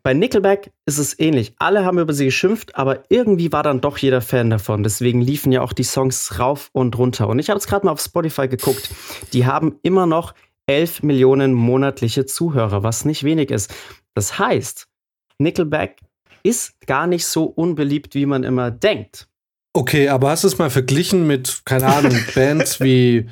Bei 0.03 0.13
Nickelback 0.13 0.71
ist 0.85 0.99
es 0.99 1.19
ähnlich. 1.19 1.53
Alle 1.59 1.83
haben 1.83 1.99
über 1.99 2.13
sie 2.13 2.25
geschimpft, 2.25 2.75
aber 2.77 3.03
irgendwie 3.09 3.51
war 3.51 3.63
dann 3.63 3.81
doch 3.81 3.97
jeder 3.97 4.21
Fan 4.21 4.49
davon. 4.49 4.83
Deswegen 4.83 5.21
liefen 5.21 5.51
ja 5.51 5.61
auch 5.61 5.73
die 5.73 5.83
Songs 5.83 6.39
rauf 6.39 6.69
und 6.71 6.97
runter. 6.97 7.27
Und 7.27 7.39
ich 7.39 7.49
habe 7.49 7.57
jetzt 7.57 7.67
gerade 7.67 7.85
mal 7.85 7.91
auf 7.91 7.99
Spotify 7.99 8.47
geguckt. 8.47 8.89
Die 9.33 9.45
haben 9.45 9.79
immer 9.81 10.05
noch 10.05 10.33
11 10.67 11.03
Millionen 11.03 11.53
monatliche 11.53 12.25
Zuhörer, 12.25 12.83
was 12.83 13.03
nicht 13.03 13.23
wenig 13.23 13.51
ist. 13.51 13.73
Das 14.13 14.39
heißt, 14.39 14.86
Nickelback 15.39 15.97
ist 16.43 16.79
gar 16.85 17.07
nicht 17.07 17.25
so 17.25 17.45
unbeliebt, 17.45 18.15
wie 18.15 18.25
man 18.25 18.43
immer 18.43 18.71
denkt. 18.71 19.27
Okay, 19.73 20.09
aber 20.09 20.29
hast 20.31 20.43
du 20.43 20.47
es 20.47 20.57
mal 20.57 20.69
verglichen 20.69 21.27
mit, 21.27 21.61
keine 21.65 21.87
Ahnung, 21.87 22.17
Bands 22.35 22.79
wie, 22.79 23.27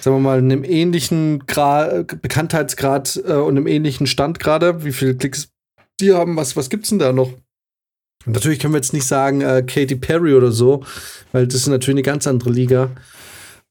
sagen 0.00 0.16
wir 0.16 0.20
mal, 0.20 0.38
einem 0.38 0.64
ähnlichen 0.64 1.44
Gra 1.46 2.02
Bekanntheitsgrad 2.02 3.20
äh, 3.26 3.32
und 3.34 3.56
einem 3.56 3.66
ähnlichen 3.66 4.06
Stand 4.06 4.38
gerade? 4.38 4.84
Wie 4.84 4.92
viele 4.92 5.16
Klicks 5.16 5.50
die 6.00 6.12
haben? 6.12 6.36
Was, 6.36 6.56
was 6.56 6.70
gibt's 6.70 6.88
denn 6.88 6.98
da 6.98 7.12
noch? 7.12 7.32
Und 8.24 8.32
natürlich 8.32 8.58
können 8.58 8.72
wir 8.72 8.78
jetzt 8.78 8.92
nicht 8.92 9.06
sagen 9.06 9.40
äh, 9.40 9.62
Katy 9.62 9.96
Perry 9.96 10.34
oder 10.34 10.50
so, 10.50 10.84
weil 11.32 11.46
das 11.46 11.60
ist 11.60 11.66
natürlich 11.68 11.96
eine 11.96 12.02
ganz 12.02 12.26
andere 12.26 12.50
Liga. 12.50 12.90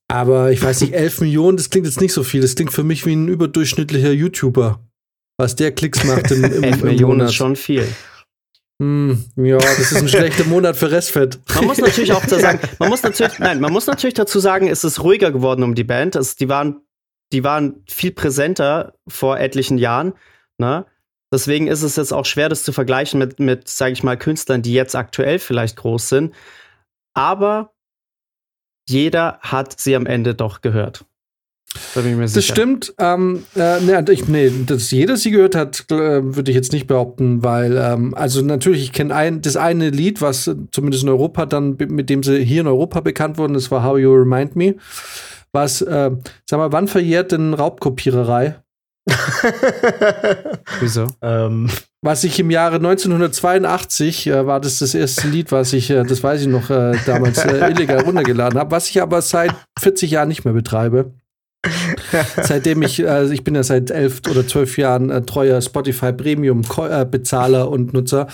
Aber 0.08 0.52
ich 0.52 0.62
weiß 0.62 0.82
nicht, 0.82 0.94
11 0.96 1.22
Millionen, 1.22 1.58
das 1.58 1.70
klingt 1.70 1.88
jetzt 1.88 2.02
nicht 2.02 2.14
so 2.14 2.24
viel. 2.24 2.42
Das 2.42 2.56
klingt 2.56 2.72
für 2.72 2.84
mich 2.84 3.06
wie 3.06 3.16
ein 3.16 3.28
überdurchschnittlicher 3.28 4.12
YouTuber. 4.12 4.80
Was 5.38 5.56
der 5.56 5.72
Klicks 5.74 6.04
macht 6.04 6.32
im, 6.32 6.44
im, 6.44 6.64
11 6.64 6.82
im 6.82 6.88
Millionen 6.88 7.18
Monat. 7.18 7.30
ist 7.30 7.36
schon 7.36 7.56
viel. 7.56 7.88
Hm, 8.82 9.24
ja, 9.38 9.58
das 9.58 9.92
ist 9.92 9.96
ein 9.96 10.10
schlechter 10.10 10.44
Monat 10.46 10.76
für 10.76 10.92
Restfett. 10.92 11.40
Man 11.56 11.66
muss 11.66 11.78
natürlich 11.78 12.12
auch 12.12 12.26
da 12.26 12.40
sagen, 12.40 12.60
man 12.80 12.90
muss 12.90 13.04
natürlich, 13.04 13.40
nein, 13.40 13.62
man 13.62 13.72
muss 13.72 13.88
natürlich 13.88 14.16
dazu 14.16 14.40
sagen, 14.40 14.68
es 14.68 14.84
ist 14.84 15.02
ruhiger 15.02 15.32
geworden 15.32 15.64
um 15.64 15.76
die 15.76 15.86
Band. 15.86 16.16
Es, 16.16 16.36
die, 16.36 16.50
waren, 16.50 16.82
die 17.32 17.44
waren 17.44 17.84
viel 17.88 18.12
präsenter 18.12 18.94
vor 19.08 19.40
etlichen 19.40 19.78
Jahren. 19.78 20.14
Ne? 20.58 20.86
Deswegen 21.34 21.68
ist 21.68 21.84
es 21.84 21.96
jetzt 21.96 22.12
auch 22.12 22.26
schwer, 22.26 22.50
das 22.50 22.64
zu 22.64 22.74
vergleichen 22.74 23.18
mit, 23.18 23.40
mit 23.40 23.70
sage 23.70 23.94
ich 23.94 24.04
mal, 24.04 24.18
Künstlern, 24.18 24.62
die 24.62 24.74
jetzt 24.74 24.96
aktuell 24.96 25.40
vielleicht 25.40 25.78
groß 25.78 26.10
sind. 26.10 26.36
Aber 27.14 27.74
jeder 28.88 29.40
hat 29.42 29.80
sie 29.80 29.96
am 29.96 30.06
Ende 30.06 30.36
doch 30.36 30.62
gehört. 30.62 31.06
Da 31.94 32.02
bin 32.02 32.12
ich 32.12 32.16
mir 32.18 32.24
Das 32.24 32.34
sicher. 32.34 32.54
stimmt. 32.54 32.94
Ähm, 33.00 33.44
äh, 33.56 33.80
ne, 33.82 34.06
ich, 34.10 34.28
nee, 34.28 34.52
dass 34.66 34.92
jeder 34.92 35.18
sie 35.18 35.32
gehört 35.32 35.56
hat, 35.56 35.86
äh, 35.92 36.36
würde 36.36 36.52
ich 36.52 36.56
jetzt 36.56 36.72
nicht 36.74 36.88
behaupten, 36.88 37.44
weil, 37.44 37.78
ähm, 37.78 38.14
also 38.16 38.42
natürlich, 38.42 38.84
ich 38.84 38.92
kenne 38.94 39.14
ein, 39.16 39.42
das 39.42 39.58
eine 39.58 39.90
Lied, 39.90 40.22
was 40.22 40.48
äh, 40.48 40.56
zumindest 40.72 41.04
in 41.04 41.10
Europa 41.10 41.46
dann, 41.46 41.78
mit 41.78 42.10
dem 42.10 42.24
sie 42.24 42.44
hier 42.44 42.62
in 42.62 42.68
Europa 42.68 43.00
bekannt 43.02 43.38
wurden, 43.38 43.54
das 43.54 43.72
war 43.72 43.84
How 43.84 43.98
You 44.00 44.14
Remind 44.14 44.56
Me. 44.56 44.76
Was, 45.52 45.82
äh, 45.82 46.12
sag 46.50 46.58
mal, 46.58 46.72
wann 46.72 46.88
verjährt 46.88 47.32
denn 47.32 47.54
Raubkopiererei? 47.54 48.56
Wieso? 50.80 51.08
ähm, 51.22 51.70
Was 52.02 52.24
ich 52.24 52.40
im 52.40 52.50
Jahre 52.52 52.76
1982 52.78 54.28
äh, 54.28 54.46
war 54.46 54.60
das 54.60 54.80
das 54.80 54.94
erste 54.96 55.28
Lied, 55.28 55.52
was 55.52 55.74
ich, 55.74 55.90
äh, 55.90 56.04
das 56.04 56.24
weiß 56.24 56.42
ich 56.42 56.48
noch, 56.48 56.70
äh, 56.70 56.94
damals 57.06 57.38
äh, 57.46 57.70
illegal 57.72 58.02
runtergeladen 58.02 58.60
habe, 58.60 58.72
was 58.72 58.90
ich 58.90 59.02
aber 59.02 59.22
seit 59.22 59.54
40 59.80 60.12
Jahren 60.12 60.28
nicht 60.30 60.44
mehr 60.46 60.54
betreibe. 60.54 61.14
Seitdem 62.42 62.82
ich, 62.82 63.02
äh, 63.02 63.26
ich 63.34 63.44
bin 63.44 63.56
ja 63.56 63.64
seit 63.64 63.92
elf 63.92 64.22
oder 64.30 64.48
zwölf 64.48 64.78
Jahren 64.78 65.10
äh, 65.10 65.22
treuer 65.22 65.62
Spotify 65.62 66.14
Premium 66.14 66.62
äh, 66.78 67.06
Bezahler 67.06 67.70
und 67.70 67.94
Nutzer. 67.94 68.28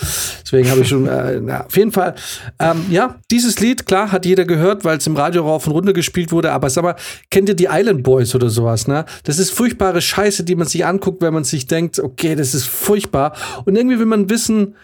Deswegen 0.44 0.70
habe 0.70 0.82
ich 0.82 0.88
schon, 0.88 1.08
äh, 1.08 1.40
na, 1.42 1.66
auf 1.66 1.76
jeden 1.76 1.92
Fall, 1.92 2.16
ähm, 2.60 2.86
ja, 2.90 3.20
dieses 3.30 3.60
Lied, 3.60 3.86
klar, 3.86 4.12
hat 4.12 4.26
jeder 4.26 4.46
gehört, 4.46 4.84
weil 4.84 4.98
es 4.98 5.08
im 5.08 5.16
Radio 5.16 5.44
rauf 5.44 5.68
und 5.68 5.74
runter 5.74 5.94
gespielt 5.94 6.32
wurde. 6.32 6.52
Aber 6.52 6.70
sag 6.70 6.84
mal, 6.84 6.96
kennt 7.30 7.50
ihr 7.50 7.56
die 7.56 7.68
Island 7.70 8.04
Boys 8.04 8.36
oder 8.36 8.50
sowas, 8.50 8.88
ne? 8.88 9.06
Das 9.24 9.40
ist 9.40 9.52
furchtbare 9.52 10.02
Scheiße, 10.02 10.44
die 10.44 10.56
man 10.56 10.68
sich 10.68 10.86
anguckt, 10.86 11.22
wenn 11.22 11.34
man 11.34 11.44
sich 11.44 11.68
denkt, 11.68 12.00
okay, 12.00 12.36
das 12.36 12.54
ist 12.54 12.68
furchtbar. 12.68 13.34
Und 13.66 13.76
irgendwie 13.76 14.00
will 14.00 14.06
man 14.06 14.30
wissen, 14.30 14.76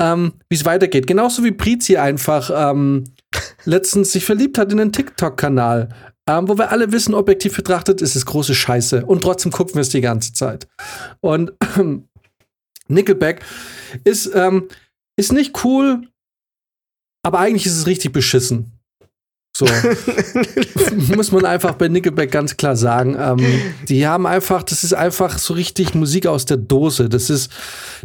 ähm, 0.00 0.34
wie 0.48 0.56
es 0.56 0.64
weitergeht. 0.64 1.06
Genauso 1.06 1.44
wie 1.44 1.52
Prizi 1.52 1.96
einfach 1.96 2.50
ähm, 2.54 3.04
letztens 3.64 4.12
sich 4.12 4.24
verliebt 4.24 4.58
hat 4.58 4.72
in 4.72 4.78
den 4.78 4.92
TikTok-Kanal. 4.92 5.88
Ähm, 6.28 6.48
wo 6.48 6.58
wir 6.58 6.72
alle 6.72 6.90
wissen, 6.90 7.14
objektiv 7.14 7.56
betrachtet, 7.56 8.02
ist 8.02 8.16
es 8.16 8.26
große 8.26 8.54
Scheiße. 8.54 9.06
Und 9.06 9.22
trotzdem 9.22 9.52
gucken 9.52 9.74
wir 9.74 9.82
es 9.82 9.90
die 9.90 10.00
ganze 10.00 10.32
Zeit. 10.32 10.66
Und 11.20 11.52
ähm, 11.76 12.08
Nickelback 12.88 13.44
ist, 14.04 14.30
ähm, 14.34 14.68
ist 15.16 15.32
nicht 15.32 15.64
cool, 15.64 16.08
aber 17.22 17.38
eigentlich 17.38 17.66
ist 17.66 17.76
es 17.76 17.86
richtig 17.86 18.12
beschissen. 18.12 18.75
So. 19.56 19.64
Muss 21.16 21.32
man 21.32 21.46
einfach 21.46 21.76
bei 21.76 21.88
Nickelback 21.88 22.30
ganz 22.30 22.58
klar 22.58 22.76
sagen. 22.76 23.16
Ähm, 23.18 23.38
die 23.88 24.06
haben 24.06 24.26
einfach, 24.26 24.62
das 24.62 24.84
ist 24.84 24.92
einfach 24.92 25.38
so 25.38 25.54
richtig 25.54 25.94
Musik 25.94 26.26
aus 26.26 26.44
der 26.44 26.58
Dose. 26.58 27.08
Das 27.08 27.30
ist, 27.30 27.50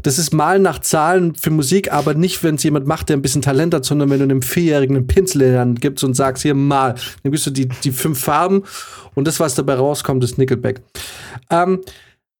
das 0.01 0.17
ist 0.17 0.31
Malen 0.31 0.61
nach 0.61 0.79
Zahlen 0.79 1.35
für 1.35 1.49
Musik, 1.49 1.91
aber 1.91 2.13
nicht, 2.13 2.41
wenn 2.45 2.55
es 2.55 2.63
jemand 2.63 2.87
macht, 2.87 3.09
der 3.09 3.17
ein 3.17 3.21
bisschen 3.21 3.41
Talent 3.41 3.73
hat, 3.73 3.83
sondern 3.83 4.09
wenn 4.09 4.19
du 4.19 4.23
einem 4.23 4.41
Vierjährigen 4.41 4.95
einen 4.95 5.07
Pinsel 5.07 5.41
in 5.41 5.51
die 5.51 5.59
Hand 5.59 5.81
gibst 5.81 6.05
und 6.05 6.13
sagst, 6.13 6.43
hier 6.43 6.53
mal, 6.53 6.95
dann 7.23 7.33
gibst 7.33 7.45
du 7.47 7.51
die, 7.51 7.67
die 7.67 7.91
fünf 7.91 8.21
Farben 8.21 8.63
und 9.13 9.27
das, 9.27 9.41
was 9.41 9.53
dabei 9.53 9.73
rauskommt, 9.73 10.23
ist 10.23 10.37
Nickelback. 10.37 10.81
Ähm, 11.49 11.81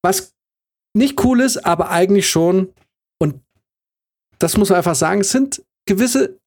was 0.01 0.31
nicht 0.93 1.21
cool 1.25 1.41
ist, 1.41 1.65
aber 1.65 1.89
eigentlich 1.89 2.29
schon, 2.29 2.69
und 3.19 3.41
das 4.39 4.55
muss 4.55 4.69
man 4.69 4.77
einfach 4.77 4.95
sagen, 4.95 5.19
es 5.19 5.31
sind 5.31 5.63
gewisse 5.85 6.39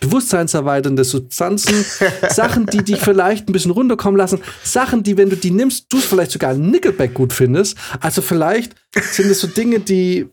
bewusstseinserweiternde 0.00 1.04
Substanzen, 1.04 1.84
Sachen, 2.28 2.66
die 2.66 2.82
dich 2.82 3.00
vielleicht 3.00 3.48
ein 3.48 3.52
bisschen 3.52 3.70
runterkommen 3.70 4.16
lassen, 4.16 4.40
Sachen, 4.62 5.02
die, 5.02 5.16
wenn 5.16 5.30
du 5.30 5.36
die 5.36 5.50
nimmst, 5.50 5.86
du 5.90 5.98
es 5.98 6.04
vielleicht 6.04 6.32
sogar 6.32 6.54
Nickelback 6.54 7.14
gut 7.14 7.32
findest. 7.32 7.76
Also 8.00 8.22
vielleicht 8.22 8.74
sind 8.94 9.30
es 9.30 9.40
so 9.40 9.46
Dinge, 9.46 9.80
die 9.80 10.28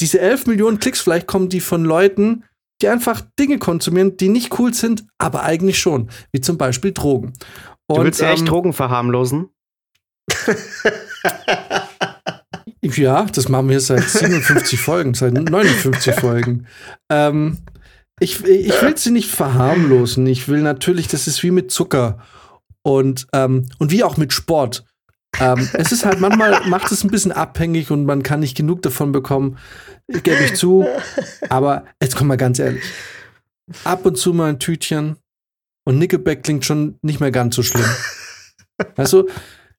diese 0.00 0.20
11 0.20 0.46
Millionen 0.46 0.78
Klicks, 0.78 1.00
vielleicht 1.00 1.26
kommen 1.26 1.48
die 1.48 1.60
von 1.60 1.84
Leuten, 1.84 2.44
die 2.80 2.88
einfach 2.88 3.22
Dinge 3.38 3.58
konsumieren, 3.58 4.16
die 4.16 4.28
nicht 4.28 4.58
cool 4.58 4.72
sind, 4.72 5.04
aber 5.18 5.42
eigentlich 5.42 5.78
schon, 5.78 6.10
wie 6.32 6.40
zum 6.40 6.58
Beispiel 6.58 6.92
Drogen. 6.92 7.32
Du 7.88 8.02
willst 8.02 8.20
ähm, 8.20 8.28
echt 8.28 8.48
Drogen 8.48 8.72
verharmlosen? 8.72 9.48
Ja, 12.82 13.24
das 13.24 13.48
machen 13.48 13.68
wir 13.68 13.80
seit 13.80 14.08
57 14.08 14.80
Folgen, 14.80 15.14
seit 15.14 15.34
59 15.34 16.14
Folgen. 16.20 16.66
Ähm, 17.10 17.58
ich 18.20 18.44
ich 18.44 18.82
will 18.82 18.96
sie 18.96 19.10
nicht 19.10 19.30
verharmlosen. 19.30 20.26
Ich 20.26 20.48
will 20.48 20.62
natürlich, 20.62 21.08
das 21.08 21.26
ist 21.26 21.42
wie 21.42 21.50
mit 21.50 21.70
Zucker 21.70 22.18
und, 22.82 23.26
ähm, 23.32 23.66
und 23.78 23.90
wie 23.90 24.04
auch 24.04 24.16
mit 24.16 24.32
Sport. 24.32 24.84
Ähm, 25.40 25.68
es 25.74 25.92
ist 25.92 26.04
halt 26.04 26.20
manchmal 26.20 26.60
macht 26.68 26.90
es 26.90 27.04
ein 27.04 27.10
bisschen 27.10 27.32
abhängig 27.32 27.90
und 27.90 28.04
man 28.06 28.22
kann 28.22 28.40
nicht 28.40 28.56
genug 28.56 28.82
davon 28.82 29.12
bekommen, 29.12 29.58
gebe 30.08 30.42
ich 30.44 30.54
zu. 30.54 30.86
Aber 31.48 31.84
jetzt 32.02 32.16
komm 32.16 32.28
mal 32.28 32.36
ganz 32.36 32.58
ehrlich. 32.58 32.82
Ab 33.84 34.06
und 34.06 34.16
zu 34.16 34.32
mal 34.32 34.48
ein 34.48 34.58
Tütchen 34.58 35.16
und 35.84 35.98
Nickelback 35.98 36.42
klingt 36.42 36.64
schon 36.64 36.98
nicht 37.02 37.20
mehr 37.20 37.30
ganz 37.30 37.56
so 37.56 37.62
schlimm. 37.62 37.84
Also, 38.96 39.28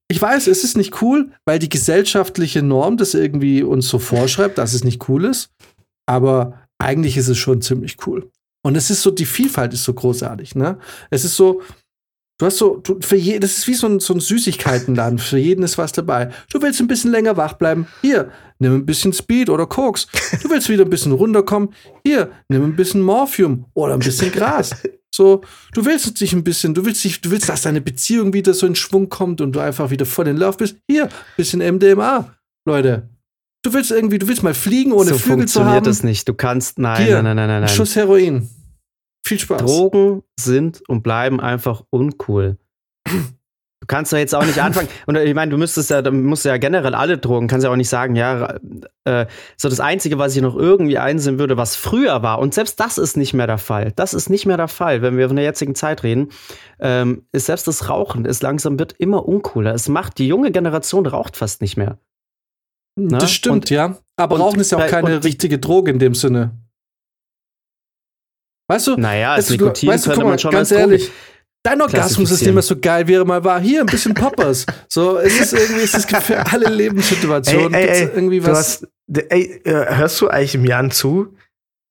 ich 0.09 0.21
weiß, 0.21 0.47
es 0.47 0.63
ist 0.63 0.75
nicht 0.75 1.01
cool, 1.01 1.31
weil 1.45 1.59
die 1.59 1.69
gesellschaftliche 1.69 2.63
Norm 2.63 2.97
das 2.97 3.13
irgendwie 3.13 3.63
uns 3.63 3.87
so 3.87 3.99
vorschreibt, 3.99 4.57
dass 4.57 4.73
es 4.73 4.83
nicht 4.83 5.07
cool 5.07 5.25
ist. 5.25 5.51
Aber 6.05 6.67
eigentlich 6.79 7.17
ist 7.17 7.27
es 7.27 7.37
schon 7.37 7.61
ziemlich 7.61 7.97
cool. 8.07 8.31
Und 8.63 8.75
es 8.75 8.89
ist 8.89 9.01
so, 9.01 9.11
die 9.11 9.25
Vielfalt 9.25 9.73
ist 9.73 9.83
so 9.83 9.93
großartig, 9.93 10.55
ne? 10.55 10.79
Es 11.09 11.23
ist 11.23 11.35
so, 11.35 11.61
du 12.39 12.45
hast 12.45 12.57
so, 12.57 12.77
du, 12.77 12.99
für 13.01 13.15
je, 13.15 13.39
das 13.39 13.57
ist 13.57 13.67
wie 13.67 13.73
so 13.73 13.87
ein, 13.87 13.99
so 13.99 14.13
ein 14.13 14.19
Süßigkeitenladen. 14.19 15.19
Für 15.19 15.37
jeden 15.37 15.63
ist 15.63 15.77
was 15.77 15.91
dabei. 15.91 16.31
Du 16.51 16.61
willst 16.61 16.79
ein 16.81 16.87
bisschen 16.87 17.11
länger 17.11 17.37
wach 17.37 17.53
bleiben? 17.53 17.87
Hier, 18.01 18.31
nimm 18.57 18.73
ein 18.73 18.85
bisschen 18.85 19.13
Speed 19.13 19.49
oder 19.49 19.67
Koks. 19.67 20.07
Du 20.41 20.49
willst 20.49 20.69
wieder 20.69 20.83
ein 20.83 20.89
bisschen 20.89 21.11
runterkommen? 21.11 21.69
Hier, 22.03 22.31
nimm 22.49 22.63
ein 22.63 22.75
bisschen 22.75 23.01
Morphium 23.01 23.65
oder 23.73 23.93
ein 23.93 23.99
bisschen 23.99 24.31
Gras. 24.31 24.71
So, 25.13 25.41
du 25.73 25.85
willst 25.85 26.19
dich 26.21 26.33
ein 26.33 26.43
bisschen, 26.43 26.73
du 26.73 26.85
willst 26.85 27.03
dich, 27.03 27.19
du 27.19 27.31
willst, 27.31 27.49
dass 27.49 27.63
deine 27.63 27.81
Beziehung 27.81 28.33
wieder 28.33 28.53
so 28.53 28.65
in 28.65 28.75
Schwung 28.75 29.09
kommt 29.09 29.41
und 29.41 29.53
du 29.53 29.59
einfach 29.59 29.89
wieder 29.89 30.05
voll 30.05 30.27
in 30.27 30.37
Love 30.37 30.57
bist. 30.57 30.77
Hier, 30.87 31.09
bisschen 31.35 31.59
MDMA, 31.59 32.35
Leute. 32.65 33.09
Du 33.61 33.73
willst 33.73 33.91
irgendwie, 33.91 34.19
du 34.19 34.27
willst 34.27 34.41
mal 34.41 34.53
fliegen, 34.53 34.93
ohne 34.93 35.09
so 35.09 35.17
Flügel 35.17 35.47
zu 35.47 35.59
funktioniert 35.59 35.75
haben. 35.75 35.83
das 35.83 36.03
nicht. 36.03 36.29
Du 36.29 36.33
kannst, 36.33 36.79
nein, 36.79 37.03
Hier, 37.03 37.15
nein, 37.21 37.35
nein, 37.35 37.35
nein, 37.35 37.47
nein, 37.47 37.55
Ein 37.57 37.61
nein. 37.65 37.75
Schuss 37.75 37.95
Heroin. 37.95 38.49
Viel 39.25 39.39
Spaß. 39.39 39.61
Drogen 39.61 40.23
sind 40.39 40.81
und 40.87 41.03
bleiben 41.03 41.41
einfach 41.41 41.83
uncool. 41.89 42.57
Du 43.05 43.85
kannst 43.87 44.13
doch 44.13 44.17
jetzt 44.17 44.33
auch 44.33 44.45
nicht 44.45 44.59
anfangen. 44.59 44.87
Und 45.07 45.15
ich 45.17 45.33
meine, 45.33 45.51
du 45.51 45.57
müsstest 45.57 45.89
ja, 45.89 46.01
du 46.01 46.11
musst 46.11 46.45
ja 46.45 46.57
generell 46.57 46.93
alle 46.93 47.17
Drogen, 47.17 47.47
kannst 47.47 47.63
ja 47.63 47.71
auch 47.71 47.75
nicht 47.75 47.89
sagen, 47.89 48.15
ja, 48.15 48.55
äh, 49.05 49.25
so 49.57 49.69
das 49.69 49.79
Einzige, 49.79 50.17
was 50.17 50.35
ich 50.35 50.41
noch 50.41 50.55
irgendwie 50.55 50.97
einsehen 50.97 51.39
würde, 51.39 51.57
was 51.57 51.75
früher 51.75 52.21
war, 52.21 52.39
und 52.39 52.53
selbst 52.53 52.79
das 52.79 52.97
ist 52.97 53.17
nicht 53.17 53.33
mehr 53.33 53.47
der 53.47 53.57
Fall. 53.57 53.91
Das 53.95 54.13
ist 54.13 54.29
nicht 54.29 54.45
mehr 54.45 54.57
der 54.57 54.67
Fall, 54.67 55.01
wenn 55.01 55.17
wir 55.17 55.27
von 55.27 55.37
der 55.37 55.45
jetzigen 55.45 55.75
Zeit 55.75 56.03
reden, 56.03 56.29
ähm, 56.79 57.23
ist 57.31 57.47
selbst 57.47 57.67
das 57.67 57.89
Rauchen 57.89 58.25
ist 58.25 58.43
langsam 58.43 58.79
wird 58.79 58.93
immer 58.93 59.27
uncooler. 59.27 59.73
Es 59.73 59.89
macht 59.89 60.17
die 60.17 60.27
junge 60.27 60.51
Generation 60.51 61.05
raucht 61.05 61.37
fast 61.37 61.61
nicht 61.61 61.77
mehr. 61.77 61.99
Ne? 62.95 63.17
Das 63.17 63.31
stimmt, 63.31 63.53
Und- 63.55 63.69
ja. 63.69 63.97
Aber 64.17 64.35
und 64.35 64.41
Rauchen 64.41 64.59
ist 64.59 64.71
ja 64.71 64.77
auch 64.79 64.87
keine 64.87 65.15
und- 65.17 65.25
richtige 65.25 65.59
Droge 65.59 65.91
in 65.91 65.99
dem 65.99 66.13
Sinne. 66.15 66.51
Weißt 68.67 68.87
du? 68.87 68.97
Naja, 68.97 69.35
es- 69.37 69.45
das 69.47 69.51
Nikotin 69.57 69.89
weißt 69.89 70.05
du, 70.05 70.09
könnte 70.09 70.23
mal, 70.25 70.29
man 70.31 70.39
schon 70.39 70.51
ganz 70.51 70.71
als 70.71 70.79
Droge 70.81 70.93
ehrlich, 70.95 71.11
dein 71.63 71.81
Orgasmus 71.81 72.31
ist 72.31 72.43
so 72.67 72.79
geil, 72.79 73.07
wie 73.07 73.13
er 73.15 73.25
mal 73.25 73.43
war. 73.43 73.59
Hier, 73.59 73.79
ein 73.81 73.85
bisschen 73.87 74.13
Poppers. 74.13 74.65
so, 74.89 75.17
es 75.17 75.39
ist 75.39 75.53
irgendwie, 75.53 75.81
es 75.81 75.93
ist 75.93 76.07
für 76.21 76.45
alle 76.45 76.69
Lebenssituationen. 76.69 77.73
Ey, 77.73 77.87
ey, 77.87 78.03
irgendwie 78.13 78.39
du 78.39 78.47
was. 78.47 78.57
hast, 78.57 78.87
ey, 79.29 79.61
äh, 79.63 79.95
hörst 79.95 80.19
du 80.21 80.27
eigentlich 80.27 80.55
im 80.55 80.65
Jan 80.65 80.91
zu? 80.91 81.35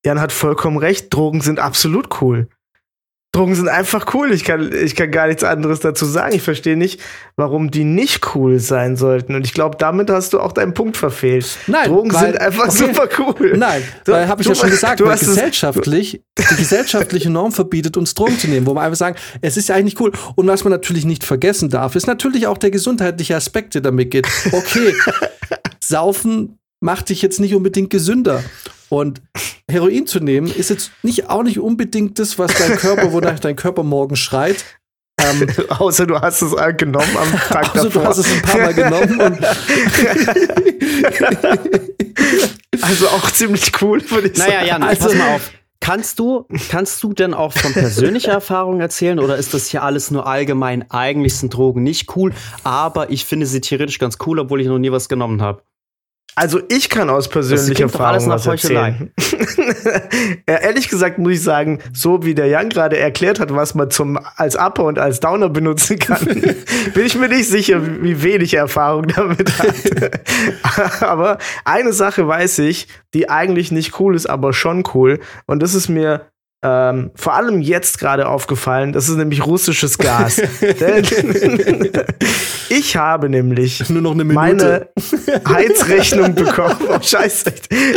Jan 0.04 0.20
hat 0.20 0.30
vollkommen 0.30 0.76
recht, 0.76 1.12
Drogen 1.12 1.40
sind 1.40 1.58
absolut 1.58 2.20
cool. 2.22 2.48
Drogen 3.38 3.54
sind 3.54 3.68
einfach 3.68 4.12
cool. 4.14 4.32
Ich 4.32 4.44
kann, 4.44 4.70
ich 4.72 4.96
kann 4.96 5.10
gar 5.10 5.28
nichts 5.28 5.44
anderes 5.44 5.80
dazu 5.80 6.04
sagen. 6.04 6.34
Ich 6.34 6.42
verstehe 6.42 6.76
nicht, 6.76 7.00
warum 7.36 7.70
die 7.70 7.84
nicht 7.84 8.34
cool 8.34 8.58
sein 8.58 8.96
sollten. 8.96 9.34
Und 9.34 9.46
ich 9.46 9.54
glaube, 9.54 9.76
damit 9.78 10.10
hast 10.10 10.32
du 10.32 10.40
auch 10.40 10.52
deinen 10.52 10.74
Punkt 10.74 10.96
verfehlt. 10.96 11.46
Nein, 11.68 11.88
Drogen 11.88 12.12
weil- 12.12 12.32
sind 12.32 12.40
einfach 12.40 12.64
okay. 12.68 12.76
super 12.76 13.08
cool. 13.18 13.56
Nein, 13.56 13.82
Du- 14.04 14.12
weil 14.12 14.26
habe 14.28 14.42
ich 14.42 14.46
du- 14.48 14.52
ja 14.54 14.58
schon 14.60 14.70
gesagt, 14.70 15.00
du 15.00 15.08
hast 15.08 15.22
es- 15.22 15.28
gesellschaftlich, 15.28 16.20
die 16.38 16.56
gesellschaftliche 16.56 17.30
Norm 17.30 17.52
verbietet 17.52 17.96
uns 17.96 18.14
Drogen 18.14 18.38
zu 18.38 18.48
nehmen, 18.48 18.66
wo 18.66 18.74
wir 18.74 18.80
einfach 18.82 18.96
sagen, 18.98 19.16
es 19.40 19.56
ist 19.56 19.68
ja 19.68 19.76
eigentlich 19.76 19.98
cool. 20.00 20.12
Und 20.34 20.46
was 20.48 20.64
man 20.64 20.72
natürlich 20.72 21.04
nicht 21.04 21.24
vergessen 21.24 21.70
darf, 21.70 21.94
ist 21.96 22.06
natürlich 22.06 22.46
auch 22.48 22.58
der 22.58 22.70
gesundheitliche 22.70 23.36
Aspekt, 23.36 23.74
der 23.74 23.82
damit 23.82 24.10
geht. 24.10 24.26
Okay, 24.52 24.94
Saufen 25.80 26.58
macht 26.80 27.08
dich 27.08 27.22
jetzt 27.22 27.40
nicht 27.40 27.54
unbedingt 27.54 27.90
gesünder. 27.90 28.42
Und 28.90 29.20
Heroin 29.70 30.06
zu 30.06 30.18
nehmen, 30.20 30.46
ist 30.50 30.70
jetzt 30.70 30.90
nicht 31.02 31.28
auch 31.28 31.42
nicht 31.42 31.58
unbedingt 31.58 32.18
das, 32.18 32.38
was 32.38 32.54
dein 32.54 32.76
Körper, 32.76 33.12
wonach 33.12 33.38
dein 33.40 33.56
Körper 33.56 33.82
morgen 33.82 34.16
schreit. 34.16 34.64
Ähm, 35.20 35.46
Außer 35.68 36.06
du 36.06 36.20
hast 36.20 36.42
es 36.42 36.52
äh, 36.54 36.72
genommen 36.72 37.16
am 37.20 37.32
Tag 37.48 37.74
also 37.74 37.88
du 37.88 37.94
davor. 37.94 38.08
hast 38.08 38.18
es 38.18 38.32
ein 38.32 38.42
paar 38.42 38.58
Mal 38.60 38.74
genommen 38.74 39.20
und 39.20 39.38
also 42.82 43.08
auch 43.08 43.30
ziemlich 43.30 43.72
cool, 43.82 44.00
würde 44.10 44.28
ich 44.28 44.38
Naja, 44.38 44.52
sagen. 44.60 44.66
Jan, 44.68 44.82
Also- 44.82 45.04
pass 45.08 45.14
mal 45.14 45.34
auf. 45.34 45.50
Kannst 45.80 46.18
du, 46.18 46.44
kannst 46.70 47.02
du 47.04 47.12
denn 47.12 47.32
auch 47.34 47.52
von 47.52 47.72
persönlicher 47.72 48.32
Erfahrung 48.32 48.80
erzählen 48.80 49.20
oder 49.20 49.36
ist 49.36 49.54
das 49.54 49.68
hier 49.68 49.84
alles 49.84 50.10
nur 50.10 50.26
allgemein? 50.26 50.84
Eigentlich 50.90 51.36
sind 51.36 51.54
Drogen 51.54 51.84
nicht 51.84 52.14
cool, 52.16 52.34
aber 52.64 53.10
ich 53.10 53.24
finde 53.24 53.46
sie 53.46 53.60
theoretisch 53.60 54.00
ganz 54.00 54.18
cool, 54.26 54.40
obwohl 54.40 54.60
ich 54.60 54.66
noch 54.66 54.78
nie 54.80 54.90
was 54.90 55.08
genommen 55.08 55.40
habe. 55.40 55.62
Also 56.34 56.60
ich 56.68 56.88
kann 56.88 57.10
aus 57.10 57.28
persönlicher 57.28 57.84
Erfahrung 57.84 58.28
was 58.28 58.46
erzählen. 58.46 59.12
ja, 60.48 60.54
ehrlich 60.54 60.88
gesagt 60.88 61.18
muss 61.18 61.32
ich 61.32 61.42
sagen, 61.42 61.80
so 61.92 62.24
wie 62.24 62.34
der 62.34 62.46
Jan 62.46 62.68
gerade 62.68 62.96
erklärt 62.96 63.40
hat, 63.40 63.52
was 63.52 63.74
man 63.74 63.90
zum 63.90 64.18
als 64.36 64.54
Upper 64.54 64.84
und 64.84 65.00
als 65.00 65.18
Downer 65.18 65.48
benutzen 65.48 65.98
kann, 65.98 66.24
bin 66.94 67.06
ich 67.06 67.16
mir 67.16 67.28
nicht 67.28 67.48
sicher, 67.48 67.80
wie 68.02 68.22
wenig 68.22 68.54
Erfahrung 68.54 69.08
damit 69.08 69.58
hat. 69.58 71.02
aber 71.02 71.38
eine 71.64 71.92
Sache 71.92 72.28
weiß 72.28 72.60
ich, 72.60 72.86
die 73.14 73.28
eigentlich 73.28 73.72
nicht 73.72 73.98
cool 73.98 74.14
ist, 74.14 74.26
aber 74.26 74.52
schon 74.52 74.84
cool. 74.94 75.18
Und 75.46 75.60
das 75.60 75.74
ist 75.74 75.88
mir 75.88 76.30
ähm, 76.62 77.12
vor 77.14 77.34
allem 77.34 77.60
jetzt 77.60 78.00
gerade 78.00 78.28
aufgefallen, 78.28 78.92
das 78.92 79.08
ist 79.08 79.16
nämlich 79.16 79.46
russisches 79.46 79.96
Gas. 79.96 80.36
Denn 80.60 81.04
ich 82.68 82.96
habe 82.96 83.28
nämlich 83.28 83.88
nur 83.90 84.02
noch 84.02 84.12
eine 84.12 84.24
Minute. 84.24 84.90
meine 84.96 85.44
Heizrechnung 85.48 86.34
bekommen. 86.34 86.76
Oh, 86.88 86.98
scheiße. 87.00 87.52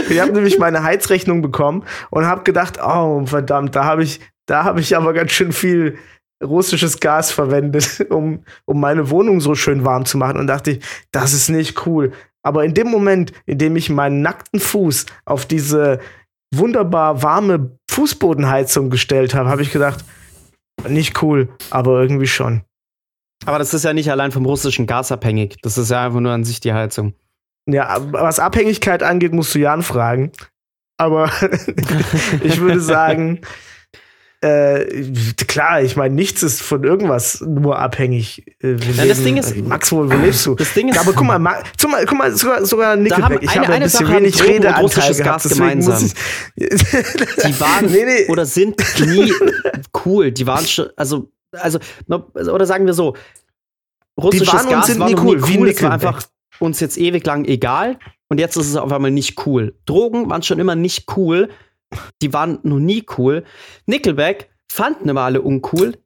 Ich 0.09 0.19
habe 0.19 0.31
nämlich 0.31 0.59
meine 0.59 0.83
Heizrechnung 0.83 1.41
bekommen 1.41 1.83
und 2.11 2.25
habe 2.25 2.43
gedacht, 2.43 2.77
oh 2.83 3.25
verdammt, 3.25 3.75
da 3.75 3.85
habe 3.85 4.03
ich, 4.03 4.19
da 4.45 4.63
habe 4.63 4.79
ich 4.79 4.95
aber 4.95 5.13
ganz 5.13 5.31
schön 5.31 5.53
viel 5.53 5.97
russisches 6.43 6.99
Gas 6.99 7.31
verwendet, 7.31 8.05
um, 8.09 8.43
um 8.65 8.79
meine 8.79 9.09
Wohnung 9.09 9.41
so 9.41 9.55
schön 9.55 9.85
warm 9.85 10.05
zu 10.05 10.17
machen. 10.17 10.37
Und 10.37 10.47
dachte 10.47 10.71
ich, 10.71 10.85
das 11.11 11.33
ist 11.33 11.49
nicht 11.49 11.85
cool. 11.85 12.11
Aber 12.43 12.65
in 12.65 12.73
dem 12.73 12.87
Moment, 12.87 13.31
in 13.45 13.57
dem 13.57 13.75
ich 13.75 13.89
meinen 13.89 14.21
nackten 14.21 14.59
Fuß 14.59 15.05
auf 15.25 15.45
diese 15.45 15.99
wunderbar 16.53 17.23
warme 17.23 17.77
Fußbodenheizung 17.89 18.89
gestellt 18.89 19.33
habe, 19.33 19.49
habe 19.49 19.61
ich 19.61 19.71
gedacht, 19.71 20.03
nicht 20.87 21.21
cool, 21.21 21.49
aber 21.69 22.01
irgendwie 22.01 22.27
schon. 22.27 22.63
Aber 23.45 23.59
das 23.59 23.73
ist 23.73 23.83
ja 23.83 23.93
nicht 23.93 24.11
allein 24.11 24.31
vom 24.31 24.45
russischen 24.45 24.87
Gas 24.87 25.11
abhängig. 25.11 25.57
Das 25.61 25.77
ist 25.77 25.89
ja 25.89 26.05
einfach 26.05 26.19
nur 26.19 26.31
an 26.31 26.43
sich 26.43 26.59
die 26.59 26.73
Heizung. 26.73 27.13
Ja, 27.67 27.97
was 28.11 28.39
Abhängigkeit 28.39 29.03
angeht, 29.03 29.33
musst 29.33 29.55
du 29.55 29.59
Jan 29.59 29.83
fragen. 29.83 30.31
Aber 30.97 31.31
ich 32.43 32.59
würde 32.59 32.81
sagen, 32.81 33.41
äh, 34.43 34.85
klar, 35.47 35.81
ich 35.83 35.95
meine, 35.95 36.15
nichts 36.15 36.41
ist 36.41 36.61
von 36.63 36.83
irgendwas 36.83 37.41
nur 37.41 37.77
abhängig. 37.77 38.43
Äh, 38.63 38.75
Ja, 38.97 39.05
das 39.05 39.23
Ding 39.23 39.37
ist- 39.37 39.55
Max, 39.57 39.91
wo, 39.91 39.97
wo 40.09 40.15
lebst 40.15 40.45
du? 40.47 40.55
Das 40.55 40.73
Ding 40.73 40.89
ist, 40.89 40.97
aber 40.99 41.13
guck 41.13 41.27
mal, 41.27 41.37
Ma 41.37 41.61
guck 41.79 41.91
mal, 41.91 42.05
guck 42.07 42.17
mal 42.17 42.35
sogar, 42.35 42.65
sogar 42.65 42.95
Nickelback. 42.95 43.23
haben 43.23 43.37
ich 43.41 43.49
eine- 43.51 43.59
habe 43.59 43.67
ein 43.67 43.73
eine 43.73 43.85
bisschen 43.85 44.05
Sache 44.07 44.17
wenig 44.17 44.43
Redeanteil 44.43 44.81
russisches 44.81 45.17
gehabt, 45.17 45.43
Gas 45.43 45.53
gemeinsam. 45.53 46.09
die 46.57 47.59
waren 47.59 47.85
nee, 47.85 48.03
nee. 48.05 48.27
oder 48.29 48.45
sind 48.45 48.81
nie 48.99 49.31
cool. 50.05 50.31
Die 50.31 50.47
waren 50.47 50.65
schon, 50.65 50.87
also, 50.95 51.29
also, 51.51 51.79
oder 52.35 52.65
sagen 52.65 52.85
wir 52.87 52.93
so, 52.93 53.15
russisches 54.19 54.53
waren 54.53 54.65
und 54.65 54.71
Gas 54.71 54.87
sind 54.87 54.99
war 54.99 55.07
nie 55.09 55.15
cool, 55.17 55.37
nie 55.37 55.47
wie 55.47 55.57
cool. 55.59 55.69
Es 55.69 55.83
war 55.83 55.91
einfach 55.91 56.23
uns 56.59 56.79
jetzt 56.79 56.97
ewig 56.97 57.25
lang 57.25 57.45
egal. 57.45 57.97
Und 58.27 58.39
jetzt 58.39 58.55
ist 58.55 58.69
es 58.69 58.75
auf 58.77 58.91
einmal 58.91 59.11
nicht 59.11 59.45
cool. 59.45 59.75
Drogen 59.85 60.29
waren 60.29 60.41
schon 60.41 60.59
immer 60.59 60.75
nicht 60.75 61.05
cool. 61.17 61.49
Die 62.21 62.33
waren 62.33 62.59
noch 62.63 62.79
nie 62.79 63.05
cool. 63.17 63.43
Nickelback 63.85 64.49
fanden 64.71 65.09
immer 65.09 65.21
alle 65.21 65.41
uncool. 65.41 65.97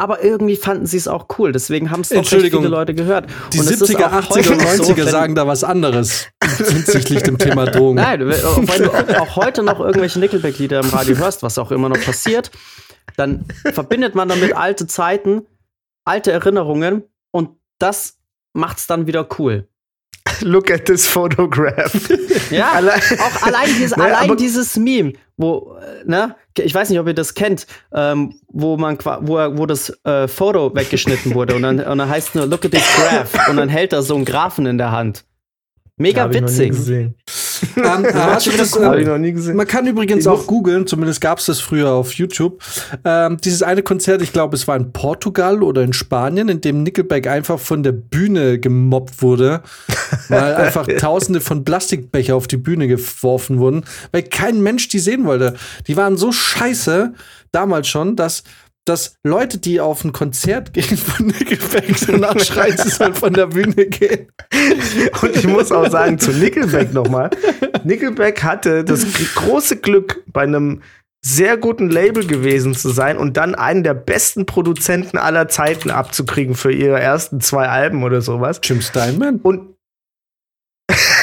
aber 0.00 0.24
irgendwie 0.24 0.56
fanden 0.56 0.86
sie 0.86 0.96
es 0.96 1.08
auch 1.08 1.26
cool. 1.38 1.52
Deswegen 1.52 1.90
haben 1.90 2.00
es 2.00 2.10
auch 2.12 2.24
viele 2.24 2.48
Leute 2.48 2.94
gehört. 2.94 3.28
Die 3.52 3.60
Und 3.60 3.68
es 3.68 3.82
ist 3.82 3.90
70er, 3.90 4.06
auch 4.06 4.12
80er 4.12 4.30
heute 4.30 4.52
und 4.52 4.58
noch 4.58 4.64
90er 4.64 5.04
so, 5.04 5.10
sagen 5.10 5.34
da 5.34 5.46
was 5.46 5.62
anderes 5.62 6.28
hinsichtlich 6.42 7.22
dem 7.22 7.36
Thema 7.36 7.66
Drogen. 7.66 7.96
Nein, 7.96 8.20
wenn 8.20 8.28
wenn 8.30 8.82
du 8.84 9.20
auch 9.20 9.36
heute 9.36 9.62
noch 9.62 9.78
irgendwelche 9.78 10.18
Nickelback-Lieder 10.18 10.80
im 10.80 10.88
Radio 10.88 11.16
hörst, 11.18 11.42
was 11.42 11.58
auch 11.58 11.70
immer 11.70 11.90
noch 11.90 12.00
passiert, 12.00 12.50
dann 13.16 13.44
verbindet 13.74 14.14
man 14.14 14.28
damit 14.30 14.56
alte 14.56 14.86
Zeiten, 14.86 15.42
alte 16.06 16.32
Erinnerungen 16.32 17.02
und 17.30 17.50
das 17.78 18.18
macht's 18.54 18.86
dann 18.86 19.06
wieder 19.06 19.28
cool. 19.38 19.68
Look 20.42 20.70
at 20.70 20.86
this 20.86 21.06
photograph. 21.06 21.92
Ja, 22.50 22.72
Allein- 22.72 23.00
auch 23.00 23.42
allein, 23.42 23.68
diese, 23.78 23.94
Naja, 23.98 24.14
allein 24.16 24.30
aber- 24.30 24.36
dieses 24.36 24.76
Meme, 24.76 25.12
wo, 25.36 25.76
äh, 25.80 26.04
ne, 26.08 26.34
ich 26.58 26.74
weiß 26.74 26.90
nicht, 26.90 26.98
ob 26.98 27.06
ihr 27.06 27.14
das 27.14 27.34
kennt, 27.34 27.66
ähm, 27.94 28.34
wo 28.48 28.76
man 28.76 28.98
wo, 28.98 29.34
wo 29.56 29.66
das 29.66 29.90
äh, 30.04 30.26
Foto 30.28 30.74
weggeschnitten 30.74 31.34
wurde 31.34 31.54
und 31.54 31.62
dann, 31.62 31.78
und 31.80 31.98
dann 31.98 32.08
heißt 32.08 32.34
nur 32.34 32.46
Look 32.46 32.64
at 32.64 32.72
this 32.72 32.82
graph 32.96 33.48
und 33.48 33.56
dann 33.56 33.68
hält 33.68 33.92
er 33.92 34.02
so 34.02 34.16
einen 34.16 34.24
Graphen 34.24 34.66
in 34.66 34.78
der 34.78 34.90
Hand. 34.90 35.24
Mega 35.96 36.22
Hab 36.22 36.34
ich 36.34 36.40
noch 36.40 36.48
nie 36.50 36.58
witzig. 36.70 37.14
Ähm, 37.80 38.02
das, 38.02 38.76
äh, 38.76 39.52
man 39.54 39.66
kann 39.66 39.86
übrigens 39.86 40.26
auch 40.26 40.46
googeln, 40.46 40.86
zumindest 40.86 41.20
gab 41.20 41.38
es 41.38 41.46
das 41.46 41.60
früher 41.60 41.90
auf 41.90 42.12
YouTube. 42.12 42.62
Ähm, 43.04 43.38
dieses 43.42 43.62
eine 43.62 43.82
Konzert, 43.82 44.22
ich 44.22 44.32
glaube, 44.32 44.54
es 44.56 44.68
war 44.68 44.76
in 44.76 44.92
Portugal 44.92 45.62
oder 45.62 45.82
in 45.82 45.92
Spanien, 45.92 46.48
in 46.48 46.60
dem 46.60 46.82
Nickelback 46.82 47.26
einfach 47.26 47.58
von 47.58 47.82
der 47.82 47.92
Bühne 47.92 48.58
gemobbt 48.58 49.22
wurde, 49.22 49.62
weil 50.28 50.54
einfach 50.56 50.86
tausende 50.98 51.40
von 51.40 51.64
Plastikbecher 51.64 52.36
auf 52.36 52.46
die 52.46 52.58
Bühne 52.58 52.86
geworfen 52.86 53.58
wurden, 53.58 53.84
weil 54.12 54.22
kein 54.22 54.62
Mensch 54.62 54.88
die 54.88 54.98
sehen 54.98 55.24
wollte. 55.24 55.54
Die 55.86 55.96
waren 55.96 56.16
so 56.16 56.32
scheiße 56.32 57.14
damals 57.52 57.88
schon, 57.88 58.16
dass 58.16 58.44
dass 58.90 59.14
Leute, 59.22 59.58
die 59.58 59.80
auf 59.80 60.04
ein 60.04 60.12
Konzert 60.12 60.72
gehen 60.74 60.96
von 60.96 61.26
Nickelback, 61.28 61.94
danach 62.06 62.38
schreien, 62.40 62.76
sie 62.76 62.90
sollen 62.90 63.14
von 63.14 63.32
der 63.32 63.46
Bühne 63.46 63.86
gehen. 63.86 64.28
Und 65.22 65.36
ich 65.36 65.46
muss 65.46 65.72
auch 65.72 65.88
sagen, 65.88 66.18
zu 66.18 66.32
Nickelback 66.32 66.92
nochmal. 66.92 67.30
Nickelback 67.84 68.42
hatte 68.42 68.84
das 68.84 69.06
große 69.36 69.76
Glück, 69.76 70.22
bei 70.26 70.42
einem 70.42 70.82
sehr 71.22 71.56
guten 71.56 71.90
Label 71.90 72.26
gewesen 72.26 72.74
zu 72.74 72.88
sein 72.90 73.18
und 73.18 73.36
dann 73.36 73.54
einen 73.54 73.84
der 73.84 73.94
besten 73.94 74.46
Produzenten 74.46 75.18
aller 75.18 75.48
Zeiten 75.48 75.90
abzukriegen 75.90 76.54
für 76.54 76.72
ihre 76.72 76.98
ersten 76.98 77.40
zwei 77.40 77.68
Alben 77.68 78.02
oder 78.02 78.22
sowas. 78.22 78.60
Jim 78.64 78.80
Steinman? 78.80 79.36
Und 79.36 79.76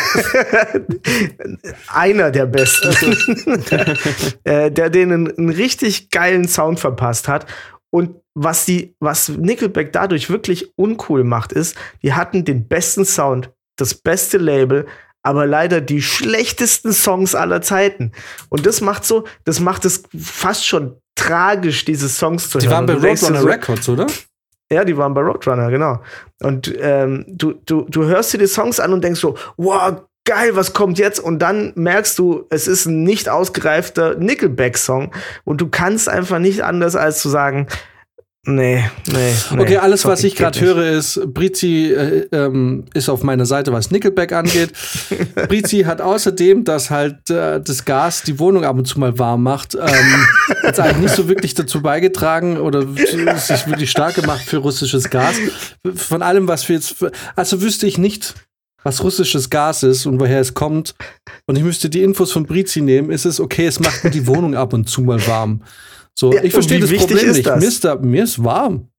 einer 1.88 2.32
der 2.32 2.46
besten, 2.46 3.18
äh, 4.44 4.72
der 4.72 4.90
denen 4.90 5.38
einen 5.38 5.50
richtig 5.50 6.10
geilen 6.10 6.48
Sound 6.48 6.80
verpasst 6.80 7.28
hat. 7.28 7.46
Und 7.90 8.16
was 8.36 8.66
die, 8.66 8.96
was 9.00 9.30
Nickelback 9.30 9.92
dadurch 9.94 10.30
wirklich 10.30 10.72
uncool 10.76 11.24
macht, 11.24 11.52
ist, 11.52 11.76
die 12.04 12.14
hatten 12.14 12.46
den 12.46 12.68
besten 12.68 13.06
Sound, 13.06 13.52
das 13.78 13.94
beste 13.94 14.38
Label, 14.38 14.86
aber 15.24 15.46
leider 15.46 15.82
die 15.82 16.02
schlechtesten 16.02 16.94
Songs 16.94 17.36
aller 17.36 17.62
Zeiten. 17.62 18.12
Und 18.50 18.66
das 18.66 18.82
macht 18.82 19.06
so, 19.06 19.26
das 19.44 19.60
macht 19.60 19.86
es 19.86 20.04
fast 20.18 20.66
schon 20.66 20.96
tragisch, 21.16 21.84
diese 21.86 22.08
Songs 22.08 22.50
zu 22.50 22.60
Die 22.60 22.68
hören. 22.68 22.88
waren 22.88 23.02
bei 23.02 23.10
Roadrunner 23.10 23.42
so, 23.42 23.48
Records, 23.48 23.90
oder? 23.90 24.08
Ja, 24.72 24.84
die 24.84 24.98
waren 24.98 25.14
bei 25.14 25.22
Roadrunner, 25.22 25.70
genau. 25.70 26.02
Und 26.42 26.74
ähm, 26.80 27.26
du, 27.28 27.54
du, 27.66 27.86
du 27.90 28.06
hörst 28.06 28.34
dir 28.34 28.38
die 28.38 28.48
Songs 28.48 28.80
an 28.80 28.94
und 28.94 29.04
denkst 29.04 29.20
so, 29.20 29.38
wow, 29.56 30.02
geil, 30.26 30.56
was 30.56 30.74
kommt 30.74 31.00
jetzt? 31.00 31.20
Und 31.20 31.40
dann 31.40 31.72
merkst 31.76 32.20
du, 32.20 32.46
es 32.50 32.68
ist 32.68 32.86
ein 32.86 33.04
nicht 33.04 33.30
ausgereifter 33.30 34.16
Nickelback-Song. 34.16 35.14
Und 35.46 35.62
du 35.62 35.70
kannst 35.70 36.10
einfach 36.10 36.40
nicht 36.40 36.62
anders 36.62 36.96
als 36.96 37.20
zu 37.20 37.30
sagen, 37.30 37.68
nee, 38.48 38.84
nee. 39.08 39.34
nee 39.52 39.62
Okay, 39.62 39.78
alles, 39.78 40.06
was 40.06 40.24
ich 40.24 40.36
gerade 40.36 40.60
höre, 40.60 40.92
ist, 40.92 41.20
Brizi 41.34 41.94
äh, 41.94 42.28
ähm, 42.32 42.86
ist 42.94 43.10
auf 43.10 43.24
meiner 43.24 43.46
Seite, 43.46 43.72
was 43.74 43.92
Nickelback 43.92 44.32
angeht. 44.32 44.72
Brizi 45.48 45.82
hat 45.82 46.02
außerdem, 46.02 46.64
dass 46.64 46.90
halt 46.90 47.30
äh, 47.30 47.62
das 47.62 47.86
Gas 47.86 48.24
die 48.24 48.40
Wohnung 48.40 48.66
ab 48.66 48.78
und 48.78 48.86
zu 48.86 49.00
mal 49.00 49.20
warm 49.20 49.44
macht, 49.44 49.76
ähm, 49.76 50.28
jetzt 50.64 50.80
eigentlich 50.80 50.98
nicht 50.98 51.16
so 51.16 51.28
wirklich 51.30 51.54
dazu 51.54 51.82
beigetragen 51.82 52.58
oder 52.58 52.82
sich 52.88 53.68
wirklich 53.68 53.92
stark 53.92 54.16
gemacht 54.16 54.42
für 54.42 54.58
russisches 54.58 55.10
Gas. 55.10 55.36
Von 55.96 56.22
allem, 56.22 56.48
was 56.48 56.68
wir 56.70 56.78
jetzt, 56.78 56.96
also 57.36 57.62
wüsste 57.62 57.86
ich 57.86 57.98
nicht, 57.98 58.34
was 58.84 59.04
russisches 59.04 59.50
Gas 59.50 59.84
ist 59.84 60.06
und 60.06 60.20
woher 60.20 60.40
es 60.40 60.54
kommt. 60.54 60.96
Und 61.46 61.58
ich 61.58 61.64
müsste 61.64 61.90
die 61.90 62.04
Infos 62.04 62.32
von 62.32 62.46
Brizi 62.46 62.82
nehmen, 62.82 63.12
ist 63.12 63.26
es 63.26 63.40
okay, 63.40 63.68
es 63.68 63.80
macht 63.80 64.04
mir 64.04 64.12
die 64.12 64.28
Wohnung 64.28 64.56
ab 64.56 64.74
und 64.74 64.88
zu 64.88 65.02
mal 65.02 65.26
warm. 65.28 65.62
So, 66.18 66.34
Ja, 66.34 66.44
ich 66.44 66.52
verstehe 66.54 66.78
und 66.84 66.92
das 66.92 66.98
Problem 67.00 67.30
ist 67.30 67.36
nicht. 67.38 67.48
das? 67.48 67.60
Mir 67.60 67.68
ist, 67.68 67.84
da, 67.84 67.96
mir 67.96 68.24
ist 68.24 68.44
warm. 68.44 68.90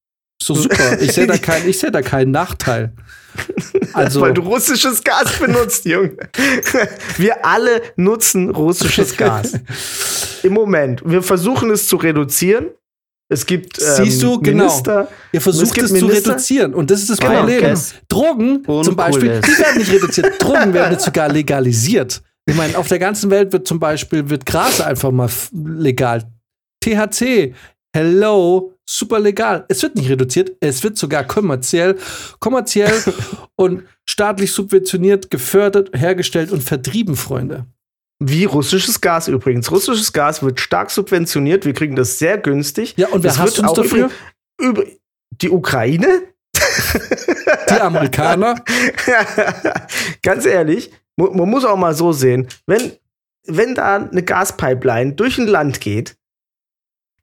Doch 0.47 0.57
super. 0.57 0.99
Ich 1.01 1.13
sehe 1.13 1.27
da, 1.27 1.37
kein, 1.37 1.69
ich 1.69 1.79
seh 1.79 1.91
da 1.91 2.03
keinen 2.03 2.31
Nachteil. 2.31 2.93
Also, 3.93 4.21
Weil 4.21 4.35
du 4.35 4.43
russisches 4.43 5.03
Gas 5.03 5.39
benutzt, 5.39 5.85
Junge. 5.85 6.17
Wir 7.17 7.45
alle 7.45 7.83
nutzen 7.97 8.51
russisches 8.51 9.17
Gas. 9.17 9.53
Im 10.43 10.53
Moment. 10.53 11.03
Wir 11.05 11.23
versuchen 11.23 11.71
es 11.71 11.89
zu 11.89 11.97
reduzieren. 11.97 12.67
Es 13.29 13.47
gibt 13.47 13.81
ähm, 13.81 14.05
Siehst 14.05 14.23
du, 14.23 14.41
genau. 14.41 14.65
Minister. 14.65 15.09
ihr 15.33 15.41
versucht 15.41 15.79
es 15.79 15.91
es 15.91 15.99
zu 16.01 16.07
reduzieren. 16.07 16.75
Und 16.75 16.91
das 16.91 17.01
ist 17.01 17.11
das 17.11 17.23
Weil 17.23 17.39
Problem. 17.39 17.65
es 17.65 17.95
Drogen 18.09 18.57
uncool 18.59 18.85
zum 18.85 18.97
Beispiel, 18.97 19.31
ist. 19.31 19.47
die 19.47 19.59
werden 19.59 19.79
nicht 19.79 19.93
reduziert. 19.93 20.43
Drogen 20.43 20.75
werden 20.75 20.93
jetzt 20.93 21.05
sogar 21.05 21.29
legalisiert. 21.29 22.23
Ich 22.47 22.55
meine, 22.57 22.77
auf 22.77 22.89
der 22.89 22.99
ganzen 22.99 23.31
Welt 23.31 23.53
wird 23.53 23.67
zum 23.67 23.79
Beispiel 23.81 24.29
wird 24.31 24.47
Gras 24.47 24.81
einfach 24.81 25.11
mal 25.11 25.29
legal. 25.53 26.25
THC, 26.85 27.55
hello, 27.93 28.75
super 28.89 29.21
legal. 29.21 29.65
Es 29.69 29.83
wird 29.83 29.97
nicht 29.97 30.09
reduziert, 30.09 30.53
es 30.61 30.83
wird 30.83 30.97
sogar 30.97 31.25
kommerziell, 31.25 31.97
kommerziell 32.39 32.93
und 33.57 33.85
staatlich 34.09 34.53
subventioniert, 34.53 35.31
gefördert, 35.31 35.91
hergestellt 35.93 36.51
und 36.51 36.63
vertrieben, 36.63 37.17
Freunde. 37.17 37.67
Wie 38.21 38.45
russisches 38.45 39.01
Gas 39.01 39.29
übrigens. 39.29 39.71
Russisches 39.71 40.13
Gas 40.13 40.43
wird 40.43 40.59
stark 40.59 40.91
subventioniert. 40.91 41.65
Wir 41.65 41.73
kriegen 41.73 41.95
das 41.95 42.19
sehr 42.19 42.37
günstig. 42.37 42.95
Ja, 42.97 43.09
und 43.09 43.23
wer 43.23 43.31
Es 43.31 43.39
hasst 43.39 43.61
uns 43.61 43.73
dafür? 43.75 44.11
Über, 44.61 44.85
die 45.31 45.51
Ukraine? 45.51 46.23
Die 47.71 47.81
Amerikaner. 47.81 48.57
Ganz 50.23 50.47
ehrlich, 50.47 50.91
man 51.17 51.49
muss 51.49 51.65
auch 51.65 51.77
mal 51.77 51.95
so 51.95 52.13
sehen, 52.13 52.49
wenn, 52.67 52.93
wenn 53.47 53.77
da 53.77 53.97
eine 53.97 54.23
Gaspipeline 54.23 55.13
durch 55.13 55.39
ein 55.39 55.47
Land 55.47 55.81
geht, 55.81 56.17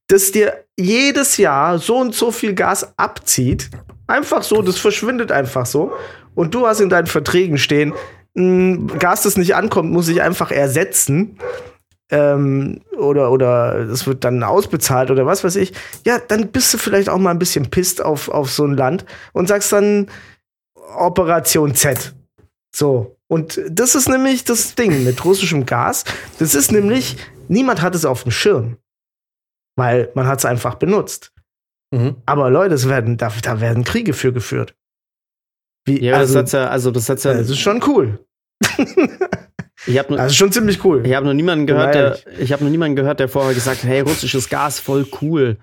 das 0.07 0.31
dir 0.31 0.65
jedes 0.77 1.37
Jahr 1.37 1.79
so 1.79 1.97
und 1.97 2.13
so 2.13 2.31
viel 2.31 2.53
Gas 2.53 2.93
abzieht, 2.97 3.69
einfach 4.07 4.43
so, 4.43 4.61
das 4.61 4.77
verschwindet 4.77 5.31
einfach 5.31 5.65
so, 5.65 5.93
und 6.35 6.53
du 6.53 6.67
hast 6.67 6.81
in 6.81 6.89
deinen 6.89 7.07
Verträgen 7.07 7.57
stehen, 7.57 7.93
mh, 8.35 8.97
Gas, 8.99 9.23
das 9.23 9.37
nicht 9.37 9.55
ankommt, 9.55 9.91
muss 9.91 10.07
ich 10.09 10.21
einfach 10.21 10.51
ersetzen. 10.51 11.37
Ähm, 12.11 12.81
oder, 12.95 13.31
oder 13.31 13.87
wird 13.87 14.23
dann 14.23 14.43
ausbezahlt 14.43 15.09
oder 15.09 15.25
was 15.25 15.43
weiß 15.43 15.55
ich, 15.55 15.73
ja, 16.05 16.19
dann 16.19 16.49
bist 16.49 16.71
du 16.71 16.77
vielleicht 16.77 17.09
auch 17.09 17.17
mal 17.17 17.31
ein 17.31 17.39
bisschen 17.39 17.71
pisst 17.71 17.99
auf, 17.99 18.29
auf 18.29 18.51
so 18.51 18.63
ein 18.63 18.77
Land 18.77 19.05
und 19.33 19.47
sagst 19.47 19.71
dann 19.71 20.07
Operation 20.95 21.73
Z. 21.73 22.13
So. 22.75 23.15
Und 23.27 23.59
das 23.67 23.95
ist 23.95 24.07
nämlich 24.07 24.43
das 24.43 24.75
Ding 24.75 25.03
mit 25.03 25.25
russischem 25.25 25.65
Gas. 25.65 26.03
Das 26.37 26.53
ist 26.53 26.71
nämlich, 26.71 27.17
niemand 27.47 27.81
hat 27.81 27.95
es 27.95 28.05
auf 28.05 28.21
dem 28.21 28.31
Schirm. 28.31 28.77
Weil 29.77 30.11
man 30.15 30.27
hat 30.27 30.39
es 30.39 30.45
einfach 30.45 30.75
benutzt. 30.75 31.33
Mhm. 31.93 32.15
Aber 32.25 32.49
Leute, 32.49 32.75
es 32.75 32.87
werden, 32.87 33.17
da, 33.17 33.31
da 33.41 33.61
werden 33.61 33.83
Kriege 33.83 34.13
für 34.13 34.33
geführt. 34.33 34.75
Wie, 35.85 36.01
Ja, 36.01 36.15
also, 36.17 36.33
das 36.33 36.41
hat's 36.41 36.51
ja, 36.53 36.67
also 36.67 36.91
das 36.91 37.09
hat's 37.09 37.23
ja, 37.23 37.33
das 37.33 37.49
ist 37.49 37.59
schon 37.59 37.83
cool. 37.87 38.25
ich 39.85 39.99
habe 39.99 40.15
Das 40.15 40.31
ist 40.31 40.37
schon 40.37 40.51
ziemlich 40.51 40.83
cool. 40.83 41.05
Ich 41.05 41.13
habe 41.13 41.25
noch 41.25 41.33
niemanden 41.33 41.67
gehört, 41.67 41.93
der, 41.93 42.39
ich 42.39 42.51
habe 42.51 42.63
noch 42.63 42.71
niemanden 42.71 42.95
gehört, 42.95 43.19
der 43.19 43.29
vorher 43.29 43.53
gesagt 43.53 43.83
hat, 43.83 43.89
hey, 43.89 44.01
russisches 44.01 44.49
Gas, 44.49 44.79
voll 44.79 45.05
cool. 45.21 45.57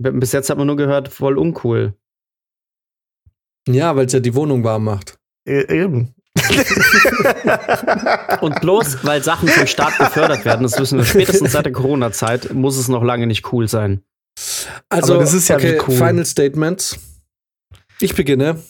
Bis 0.00 0.32
jetzt 0.32 0.48
hat 0.50 0.58
man 0.58 0.66
nur 0.66 0.76
gehört, 0.76 1.08
voll 1.08 1.38
uncool. 1.38 1.94
Ja, 3.68 3.94
weil 3.96 4.06
es 4.06 4.12
ja 4.12 4.20
die 4.20 4.34
Wohnung 4.34 4.64
warm 4.64 4.84
macht. 4.84 5.18
E- 5.46 5.82
Eben. 5.82 6.14
Und 8.40 8.60
bloß, 8.60 9.04
weil 9.04 9.22
Sachen 9.22 9.48
vom 9.48 9.66
Staat 9.66 9.98
gefördert 9.98 10.44
werden, 10.44 10.62
das 10.62 10.78
wissen 10.78 10.98
wir 10.98 11.04
spätestens 11.04 11.52
seit 11.52 11.64
der 11.64 11.72
Corona-Zeit, 11.72 12.54
muss 12.54 12.76
es 12.76 12.88
noch 12.88 13.02
lange 13.02 13.26
nicht 13.26 13.52
cool 13.52 13.68
sein. 13.68 14.02
Also, 14.88 15.14
Aber 15.14 15.22
das 15.22 15.34
ist 15.34 15.48
ja 15.48 15.56
okay, 15.56 15.80
cool. 15.86 15.96
Final 15.96 16.24
Statements. 16.24 16.98
Ich 18.00 18.14
beginne. 18.14 18.60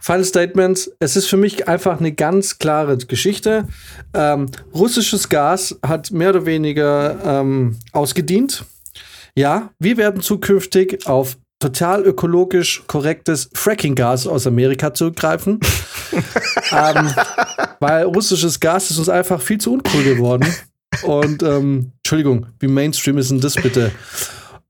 Final 0.00 0.24
Statements. 0.24 0.90
Es 0.98 1.16
ist 1.16 1.26
für 1.26 1.36
mich 1.36 1.68
einfach 1.68 1.98
eine 1.98 2.12
ganz 2.12 2.58
klare 2.58 2.96
Geschichte. 2.96 3.68
Ähm, 4.14 4.46
russisches 4.74 5.28
Gas 5.28 5.78
hat 5.84 6.10
mehr 6.10 6.30
oder 6.30 6.46
weniger 6.46 7.18
ähm, 7.24 7.78
ausgedient. 7.92 8.64
Ja, 9.36 9.70
wir 9.78 9.96
werden 9.96 10.22
zukünftig 10.22 11.06
auf 11.06 11.36
total 11.58 12.04
ökologisch 12.04 12.84
korrektes 12.86 13.50
Fracking-Gas 13.54 14.26
aus 14.26 14.46
Amerika 14.46 14.92
zurückgreifen. 14.92 15.60
ähm, 16.72 17.10
weil 17.80 18.04
russisches 18.04 18.60
Gas 18.60 18.90
ist 18.90 18.98
uns 18.98 19.08
einfach 19.08 19.40
viel 19.40 19.58
zu 19.58 19.74
uncool 19.74 20.04
geworden. 20.04 20.46
Und, 21.02 21.42
ähm, 21.42 21.92
Entschuldigung, 21.98 22.46
wie 22.60 22.68
Mainstream 22.68 23.18
ist 23.18 23.30
denn 23.30 23.40
das 23.40 23.54
bitte? 23.54 23.92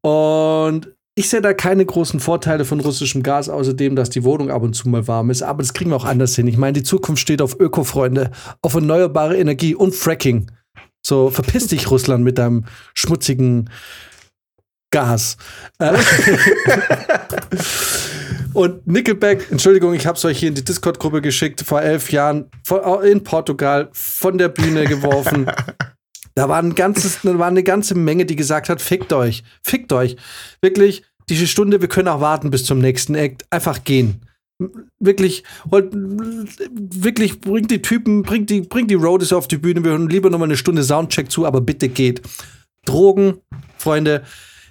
Und 0.00 0.88
ich 1.14 1.30
sehe 1.30 1.40
da 1.40 1.54
keine 1.54 1.84
großen 1.84 2.20
Vorteile 2.20 2.64
von 2.64 2.78
russischem 2.80 3.22
Gas, 3.22 3.48
außer 3.48 3.74
dem, 3.74 3.96
dass 3.96 4.10
die 4.10 4.22
Wohnung 4.22 4.50
ab 4.50 4.62
und 4.62 4.74
zu 4.74 4.88
mal 4.88 5.08
warm 5.08 5.30
ist. 5.30 5.42
Aber 5.42 5.62
das 5.62 5.72
kriegen 5.72 5.90
wir 5.90 5.96
auch 5.96 6.04
anders 6.04 6.36
hin. 6.36 6.46
Ich 6.46 6.58
meine, 6.58 6.74
die 6.74 6.82
Zukunft 6.82 7.22
steht 7.22 7.40
auf 7.40 7.58
Ökofreunde, 7.58 8.30
auf 8.60 8.74
erneuerbare 8.74 9.36
Energie 9.36 9.74
und 9.74 9.94
Fracking. 9.94 10.50
So, 11.02 11.30
verpiss 11.30 11.68
dich, 11.68 11.90
Russland, 11.90 12.24
mit 12.24 12.36
deinem 12.36 12.64
schmutzigen 12.92 13.70
Gas. 14.90 15.36
Äh, 15.78 15.92
und 18.52 18.86
Nickelback, 18.86 19.50
Entschuldigung, 19.50 19.94
ich 19.94 20.06
habe 20.06 20.16
es 20.16 20.24
euch 20.24 20.38
hier 20.38 20.48
in 20.48 20.54
die 20.54 20.64
Discord-Gruppe 20.64 21.22
geschickt, 21.22 21.62
vor 21.62 21.82
elf 21.82 22.10
Jahren 22.12 22.50
in 23.04 23.24
Portugal 23.24 23.88
von 23.92 24.38
der 24.38 24.48
Bühne 24.48 24.84
geworfen. 24.84 25.50
Da 26.34 26.48
war, 26.48 26.62
ein 26.62 26.74
ganzes, 26.74 27.20
da 27.22 27.38
war 27.38 27.48
eine 27.48 27.62
ganze 27.62 27.94
Menge, 27.94 28.26
die 28.26 28.36
gesagt 28.36 28.68
hat, 28.68 28.82
fickt 28.82 29.12
euch, 29.12 29.42
fickt 29.62 29.92
euch. 29.92 30.16
Wirklich, 30.60 31.02
diese 31.28 31.46
Stunde, 31.46 31.80
wir 31.80 31.88
können 31.88 32.08
auch 32.08 32.20
warten 32.20 32.50
bis 32.50 32.64
zum 32.64 32.78
nächsten 32.78 33.14
Act. 33.14 33.44
Einfach 33.50 33.84
gehen. 33.84 34.20
Wirklich, 34.98 35.44
wirklich, 35.70 37.40
bringt 37.40 37.70
die 37.70 37.82
Typen, 37.82 38.22
bringt 38.22 38.48
die, 38.48 38.62
bringt 38.62 38.90
die 38.90 38.94
Roadies 38.94 39.32
auf 39.32 39.48
die 39.48 39.58
Bühne. 39.58 39.84
Wir 39.84 39.90
hören 39.90 40.08
lieber 40.08 40.30
noch 40.30 40.38
mal 40.38 40.44
eine 40.44 40.56
Stunde 40.56 40.82
Soundcheck 40.82 41.30
zu, 41.30 41.46
aber 41.46 41.60
bitte 41.60 41.88
geht. 41.88 42.22
Drogen, 42.84 43.38
Freunde, 43.76 44.22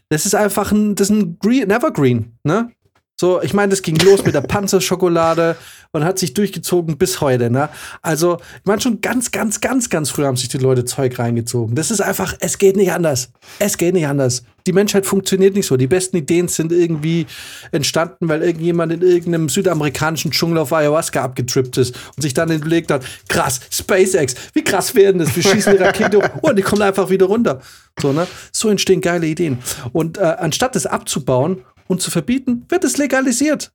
das 0.09 0.25
ist 0.25 0.35
einfach 0.35 0.71
ein, 0.71 0.95
das 0.95 1.09
ist 1.09 1.15
ein 1.15 1.39
Green, 1.39 1.69
Evergreen, 1.69 2.37
ne? 2.43 2.71
So, 3.17 3.41
ich 3.41 3.53
meine, 3.53 3.69
das 3.69 3.81
ging 3.81 3.95
los 3.99 4.25
mit 4.25 4.35
der 4.35 4.41
Panzerschokolade 4.41 5.55
und 5.93 6.03
hat 6.03 6.19
sich 6.19 6.33
durchgezogen 6.33 6.97
bis 6.97 7.21
heute, 7.21 7.49
ne? 7.49 7.69
Also, 8.01 8.39
ich 8.59 8.65
meine, 8.65 8.81
schon 8.81 8.99
ganz, 8.99 9.31
ganz, 9.31 9.61
ganz, 9.61 9.89
ganz 9.89 10.09
früh 10.09 10.25
haben 10.25 10.35
sich 10.35 10.49
die 10.49 10.57
Leute 10.57 10.83
Zeug 10.83 11.17
reingezogen. 11.17 11.75
Das 11.75 11.91
ist 11.91 12.01
einfach, 12.01 12.35
es 12.41 12.57
geht 12.57 12.75
nicht 12.75 12.91
anders. 12.91 13.31
Es 13.57 13.77
geht 13.77 13.93
nicht 13.93 14.05
anders. 14.05 14.43
Die 14.67 14.73
Menschheit 14.73 15.05
funktioniert 15.05 15.55
nicht 15.55 15.65
so. 15.65 15.77
Die 15.77 15.87
besten 15.87 16.17
Ideen 16.17 16.49
sind 16.49 16.73
irgendwie 16.73 17.25
entstanden, 17.71 18.27
weil 18.27 18.41
irgendjemand 18.41 18.91
in 18.91 19.01
irgendeinem 19.01 19.47
südamerikanischen 19.47 20.31
Dschungel 20.31 20.57
auf 20.57 20.73
Ayahuasca 20.73 21.23
abgetrippt 21.23 21.77
ist 21.77 21.95
und 22.17 22.21
sich 22.21 22.33
dann 22.33 22.51
überlegt 22.51 22.91
hat, 22.91 23.05
krass, 23.29 23.61
SpaceX, 23.71 24.35
wie 24.53 24.63
krass 24.65 24.93
werden 24.93 25.19
das? 25.19 25.33
Wir 25.33 25.43
schießen 25.43 25.77
die 25.77 25.81
Rakete 25.81 26.17
hoch 26.17 26.49
und 26.49 26.57
die 26.57 26.63
kommen 26.63 26.81
einfach 26.81 27.09
wieder 27.09 27.27
runter. 27.27 27.61
So, 28.01 28.11
ne? 28.11 28.27
So 28.51 28.67
entstehen 28.67 28.99
geile 28.99 29.25
Ideen. 29.25 29.59
Und 29.93 30.17
äh, 30.17 30.23
anstatt 30.23 30.75
es 30.75 30.85
abzubauen 30.85 31.61
und 31.87 32.01
zu 32.01 32.11
verbieten, 32.11 32.65
wird 32.69 32.83
es 32.83 32.97
legalisiert. 32.97 33.73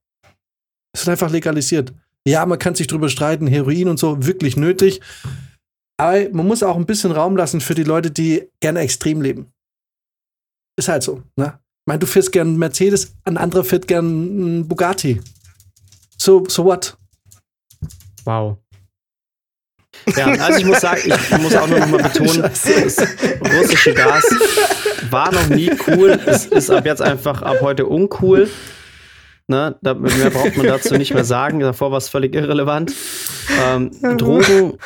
Es 0.93 1.07
wird 1.07 1.11
einfach 1.11 1.31
legalisiert. 1.31 1.93
Ja, 2.27 2.45
man 2.45 2.59
kann 2.59 2.75
sich 2.75 2.87
drüber 2.87 3.09
streiten, 3.09 3.47
Heroin 3.47 3.89
und 3.89 3.99
so, 3.99 4.27
wirklich 4.27 4.57
nötig. 4.57 5.01
Aber 5.97 6.29
man 6.31 6.47
muss 6.47 6.63
auch 6.63 6.77
ein 6.77 6.87
bisschen 6.87 7.13
Raum 7.13 7.37
lassen 7.37 7.61
für 7.61 7.75
die 7.75 7.85
Leute, 7.85 8.11
die 8.11 8.49
gerne 8.61 8.81
extrem 8.81 9.21
leben. 9.21 9.53
Ist 10.79 10.89
halt 10.89 11.03
so, 11.03 11.23
ne? 11.37 11.59
Ich 11.59 11.87
meine, 11.87 11.99
du 11.99 12.07
fährst 12.07 12.33
gern 12.33 12.57
Mercedes, 12.57 13.15
ein 13.25 13.37
anderer 13.37 13.65
fährt 13.65 13.89
gern 13.89 14.07
einen 14.07 14.69
Bugatti. 14.69 15.21
So, 16.17 16.45
so 16.47 16.65
what? 16.65 16.97
Wow. 18.25 18.59
Ja, 20.17 20.27
also 20.27 20.59
ich 20.59 20.65
muss 20.65 20.81
sagen, 20.81 21.01
ich 21.05 21.39
muss 21.39 21.55
auch 21.57 21.67
noch 21.67 21.87
mal 21.87 22.03
betonen, 22.03 22.43
das 22.43 22.67
russische 23.55 23.95
Gas 23.95 24.25
war 25.11 25.33
noch 25.33 25.49
nie 25.49 25.71
cool. 25.87 26.19
Es 26.27 26.47
ist 26.47 26.71
ab 26.71 26.87
jetzt 26.87 27.03
einfach 27.03 27.43
ab 27.43 27.59
heute 27.61 27.87
uncool. 27.87 28.49
Ne, 29.47 29.77
da, 29.83 29.95
mehr 29.95 30.31
braucht 30.31 30.57
man 30.57 30.67
dazu 30.67 30.95
nicht 30.95 31.13
mehr 31.13 31.25
sagen. 31.25 31.59
Davor 31.61 31.91
war 31.91 31.99
es 31.99 32.09
völlig 32.09 32.35
irrelevant. 32.35 32.95
Ähm, 33.65 33.91
Drogen, 34.17 34.79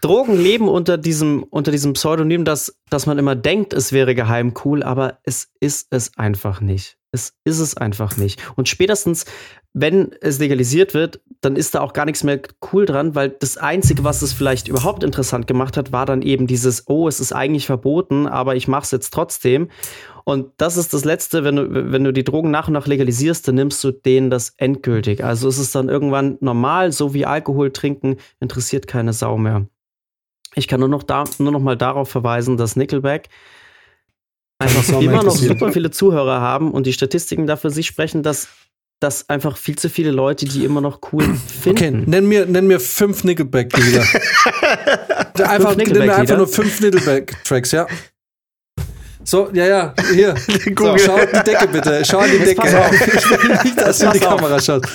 Drogen 0.00 0.38
leben 0.38 0.68
unter 0.68 0.98
diesem, 0.98 1.42
unter 1.44 1.70
diesem 1.70 1.94
Pseudonym, 1.94 2.44
dass, 2.44 2.76
dass 2.90 3.06
man 3.06 3.18
immer 3.18 3.36
denkt, 3.36 3.72
es 3.72 3.92
wäre 3.92 4.14
geheim 4.14 4.52
cool, 4.64 4.82
aber 4.82 5.18
es 5.24 5.48
ist 5.60 5.88
es 5.90 6.16
einfach 6.18 6.60
nicht. 6.60 6.98
Es 7.12 7.34
ist 7.44 7.58
es 7.58 7.76
einfach 7.76 8.16
nicht. 8.16 8.40
Und 8.56 8.68
spätestens, 8.68 9.24
wenn 9.72 10.12
es 10.20 10.38
legalisiert 10.38 10.94
wird, 10.94 11.20
dann 11.40 11.56
ist 11.56 11.74
da 11.74 11.80
auch 11.80 11.92
gar 11.92 12.04
nichts 12.04 12.24
mehr 12.24 12.40
cool 12.72 12.86
dran, 12.86 13.14
weil 13.14 13.30
das 13.30 13.56
Einzige, 13.56 14.04
was 14.04 14.20
es 14.20 14.32
vielleicht 14.32 14.68
überhaupt 14.68 15.04
interessant 15.04 15.46
gemacht 15.46 15.76
hat, 15.76 15.92
war 15.92 16.06
dann 16.06 16.22
eben 16.22 16.46
dieses, 16.46 16.88
oh, 16.88 17.08
es 17.08 17.20
ist 17.20 17.32
eigentlich 17.32 17.66
verboten, 17.66 18.26
aber 18.26 18.56
ich 18.56 18.68
mache 18.68 18.82
es 18.82 18.90
jetzt 18.90 19.14
trotzdem. 19.14 19.68
Und 20.24 20.52
das 20.58 20.76
ist 20.76 20.92
das 20.92 21.04
Letzte, 21.04 21.44
wenn 21.44 21.56
du, 21.56 21.92
wenn 21.92 22.04
du 22.04 22.12
die 22.12 22.24
Drogen 22.24 22.50
nach 22.50 22.66
und 22.66 22.74
nach 22.74 22.86
legalisierst, 22.86 23.46
dann 23.48 23.54
nimmst 23.54 23.82
du 23.82 23.92
denen 23.92 24.28
das 24.28 24.50
endgültig. 24.58 25.24
Also 25.24 25.48
es 25.48 25.58
ist 25.58 25.74
dann 25.74 25.88
irgendwann 25.88 26.36
normal, 26.40 26.92
so 26.92 27.14
wie 27.14 27.24
Alkohol 27.24 27.70
trinken, 27.70 28.16
interessiert 28.40 28.86
keine 28.86 29.12
Sau 29.12 29.38
mehr. 29.38 29.66
Ich 30.56 30.68
kann 30.68 30.80
nur 30.80 30.88
noch, 30.88 31.04
da, 31.04 31.24
nur 31.38 31.52
noch 31.52 31.60
mal 31.60 31.76
darauf 31.76 32.10
verweisen, 32.10 32.56
dass 32.56 32.76
Nickelback 32.76 33.28
einfach 34.58 35.00
immer 35.00 35.22
noch 35.22 35.36
super 35.36 35.72
viele 35.72 35.90
Zuhörer 35.90 36.40
haben 36.40 36.72
und 36.72 36.86
die 36.86 36.92
Statistiken 36.92 37.46
dafür 37.46 37.70
sich 37.70 37.86
sprechen, 37.86 38.22
dass 38.22 38.48
dass 39.00 39.28
einfach 39.30 39.56
viel 39.56 39.76
zu 39.76 39.88
viele 39.88 40.10
Leute 40.10 40.44
die 40.44 40.64
immer 40.64 40.80
noch 40.80 41.00
cool 41.12 41.24
finden. 41.62 41.78
Okay, 41.78 41.90
nenn 42.06 42.26
mir, 42.26 42.46
nenn 42.46 42.66
mir 42.66 42.78
fünf 42.78 43.24
Nickelback-Lieder. 43.24 44.02
einfach, 45.48 45.74
Nickelback 45.74 45.98
nenn 45.98 46.06
mir 46.06 46.14
einfach 46.14 46.36
nur 46.36 46.48
fünf 46.48 46.80
Nickelback-Tracks, 46.80 47.72
ja. 47.72 47.86
So, 49.24 49.50
ja, 49.52 49.66
ja, 49.66 49.94
hier. 50.12 50.34
so, 50.78 50.98
schau 50.98 51.16
in 51.18 51.28
die 51.32 51.44
Decke 51.44 51.68
bitte. 51.68 52.02
Schau 52.04 52.20
in 52.20 52.32
die 52.32 52.38
Decke. 52.38 52.62
Ich 53.16 53.30
will 53.30 53.58
nicht, 53.64 53.80
dass 53.80 53.98
du 53.98 54.06
in 54.06 54.12
die 54.12 54.20
Kamera 54.20 54.60
schaust. 54.60 54.86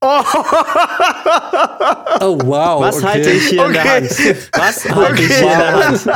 Oh. 0.00 0.20
oh, 2.20 2.38
wow. 2.44 2.82
Was 2.82 2.96
okay. 2.96 3.06
halte 3.06 3.30
ich 3.30 3.48
hier 3.48 3.62
okay. 3.62 3.68
in 3.68 3.72
der 3.74 3.84
Hand? 3.84 4.10
Was 4.52 4.84
halte 4.90 5.12
okay. 5.12 5.22
ich 5.22 5.34
hier 5.34 5.52
in 5.52 5.58
der 5.58 5.88
Hand? 5.88 6.06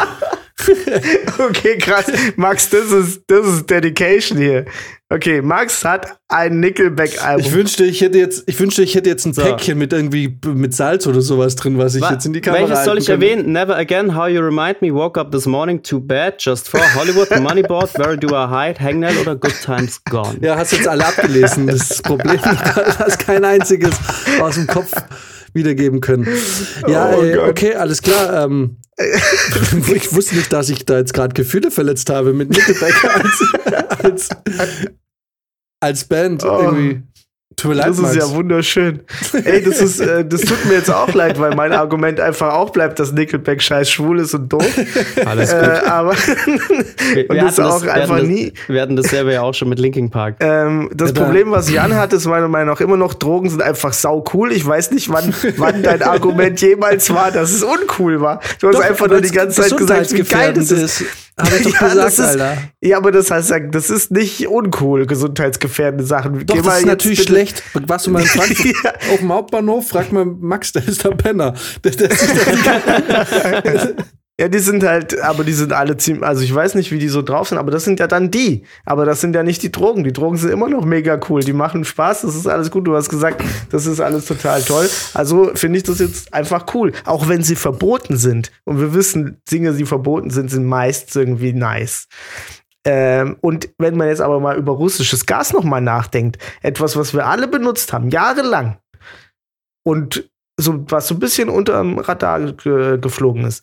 okay, 1.39 1.79
krass. 1.79 2.07
Max, 2.37 2.69
das 2.69 2.91
ist, 2.91 3.23
das 3.27 3.47
ist 3.47 3.71
Dedication 3.71 4.39
hier. 4.39 4.67
Okay, 5.11 5.41
Max 5.41 5.87
hat 5.87 6.19
ein 6.29 6.61
Nickelback-Album. 6.61 7.41
Ich 7.41 7.55
wünschte, 7.55 7.85
ich 7.87 8.03
hätte 8.03 8.19
jetzt, 8.19 8.45
ich 8.47 8.61
wünschte, 8.61 8.83
ich 8.83 8.95
hätte 8.95 9.09
jetzt 9.09 9.25
ein 9.25 9.33
so. 9.33 9.41
Päckchen 9.41 9.79
mit 9.79 9.95
irgendwie 9.95 10.39
mit 10.45 10.75
Salz 10.75 11.07
oder 11.07 11.23
sowas 11.23 11.57
drin, 11.57 11.79
was 11.79 11.95
ich 11.95 12.03
was, 12.03 12.11
jetzt 12.11 12.27
in 12.27 12.35
die 12.35 12.43
Kamera 12.43 12.69
Welches 12.69 12.85
soll 12.85 12.99
ich 12.99 13.07
kann. 13.07 13.23
erwähnen? 13.23 13.51
Never 13.51 13.75
Again, 13.75 14.15
How 14.15 14.29
You 14.29 14.43
Remind 14.43 14.83
Me, 14.83 14.93
Woke 14.93 15.19
Up 15.19 15.33
This 15.33 15.47
Morning, 15.47 15.83
Too 15.83 15.99
Bad, 15.99 16.35
Just 16.39 16.69
For, 16.69 16.81
Hollywood, 16.95 17.31
Moneyboard, 17.41 17.99
Where 17.99 18.19
Do 18.19 18.29
I 18.37 18.49
Hide, 18.49 18.81
Hangnail 18.85 19.17
oder 19.17 19.35
Good 19.35 19.55
Times 19.65 20.05
Gone? 20.05 20.37
Ja, 20.43 20.59
hast 20.59 20.73
jetzt 20.73 20.87
alle 20.87 21.07
abgelesen. 21.07 21.69
Das 21.69 22.03
Problem, 22.03 22.37
du 22.43 22.99
hast 22.99 23.19
kein 23.19 23.47
einziges 23.47 23.97
aus 24.43 24.57
dem 24.57 24.67
Kopf 24.67 24.93
wiedergeben 25.55 26.03
können. 26.03 26.29
Ja, 26.87 27.15
oh, 27.17 27.23
ey, 27.23 27.39
okay, 27.39 27.75
alles 27.75 28.03
klar. 28.03 28.45
Ähm, 28.45 28.77
ich 29.95 30.13
wusste 30.13 30.37
nicht, 30.37 30.53
dass 30.53 30.69
ich 30.71 30.85
da 30.85 30.99
jetzt 30.99 31.15
gerade 31.15 31.33
Gefühle 31.35 31.71
verletzt 31.71 32.11
habe 32.11 32.33
mit 32.33 32.51
Nickelback 32.51 33.05
als, 33.05 33.99
als, 34.03 34.29
als 35.81 36.05
Band 36.05 36.45
oh. 36.45 36.61
irgendwie. 36.61 37.03
Tut 37.59 37.71
mir 37.71 37.79
leid, 37.79 37.89
das 37.89 37.99
ist 37.99 38.15
ja 38.15 38.31
wunderschön. 38.31 39.01
Ey, 39.33 39.61
das 39.61 39.81
ist, 39.81 39.99
äh, 39.99 40.25
das 40.25 40.43
tut 40.43 40.65
mir 40.67 40.75
jetzt 40.75 40.93
auch 40.93 41.13
leid, 41.13 41.41
weil 41.41 41.57
mein 41.57 41.73
Argument 41.73 42.21
einfach 42.21 42.55
auch 42.55 42.71
bleibt, 42.71 43.01
dass 43.01 43.13
Nickelback 43.13 43.61
scheiß 43.61 43.91
schwul 43.91 44.21
ist 44.21 44.33
und 44.33 44.53
doof. 44.53 44.65
Alles 45.27 45.51
gut. 45.51 45.61
Äh, 45.61 45.89
aber 45.89 46.13
wir, 46.13 47.29
und 47.29 47.37
wir 47.37 47.43
das 47.43 47.59
auch 47.59 47.83
das, 47.83 47.89
einfach 47.89 48.23
nie. 48.23 48.53
Das, 48.53 48.69
wir 48.69 48.81
hatten 48.81 48.95
das 48.95 49.07
selber 49.07 49.33
ja 49.33 49.43
auch 49.43 49.55
schon 49.55 49.69
mit 49.69 49.81
Linking 49.81 50.09
Park. 50.09 50.37
Ähm, 50.39 50.89
das 50.95 51.11
ja, 51.11 51.25
Problem, 51.25 51.51
was 51.51 51.69
Jan 51.69 51.97
hat, 51.97 52.13
ist 52.13 52.27
meiner 52.27 52.47
Meinung 52.47 52.75
nach 52.75 52.81
immer 52.81 52.97
noch, 52.97 53.15
Drogen 53.15 53.51
sind 53.51 53.61
einfach 53.61 53.93
sau 53.93 54.23
cool. 54.33 54.53
Ich 54.53 54.65
weiß 54.65 54.93
nicht, 54.93 55.09
wann, 55.09 55.35
wann 55.57 55.83
dein 55.83 56.03
Argument 56.03 56.61
jemals 56.61 57.13
war, 57.13 57.33
dass 57.33 57.53
es 57.53 57.65
uncool 57.65 58.21
war. 58.21 58.41
Du 58.61 58.69
hast 58.69 58.77
Doch, 58.77 58.85
einfach 58.85 59.09
nur 59.09 59.21
die 59.21 59.33
ganze 59.33 59.63
Zeit 59.63 59.77
gesagt, 59.77 60.13
wie 60.13 60.23
geil 60.23 60.53
das 60.53 60.71
ist. 60.71 61.01
ist. 61.01 61.05
Hab 61.39 61.53
ich 61.53 61.63
doch 61.63 61.73
ja, 61.81 61.89
gesagt, 61.89 62.09
ist, 62.09 62.21
Alter. 62.21 62.59
Ja, 62.81 62.97
aber 62.97 63.13
das 63.13 63.31
heißt, 63.31 63.53
das 63.71 63.91
ist 63.91 64.11
nicht 64.11 64.49
uncool, 64.49 65.07
gesundheitsgefährdende 65.07 66.05
Sachen. 66.05 66.45
Doch, 66.47 66.57
Geh 66.57 66.63
das 66.63 66.81
ist 66.81 66.87
natürlich 66.87 67.21
bitte. 67.21 67.33
Schlecht. 67.49 67.89
Warst 67.89 68.07
du 68.07 68.11
mal 68.11 68.23
in 68.23 68.27
Frankfurt 68.27 68.77
auf 69.13 69.19
dem 69.19 69.33
Hauptbahnhof? 69.33 69.89
Frag 69.89 70.13
mal 70.13 70.25
Max, 70.25 70.73
der 70.73 70.87
ist 70.87 71.05
der 71.05 71.11
Penner. 71.11 71.55
Der, 71.85 71.93
der 71.93 72.11
ist 72.11 73.95
Ja, 74.41 74.47
die 74.47 74.61
sind 74.61 74.85
halt, 74.85 75.21
aber 75.21 75.43
die 75.43 75.53
sind 75.53 75.73
alle 75.73 75.97
ziemlich, 75.97 76.25
also 76.25 76.45
ich 76.45 76.55
weiß 76.55 76.77
nicht, 76.77 76.93
wie 76.93 77.01
die 77.01 77.09
so 77.09 77.23
drauf 77.23 77.49
sind, 77.49 77.59
aber 77.59 77.73
das 77.73 77.83
sind 77.83 77.99
ja 77.99 78.07
dann 78.07 78.31
die. 78.31 78.63
Aber 78.85 79.05
das 79.05 79.21
sind 79.21 79.35
ja 79.35 79.43
nicht 79.43 79.65
die 79.65 79.73
Drogen. 79.73 80.05
Die 80.05 80.13
Drogen 80.13 80.37
sind 80.37 80.53
immer 80.53 80.69
noch 80.69 80.85
mega 80.85 81.19
cool. 81.29 81.41
Die 81.43 81.53
machen 81.53 81.85
Spaß, 81.85 82.23
das 82.23 82.37
ist 82.37 82.47
alles 82.47 82.71
gut. 82.71 82.87
Du 82.87 82.95
hast 82.95 83.09
gesagt, 83.09 83.43
das 83.73 83.87
ist 83.87 83.99
alles 83.99 84.27
total 84.27 84.63
toll. 84.63 84.89
Also 85.13 85.51
finde 85.55 85.79
ich 85.79 85.83
das 85.83 85.99
jetzt 85.99 86.33
einfach 86.33 86.73
cool. 86.73 86.93
Auch 87.05 87.29
wenn 87.29 87.43
sie 87.43 87.57
verboten 87.57 88.17
sind. 88.17 88.53
Und 88.63 88.79
wir 88.79 88.95
wissen, 88.95 89.43
Dinge, 89.51 89.73
die 89.73 89.87
verboten 89.87 90.31
sind, 90.31 90.53
sind 90.53 90.67
meist 90.67 91.17
irgendwie 91.17 91.53
nice. 91.53 92.07
Ähm, 92.91 93.37
und 93.43 93.69
wenn 93.77 93.99
man 93.99 94.09
jetzt 94.09 94.23
aber 94.23 94.41
mal 94.41 94.57
über 94.57 94.73
russisches 94.73 95.27
Gas 95.27 95.53
nochmal 95.53 95.83
nachdenkt, 95.83 96.39
etwas, 96.63 96.97
was 96.97 97.13
wir 97.13 97.27
alle 97.27 97.47
benutzt 97.47 97.93
haben, 97.93 98.09
jahrelang. 98.09 98.79
Und 99.85 100.31
so, 100.59 100.91
was 100.91 101.07
so 101.09 101.15
ein 101.15 101.19
bisschen 101.19 101.51
unter 101.51 101.81
dem 101.81 101.99
Radar 101.99 102.53
ge 102.53 102.99
geflogen 102.99 103.45
ist 103.45 103.63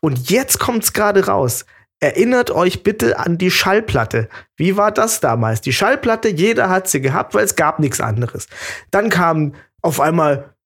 und 0.00 0.30
jetzt 0.30 0.58
kommt's 0.58 0.92
gerade 0.92 1.26
raus. 1.26 1.64
Erinnert 2.00 2.50
euch 2.50 2.82
bitte 2.82 3.20
an 3.20 3.38
die 3.38 3.52
Schallplatte. 3.52 4.28
Wie 4.56 4.76
war 4.76 4.90
das 4.90 5.20
damals? 5.20 5.60
Die 5.60 5.72
Schallplatte, 5.72 6.28
jeder 6.28 6.68
hat 6.68 6.88
sie 6.88 7.00
gehabt, 7.00 7.34
weil 7.34 7.44
es 7.44 7.54
gab 7.54 7.78
nichts 7.78 8.00
anderes. 8.00 8.48
Dann 8.90 9.10
kamen 9.10 9.54
auf 9.80 10.00
einmal 10.00 10.56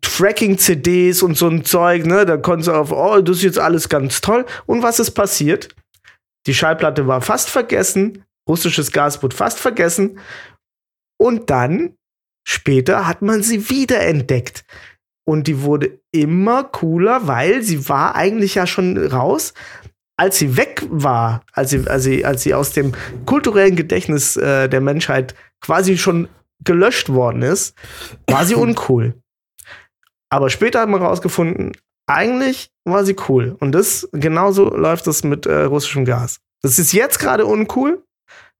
Tracking-CDs 0.00 1.22
und 1.22 1.38
so 1.38 1.48
ein 1.48 1.64
Zeug, 1.64 2.06
ne? 2.06 2.26
Da 2.26 2.38
konntest 2.38 2.68
du 2.68 2.72
auf, 2.72 2.90
oh, 2.90 3.20
das 3.20 3.36
ist 3.36 3.42
jetzt 3.44 3.58
alles 3.60 3.88
ganz 3.88 4.20
toll. 4.20 4.44
Und 4.66 4.82
was 4.82 4.98
ist 4.98 5.12
passiert? 5.12 5.68
Die 6.46 6.54
Schallplatte 6.54 7.06
war 7.06 7.20
fast 7.20 7.50
vergessen. 7.50 8.24
russisches 8.48 8.90
Gas 8.90 9.22
wurde 9.22 9.36
fast 9.36 9.60
vergessen. 9.60 10.18
Und 11.18 11.50
dann, 11.50 11.96
später, 12.44 13.06
hat 13.06 13.22
man 13.22 13.42
sie 13.42 13.70
wiederentdeckt. 13.70 14.64
Und 15.24 15.46
die 15.46 15.62
wurde 15.62 16.00
immer 16.10 16.64
cooler, 16.64 17.28
weil 17.28 17.62
sie 17.62 17.88
war 17.88 18.16
eigentlich 18.16 18.56
ja 18.56 18.66
schon 18.66 18.98
raus. 18.98 19.54
Als 20.18 20.38
sie 20.38 20.56
weg 20.56 20.84
war, 20.90 21.44
als 21.52 21.70
sie, 21.70 21.86
als 21.86 22.02
sie, 22.04 22.24
als 22.24 22.42
sie 22.42 22.54
aus 22.54 22.72
dem 22.72 22.92
kulturellen 23.24 23.76
Gedächtnis 23.76 24.36
äh, 24.36 24.68
der 24.68 24.80
Menschheit 24.80 25.34
quasi 25.60 25.96
schon 25.96 26.28
gelöscht 26.64 27.08
worden 27.08 27.42
ist, 27.42 27.76
war 28.26 28.44
sie 28.44 28.54
uncool. 28.56 29.14
Aber 30.28 30.50
später 30.50 30.80
hat 30.80 30.88
man 30.88 31.02
rausgefunden, 31.02 31.72
eigentlich 32.12 32.70
war 32.84 33.04
sie 33.04 33.16
cool. 33.28 33.56
Und 33.60 33.72
das, 33.72 34.08
genauso 34.12 34.68
läuft 34.70 35.06
das 35.06 35.24
mit 35.24 35.46
äh, 35.46 35.62
russischem 35.64 36.04
Gas. 36.04 36.40
Das 36.62 36.78
ist 36.78 36.92
jetzt 36.92 37.18
gerade 37.18 37.46
uncool, 37.46 38.04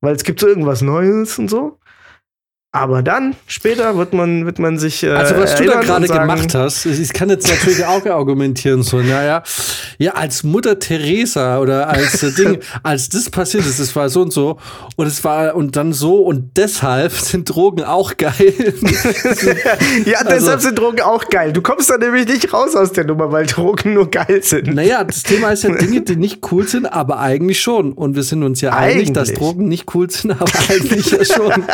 weil 0.01 0.15
es 0.15 0.25
gibt 0.25 0.41
so 0.41 0.49
irgendwas 0.49 0.83
Neues 0.83 1.39
und 1.39 1.49
so. 1.49 1.79
Aber 2.75 3.03
dann, 3.03 3.37
später 3.47 3.99
wird 3.99 4.15
man, 4.15 4.47
wird 4.47 4.59
man 4.59 4.79
sich. 4.79 5.03
Äh, 5.03 5.11
Also, 5.11 5.37
was 5.37 5.57
du 5.57 5.67
da 5.67 5.83
gerade 5.83 6.07
gemacht 6.09 6.55
hast, 6.55 6.87
ich 6.87 7.13
kann 7.13 7.29
jetzt 7.29 7.47
natürlich 7.47 7.85
auch 7.85 8.07
argumentieren, 8.07 8.83
so, 8.83 8.97
naja, 8.97 9.43
ja, 9.99 10.13
als 10.13 10.43
Mutter 10.43 10.79
Teresa 10.79 11.59
oder 11.59 11.91
als 11.91 12.23
äh, 12.23 12.33
Ding, 12.33 12.61
als 12.83 13.11
das 13.11 13.29
passiert 13.29 13.67
ist, 13.67 13.79
es 13.79 13.95
war 13.95 14.09
so 14.09 14.23
und 14.23 14.33
so 14.33 14.59
und 14.97 15.07
es 15.07 15.23
war 15.23 15.55
und 15.55 15.77
dann 15.77 15.93
so 15.93 16.23
und 16.23 16.57
deshalb 16.57 17.13
sind 17.13 17.45
Drogen 17.55 17.85
auch 17.85 18.17
geil. 18.17 18.33
ja, 20.07 20.19
Also- 20.21 20.31
deshalb 20.31 20.61
sind 20.63 20.79
Drogen 20.79 21.03
auch 21.03 21.29
geil. 21.29 21.53
Du 21.53 21.61
kommst 21.61 21.91
da 21.91 21.99
nämlich 21.99 22.27
nicht 22.27 22.55
raus 22.55 22.75
aus 22.75 22.93
der 22.93 23.05
Nummer, 23.05 23.31
weil 23.33 23.45
Drogen 23.45 23.93
nur 23.93 24.11
geil 24.11 24.41
sind. 24.43 24.75
naja, 24.75 25.05
das 25.05 25.23
Thema 25.25 25.51
ist 25.51 25.65
ja 25.65 25.75
Dinge, 25.75 26.01
die 26.01 26.17
nicht 26.17 26.39
cool 26.51 26.67
sind, 26.67 26.87
aber 26.87 27.19
eigentlich 27.21 27.61
schon. 27.61 27.93
Und 27.93 28.17
wir 28.17 28.23
sind 28.23 28.43
uns 28.43 28.63
ja 28.63 28.71
einig, 28.73 29.13
dass 29.13 29.29
Eigentlich. 29.29 29.39
Drogen 29.39 29.69
nicht 29.69 29.95
cool 29.95 30.09
sind, 30.09 30.31
aber 30.31 30.51
eigentlich 30.71 31.11
ja 31.11 31.23
schon. 31.23 31.65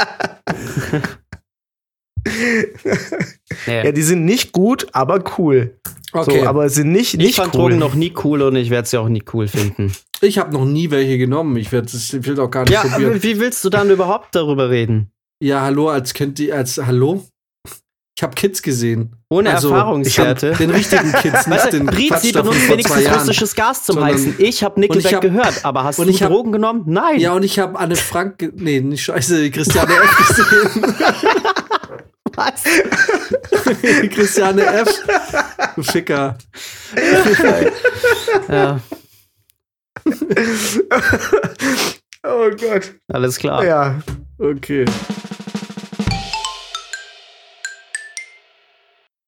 Nee. 3.66 3.84
Ja, 3.84 3.92
die 3.92 4.02
sind 4.02 4.24
nicht 4.24 4.52
gut, 4.52 4.86
aber 4.92 5.22
cool. 5.38 5.78
Okay. 6.12 6.40
So, 6.40 6.46
aber 6.46 6.68
sind 6.68 6.92
nicht, 6.92 7.14
ich 7.14 7.20
nicht 7.20 7.36
fand 7.36 7.54
cool. 7.54 7.70
Drogen 7.70 7.78
noch 7.78 7.94
nie 7.94 8.12
cool 8.24 8.42
und 8.42 8.56
ich 8.56 8.70
werde 8.70 8.88
sie 8.88 8.98
auch 8.98 9.08
nie 9.08 9.22
cool 9.32 9.48
finden. 9.48 9.92
Ich 10.20 10.38
habe 10.38 10.52
noch 10.52 10.64
nie 10.64 10.90
welche 10.90 11.18
genommen. 11.18 11.56
Ich 11.56 11.70
werde 11.70 11.86
es 11.86 12.12
ich 12.12 12.26
will 12.26 12.40
auch 12.40 12.50
gar 12.50 12.62
nicht 12.62 12.72
ja, 12.72 12.82
probieren. 12.82 13.12
aber 13.12 13.22
wie 13.22 13.38
willst 13.40 13.64
du 13.64 13.70
dann 13.70 13.90
überhaupt 13.90 14.34
darüber 14.34 14.70
reden? 14.70 15.10
Ja, 15.42 15.62
hallo, 15.62 15.88
als 15.90 16.14
könnt 16.14 16.40
ihr, 16.40 16.56
als 16.56 16.78
hallo? 16.78 17.24
Ich 18.18 18.22
habe 18.24 18.34
Kids 18.34 18.62
gesehen. 18.62 19.14
Ohne 19.28 19.54
Also, 19.54 19.70
Erfahrungswerte. 19.72 20.50
Den 20.58 20.70
richtigen 20.70 21.12
Kids, 21.12 21.46
nicht 21.46 21.50
Weißt 21.50 21.72
du, 21.72 21.78
den 21.78 21.86
Quatsch 21.86 22.34
davon 22.34 22.50
benutzt 22.50 22.68
wenigstens 22.68 23.14
russisches 23.14 23.54
Gas 23.54 23.84
zum 23.84 23.94
Sondern- 23.94 24.12
Heizen. 24.12 24.34
Ich 24.38 24.64
habe 24.64 24.74
Und 24.74 24.82
ich 24.82 24.88
Nickelback 24.90 25.14
hab- 25.14 25.20
gehört, 25.22 25.64
aber 25.64 25.84
hast 25.84 26.00
du 26.00 26.04
hab- 26.04 26.28
Drogen 26.28 26.50
genommen? 26.50 26.82
Nein. 26.86 27.20
Ja, 27.20 27.34
und 27.34 27.44
ich 27.44 27.60
habe 27.60 27.78
Anne 27.78 27.94
Frank, 27.94 28.50
nee, 28.56 28.80
nicht 28.80 29.04
scheiße, 29.04 29.52
Christiane 29.52 29.92
F. 29.94 30.16
gesehen. 30.26 30.94
Was? 32.34 32.64
Christiane 34.10 34.62
F. 34.66 35.00
Du 35.76 35.82
Ficker. 35.84 36.36
Ja, 38.48 38.80
Oh 42.24 42.50
Gott. 42.50 42.94
alles 43.12 43.38
klar. 43.38 43.64
Ja. 43.64 44.00
Okay. 44.38 44.84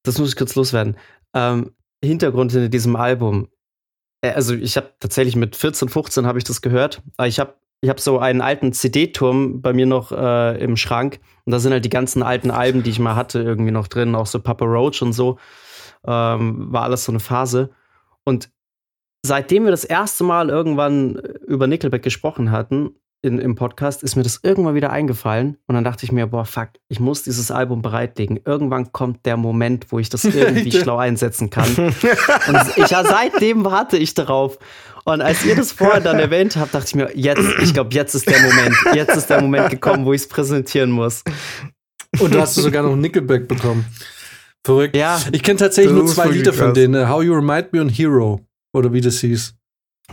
Das 0.02 0.18
muss 0.18 0.30
ich 0.30 0.36
kurz 0.36 0.54
loswerden. 0.54 0.96
Ähm, 1.34 1.72
Hintergrund 2.02 2.52
hinter 2.52 2.68
diesem 2.68 2.96
Album. 2.96 3.48
Äh, 4.22 4.32
Also 4.32 4.54
ich 4.54 4.76
habe 4.76 4.92
tatsächlich 5.00 5.36
mit 5.36 5.56
14, 5.56 5.88
15 5.88 6.26
habe 6.26 6.38
ich 6.38 6.44
das 6.44 6.62
gehört. 6.62 7.02
Ich 7.24 7.38
habe 7.38 7.54
ich 7.82 7.88
hab 7.88 7.98
so 7.98 8.18
einen 8.18 8.42
alten 8.42 8.72
CD-Turm 8.74 9.62
bei 9.62 9.72
mir 9.72 9.86
noch 9.86 10.12
äh, 10.12 10.62
im 10.62 10.76
Schrank. 10.76 11.18
Und 11.46 11.52
da 11.52 11.58
sind 11.58 11.72
halt 11.72 11.84
die 11.84 11.90
ganzen 11.90 12.22
alten 12.22 12.50
Alben, 12.50 12.82
die 12.82 12.90
ich 12.90 12.98
mal 12.98 13.16
hatte, 13.16 13.40
irgendwie 13.40 13.70
noch 13.70 13.88
drin. 13.88 14.14
Auch 14.14 14.26
so 14.26 14.38
Papa 14.40 14.66
Roach 14.66 15.00
und 15.00 15.14
so. 15.14 15.38
Ähm, 16.06 16.72
war 16.72 16.82
alles 16.82 17.04
so 17.04 17.12
eine 17.12 17.20
Phase. 17.20 17.70
Und 18.24 18.50
seitdem 19.24 19.64
wir 19.64 19.70
das 19.70 19.84
erste 19.84 20.24
Mal 20.24 20.50
irgendwann 20.50 21.16
über 21.46 21.66
Nickelback 21.66 22.02
gesprochen 22.02 22.50
hatten, 22.50 22.96
in, 23.22 23.38
im 23.38 23.54
Podcast, 23.54 24.02
ist 24.02 24.16
mir 24.16 24.22
das 24.22 24.40
irgendwann 24.42 24.74
wieder 24.74 24.90
eingefallen. 24.90 25.58
Und 25.66 25.74
dann 25.74 25.84
dachte 25.84 26.04
ich 26.04 26.12
mir, 26.12 26.26
boah, 26.26 26.44
fuck, 26.44 26.70
ich 26.88 27.00
muss 27.00 27.22
dieses 27.22 27.50
Album 27.50 27.82
bereitlegen. 27.82 28.40
Irgendwann 28.44 28.92
kommt 28.92 29.26
der 29.26 29.36
Moment, 29.36 29.86
wo 29.90 29.98
ich 29.98 30.08
das 30.08 30.24
irgendwie 30.24 30.72
schlau 30.72 30.96
einsetzen 30.96 31.50
kann. 31.50 31.68
Und 31.76 32.76
ich, 32.76 32.88
ja, 32.88 33.04
seitdem 33.04 33.64
warte 33.64 33.96
ich 33.96 34.14
darauf. 34.14 34.58
Und 35.04 35.20
als 35.20 35.44
ihr 35.44 35.56
das 35.56 35.72
vorher 35.72 36.00
dann 36.00 36.18
erwähnt 36.18 36.56
habt, 36.56 36.74
dachte 36.74 36.86
ich 36.88 36.94
mir, 36.94 37.10
jetzt, 37.14 37.48
ich 37.62 37.72
glaube, 37.72 37.94
jetzt 37.94 38.14
ist 38.14 38.28
der 38.28 38.40
Moment. 38.40 38.74
Jetzt 38.94 39.16
ist 39.16 39.28
der 39.28 39.40
Moment 39.40 39.70
gekommen, 39.70 40.04
wo 40.04 40.12
ich 40.12 40.22
es 40.22 40.28
präsentieren 40.28 40.90
muss. 40.90 41.22
Und 42.18 42.34
da 42.34 42.40
hast 42.40 42.56
du 42.56 42.60
sogar 42.60 42.82
noch 42.82 42.92
ein 42.92 43.00
Nickelback 43.00 43.48
bekommen. 43.48 43.86
Verrückt. 44.64 44.94
Ja. 44.96 45.20
Ich 45.32 45.42
kenne 45.42 45.58
tatsächlich 45.58 45.94
nur 45.94 46.06
zwei 46.06 46.28
Lieder 46.28 46.52
von 46.52 46.66
krass. 46.66 46.74
denen. 46.74 47.08
How 47.08 47.22
You 47.22 47.34
Remind 47.34 47.72
Me 47.72 47.80
und 47.80 47.88
Hero. 47.88 48.40
Oder 48.72 48.92
wie 48.92 49.00
das 49.00 49.20
hieß. 49.20 49.54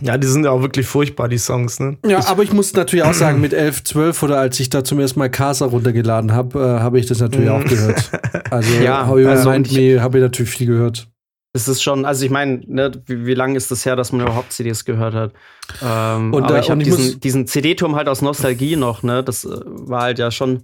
Ja, 0.01 0.17
die 0.17 0.27
sind 0.27 0.45
ja 0.45 0.51
auch 0.51 0.61
wirklich 0.61 0.85
furchtbar, 0.85 1.27
die 1.27 1.37
Songs, 1.37 1.79
ne? 1.79 1.97
Ja, 2.05 2.25
aber 2.27 2.43
ich 2.43 2.53
muss 2.53 2.73
natürlich 2.73 3.03
auch 3.03 3.13
sagen, 3.13 3.41
mit 3.41 3.53
11, 3.53 3.83
12 3.83 4.23
oder 4.23 4.39
als 4.39 4.59
ich 4.59 4.69
da 4.69 4.83
zum 4.83 4.99
ersten 4.99 5.19
Mal 5.19 5.29
Casa 5.29 5.65
runtergeladen 5.65 6.33
habe, 6.33 6.59
äh, 6.59 6.81
habe 6.81 6.99
ich 6.99 7.05
das 7.05 7.19
natürlich 7.19 7.49
auch 7.49 7.63
gehört. 7.63 8.11
Also 8.49 8.81
Ja, 8.81 9.07
How 9.07 9.19
You 9.19 9.27
also 9.27 9.49
Remind 9.49 9.73
Me 9.73 10.01
habe 10.01 10.19
ich 10.19 10.21
natürlich 10.21 10.51
viel 10.51 10.67
gehört. 10.67 11.09
Das 11.53 11.67
ist 11.67 11.81
schon, 11.81 12.05
also 12.05 12.23
ich 12.23 12.31
meine, 12.31 12.61
ne, 12.67 12.91
wie, 13.07 13.25
wie 13.25 13.33
lange 13.33 13.57
ist 13.57 13.71
das 13.71 13.85
her, 13.85 13.95
dass 13.95 14.11
man 14.11 14.21
überhaupt 14.21 14.53
CDs 14.53 14.85
gehört 14.85 15.13
hat? 15.13 15.33
Ähm, 15.81 16.33
Und, 16.33 16.43
aber 16.43 16.57
äh, 16.57 16.59
ich 16.61 16.69
habe 16.69 16.83
diesen, 16.83 17.19
diesen 17.19 17.47
CD-Turm 17.47 17.95
halt 17.95 18.07
aus 18.07 18.21
Nostalgie 18.21 18.75
noch, 18.75 19.03
ne? 19.03 19.23
Das 19.23 19.43
äh, 19.43 19.49
war 19.65 20.03
halt 20.03 20.19
ja 20.19 20.31
schon, 20.31 20.63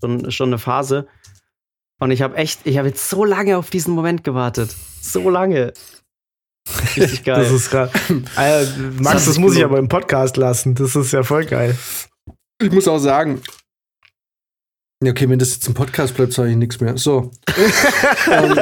schon, 0.00 0.30
schon 0.30 0.50
eine 0.50 0.58
Phase. 0.58 1.06
Und 1.98 2.10
ich 2.10 2.22
habe 2.22 2.36
echt, 2.36 2.60
ich 2.64 2.76
habe 2.78 2.88
jetzt 2.88 3.08
so 3.08 3.24
lange 3.24 3.56
auf 3.56 3.70
diesen 3.70 3.94
Moment 3.94 4.22
gewartet. 4.22 4.74
So 5.00 5.30
lange. 5.30 5.72
Richtig 6.96 7.24
geil. 7.24 7.42
Das 7.42 7.52
ist 7.52 7.70
geil. 7.70 7.90
Äh, 8.36 8.64
Max, 9.00 9.24
das 9.24 9.34
sich 9.34 9.38
muss 9.38 9.56
ich 9.56 9.64
aber 9.64 9.78
im 9.78 9.88
Podcast 9.88 10.36
lassen. 10.36 10.74
Das 10.74 10.96
ist 10.96 11.12
ja 11.12 11.22
voll 11.22 11.44
geil. 11.44 11.76
Ich 12.60 12.70
muss 12.72 12.88
auch 12.88 12.98
sagen. 12.98 13.42
Ja, 15.02 15.10
okay, 15.10 15.28
wenn 15.28 15.38
das 15.38 15.54
jetzt 15.54 15.66
im 15.68 15.74
Podcast 15.74 16.14
bleibt, 16.14 16.32
sage 16.32 16.50
ich 16.50 16.56
nichts 16.56 16.80
mehr. 16.80 16.96
So. 16.96 17.30
ähm, 18.30 18.58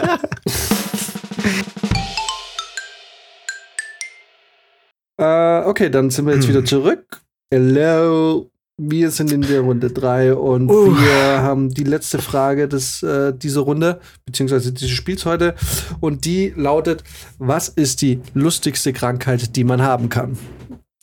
äh, 5.19 5.61
okay, 5.65 5.91
dann 5.91 6.11
sind 6.11 6.27
wir 6.27 6.35
jetzt 6.35 6.49
wieder 6.49 6.65
zurück. 6.65 7.23
Hello. 7.51 8.52
Wir 8.85 9.13
sind 9.13 9.31
in 9.31 9.43
der 9.43 9.61
Runde 9.61 9.91
3 9.91 10.35
und 10.35 10.69
Uh. 10.69 10.97
wir 10.97 11.43
haben 11.43 11.73
die 11.73 11.85
letzte 11.85 12.19
Frage 12.19 12.67
des, 12.67 13.03
äh, 13.03 13.33
dieser 13.33 13.61
Runde, 13.61 14.01
beziehungsweise 14.27 14.73
dieses 14.73 14.91
Spiels 14.91 15.25
heute. 15.25 15.55
Und 16.01 16.25
die 16.25 16.53
lautet: 16.57 17.05
Was 17.39 17.69
ist 17.69 18.03
die 18.03 18.21
lustigste 18.35 18.93
Krankheit, 18.93 19.55
die 19.55 19.63
man 19.63 19.83
haben 19.83 20.09
kann? 20.09 20.37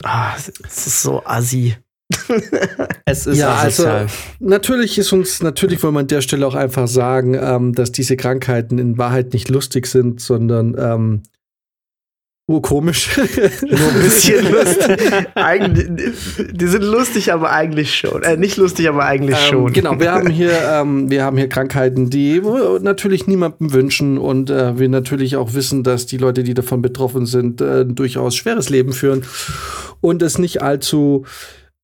Ah, 0.02 0.34
das 0.62 0.86
ist 0.86 1.02
so 1.02 1.22
assi. 1.24 1.76
es 3.06 3.26
ist 3.26 3.38
Ja, 3.38 3.54
also 3.54 3.88
natürlich 4.40 4.98
ist 4.98 5.12
uns, 5.12 5.42
natürlich 5.42 5.82
wollen 5.82 5.94
wir 5.94 6.00
an 6.00 6.06
der 6.06 6.22
Stelle 6.22 6.46
auch 6.46 6.56
einfach 6.56 6.88
sagen, 6.88 7.34
ähm, 7.34 7.72
dass 7.72 7.92
diese 7.92 8.16
Krankheiten 8.16 8.78
in 8.78 8.98
Wahrheit 8.98 9.32
nicht 9.32 9.48
lustig 9.48 9.86
sind, 9.86 10.20
sondern 10.20 10.76
ähm, 10.78 11.22
urkomisch. 12.50 13.16
Nur 13.62 13.78
ein 13.78 14.02
bisschen 14.02 14.50
lustig. 14.52 15.00
Eigentlich, 15.34 15.86
die 16.52 16.66
sind 16.66 16.82
lustig, 16.82 17.32
aber 17.32 17.50
eigentlich 17.50 17.94
schon. 17.94 18.22
Äh, 18.22 18.36
nicht 18.36 18.56
lustig, 18.56 18.88
aber 18.88 19.04
eigentlich 19.04 19.36
Ähm, 19.38 19.48
schon. 19.48 19.72
genau, 19.72 19.98
wir 20.00 20.12
haben 20.12 20.28
hier, 20.28 20.52
ähm, 20.72 21.08
wir 21.10 21.24
haben 21.24 21.36
hier 21.36 21.48
Krankheiten, 21.48 22.10
die 22.10 22.42
natürlich 22.82 23.26
niemandem 23.26 23.72
wünschen 23.72 24.18
und 24.18 24.50
äh, 24.50 24.78
wir 24.78 24.88
natürlich 24.88 25.36
auch 25.36 25.54
wissen, 25.54 25.84
dass 25.84 26.06
die 26.06 26.18
Leute, 26.18 26.42
die 26.42 26.54
davon 26.54 26.82
betroffen 26.82 27.24
sind, 27.24 27.60
äh, 27.60 27.82
ein 27.82 27.94
durchaus 27.94 28.34
schweres 28.34 28.68
Leben 28.68 28.92
führen 28.92 29.22
und 30.00 30.22
es 30.22 30.38
nicht 30.38 30.60
allzu, 30.60 31.24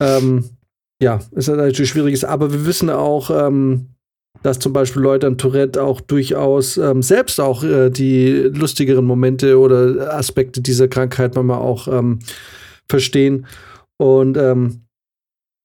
ähm, 0.00 0.50
ja, 1.00 1.20
es 1.32 1.48
ist 1.48 1.56
natürlich 1.56 1.90
schwierig 1.90 2.14
ist, 2.14 2.24
aber 2.24 2.52
wir 2.52 2.66
wissen 2.66 2.90
auch, 2.90 3.30
ähm, 3.30 3.95
dass 4.42 4.58
zum 4.58 4.72
Beispiel 4.72 5.02
Leute 5.02 5.26
an 5.26 5.38
Tourette 5.38 5.82
auch 5.82 6.00
durchaus 6.00 6.76
ähm, 6.76 7.02
selbst 7.02 7.40
auch 7.40 7.64
äh, 7.64 7.90
die 7.90 8.30
lustigeren 8.52 9.04
Momente 9.04 9.58
oder 9.58 10.14
Aspekte 10.14 10.60
dieser 10.60 10.88
Krankheit 10.88 11.34
manchmal 11.34 11.58
auch 11.58 11.88
ähm, 11.88 12.18
verstehen. 12.88 13.46
Und 13.96 14.36
ähm, 14.36 14.82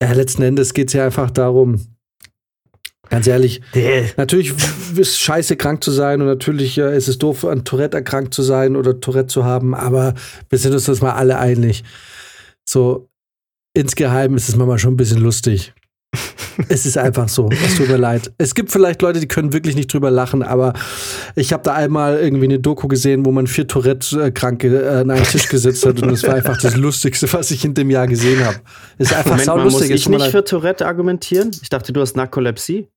ja, 0.01 0.13
letzten 0.13 0.41
Endes 0.41 0.73
geht 0.73 0.87
es 0.87 0.93
ja 0.93 1.05
einfach 1.05 1.29
darum, 1.29 1.79
ganz 3.09 3.27
ehrlich, 3.27 3.61
Der- 3.75 4.05
natürlich 4.17 4.51
ist 4.51 4.97
es 4.97 5.19
scheiße, 5.19 5.57
krank 5.57 5.83
zu 5.83 5.91
sein 5.91 6.21
und 6.21 6.27
natürlich 6.27 6.77
äh, 6.77 6.95
ist 6.95 7.07
es 7.07 7.17
doof, 7.17 7.45
an 7.45 7.65
Tourette 7.65 7.97
erkrankt 7.97 8.33
zu 8.33 8.41
sein 8.41 8.75
oder 8.75 8.99
Tourette 8.99 9.27
zu 9.27 9.43
haben, 9.43 9.75
aber 9.75 10.15
wir 10.49 10.57
sind 10.57 10.73
uns 10.73 10.85
das 10.85 11.01
mal 11.01 11.13
alle 11.13 11.37
einig. 11.37 11.83
So, 12.67 13.09
insgeheim 13.75 14.35
ist 14.35 14.49
es 14.49 14.55
manchmal 14.55 14.79
schon 14.79 14.93
ein 14.93 14.97
bisschen 14.97 15.21
lustig. 15.21 15.73
Es 16.67 16.85
ist 16.85 16.97
einfach 16.97 17.29
so. 17.29 17.49
Es 17.49 17.75
tut 17.75 17.87
mir 17.87 17.97
leid. 17.97 18.31
Es 18.37 18.53
gibt 18.55 18.71
vielleicht 18.71 19.01
Leute, 19.01 19.19
die 19.19 19.27
können 19.27 19.53
wirklich 19.53 19.75
nicht 19.75 19.91
drüber 19.91 20.11
lachen, 20.11 20.43
aber 20.43 20.73
ich 21.35 21.53
habe 21.53 21.63
da 21.63 21.73
einmal 21.73 22.19
irgendwie 22.19 22.45
eine 22.45 22.59
Doku 22.59 22.87
gesehen, 22.87 23.25
wo 23.25 23.31
man 23.31 23.47
vier 23.47 23.67
Tourette-Kranke 23.67 24.67
äh, 24.67 24.99
an 24.99 25.11
einen 25.11 25.23
Tisch 25.23 25.47
gesetzt 25.47 25.85
hat 25.85 26.01
und 26.01 26.11
das 26.11 26.23
war 26.23 26.35
einfach 26.35 26.59
das 26.61 26.75
Lustigste, 26.75 27.31
was 27.33 27.51
ich 27.51 27.65
in 27.65 27.73
dem 27.73 27.89
Jahr 27.89 28.07
gesehen 28.07 28.43
habe. 28.43 28.57
Ist 28.97 29.13
einfach 29.13 29.31
Moment 29.31 29.47
muss 29.47 29.55
saulustig. 29.55 29.91
Es 29.91 30.01
ich 30.01 30.09
mir 30.09 30.17
nicht 30.17 30.31
für 30.31 30.43
Tourette 30.43 30.85
argumentieren? 30.85 31.51
Ich 31.61 31.69
dachte, 31.69 31.93
du 31.93 32.01
hast 32.01 32.15
Narkolepsie. 32.15 32.87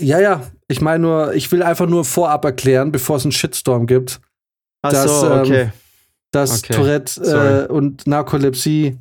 Ja, 0.00 0.20
ja. 0.20 0.42
Ich 0.68 0.80
meine 0.80 1.00
nur, 1.00 1.34
ich 1.34 1.50
will 1.52 1.62
einfach 1.62 1.86
nur 1.86 2.04
vorab 2.04 2.44
erklären, 2.44 2.92
bevor 2.92 3.16
es 3.16 3.24
einen 3.24 3.32
Shitstorm 3.32 3.86
gibt, 3.86 4.20
Ach 4.82 4.92
Das, 4.92 5.20
so, 5.20 5.30
ähm, 5.30 5.40
okay. 5.40 5.72
dass 6.32 6.64
Okay, 6.64 6.74
Tourette 6.74 7.66
äh, 7.68 7.72
und 7.72 8.06
Narkolepsie, 8.06 8.98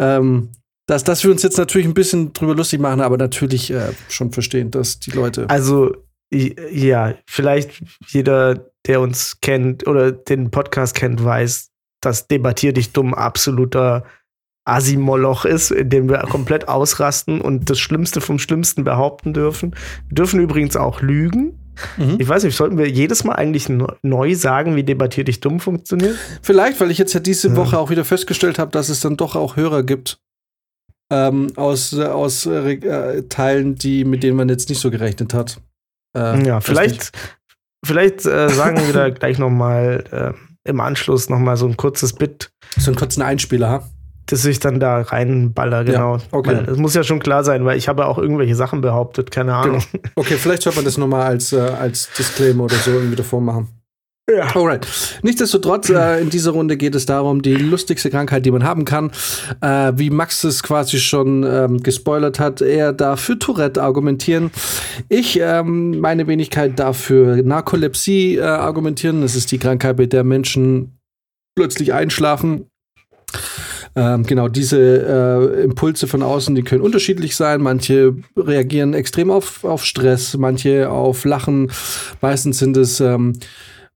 ähm, 0.00 0.50
dass, 0.90 1.04
dass 1.04 1.22
wir 1.22 1.30
uns 1.30 1.44
jetzt 1.44 1.56
natürlich 1.56 1.86
ein 1.86 1.94
bisschen 1.94 2.32
drüber 2.32 2.56
lustig 2.56 2.80
machen, 2.80 3.00
aber 3.00 3.16
natürlich 3.16 3.70
äh, 3.70 3.92
schon 4.08 4.32
verstehen, 4.32 4.72
dass 4.72 4.98
die 4.98 5.12
Leute. 5.12 5.48
Also, 5.48 5.94
ja, 6.32 7.14
vielleicht 7.26 7.80
jeder, 8.08 8.72
der 8.88 9.00
uns 9.00 9.38
kennt 9.40 9.86
oder 9.86 10.10
den 10.10 10.50
Podcast 10.50 10.96
kennt, 10.96 11.22
weiß, 11.22 11.70
dass 12.00 12.26
Debattier 12.26 12.72
dich 12.72 12.92
dumm 12.92 13.14
absoluter 13.14 14.04
Asimoloch 14.64 15.44
ist, 15.44 15.70
in 15.70 15.90
dem 15.90 16.08
wir 16.08 16.18
komplett 16.22 16.66
ausrasten 16.66 17.40
und 17.40 17.70
das 17.70 17.78
Schlimmste 17.78 18.20
vom 18.20 18.40
Schlimmsten 18.40 18.82
behaupten 18.82 19.32
dürfen. 19.32 19.76
Wir 20.08 20.16
dürfen 20.16 20.40
übrigens 20.40 20.76
auch 20.76 21.02
lügen. 21.02 21.56
Mhm. 21.98 22.16
Ich 22.18 22.28
weiß 22.28 22.42
nicht, 22.42 22.56
sollten 22.56 22.78
wir 22.78 22.88
jedes 22.88 23.22
Mal 23.22 23.34
eigentlich 23.34 23.68
ne- 23.68 23.96
neu 24.02 24.34
sagen, 24.34 24.74
wie 24.74 24.82
Debattier 24.82 25.22
dich 25.22 25.38
dumm 25.38 25.60
funktioniert? 25.60 26.16
Vielleicht, 26.42 26.80
weil 26.80 26.90
ich 26.90 26.98
jetzt 26.98 27.12
ja 27.12 27.20
diese. 27.20 27.54
Woche 27.54 27.78
auch 27.78 27.90
wieder 27.90 28.04
festgestellt 28.04 28.58
habe, 28.58 28.72
dass 28.72 28.88
es 28.88 28.98
dann 28.98 29.16
doch 29.16 29.36
auch 29.36 29.54
Hörer 29.54 29.84
gibt 29.84 30.18
ähm, 31.10 31.48
aus, 31.56 31.92
äh, 31.92 32.04
aus 32.04 32.46
äh, 32.46 32.72
äh, 32.74 33.22
Teilen, 33.28 33.74
die, 33.74 34.04
mit 34.04 34.22
denen 34.22 34.36
man 34.36 34.48
jetzt 34.48 34.68
nicht 34.68 34.80
so 34.80 34.90
gerechnet 34.90 35.34
hat. 35.34 35.60
Äh, 36.16 36.46
Ja, 36.46 36.60
vielleicht, 36.60 37.12
vielleicht 37.84 38.26
äh, 38.26 38.48
sagen 38.48 38.78
wir 38.86 38.92
da 38.92 39.10
gleich 39.10 39.38
noch 39.38 39.50
mal 39.50 40.04
äh, 40.10 40.68
im 40.68 40.80
Anschluss 40.80 41.28
noch 41.28 41.38
mal 41.38 41.56
so 41.56 41.66
ein 41.66 41.76
kurzes 41.76 42.12
Bit, 42.12 42.50
So 42.76 42.90
einen 42.90 42.96
kurzen 42.96 43.22
Einspieler, 43.22 43.68
ha? 43.68 43.88
das 44.26 44.44
ich 44.44 44.60
dann 44.60 44.78
da 44.78 45.00
reinballer, 45.00 45.84
genau. 45.84 46.18
okay. 46.30 46.56
Weil 46.56 46.64
Das 46.64 46.78
muss 46.78 46.94
ja 46.94 47.02
schon 47.02 47.18
klar 47.18 47.42
sein, 47.42 47.64
weil 47.64 47.76
ich 47.76 47.88
habe 47.88 48.02
ja 48.02 48.08
auch 48.08 48.18
irgendwelche 48.18 48.54
Sachen 48.54 48.80
behauptet, 48.80 49.30
keine 49.30 49.54
Ahnung. 49.54 49.82
Okay, 50.14 50.36
vielleicht 50.36 50.62
sollte 50.62 50.78
man 50.78 50.84
das 50.84 50.96
nochmal 50.98 51.22
als, 51.22 51.52
äh, 51.52 51.58
als 51.58 52.08
Disclaimer 52.16 52.64
oder 52.64 52.76
so 52.76 52.92
irgendwie 52.92 53.16
davor 53.16 53.40
machen. 53.40 53.79
Ja. 54.30 54.54
Alright. 54.54 54.86
Nichtsdestotrotz, 55.22 55.88
äh, 55.88 56.20
in 56.20 56.30
dieser 56.30 56.52
Runde 56.52 56.76
geht 56.76 56.94
es 56.94 57.06
darum, 57.06 57.42
die 57.42 57.54
lustigste 57.54 58.10
Krankheit, 58.10 58.46
die 58.46 58.50
man 58.50 58.64
haben 58.64 58.84
kann. 58.84 59.10
Äh, 59.60 59.92
wie 59.96 60.10
Max 60.10 60.44
es 60.44 60.62
quasi 60.62 60.98
schon 60.98 61.42
ähm, 61.42 61.82
gespoilert 61.82 62.38
hat, 62.38 62.60
er 62.60 62.92
darf 62.92 63.20
für 63.20 63.38
Tourette 63.38 63.82
argumentieren. 63.82 64.50
Ich, 65.08 65.40
ähm, 65.40 65.98
meine 66.00 66.26
Wenigkeit, 66.26 66.78
darf 66.78 66.98
für 66.98 67.42
Narkolepsie 67.42 68.36
äh, 68.36 68.42
argumentieren. 68.42 69.22
Das 69.22 69.34
ist 69.34 69.50
die 69.50 69.58
Krankheit, 69.58 69.96
bei 69.96 70.06
der 70.06 70.22
Menschen 70.22 70.98
plötzlich 71.56 71.92
einschlafen. 71.92 72.66
Ähm, 73.96 74.24
genau, 74.24 74.48
diese 74.48 74.78
äh, 74.78 75.64
Impulse 75.64 76.06
von 76.06 76.22
außen, 76.22 76.54
die 76.54 76.62
können 76.62 76.82
unterschiedlich 76.82 77.34
sein. 77.34 77.60
Manche 77.60 78.14
reagieren 78.36 78.94
extrem 78.94 79.30
auf, 79.30 79.64
auf 79.64 79.84
Stress, 79.84 80.36
manche 80.36 80.88
auf 80.88 81.24
Lachen. 81.24 81.72
Meistens 82.20 82.58
sind 82.58 82.76
es 82.76 83.00
ähm, 83.00 83.32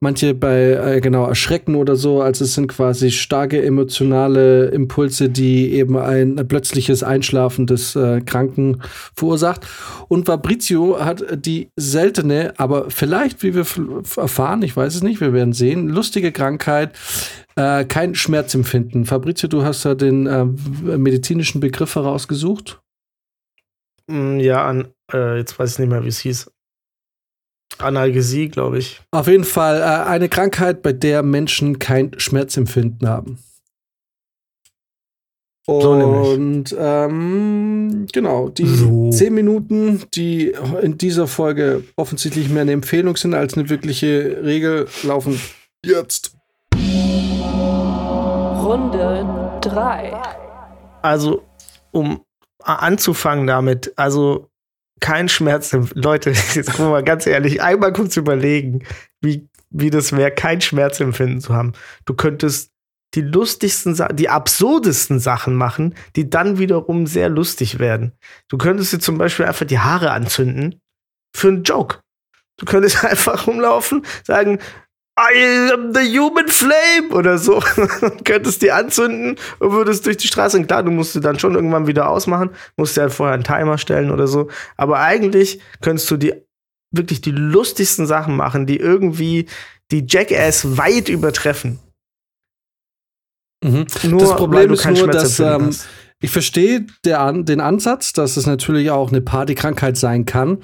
manche 0.04 0.34
bei 0.34 0.72
äh, 0.72 1.00
genau 1.00 1.26
Erschrecken 1.26 1.74
oder 1.74 1.96
so. 1.96 2.22
Also 2.22 2.44
es 2.44 2.54
sind 2.54 2.68
quasi 2.68 3.10
starke 3.10 3.60
emotionale 3.64 4.66
Impulse, 4.66 5.28
die 5.28 5.72
eben 5.72 5.96
ein 5.96 6.36
plötzliches 6.46 7.02
Einschlafen 7.02 7.66
des 7.66 7.96
äh, 7.96 8.20
Kranken 8.20 8.80
verursacht. 9.16 9.66
Und 10.08 10.26
Fabrizio 10.26 11.04
hat 11.04 11.24
die 11.44 11.70
seltene, 11.76 12.54
aber 12.58 12.90
vielleicht, 12.90 13.42
wie 13.42 13.54
wir 13.54 13.66
erfahren, 14.16 14.62
ich 14.62 14.76
weiß 14.76 14.94
es 14.94 15.02
nicht, 15.02 15.20
wir 15.20 15.32
werden 15.32 15.52
sehen, 15.52 15.88
lustige 15.88 16.30
Krankheit, 16.30 16.92
äh, 17.56 17.84
kein 17.84 18.14
Schmerzempfinden. 18.14 19.06
Fabrizio, 19.06 19.48
du 19.48 19.64
hast 19.64 19.84
da 19.84 19.94
den 19.94 20.26
äh, 20.26 20.44
medizinischen 20.44 21.60
Begriff 21.60 21.94
herausgesucht. 21.96 22.80
Mm, 24.06 24.38
Ja, 24.38 24.66
an, 24.66 24.88
äh, 25.12 25.38
jetzt 25.38 25.58
weiß 25.58 25.72
ich 25.72 25.78
nicht 25.80 25.88
mehr, 25.88 26.04
wie 26.04 26.08
es 26.08 26.20
hieß. 26.20 26.53
Analgesie, 27.78 28.48
glaube 28.48 28.78
ich. 28.78 29.00
Auf 29.10 29.26
jeden 29.26 29.44
Fall 29.44 29.80
äh, 29.80 30.08
eine 30.08 30.28
Krankheit, 30.28 30.82
bei 30.82 30.92
der 30.92 31.22
Menschen 31.22 31.78
kein 31.78 32.12
Schmerzempfinden 32.18 33.08
haben. 33.08 33.38
So 35.66 35.94
nämlich. 35.94 36.38
Und 36.38 36.76
ähm, 36.78 38.06
genau, 38.12 38.50
die 38.50 38.66
So. 38.66 39.10
zehn 39.10 39.32
Minuten, 39.32 40.02
die 40.14 40.54
in 40.82 40.98
dieser 40.98 41.26
Folge 41.26 41.84
offensichtlich 41.96 42.50
mehr 42.50 42.62
eine 42.62 42.72
Empfehlung 42.72 43.16
sind 43.16 43.32
als 43.34 43.56
eine 43.56 43.70
wirkliche 43.70 44.42
Regel, 44.44 44.86
laufen 45.02 45.40
jetzt. 45.84 46.36
Runde 48.62 49.26
3. 49.62 50.12
Also, 51.00 51.42
um 51.92 52.20
anzufangen 52.62 53.46
damit, 53.46 53.92
also 53.96 54.50
kein 55.00 55.28
Schmerz. 55.28 55.76
Leute, 55.94 56.30
jetzt 56.54 56.78
mal 56.78 57.04
ganz 57.04 57.26
ehrlich, 57.26 57.62
einmal 57.62 57.92
kurz 57.92 58.16
überlegen, 58.16 58.84
wie, 59.20 59.48
wie 59.70 59.90
das 59.90 60.12
wäre, 60.12 60.30
kein 60.30 60.60
Schmerzempfinden 60.60 61.40
zu 61.40 61.54
haben. 61.54 61.72
Du 62.04 62.14
könntest 62.14 62.70
die 63.14 63.20
lustigsten, 63.20 63.96
die 64.14 64.28
absurdesten 64.28 65.20
Sachen 65.20 65.54
machen, 65.54 65.94
die 66.16 66.28
dann 66.28 66.58
wiederum 66.58 67.06
sehr 67.06 67.28
lustig 67.28 67.78
werden. 67.78 68.12
Du 68.48 68.58
könntest 68.58 68.92
dir 68.92 68.98
zum 68.98 69.18
Beispiel 69.18 69.46
einfach 69.46 69.66
die 69.66 69.78
Haare 69.78 70.10
anzünden 70.10 70.80
für 71.34 71.48
einen 71.48 71.62
Joke. 71.62 72.00
Du 72.56 72.66
könntest 72.66 73.04
einfach 73.04 73.46
rumlaufen, 73.46 74.04
sagen, 74.24 74.58
I 75.18 75.72
am 75.72 75.94
the 75.94 76.00
human 76.00 76.48
flame 76.48 77.12
oder 77.12 77.38
so. 77.38 77.62
könntest 78.24 78.62
die 78.62 78.72
anzünden 78.72 79.36
und 79.60 79.72
würdest 79.72 80.06
durch 80.06 80.16
die 80.16 80.26
Straße. 80.26 80.56
Und 80.56 80.66
klar, 80.66 80.82
du 80.82 80.90
musst 80.90 81.12
sie 81.12 81.20
dann 81.20 81.38
schon 81.38 81.54
irgendwann 81.54 81.86
wieder 81.86 82.08
ausmachen, 82.08 82.50
musst 82.76 82.96
dir 82.96 83.02
halt 83.02 83.12
vorher 83.12 83.34
einen 83.34 83.44
Timer 83.44 83.78
stellen 83.78 84.10
oder 84.10 84.26
so. 84.26 84.48
Aber 84.76 84.98
eigentlich 84.98 85.60
könntest 85.80 86.10
du 86.10 86.16
die 86.16 86.34
wirklich 86.90 87.20
die 87.20 87.32
lustigsten 87.32 88.06
Sachen 88.06 88.36
machen, 88.36 88.66
die 88.66 88.78
irgendwie 88.78 89.46
die 89.90 90.04
Jackass 90.08 90.76
weit 90.76 91.08
übertreffen. 91.08 91.78
Mhm. 93.62 93.86
Nur 94.04 94.20
das 94.20 94.36
Problem 94.36 94.68
du 94.68 94.74
ist 94.74 94.84
nur, 94.86 95.08
dass 95.08 95.40
ähm. 95.40 95.74
Ich 96.24 96.30
verstehe 96.30 96.86
der 97.04 97.20
An 97.20 97.44
den 97.44 97.60
Ansatz, 97.60 98.14
dass 98.14 98.38
es 98.38 98.46
natürlich 98.46 98.90
auch 98.90 99.10
eine 99.10 99.20
Partykrankheit 99.20 99.98
sein 99.98 100.24
kann. 100.24 100.56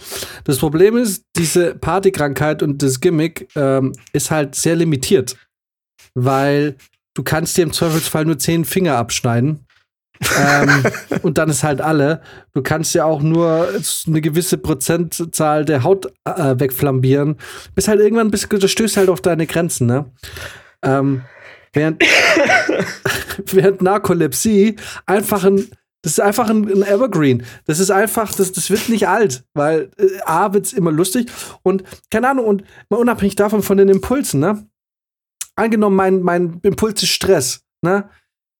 Das 0.44 0.56
Problem 0.56 0.96
ist, 0.96 1.26
diese 1.36 1.74
Partykrankheit 1.74 2.62
und 2.62 2.82
das 2.82 3.00
Gimmick 3.00 3.46
ähm, 3.56 3.92
ist 4.14 4.30
halt 4.30 4.54
sehr 4.54 4.74
limitiert, 4.74 5.36
weil 6.14 6.76
du 7.12 7.22
kannst 7.22 7.58
dir 7.58 7.62
im 7.62 7.74
Zweifelsfall 7.74 8.24
nur 8.24 8.38
zehn 8.38 8.64
Finger 8.64 8.96
abschneiden. 8.96 9.66
ähm, 10.38 10.82
und 11.22 11.36
dann 11.36 11.50
ist 11.50 11.62
halt 11.62 11.82
alle. 11.82 12.22
Du 12.54 12.62
kannst 12.62 12.94
ja 12.94 13.04
auch 13.04 13.20
nur 13.20 13.68
eine 14.06 14.20
gewisse 14.22 14.56
Prozentzahl 14.56 15.66
der 15.66 15.82
Haut 15.82 16.06
äh, 16.24 16.58
wegflambieren. 16.58 17.36
Bis 17.74 17.86
halt 17.86 18.00
irgendwann 18.00 18.30
bist 18.30 18.50
du 18.50 18.66
stößt 18.66 18.96
halt 18.96 19.10
auf 19.10 19.20
deine 19.20 19.46
Grenzen, 19.46 19.86
ne? 19.86 20.06
Ähm, 20.82 21.20
während, 21.72 22.02
während 23.46 23.82
Narkolepsie 23.82 24.76
einfach 25.06 25.44
ein 25.44 25.70
das 26.02 26.12
ist 26.12 26.20
einfach 26.20 26.48
ein, 26.48 26.66
ein 26.66 26.82
Evergreen. 26.82 27.44
Das 27.66 27.78
ist 27.78 27.90
einfach, 27.90 28.34
das, 28.34 28.52
das 28.52 28.70
wird 28.70 28.88
nicht 28.88 29.06
alt, 29.06 29.44
weil 29.52 29.90
äh, 29.98 30.20
A 30.24 30.52
wird's 30.52 30.72
immer 30.72 30.92
lustig 30.92 31.30
und 31.62 31.84
keine 32.10 32.30
Ahnung, 32.30 32.46
und 32.46 32.64
mal 32.88 32.96
unabhängig 32.96 33.36
davon 33.36 33.62
von 33.62 33.76
den 33.76 33.88
Impulsen, 33.88 34.40
ne? 34.40 34.66
Angenommen, 35.56 35.96
mein, 35.96 36.22
mein 36.22 36.58
Impuls 36.62 37.02
ist 37.02 37.10
Stress, 37.10 37.64
ne? 37.82 38.08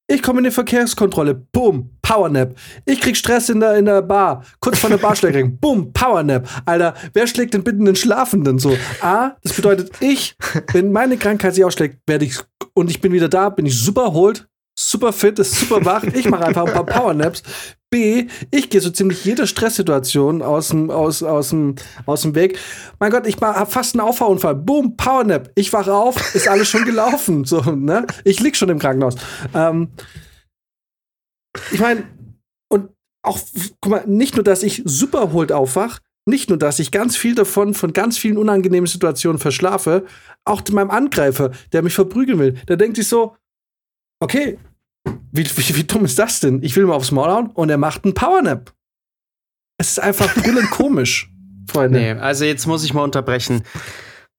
Ich 0.06 0.22
komme 0.22 0.40
in 0.40 0.44
die 0.44 0.50
Verkehrskontrolle, 0.50 1.34
boom, 1.34 1.96
Powernap. 2.02 2.56
Ich 2.84 3.00
krieg 3.00 3.16
Stress 3.16 3.48
in 3.48 3.60
der, 3.60 3.76
in 3.76 3.84
der 3.84 4.02
Bar, 4.02 4.44
kurz 4.58 4.80
vor 4.80 4.90
der 4.90 4.96
Barschlägerin, 4.98 5.56
boom, 5.60 5.92
Powernap. 5.92 6.48
Alter, 6.66 6.94
wer 7.12 7.26
schlägt 7.28 7.54
den 7.54 7.62
bittenden 7.62 7.94
Schlafenden 7.94 8.58
so? 8.58 8.76
A, 9.00 9.36
das 9.42 9.52
bedeutet, 9.52 9.92
ich, 10.00 10.36
wenn 10.72 10.90
meine 10.90 11.16
Krankheit 11.16 11.54
sich 11.54 11.64
ausschlägt, 11.64 12.00
werde 12.08 12.24
ich, 12.24 12.40
und 12.74 12.90
ich 12.90 13.00
bin 13.00 13.12
wieder 13.12 13.28
da, 13.28 13.48
bin 13.48 13.66
ich 13.66 13.78
super 13.78 14.02
erholt, 14.04 14.48
super 14.78 15.12
fit, 15.12 15.38
ist 15.38 15.54
super 15.60 15.84
wach. 15.84 16.04
Ich 16.04 16.28
mache 16.28 16.46
einfach 16.46 16.66
ein 16.66 16.72
paar 16.72 16.86
Powernaps. 16.86 17.42
B, 17.90 18.28
ich 18.50 18.70
gehe 18.70 18.80
so 18.80 18.90
ziemlich 18.90 19.24
jede 19.24 19.46
Stresssituation 19.46 20.42
aus 20.42 20.68
dem 20.68 21.76
Weg. 22.34 22.58
Mein 23.00 23.10
Gott, 23.10 23.26
ich 23.26 23.40
habe 23.40 23.70
fast 23.70 23.94
einen 23.94 24.08
Auffahrunfall. 24.08 24.54
Boom, 24.54 24.96
Powernap. 24.96 25.50
Ich 25.56 25.72
wache 25.72 25.92
auf, 25.92 26.34
ist 26.34 26.48
alles 26.48 26.68
schon 26.68 26.84
gelaufen. 26.84 27.44
So, 27.44 27.60
ne? 27.62 28.06
Ich 28.24 28.40
lieg 28.40 28.56
schon 28.56 28.68
im 28.68 28.78
Krankenhaus. 28.78 29.16
Ähm, 29.54 29.88
ich 31.72 31.80
meine, 31.80 32.04
und 32.72 32.90
auch, 33.22 33.40
guck 33.80 33.90
mal, 33.90 34.04
nicht 34.06 34.36
nur, 34.36 34.44
dass 34.44 34.62
ich 34.62 34.82
super 34.84 35.18
erholt 35.18 35.50
aufwach, 35.50 35.98
nicht 36.30 36.48
nur, 36.48 36.58
dass 36.58 36.78
ich 36.78 36.90
ganz 36.90 37.16
viel 37.16 37.34
davon, 37.34 37.74
von 37.74 37.92
ganz 37.92 38.16
vielen 38.16 38.38
unangenehmen 38.38 38.86
Situationen 38.86 39.38
verschlafe, 39.38 40.06
auch 40.44 40.62
meinem 40.70 40.90
Angreifer, 40.90 41.50
der 41.72 41.82
mich 41.82 41.94
verprügeln 41.94 42.38
will, 42.38 42.52
der 42.68 42.76
denkt 42.76 42.96
sich 42.96 43.08
so, 43.08 43.36
okay, 44.20 44.58
wie, 45.32 45.44
wie, 45.44 45.76
wie 45.76 45.84
dumm 45.84 46.04
ist 46.04 46.18
das 46.18 46.40
denn? 46.40 46.62
Ich 46.62 46.76
will 46.76 46.86
mal 46.86 46.94
aufs 46.94 47.10
Maul 47.10 47.28
hauen 47.28 47.50
und 47.50 47.70
er 47.70 47.78
macht 47.78 48.04
einen 48.04 48.14
Powernap. 48.14 48.72
Es 49.78 49.92
ist 49.92 50.00
einfach 50.00 50.34
brüllend 50.34 50.70
komisch, 50.70 51.30
Freunde. 51.70 51.98
Nee, 51.98 52.12
also 52.12 52.44
jetzt 52.44 52.66
muss 52.66 52.84
ich 52.84 52.94
mal 52.94 53.04
unterbrechen. 53.04 53.64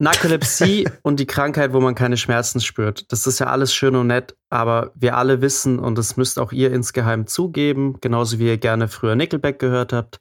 Narkolepsie 0.01 0.89
und 1.03 1.19
die 1.19 1.27
Krankheit, 1.27 1.73
wo 1.73 1.79
man 1.79 1.95
keine 1.95 2.17
Schmerzen 2.17 2.59
spürt, 2.59 3.11
das 3.11 3.27
ist 3.27 3.39
ja 3.39 3.47
alles 3.47 3.73
schön 3.73 3.95
und 3.95 4.07
nett, 4.07 4.35
aber 4.49 4.91
wir 4.95 5.15
alle 5.15 5.41
wissen, 5.41 5.79
und 5.79 5.97
das 5.97 6.17
müsst 6.17 6.39
auch 6.39 6.51
ihr 6.51 6.73
insgeheim 6.73 7.27
zugeben, 7.27 7.97
genauso 8.01 8.39
wie 8.39 8.47
ihr 8.47 8.57
gerne 8.57 8.87
früher 8.87 9.15
Nickelback 9.15 9.59
gehört 9.59 9.93
habt, 9.93 10.19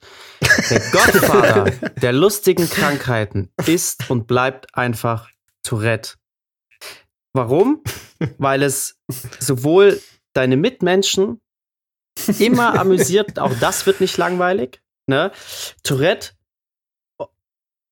der 0.69 0.79
Gottvater 0.91 1.71
der 2.01 2.13
lustigen 2.13 2.69
Krankheiten 2.69 3.49
ist 3.65 4.09
und 4.09 4.27
bleibt 4.27 4.75
einfach 4.75 5.29
Tourette. 5.63 6.13
Warum? 7.33 7.81
Weil 8.37 8.61
es 8.61 8.99
sowohl 9.39 9.99
deine 10.33 10.57
Mitmenschen 10.57 11.41
immer 12.37 12.79
amüsiert, 12.79 13.39
auch 13.39 13.53
das 13.59 13.85
wird 13.85 13.99
nicht 13.99 14.17
langweilig. 14.17 14.81
Ne? 15.07 15.31
Tourette 15.83 16.31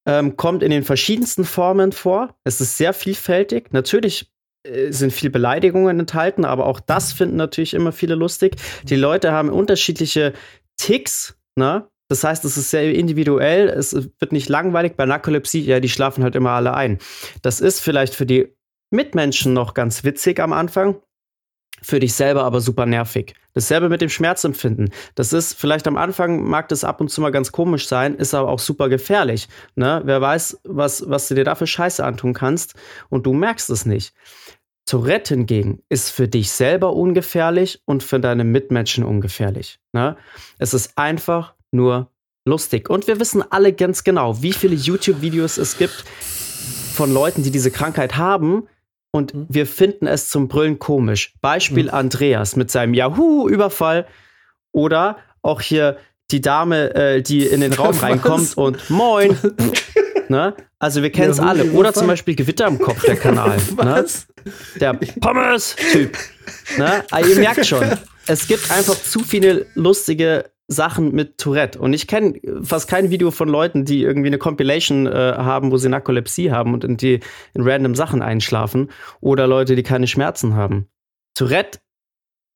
ähm, 0.10 0.38
kommt 0.38 0.64
in 0.64 0.72
den 0.72 0.84
verschiedensten 0.84 1.46
Formen 1.46 1.92
vor. 1.92 2.36
Es 2.44 2.60
ist 2.62 2.78
sehr 2.78 2.94
vielfältig. 2.94 3.72
Natürlich 3.72 4.32
äh, 4.64 4.92
sind 4.92 5.14
viel 5.14 5.30
Beleidigungen 5.30 6.00
enthalten, 6.00 6.46
aber 6.46 6.66
auch 6.66 6.80
das 6.80 7.14
finden 7.14 7.36
natürlich 7.36 7.76
immer 7.76 7.92
viele 7.92 8.16
lustig. 8.16 8.56
Die 8.84 8.96
Leute 8.96 9.32
haben 9.32 9.50
unterschiedliche 9.50 10.34
Ticks, 10.78 11.38
ne? 11.56 11.88
Das 12.12 12.24
heißt, 12.24 12.44
es 12.44 12.58
ist 12.58 12.72
sehr 12.72 12.92
individuell, 12.92 13.70
es 13.70 13.94
wird 13.94 14.32
nicht 14.32 14.50
langweilig. 14.50 14.96
Bei 14.96 15.06
Narkolepsie, 15.06 15.62
ja, 15.62 15.80
die 15.80 15.90
schlafen 15.90 16.24
halt 16.24 16.36
immer 16.36 16.50
alle 16.50 16.74
ein. 16.74 16.98
Das 17.44 17.62
ist 17.62 17.82
vielleicht 17.82 18.16
für 18.16 18.26
die 18.26 18.48
Mitmenschen 18.90 19.54
noch 19.54 19.76
ganz 19.76 20.04
witzig 20.04 20.40
am 20.40 20.52
Anfang, 20.52 21.00
für 21.82 22.00
dich 22.00 22.14
selber 22.14 22.44
aber 22.44 22.62
super 22.62 22.86
nervig. 22.86 23.34
Dasselbe 23.54 23.90
mit 23.90 24.02
dem 24.02 24.10
Schmerzempfinden. 24.10 24.92
Das 25.16 25.34
ist 25.34 25.54
vielleicht 25.54 25.88
am 25.88 25.98
Anfang 25.98 26.44
mag 26.44 26.70
das 26.70 26.84
ab 26.84 27.02
und 27.02 27.10
zu 27.10 27.22
mal 27.22 27.32
ganz 27.32 27.52
komisch 27.52 27.88
sein, 27.88 28.16
ist 28.16 28.34
aber 28.34 28.50
auch 28.50 28.60
super 28.60 28.90
gefährlich. 28.90 29.48
Ne? 29.76 30.02
Wer 30.06 30.22
weiß, 30.22 30.62
was, 30.64 31.10
was 31.10 31.28
du 31.28 31.36
dir 31.36 31.44
da 31.44 31.56
für 31.56 31.68
Scheiße 31.68 32.04
antun 32.04 32.34
kannst 32.34 32.76
und 33.10 33.26
du 33.26 33.34
merkst 33.34 33.70
es 33.70 33.86
nicht. 33.86 34.14
Tourette 34.86 35.36
hingegen 35.36 35.84
ist 35.90 36.10
für 36.10 36.28
dich 36.28 36.52
selber 36.52 36.94
ungefährlich 36.94 37.82
und 37.86 38.02
für 38.02 38.20
deine 38.20 38.44
Mitmenschen 38.44 39.04
ungefährlich. 39.04 39.80
Ne? 39.94 40.18
Es 40.58 40.74
ist 40.74 40.98
einfach 40.98 41.54
nur 41.72 42.10
lustig. 42.46 42.90
Und 42.90 43.08
wir 43.08 43.20
wissen 43.20 43.44
alle 43.52 43.74
ganz 43.74 44.04
genau, 44.04 44.42
wie 44.42 44.54
viele 44.54 44.76
YouTube-Videos 44.76 45.58
es 45.58 45.78
gibt 45.78 46.06
von 46.94 47.14
Leuten, 47.14 47.44
die 47.44 47.52
diese 47.52 47.72
Krankheit 47.72 48.18
haben, 48.18 48.68
und 49.12 49.34
mhm. 49.34 49.48
wir 49.50 49.66
finden 49.66 50.08
es 50.08 50.30
zum 50.30 50.48
Brüllen 50.48 50.80
komisch. 50.80 51.34
Beispiel 51.42 51.86
mhm. 51.86 51.94
Andreas 51.94 52.56
mit 52.56 52.72
seinem 52.72 52.94
Yahoo-Überfall 52.94 54.08
oder 54.72 55.18
auch 55.42 55.62
hier 55.62 55.98
die 56.32 56.42
Dame, 56.42 56.94
äh, 56.94 57.22
die 57.22 57.46
in 57.46 57.62
den 57.62 57.74
Raum 57.80 57.98
reinkommt 57.98 58.56
und 58.58 58.90
Moin. 58.90 59.38
ne? 60.30 60.56
Also 60.78 61.02
wir 61.02 61.12
kennen 61.12 61.32
es 61.32 61.40
alle. 61.40 61.72
Oder 61.72 61.94
zum 61.94 62.08
Beispiel 62.08 62.36
Gewitter 62.36 62.68
im 62.68 62.80
Kopf, 62.80 63.04
der 63.04 63.16
Kanal. 63.16 63.58
ne? 63.78 64.06
Der 64.80 64.94
Pommes-Typ. 64.94 66.18
Ne? 66.78 67.04
Also 67.12 67.30
ihr 67.30 67.40
merkt 67.40 67.66
schon, 67.66 67.86
es 68.28 68.48
gibt 68.48 68.72
einfach 68.72 68.96
zu 68.96 69.20
viele 69.22 69.66
lustige 69.76 70.52
Sachen 70.70 71.12
mit 71.14 71.40
Tourette. 71.40 71.80
Und 71.80 71.94
ich 71.94 72.08
kenne 72.08 72.40
fast 72.62 72.88
kein 72.88 73.10
Video 73.10 73.32
von 73.32 73.50
Leuten, 73.50 73.86
die 73.86 74.04
irgendwie 74.04 74.28
eine 74.28 74.38
Compilation 74.38 75.08
äh, 75.08 75.12
haben, 75.12 75.72
wo 75.72 75.78
sie 75.78 75.90
Narkolepsie 75.90 76.52
haben 76.52 76.74
und 76.74 76.84
in 76.84 76.96
die 76.96 77.20
in 77.54 77.68
random 77.68 77.96
Sachen 77.96 78.22
einschlafen. 78.22 78.90
Oder 79.20 79.48
Leute, 79.48 79.76
die 79.76 79.84
keine 79.84 80.08
Schmerzen 80.08 80.54
haben. 80.54 80.88
Tourette, 81.34 81.80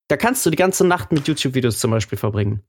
da 0.07 0.17
kannst 0.17 0.45
du 0.45 0.51
die 0.51 0.57
ganze 0.57 0.85
Nacht 0.85 1.11
mit 1.11 1.27
YouTube-Videos 1.27 1.79
zum 1.79 1.91
Beispiel 1.91 2.17
verbringen. 2.17 2.61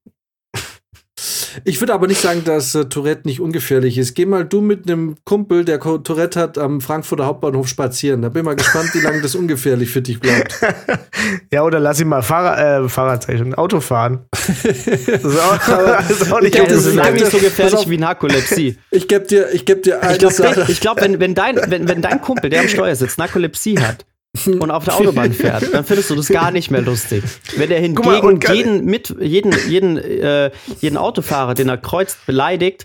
Ich 1.63 1.81
würde 1.81 1.95
aber 1.95 2.07
nicht 2.07 2.21
sagen, 2.21 2.43
dass 2.45 2.75
äh, 2.75 2.87
Tourette 2.87 3.23
nicht 3.29 3.41
ungefährlich 3.41 3.99
ist. 3.99 4.15
Geh 4.15 4.27
mal 4.27 4.45
du 4.45 4.61
mit 4.61 4.91
einem 4.91 5.17
Kumpel, 5.25 5.65
der 5.65 5.79
Tourette 5.79 6.41
hat, 6.41 6.59
am 6.59 6.81
Frankfurter 6.81 7.27
Hauptbahnhof 7.27 7.69
spazieren. 7.69 8.23
Da 8.23 8.29
bin 8.29 8.41
ich 8.41 8.47
mal 8.47 8.57
gespannt, 8.57 8.91
wie 8.95 9.01
lange 9.01 9.21
das 9.21 9.35
ungefährlich 9.35 9.91
für 9.91 10.03
dich 10.03 10.21
bleibt. 10.21 10.61
ja, 11.53 11.63
oder 11.63 11.81
lass 11.81 12.01
ihn 12.01 12.09
mal 12.09 12.23
Fahrrad, 12.23 12.85
äh, 12.85 12.89
Fahrradzeichen, 12.89 13.55
Auto 13.55 13.81
fahren. 13.81 14.27
das 14.31 14.77
ist 14.77 15.41
auch, 15.41 15.59
das 16.09 16.11
ist 16.11 16.33
auch 16.33 16.41
nicht, 16.41 16.59
das 16.59 16.87
ist 16.87 16.95
nicht 16.95 17.31
so 17.31 17.39
gefährlich 17.39 17.89
wie 17.89 17.99
Narkolepsie. 17.99 18.79
Ich 18.91 19.09
geb 19.09 19.29
dir, 19.29 19.53
ich 19.53 19.65
geb 19.65 19.83
dir 19.83 20.03
eine 20.03 20.15
Ich 20.15 20.81
glaube, 20.81 20.81
glaub, 20.81 21.01
wenn, 21.01 21.21
wenn, 21.21 21.35
dein, 21.35 21.57
wenn, 21.69 21.89
wenn 21.89 22.03
dein 22.03 22.21
Kumpel, 22.21 22.51
der 22.51 22.61
am 22.61 22.69
Steuer 22.69 22.95
sitzt, 22.95 23.19
Narkolepsie 23.19 23.79
hat, 23.79 24.05
und 24.47 24.71
auf 24.71 24.85
der 24.85 24.97
Autobahn 24.97 25.33
fährt, 25.33 25.73
dann 25.73 25.85
findest 25.85 26.11
du 26.11 26.17
das 26.17 26.29
gar 26.29 26.51
nicht 26.51 26.71
mehr 26.71 26.83
lustig. 26.83 27.23
Wenn 27.57 27.71
er 27.71 27.81
hingegen 27.81 28.05
mal, 28.05 28.55
jeden, 28.55 28.85
mit, 28.85 29.15
jeden, 29.21 29.55
jeden, 29.69 29.97
äh, 29.97 30.51
jeden 30.81 30.97
Autofahrer, 30.97 31.55
den 31.55 31.69
er 31.69 31.79
kreuzt, 31.79 32.19
beleidigt, 32.27 32.85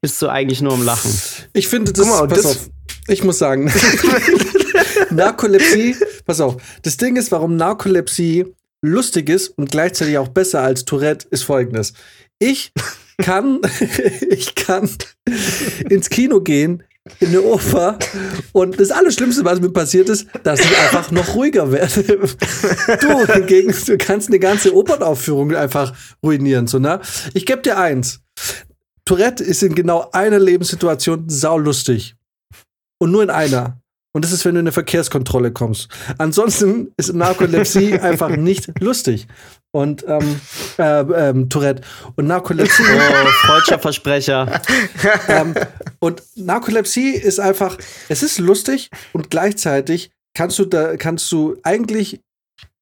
bist 0.00 0.20
du 0.22 0.28
eigentlich 0.28 0.62
nur 0.62 0.72
am 0.72 0.84
Lachen. 0.84 1.10
Ich 1.52 1.68
finde 1.68 1.92
das, 1.92 2.06
mal, 2.06 2.28
pass 2.28 2.42
das 2.42 2.46
auf, 2.46 2.70
ich 3.08 3.24
muss 3.24 3.38
sagen, 3.38 3.72
Narkolepsie, 5.10 5.96
pass 6.26 6.40
auf, 6.40 6.56
das 6.82 6.96
Ding 6.96 7.16
ist, 7.16 7.32
warum 7.32 7.56
Narkolepsie 7.56 8.46
lustig 8.80 9.28
ist 9.28 9.48
und 9.48 9.70
gleichzeitig 9.70 10.18
auch 10.18 10.28
besser 10.28 10.60
als 10.60 10.84
Tourette, 10.84 11.26
ist 11.30 11.42
folgendes. 11.42 11.94
Ich 12.38 12.72
kann, 13.18 13.60
ich 14.30 14.54
kann 14.54 14.88
ins 15.88 16.08
Kino 16.08 16.40
gehen, 16.40 16.82
in 17.20 17.28
eine 17.28 17.42
Oper 17.42 17.98
und 18.52 18.80
das 18.80 18.90
Allerschlimmste, 18.90 19.44
was 19.44 19.60
mir 19.60 19.70
passiert 19.70 20.08
ist, 20.08 20.26
dass 20.42 20.60
ich 20.60 20.78
einfach 20.78 21.10
noch 21.10 21.34
ruhiger 21.34 21.70
werde. 21.70 22.02
Du 23.00 23.32
hingegen, 23.32 23.74
du 23.86 23.98
kannst 23.98 24.28
eine 24.28 24.38
ganze 24.38 24.74
Opernaufführung 24.74 25.54
einfach 25.54 25.94
ruinieren. 26.22 26.66
So, 26.66 26.78
ne? 26.78 27.00
Ich 27.34 27.44
gebe 27.44 27.60
dir 27.60 27.78
eins. 27.78 28.20
Tourette 29.04 29.44
ist 29.44 29.62
in 29.62 29.74
genau 29.74 30.08
einer 30.12 30.38
Lebenssituation 30.38 31.28
saulustig. 31.28 32.16
Und 32.98 33.10
nur 33.10 33.22
in 33.22 33.30
einer. 33.30 33.82
Und 34.14 34.24
das 34.24 34.32
ist, 34.32 34.44
wenn 34.44 34.54
du 34.54 34.60
in 34.60 34.64
eine 34.64 34.72
Verkehrskontrolle 34.72 35.52
kommst. 35.52 35.88
Ansonsten 36.18 36.92
ist 36.96 37.12
Narkolepsie 37.12 37.94
einfach 37.98 38.30
nicht 38.36 38.70
lustig. 38.80 39.26
Und 39.72 40.04
ähm, 40.06 40.40
äh, 40.78 41.00
ähm, 41.00 41.48
Tourette. 41.50 41.82
Und 42.14 42.28
Narkolepsie. 42.28 42.84
Oh, 42.84 43.26
freudscher 43.46 43.80
Versprecher. 43.80 44.62
ähm, 45.28 45.54
und 45.98 46.22
Narkolepsie 46.36 47.10
ist 47.10 47.40
einfach, 47.40 47.76
es 48.08 48.22
ist 48.22 48.38
lustig 48.38 48.90
und 49.12 49.30
gleichzeitig 49.30 50.12
kannst 50.32 50.60
du 50.60 50.64
da, 50.64 50.96
kannst 50.96 51.30
du 51.32 51.56
eigentlich 51.64 52.20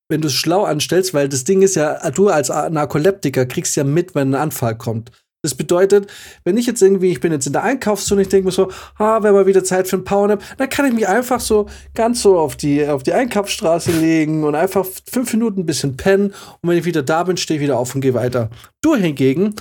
wenn 0.08 0.20
du 0.20 0.28
es 0.28 0.34
schlau 0.34 0.64
anstellst, 0.64 1.14
weil 1.14 1.30
das 1.30 1.44
Ding 1.44 1.62
ist 1.62 1.74
ja, 1.74 2.10
du 2.10 2.28
als 2.28 2.50
Narkoleptiker 2.50 3.46
kriegst 3.46 3.74
ja 3.76 3.84
mit, 3.84 4.14
wenn 4.14 4.34
ein 4.34 4.40
Anfall 4.42 4.76
kommt. 4.76 5.10
Das 5.42 5.56
bedeutet, 5.56 6.10
wenn 6.44 6.56
ich 6.56 6.66
jetzt 6.66 6.80
irgendwie, 6.82 7.10
ich 7.10 7.18
bin 7.18 7.32
jetzt 7.32 7.48
in 7.48 7.52
der 7.52 7.64
Einkaufszone, 7.64 8.22
ich 8.22 8.28
denke 8.28 8.46
mir 8.46 8.52
so, 8.52 8.70
ah, 8.96 9.24
wenn 9.24 9.32
mal 9.34 9.46
wieder 9.46 9.64
Zeit 9.64 9.88
für 9.88 9.96
ein 9.96 10.04
Powernap, 10.04 10.40
dann 10.56 10.68
kann 10.68 10.86
ich 10.86 10.92
mich 10.92 11.08
einfach 11.08 11.40
so 11.40 11.68
ganz 11.94 12.22
so 12.22 12.38
auf 12.38 12.54
die, 12.54 12.86
auf 12.86 13.02
die 13.02 13.12
Einkaufsstraße 13.12 13.90
legen 13.90 14.44
und 14.44 14.54
einfach 14.54 14.86
fünf 15.10 15.32
Minuten 15.32 15.60
ein 15.62 15.66
bisschen 15.66 15.96
pennen 15.96 16.32
und 16.60 16.70
wenn 16.70 16.78
ich 16.78 16.84
wieder 16.84 17.02
da 17.02 17.24
bin, 17.24 17.36
stehe 17.36 17.58
ich 17.58 17.64
wieder 17.64 17.76
auf 17.76 17.92
und 17.92 18.02
gehe 18.02 18.14
weiter. 18.14 18.50
Du 18.82 18.94
hingegen, 18.94 19.56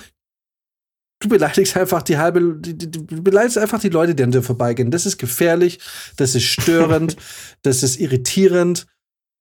du 1.19 1.29
beleidigst 1.29 1.75
einfach 1.75 2.03
die 2.03 2.19
halbe, 2.19 2.39
du 2.39 3.23
beleidigst 3.23 3.57
einfach 3.57 3.79
die 3.79 3.89
Leute, 3.89 4.13
die 4.13 4.23
an 4.23 4.31
dir 4.31 4.43
vorbeigehen. 4.43 4.91
Das 4.91 5.07
ist 5.07 5.17
gefährlich, 5.17 5.79
das 6.15 6.35
ist 6.35 6.43
störend, 6.43 7.17
das 7.63 7.81
ist 7.81 7.99
irritierend 7.99 8.85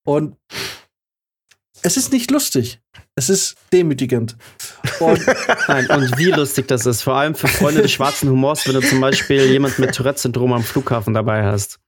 und 0.05 0.37
es 1.83 1.97
ist 1.97 2.11
nicht 2.11 2.31
lustig. 2.31 2.79
Es 3.15 3.29
ist 3.29 3.55
demütigend. 3.73 4.37
Und, 4.99 5.19
Nein, 5.67 5.87
und 5.87 6.17
wie 6.17 6.31
lustig 6.31 6.67
das 6.67 6.85
ist. 6.85 7.01
Vor 7.01 7.15
allem 7.15 7.35
für 7.35 7.47
Freunde 7.47 7.81
des 7.81 7.91
schwarzen 7.91 8.29
Humors, 8.29 8.67
wenn 8.67 8.75
du 8.75 8.81
zum 8.81 9.01
Beispiel 9.01 9.45
jemand 9.45 9.79
mit 9.79 9.93
Tourette-Syndrom 9.95 10.53
am 10.53 10.63
Flughafen 10.63 11.13
dabei 11.13 11.43
hast. 11.43 11.79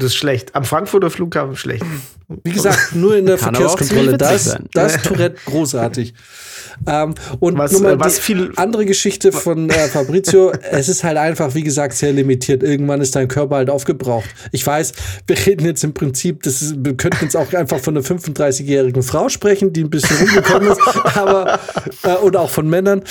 Das 0.00 0.12
ist 0.12 0.16
schlecht. 0.16 0.54
Am 0.54 0.64
Frankfurter 0.64 1.10
Flughafen 1.10 1.56
schlecht. 1.56 1.84
Wie 2.42 2.52
gesagt, 2.52 2.94
nur 2.94 3.16
in 3.16 3.26
der 3.26 3.36
Kann 3.36 3.54
Verkehrskontrolle. 3.54 4.16
Da 4.16 4.32
ist, 4.32 4.58
das 4.72 5.02
Tourette 5.02 5.38
großartig. 5.44 6.14
Ähm, 6.86 7.14
und 7.40 7.58
was, 7.58 7.72
nur 7.72 7.82
mal 7.82 7.94
äh, 7.94 8.00
was 8.00 8.18
viel 8.18 8.52
andere 8.56 8.86
Geschichte 8.86 9.32
von 9.32 9.70
äh, 9.70 9.88
Fabrizio. 9.88 10.52
es 10.70 10.88
ist 10.88 11.04
halt 11.04 11.16
einfach, 11.16 11.54
wie 11.54 11.62
gesagt, 11.62 11.94
sehr 11.94 12.12
limitiert. 12.12 12.62
Irgendwann 12.62 13.00
ist 13.00 13.16
dein 13.16 13.28
Körper 13.28 13.56
halt 13.56 13.70
aufgebraucht. 13.70 14.28
Ich 14.52 14.66
weiß, 14.66 14.92
wir 15.26 15.46
reden 15.46 15.66
jetzt 15.66 15.84
im 15.84 15.94
Prinzip, 15.94 16.42
das 16.42 16.62
ist, 16.62 16.76
wir 16.78 16.96
könnten 16.96 17.24
jetzt 17.24 17.36
auch 17.36 17.52
einfach 17.52 17.78
von 17.78 17.96
einer 17.96 18.04
35-jährigen 18.04 19.02
Frau 19.02 19.28
sprechen, 19.28 19.72
die 19.72 19.84
ein 19.84 19.90
bisschen 19.90 20.16
rumgekommen 20.16 20.70
ist, 20.70 20.80
aber 21.16 21.58
äh, 22.02 22.14
oder 22.16 22.40
auch 22.40 22.50
von 22.50 22.68
Männern. 22.68 23.02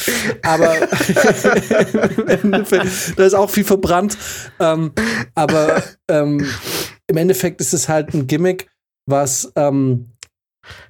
Aber 0.43 0.73
da 3.15 3.23
ist 3.25 3.33
auch 3.33 3.49
viel 3.49 3.63
verbrannt. 3.63 4.17
Ähm, 4.59 4.91
aber 5.35 5.83
ähm, 6.07 6.45
im 7.07 7.17
Endeffekt 7.17 7.61
ist 7.61 7.73
es 7.73 7.89
halt 7.89 8.13
ein 8.13 8.27
Gimmick, 8.27 8.69
was 9.05 9.51
ähm, 9.55 10.11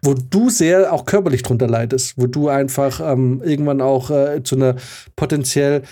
wo 0.01 0.13
du 0.13 0.49
sehr 0.49 0.93
auch 0.93 1.05
körperlich 1.05 1.43
drunter 1.43 1.67
leidest, 1.67 2.13
wo 2.17 2.27
du 2.27 2.49
einfach 2.49 2.99
ähm, 2.99 3.41
irgendwann 3.43 3.81
auch 3.81 4.09
äh, 4.09 4.43
zu 4.43 4.55
einer 4.55 4.75
potenziell 5.15 5.83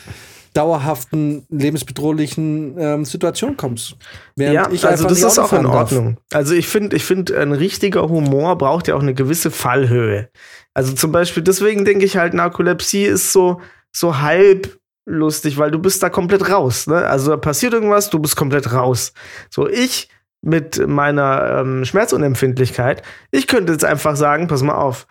dauerhaften 0.58 1.46
lebensbedrohlichen 1.50 2.76
ähm, 2.80 3.06
Situation 3.06 3.58
kommst. 3.58 3.96
Ja, 4.36 4.68
ich 4.72 4.86
also 4.86 5.08
das 5.08 5.20
ist 5.20 5.38
auch 5.38 5.44
in 5.44 5.50
fahren 5.50 5.64
darf. 5.66 5.76
Ordnung. 5.76 6.18
Also 6.34 6.56
ich 6.56 6.68
finde, 6.68 6.96
ich 6.96 7.04
finde, 7.06 7.40
ein 7.40 7.52
richtiger 7.52 8.10
Humor 8.10 8.58
braucht 8.58 8.88
ja 8.88 8.96
auch 8.96 9.02
eine 9.02 9.14
gewisse 9.14 9.52
Fallhöhe. 9.52 10.30
Also 10.74 10.94
zum 10.94 11.12
Beispiel, 11.12 11.44
deswegen 11.44 11.86
denke 11.86 12.06
ich 12.06 12.18
halt, 12.18 12.34
Narkolepsie 12.34 13.04
ist 13.04 13.34
so, 13.34 13.62
so 13.92 14.20
halb 14.20 14.80
lustig, 15.06 15.58
weil 15.58 15.70
du 15.70 15.80
bist 15.80 16.02
da 16.02 16.10
komplett 16.10 16.50
raus. 16.50 16.88
Ne? 16.88 16.98
Also 17.06 17.32
da 17.32 17.38
passiert 17.38 17.74
irgendwas, 17.74 18.10
du 18.10 18.20
bist 18.20 18.36
komplett 18.36 18.74
raus. 18.74 19.14
So 19.50 19.68
ich 19.70 20.10
mit 20.42 20.86
meiner 20.88 21.60
ähm, 21.60 21.86
Schmerzunempfindlichkeit, 21.86 23.02
ich 23.32 23.48
könnte 23.48 23.74
jetzt 23.74 23.86
einfach 23.86 24.16
sagen, 24.16 24.48
pass 24.48 24.64
mal 24.64 24.76
auf, 24.76 25.08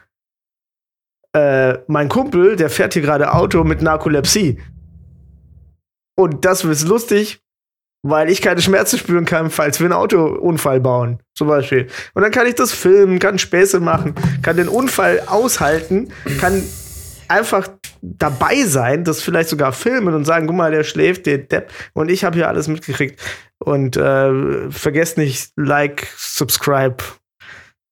äh, 1.32 1.78
mein 1.86 2.08
Kumpel, 2.08 2.56
der 2.56 2.70
fährt 2.70 2.94
hier 2.94 3.02
gerade 3.02 3.34
Auto 3.34 3.64
mit 3.64 3.82
Narkolepsie. 3.82 4.58
Und 6.16 6.44
das 6.44 6.64
ist 6.64 6.88
lustig, 6.88 7.42
weil 8.02 8.30
ich 8.30 8.40
keine 8.40 8.62
Schmerzen 8.62 8.98
spüren 8.98 9.24
kann, 9.24 9.50
falls 9.50 9.80
wir 9.80 9.86
einen 9.86 9.92
Autounfall 9.92 10.80
bauen, 10.80 11.20
zum 11.34 11.48
Beispiel. 11.48 11.88
Und 12.14 12.22
dann 12.22 12.30
kann 12.30 12.46
ich 12.46 12.54
das 12.54 12.72
filmen, 12.72 13.18
kann 13.18 13.38
Späße 13.38 13.80
machen, 13.80 14.14
kann 14.42 14.56
den 14.56 14.68
Unfall 14.68 15.22
aushalten, 15.26 16.08
kann 16.40 16.62
einfach 17.28 17.68
dabei 18.00 18.62
sein, 18.64 19.04
das 19.04 19.22
vielleicht 19.22 19.48
sogar 19.48 19.72
filmen 19.72 20.14
und 20.14 20.24
sagen, 20.24 20.46
guck 20.46 20.56
mal, 20.56 20.70
der 20.70 20.84
schläft, 20.84 21.26
der 21.26 21.38
Depp. 21.38 21.70
Und 21.92 22.10
ich 22.10 22.24
habe 22.24 22.36
hier 22.36 22.48
alles 22.48 22.68
mitgekriegt. 22.68 23.20
Und 23.58 23.96
äh, 23.96 24.70
vergesst 24.70 25.16
nicht, 25.18 25.52
like, 25.56 26.06
subscribe 26.16 27.02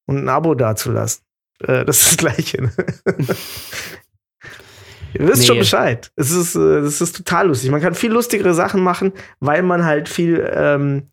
und 0.07 0.19
ein 0.19 0.29
Abo 0.29 0.55
dazulassen. 0.55 1.23
Äh, 1.61 1.85
das 1.85 2.03
ist 2.03 2.11
das 2.13 2.17
Gleiche. 2.19 2.63
Ne? 2.63 2.73
Ihr 5.15 5.29
wisst 5.29 5.43
Nee. 5.43 5.47
schon 5.47 5.59
Bescheid. 5.59 6.11
Es 6.17 6.31
ist, 6.33 6.57
äh, 6.57 6.83
das 6.83 7.01
ist 7.01 7.17
total 7.17 7.47
lustig. 7.49 7.71
Man 7.71 7.81
kann 7.81 7.95
viel 7.95 8.13
lustigere 8.13 8.53
Sachen 8.53 8.83
machen, 8.83 9.13
weil 9.41 9.63
man 9.63 9.85
halt 9.85 10.09
viel, 10.09 10.49
ähm, 10.53 11.09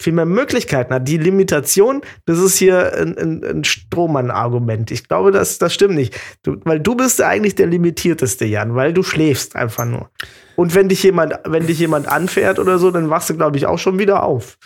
viel 0.00 0.12
mehr 0.14 0.24
Möglichkeiten 0.24 0.94
hat. 0.94 1.06
Die 1.06 1.18
Limitation, 1.18 2.00
das 2.24 2.38
ist 2.38 2.56
hier 2.56 2.94
ein, 2.94 3.18
ein, 3.18 3.44
ein 3.44 3.64
Strohmann-Argument. 3.64 4.90
Ich 4.90 5.06
glaube, 5.06 5.30
das, 5.30 5.58
das 5.58 5.74
stimmt 5.74 5.94
nicht. 5.94 6.18
Du, 6.42 6.56
weil 6.64 6.80
du 6.80 6.94
bist 6.94 7.20
eigentlich 7.22 7.54
der 7.54 7.66
Limitierteste, 7.66 8.46
Jan, 8.46 8.74
weil 8.74 8.94
du 8.94 9.02
schläfst 9.02 9.56
einfach 9.56 9.84
nur. 9.84 10.10
Und 10.56 10.74
wenn 10.74 10.88
dich 10.88 11.02
jemand, 11.02 11.38
wenn 11.44 11.66
dich 11.66 11.78
jemand 11.78 12.08
anfährt 12.08 12.58
oder 12.58 12.78
so, 12.78 12.90
dann 12.90 13.10
wachst 13.10 13.28
du, 13.28 13.36
glaube 13.36 13.58
ich, 13.58 13.66
auch 13.66 13.78
schon 13.78 13.98
wieder 13.98 14.22
auf. 14.22 14.56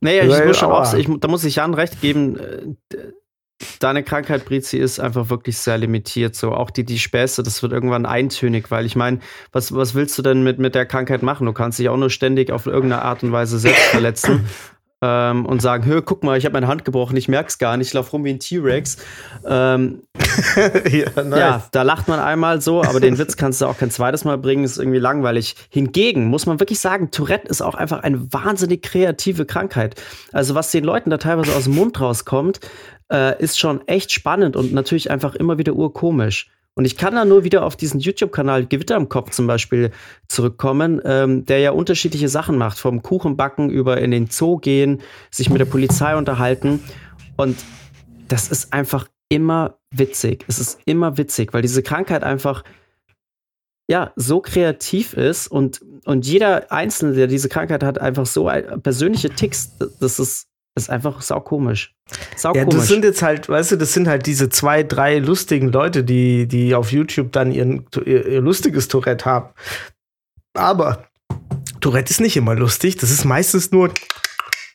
Naja, 0.00 0.24
ich 0.24 0.30
Weil, 0.30 0.46
muss 0.46 0.58
schon 0.58 0.70
auch, 0.70 0.92
ich, 0.92 1.08
da 1.20 1.28
muss 1.28 1.44
ich 1.44 1.56
Jan 1.56 1.72
recht 1.72 2.02
geben. 2.02 2.76
Deine 3.78 4.02
Krankheit, 4.02 4.44
Brizi, 4.44 4.78
ist 4.78 4.98
einfach 4.98 5.30
wirklich 5.30 5.58
sehr 5.58 5.78
limitiert. 5.78 6.34
So 6.34 6.52
auch 6.52 6.70
die, 6.70 6.84
die 6.84 6.98
Späße, 6.98 7.42
das 7.42 7.62
wird 7.62 7.72
irgendwann 7.72 8.04
eintönig, 8.04 8.70
weil 8.70 8.84
ich 8.84 8.96
meine, 8.96 9.20
was, 9.52 9.74
was 9.74 9.94
willst 9.94 10.18
du 10.18 10.22
denn 10.22 10.42
mit, 10.42 10.58
mit 10.58 10.74
der 10.74 10.86
Krankheit 10.86 11.22
machen? 11.22 11.46
Du 11.46 11.52
kannst 11.52 11.78
dich 11.78 11.88
auch 11.88 11.96
nur 11.96 12.10
ständig 12.10 12.50
auf 12.50 12.66
irgendeine 12.66 13.02
Art 13.02 13.22
und 13.22 13.32
Weise 13.32 13.58
selbst 13.58 13.84
verletzen 13.86 14.46
ähm, 15.04 15.44
und 15.44 15.60
sagen, 15.60 15.84
hör, 15.84 16.00
guck 16.00 16.24
mal, 16.24 16.38
ich 16.38 16.46
habe 16.46 16.54
meine 16.54 16.66
Hand 16.66 16.86
gebrochen, 16.86 17.14
ich 17.16 17.28
merk's 17.28 17.58
gar 17.58 17.76
nicht, 17.76 17.88
ich 17.88 17.92
lauf 17.92 18.12
rum 18.12 18.24
wie 18.24 18.30
ein 18.30 18.40
T-Rex. 18.40 18.96
Ähm, 19.46 20.02
ja, 20.90 21.22
nice. 21.22 21.38
ja, 21.38 21.68
da 21.72 21.82
lacht 21.82 22.08
man 22.08 22.20
einmal 22.20 22.62
so, 22.62 22.82
aber 22.82 23.00
den 23.00 23.18
Witz 23.18 23.36
kannst 23.36 23.60
du 23.60 23.66
auch 23.66 23.76
kein 23.76 23.90
zweites 23.90 24.24
Mal 24.24 24.38
bringen, 24.38 24.64
ist 24.64 24.78
irgendwie 24.78 24.98
langweilig. 24.98 25.56
Hingegen 25.68 26.26
muss 26.26 26.46
man 26.46 26.58
wirklich 26.58 26.80
sagen, 26.80 27.10
Tourette 27.10 27.48
ist 27.48 27.60
auch 27.60 27.74
einfach 27.74 28.02
eine 28.02 28.32
wahnsinnig 28.32 28.82
kreative 28.82 29.44
Krankheit. 29.44 30.00
Also 30.32 30.54
was 30.54 30.70
den 30.70 30.84
Leuten 30.84 31.10
da 31.10 31.18
teilweise 31.18 31.54
aus 31.54 31.64
dem 31.64 31.74
Mund 31.74 32.00
rauskommt, 32.00 32.60
äh, 33.12 33.40
ist 33.42 33.58
schon 33.58 33.86
echt 33.86 34.10
spannend 34.10 34.56
und 34.56 34.72
natürlich 34.72 35.10
einfach 35.10 35.34
immer 35.34 35.58
wieder 35.58 35.74
urkomisch. 35.74 36.50
Und 36.76 36.86
ich 36.86 36.96
kann 36.96 37.14
da 37.14 37.24
nur 37.24 37.44
wieder 37.44 37.64
auf 37.64 37.76
diesen 37.76 38.00
YouTube-Kanal 38.00 38.66
Gewitter 38.66 38.96
im 38.96 39.08
Kopf 39.08 39.30
zum 39.30 39.46
Beispiel 39.46 39.92
zurückkommen, 40.26 41.00
ähm, 41.04 41.44
der 41.44 41.60
ja 41.60 41.70
unterschiedliche 41.70 42.28
Sachen 42.28 42.58
macht, 42.58 42.78
vom 42.78 43.02
Kuchenbacken 43.02 43.70
über 43.70 43.98
in 43.98 44.10
den 44.10 44.26
Zoo 44.26 44.58
gehen, 44.58 45.00
sich 45.30 45.50
mit 45.50 45.60
der 45.60 45.66
Polizei 45.66 46.16
unterhalten. 46.16 46.82
Und 47.36 47.56
das 48.26 48.48
ist 48.48 48.72
einfach 48.72 49.08
immer 49.28 49.78
witzig. 49.92 50.44
Es 50.48 50.58
ist 50.58 50.80
immer 50.84 51.16
witzig, 51.16 51.54
weil 51.54 51.62
diese 51.62 51.82
Krankheit 51.82 52.24
einfach 52.24 52.64
ja 53.88 54.12
so 54.16 54.40
kreativ 54.40 55.12
ist 55.12 55.46
und, 55.46 55.80
und 56.04 56.26
jeder 56.26 56.72
Einzelne, 56.72 57.14
der 57.14 57.26
diese 57.26 57.48
Krankheit 57.48 57.84
hat, 57.84 58.00
einfach 58.00 58.26
so 58.26 58.50
persönliche 58.82 59.30
Ticks, 59.30 59.76
das 60.00 60.18
ist, 60.18 60.48
ist 60.76 60.90
einfach 60.90 61.22
saukomisch. 61.22 61.94
Ja, 62.10 62.16
Saukomisch. 62.36 62.74
das 62.74 62.88
sind 62.88 63.04
jetzt 63.04 63.22
halt, 63.22 63.48
weißt 63.48 63.72
du, 63.72 63.76
das 63.76 63.92
sind 63.92 64.08
halt 64.08 64.26
diese 64.26 64.48
zwei, 64.48 64.82
drei 64.82 65.18
lustigen 65.18 65.70
Leute, 65.70 66.04
die, 66.04 66.46
die 66.46 66.74
auf 66.74 66.92
YouTube 66.92 67.32
dann 67.32 67.52
ihren, 67.52 67.86
ihr, 68.04 68.26
ihr 68.26 68.40
lustiges 68.40 68.88
Tourette 68.88 69.24
haben. 69.24 69.50
Aber 70.54 71.04
Tourette 71.80 72.10
ist 72.10 72.20
nicht 72.20 72.36
immer 72.36 72.54
lustig. 72.54 72.96
Das 72.96 73.10
ist 73.10 73.24
meistens 73.24 73.70
nur 73.70 73.92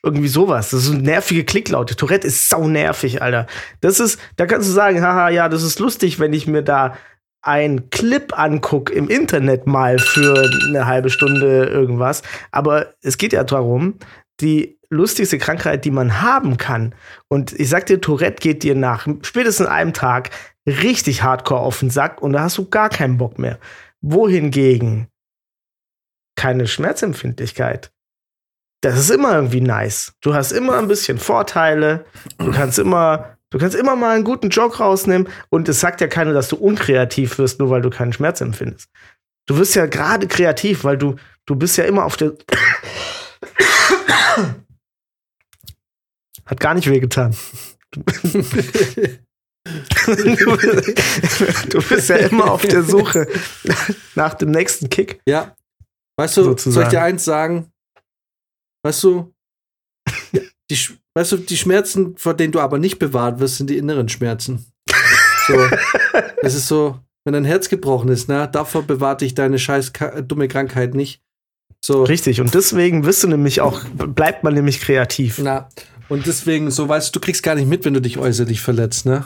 irgendwie 0.02 0.28
sowas. 0.28 0.70
Das 0.70 0.84
sind 0.84 1.02
nervige 1.02 1.44
Klicklaute. 1.44 1.96
Tourette 1.96 2.26
ist 2.26 2.48
sau 2.48 2.66
nervig, 2.66 3.20
Alter. 3.20 3.46
Das 3.80 4.00
ist, 4.00 4.18
da 4.36 4.46
kannst 4.46 4.68
du 4.68 4.72
sagen, 4.72 5.02
haha, 5.02 5.28
ja, 5.28 5.48
das 5.48 5.62
ist 5.62 5.78
lustig, 5.78 6.18
wenn 6.18 6.32
ich 6.32 6.46
mir 6.46 6.62
da 6.62 6.96
ein 7.42 7.90
Clip 7.90 8.38
anguck 8.38 8.90
im 8.90 9.08
Internet 9.08 9.66
mal 9.66 9.98
für 9.98 10.50
eine 10.68 10.86
halbe 10.86 11.10
Stunde 11.10 11.64
irgendwas. 11.64 12.22
Aber 12.50 12.94
es 13.02 13.18
geht 13.18 13.32
ja 13.32 13.44
darum, 13.44 13.98
die 14.40 14.79
lustigste 14.90 15.38
Krankheit, 15.38 15.84
die 15.84 15.90
man 15.90 16.20
haben 16.20 16.56
kann. 16.56 16.94
Und 17.28 17.58
ich 17.58 17.68
sag 17.68 17.86
dir, 17.86 18.00
Tourette 18.00 18.40
geht 18.40 18.62
dir 18.62 18.74
nach 18.74 19.06
spätestens 19.22 19.68
einem 19.68 19.92
Tag 19.92 20.30
richtig 20.66 21.22
hardcore 21.22 21.60
auf 21.60 21.78
den 21.78 21.90
Sack 21.90 22.20
und 22.20 22.32
da 22.32 22.42
hast 22.42 22.58
du 22.58 22.68
gar 22.68 22.90
keinen 22.90 23.16
Bock 23.16 23.38
mehr. 23.38 23.58
Wohingegen 24.00 25.08
keine 26.36 26.66
Schmerzempfindlichkeit. 26.66 27.92
Das 28.82 28.98
ist 28.98 29.10
immer 29.10 29.34
irgendwie 29.34 29.60
nice. 29.60 30.14
Du 30.22 30.34
hast 30.34 30.52
immer 30.52 30.78
ein 30.78 30.88
bisschen 30.88 31.18
Vorteile. 31.18 32.06
Du 32.38 32.50
kannst 32.50 32.78
immer, 32.78 33.36
du 33.50 33.58
kannst 33.58 33.76
immer 33.76 33.94
mal 33.94 34.14
einen 34.14 34.24
guten 34.24 34.48
Joke 34.48 34.78
rausnehmen. 34.78 35.28
Und 35.50 35.68
es 35.68 35.80
sagt 35.80 36.00
ja 36.00 36.06
keiner, 36.06 36.32
dass 36.32 36.48
du 36.48 36.56
unkreativ 36.56 37.36
wirst, 37.38 37.60
nur 37.60 37.68
weil 37.68 37.82
du 37.82 37.90
keinen 37.90 38.14
Schmerz 38.14 38.40
empfindest. 38.40 38.88
Du 39.46 39.58
wirst 39.58 39.74
ja 39.74 39.84
gerade 39.84 40.28
kreativ, 40.28 40.84
weil 40.84 40.96
du, 40.96 41.16
du 41.44 41.56
bist 41.56 41.76
ja 41.76 41.84
immer 41.84 42.06
auf 42.06 42.16
der. 42.16 42.32
Hat 46.50 46.58
gar 46.58 46.74
nicht 46.74 46.90
wehgetan. 46.90 47.34
Du, 47.92 48.02
du 51.68 51.82
bist 51.88 52.08
ja 52.08 52.16
immer 52.16 52.50
auf 52.50 52.62
der 52.62 52.82
Suche 52.82 53.28
nach 54.14 54.34
dem 54.34 54.50
nächsten 54.50 54.88
Kick. 54.88 55.20
Ja. 55.26 55.54
Weißt 56.18 56.36
du, 56.36 56.42
soll 56.42 56.54
ich 56.54 56.60
Sozusagen. 56.60 56.90
dir 56.90 57.02
eins 57.02 57.24
sagen? 57.24 57.70
Weißt 58.84 59.04
du, 59.04 59.32
die, 60.70 60.78
weißt 61.14 61.32
du, 61.32 61.36
die 61.36 61.56
Schmerzen, 61.56 62.16
vor 62.16 62.34
denen 62.34 62.52
du 62.52 62.60
aber 62.60 62.78
nicht 62.78 62.98
bewahrt 62.98 63.38
wirst, 63.38 63.56
sind 63.56 63.70
die 63.70 63.78
inneren 63.78 64.08
Schmerzen. 64.08 64.66
So, 65.46 65.68
das 66.42 66.54
ist 66.54 66.66
so, 66.68 66.98
wenn 67.24 67.34
dein 67.34 67.44
Herz 67.44 67.68
gebrochen 67.68 68.08
ist, 68.08 68.28
ne, 68.28 68.48
davor 68.50 68.82
bewahrt 68.82 69.20
dich 69.20 69.34
deine 69.34 69.58
scheiß 69.58 69.92
dumme 70.22 70.48
Krankheit 70.48 70.94
nicht. 70.94 71.22
So, 71.84 72.02
Richtig. 72.02 72.40
Und 72.40 72.54
deswegen 72.54 73.04
wirst 73.04 73.22
du 73.24 73.28
nämlich 73.28 73.60
auch, 73.60 73.84
bleibt 73.84 74.42
man 74.44 74.54
nämlich 74.54 74.80
kreativ. 74.80 75.38
na, 75.38 75.68
und 76.10 76.26
deswegen, 76.26 76.70
so 76.70 76.88
weißt 76.88 77.08
du, 77.08 77.18
du 77.18 77.24
kriegst 77.24 77.42
gar 77.42 77.54
nicht 77.54 77.68
mit, 77.68 77.84
wenn 77.86 77.94
du 77.94 78.02
dich 78.02 78.18
äußerlich 78.18 78.60
verletzt, 78.60 79.06
ne? 79.06 79.24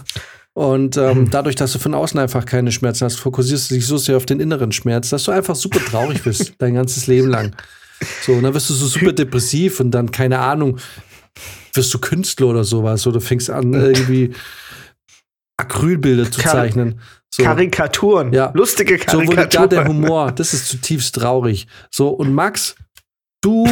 Und 0.53 0.97
ähm, 0.97 1.31
dadurch, 1.31 1.57
dass 1.57 1.73
du 1.73 1.81
von 1.81 1.95
außen 1.95 2.21
einfach 2.21 2.47
keine 2.47 2.71
Schmerzen 2.71 3.05
hast, 3.07 3.17
fokussierst 3.17 3.71
du 3.71 3.75
dich 3.75 3.87
so 3.87 3.97
sehr 3.97 4.17
auf 4.17 4.25
den 4.25 4.39
inneren 4.39 4.71
Schmerz, 4.71 5.11
dass 5.11 5.25
du 5.25 5.33
einfach 5.33 5.57
super 5.57 5.81
traurig 5.81 6.23
bist, 6.23 6.55
dein 6.59 6.75
ganzes 6.75 7.09
Leben 7.09 7.29
lang. 7.29 7.57
So, 8.23 8.35
und 8.35 8.45
dann 8.45 8.55
wirst 8.55 8.71
du 8.71 8.75
so 8.75 8.87
super 8.87 9.13
depressiv 9.15 9.81
und 9.81 9.91
dann, 9.91 10.13
keine 10.13 10.39
Ahnung, 10.39 10.79
wirst 11.73 11.93
du 11.93 11.99
Künstler 11.99 12.47
oder 12.47 12.63
sowas 12.63 13.05
oder 13.07 13.21
fängst 13.21 13.51
an, 13.51 13.75
irgendwie 13.75 14.33
Acrylbilder 15.57 16.31
zu 16.31 16.41
zeichnen. 16.41 17.01
So. 17.31 17.43
Karikaturen. 17.43 18.33
Ja. 18.33 18.53
Lustige 18.55 18.97
So 18.99 19.19
wurde 19.19 19.35
Karikaturen. 19.35 19.51
gar 19.51 19.69
der 19.69 19.89
Humor. 19.89 20.33
Das 20.37 20.55
ist 20.55 20.69
zutiefst 20.69 21.17
traurig. 21.17 21.67
So, 21.91 22.11
und 22.11 22.33
Max, 22.33 22.77
du 23.45 23.69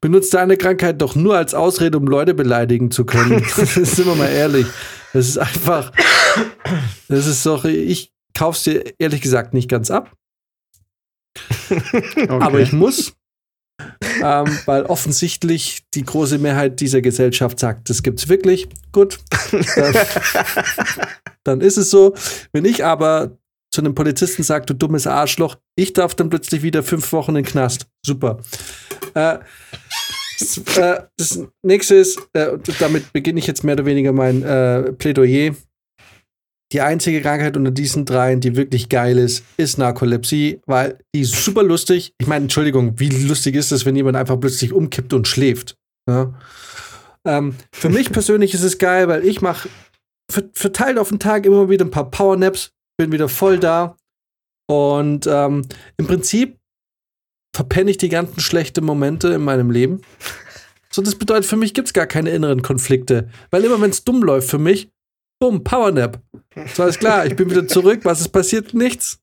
benutzt 0.00 0.34
deine 0.34 0.56
Krankheit 0.56 1.00
doch 1.00 1.14
nur 1.14 1.36
als 1.36 1.54
Ausrede, 1.54 1.96
um 1.98 2.06
Leute 2.06 2.34
beleidigen 2.34 2.90
zu 2.90 3.04
können. 3.04 3.42
Sind 3.54 4.06
wir 4.06 4.14
mal 4.14 4.28
ehrlich. 4.28 4.66
Das 5.12 5.28
ist 5.28 5.38
einfach. 5.38 5.92
Das 7.08 7.26
ist 7.26 7.46
doch, 7.46 7.64
ich 7.64 8.12
kauf's 8.34 8.64
dir 8.64 8.84
ehrlich 8.98 9.22
gesagt 9.22 9.54
nicht 9.54 9.70
ganz 9.70 9.90
ab, 9.90 10.12
aber 12.28 12.60
ich 12.60 12.72
muss. 12.72 13.14
ähm, 14.22 14.58
weil 14.64 14.84
offensichtlich 14.84 15.84
die 15.92 16.04
große 16.04 16.38
Mehrheit 16.38 16.80
dieser 16.80 17.02
Gesellschaft 17.02 17.58
sagt, 17.58 17.90
das 17.90 18.02
gibt's 18.02 18.28
wirklich. 18.28 18.68
Gut. 18.92 19.18
Dann, 19.50 19.94
dann 21.44 21.60
ist 21.60 21.76
es 21.76 21.90
so. 21.90 22.14
Wenn 22.52 22.64
ich 22.64 22.84
aber 22.84 23.36
zu 23.76 23.82
einem 23.82 23.94
Polizisten 23.94 24.42
sage, 24.42 24.64
du 24.64 24.74
dummes 24.74 25.06
Arschloch, 25.06 25.56
ich 25.76 25.92
darf 25.92 26.14
dann 26.14 26.30
plötzlich 26.30 26.62
wieder 26.62 26.82
fünf 26.82 27.12
Wochen 27.12 27.32
in 27.32 27.36
den 27.36 27.44
Knast. 27.44 27.86
Super. 28.04 28.38
Äh, 29.14 29.38
das, 30.40 30.58
äh, 30.78 31.02
das 31.18 31.40
nächste 31.62 31.96
ist, 31.96 32.18
äh, 32.32 32.56
damit 32.78 33.12
beginne 33.12 33.38
ich 33.38 33.46
jetzt 33.46 33.64
mehr 33.64 33.74
oder 33.74 33.84
weniger 33.84 34.12
mein 34.12 34.42
äh, 34.42 34.92
Plädoyer. 34.92 35.54
die 36.72 36.80
einzige 36.80 37.20
Krankheit 37.20 37.58
unter 37.58 37.70
diesen 37.70 38.06
dreien, 38.06 38.40
die 38.40 38.56
wirklich 38.56 38.88
geil 38.88 39.18
ist, 39.18 39.44
ist 39.58 39.76
Narkolepsie, 39.76 40.62
weil 40.66 40.98
die 41.14 41.20
ist 41.20 41.44
super 41.44 41.62
lustig. 41.62 42.14
Ich 42.18 42.26
meine, 42.26 42.44
Entschuldigung, 42.44 42.98
wie 42.98 43.10
lustig 43.10 43.56
ist 43.56 43.72
es, 43.72 43.84
wenn 43.84 43.94
jemand 43.94 44.16
einfach 44.16 44.40
plötzlich 44.40 44.72
umkippt 44.72 45.12
und 45.12 45.28
schläft? 45.28 45.76
Ja? 46.08 46.34
Ähm, 47.26 47.54
für 47.72 47.90
mich 47.90 48.10
persönlich 48.10 48.54
ist 48.54 48.62
es 48.62 48.78
geil, 48.78 49.06
weil 49.08 49.26
ich 49.26 49.42
mache 49.42 49.68
verteilt 50.54 50.98
auf 50.98 51.10
den 51.10 51.18
Tag 51.18 51.46
immer 51.46 51.68
wieder 51.68 51.84
ein 51.84 51.90
paar 51.90 52.10
Powernaps, 52.10 52.72
bin 52.96 53.12
wieder 53.12 53.28
voll 53.28 53.58
da 53.58 53.96
und 54.70 55.26
ähm, 55.26 55.66
im 55.96 56.06
Prinzip 56.06 56.58
verpenne 57.54 57.90
ich 57.90 57.98
die 57.98 58.08
ganzen 58.08 58.40
schlechten 58.40 58.84
Momente 58.84 59.28
in 59.28 59.42
meinem 59.42 59.70
Leben. 59.70 60.02
So, 60.90 61.02
das 61.02 61.14
bedeutet, 61.16 61.46
für 61.46 61.56
mich 61.56 61.74
gibt 61.74 61.88
es 61.88 61.94
gar 61.94 62.06
keine 62.06 62.30
inneren 62.30 62.62
Konflikte. 62.62 63.28
Weil 63.50 63.64
immer, 63.64 63.80
wenn 63.80 63.90
es 63.90 64.04
dumm 64.04 64.22
läuft 64.22 64.50
für 64.50 64.58
mich, 64.58 64.90
bumm, 65.40 65.64
Powernap. 65.64 66.22
So, 66.74 66.82
alles 66.82 66.98
klar, 66.98 67.26
ich 67.26 67.36
bin 67.36 67.50
wieder 67.50 67.68
zurück. 67.68 68.00
Was 68.04 68.20
ist 68.20 68.30
passiert? 68.30 68.74
Nichts. 68.74 69.20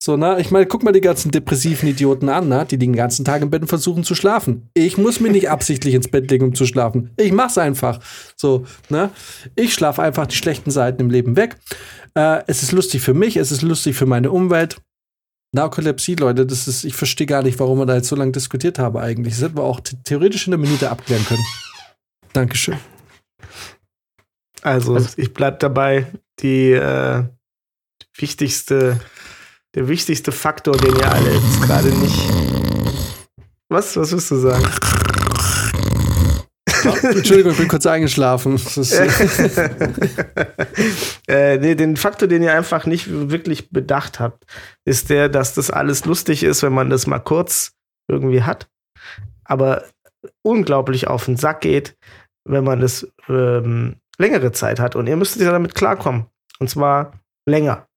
So, 0.00 0.16
na, 0.16 0.38
ich 0.38 0.52
meine, 0.52 0.66
guck 0.66 0.84
mal 0.84 0.92
die 0.92 1.00
ganzen 1.00 1.32
depressiven 1.32 1.88
Idioten 1.88 2.28
an, 2.28 2.48
na, 2.48 2.64
die 2.64 2.78
den 2.78 2.94
ganzen 2.94 3.24
Tag 3.24 3.42
im 3.42 3.50
Bett 3.50 3.62
und 3.62 3.68
versuchen 3.68 4.04
zu 4.04 4.14
schlafen. 4.14 4.70
Ich 4.74 4.96
muss 4.96 5.18
mir 5.18 5.30
nicht 5.32 5.50
absichtlich 5.50 5.94
ins 5.94 6.06
Bett 6.06 6.30
legen, 6.30 6.46
um 6.46 6.54
zu 6.54 6.66
schlafen. 6.66 7.10
Ich 7.16 7.32
mach's 7.32 7.58
einfach. 7.58 7.98
So, 8.36 8.64
na, 8.88 9.10
ich 9.56 9.74
schlafe 9.74 10.00
einfach 10.02 10.26
die 10.26 10.36
schlechten 10.36 10.70
Seiten 10.70 11.02
im 11.02 11.10
Leben 11.10 11.36
weg. 11.36 11.56
Äh, 12.14 12.42
es 12.46 12.62
ist 12.62 12.70
lustig 12.70 13.02
für 13.02 13.14
mich, 13.14 13.36
es 13.36 13.50
ist 13.50 13.62
lustig 13.62 13.96
für 13.96 14.06
meine 14.06 14.30
Umwelt. 14.30 14.80
Narkolepsie, 15.52 16.14
Leute, 16.14 16.46
das 16.46 16.68
ist, 16.68 16.84
ich 16.84 16.94
verstehe 16.94 17.26
gar 17.26 17.42
nicht, 17.42 17.58
warum 17.58 17.78
wir 17.78 17.86
da 17.86 17.96
jetzt 17.96 18.08
so 18.08 18.16
lange 18.16 18.32
diskutiert 18.32 18.78
haben 18.78 18.98
eigentlich. 18.98 19.34
Das 19.34 19.42
hätten 19.42 19.56
wir 19.56 19.64
auch 19.64 19.80
theoretisch 20.04 20.46
in 20.46 20.54
einer 20.54 20.62
Minute 20.62 20.90
abklären 20.90 21.24
können. 21.24 21.44
Dankeschön. 22.32 22.76
Also, 24.62 24.94
also 24.94 25.08
ich 25.16 25.32
bleib 25.32 25.60
dabei, 25.60 26.06
die 26.40 26.72
äh, 26.72 27.24
wichtigste, 28.16 29.00
der 29.74 29.88
wichtigste 29.88 30.32
Faktor, 30.32 30.76
den 30.76 30.96
ihr 30.96 31.10
alle 31.10 31.34
jetzt 31.34 31.62
gerade 31.62 31.88
nicht. 31.88 32.18
Was? 33.68 33.96
Was 33.96 34.12
willst 34.12 34.30
du 34.30 34.36
sagen? 34.36 34.64
Entschuldigung, 37.02 37.52
ich 37.52 37.58
bin 37.58 37.68
kurz 37.68 37.86
eingeschlafen. 37.86 38.56
äh, 41.28 41.58
nee, 41.58 41.74
den 41.74 41.96
Faktor, 41.96 42.28
den 42.28 42.42
ihr 42.42 42.54
einfach 42.54 42.86
nicht 42.86 43.08
wirklich 43.08 43.70
bedacht 43.70 44.20
habt, 44.20 44.44
ist 44.84 45.10
der, 45.10 45.28
dass 45.28 45.54
das 45.54 45.70
alles 45.70 46.04
lustig 46.04 46.42
ist, 46.42 46.62
wenn 46.62 46.72
man 46.72 46.90
das 46.90 47.06
mal 47.06 47.18
kurz 47.18 47.72
irgendwie 48.08 48.42
hat, 48.42 48.68
aber 49.44 49.84
unglaublich 50.42 51.08
auf 51.08 51.24
den 51.26 51.36
Sack 51.36 51.60
geht, 51.60 51.96
wenn 52.44 52.64
man 52.64 52.80
das 52.80 53.06
ähm, 53.28 53.96
längere 54.18 54.52
Zeit 54.52 54.80
hat. 54.80 54.96
Und 54.96 55.06
ihr 55.06 55.16
müsstet 55.16 55.42
ja 55.42 55.52
damit 55.52 55.74
klarkommen. 55.74 56.26
Und 56.58 56.70
zwar 56.70 57.12
länger. 57.46 57.87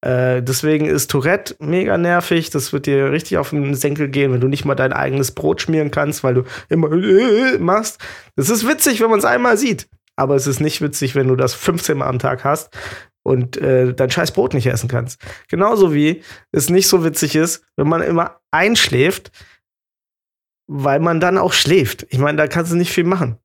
Äh, 0.00 0.42
deswegen 0.42 0.86
ist 0.86 1.10
Tourette 1.10 1.56
mega 1.58 1.98
nervig. 1.98 2.50
Das 2.50 2.72
wird 2.72 2.86
dir 2.86 3.10
richtig 3.10 3.38
auf 3.38 3.50
den 3.50 3.74
Senkel 3.74 4.08
gehen, 4.08 4.32
wenn 4.32 4.40
du 4.40 4.48
nicht 4.48 4.64
mal 4.64 4.74
dein 4.74 4.92
eigenes 4.92 5.32
Brot 5.32 5.62
schmieren 5.62 5.90
kannst, 5.90 6.22
weil 6.22 6.34
du 6.34 6.44
immer 6.68 6.92
äh, 6.92 7.58
machst. 7.58 8.00
Das 8.36 8.48
ist 8.50 8.66
witzig, 8.66 9.00
wenn 9.00 9.10
man 9.10 9.18
es 9.18 9.24
einmal 9.24 9.56
sieht. 9.56 9.88
Aber 10.16 10.34
es 10.34 10.46
ist 10.46 10.60
nicht 10.60 10.80
witzig, 10.80 11.14
wenn 11.14 11.28
du 11.28 11.36
das 11.36 11.54
15 11.54 11.98
Mal 11.98 12.08
am 12.08 12.18
Tag 12.18 12.44
hast 12.44 12.76
und 13.22 13.56
äh, 13.58 13.94
dein 13.94 14.10
scheiß 14.10 14.32
Brot 14.32 14.54
nicht 14.54 14.66
essen 14.66 14.88
kannst. 14.88 15.20
Genauso 15.48 15.92
wie 15.94 16.22
es 16.50 16.70
nicht 16.70 16.88
so 16.88 17.04
witzig 17.04 17.36
ist, 17.36 17.64
wenn 17.76 17.88
man 17.88 18.02
immer 18.02 18.40
einschläft, 18.50 19.30
weil 20.66 21.00
man 21.00 21.20
dann 21.20 21.38
auch 21.38 21.52
schläft. 21.52 22.06
Ich 22.10 22.18
meine, 22.18 22.38
da 22.38 22.46
kannst 22.46 22.72
du 22.72 22.76
nicht 22.76 22.92
viel 22.92 23.04
machen. 23.04 23.38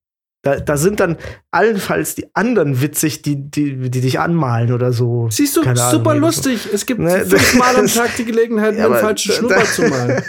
Da, 0.44 0.60
da 0.60 0.76
sind 0.76 1.00
dann 1.00 1.16
allenfalls 1.52 2.16
die 2.16 2.28
anderen 2.34 2.82
witzig, 2.82 3.22
die, 3.22 3.50
die, 3.50 3.90
die 3.90 4.02
dich 4.02 4.20
anmalen 4.20 4.74
oder 4.74 4.92
so. 4.92 5.30
Siehst 5.32 5.56
du, 5.56 5.62
Keine 5.62 5.80
super 5.80 6.12
Ahnung, 6.12 6.24
lustig. 6.24 6.68
Es 6.74 6.86
gibt 6.86 7.00
ne? 7.00 7.26
fünfmal 7.26 7.78
am 7.78 7.88
Tag 7.88 8.10
die 8.18 8.26
Gelegenheit, 8.26 8.76
ja, 8.78 8.86
einen 8.86 8.96
falschen 8.96 9.32
Schnurrbart 9.32 9.68
zu 9.68 9.84
malen. 9.84 10.22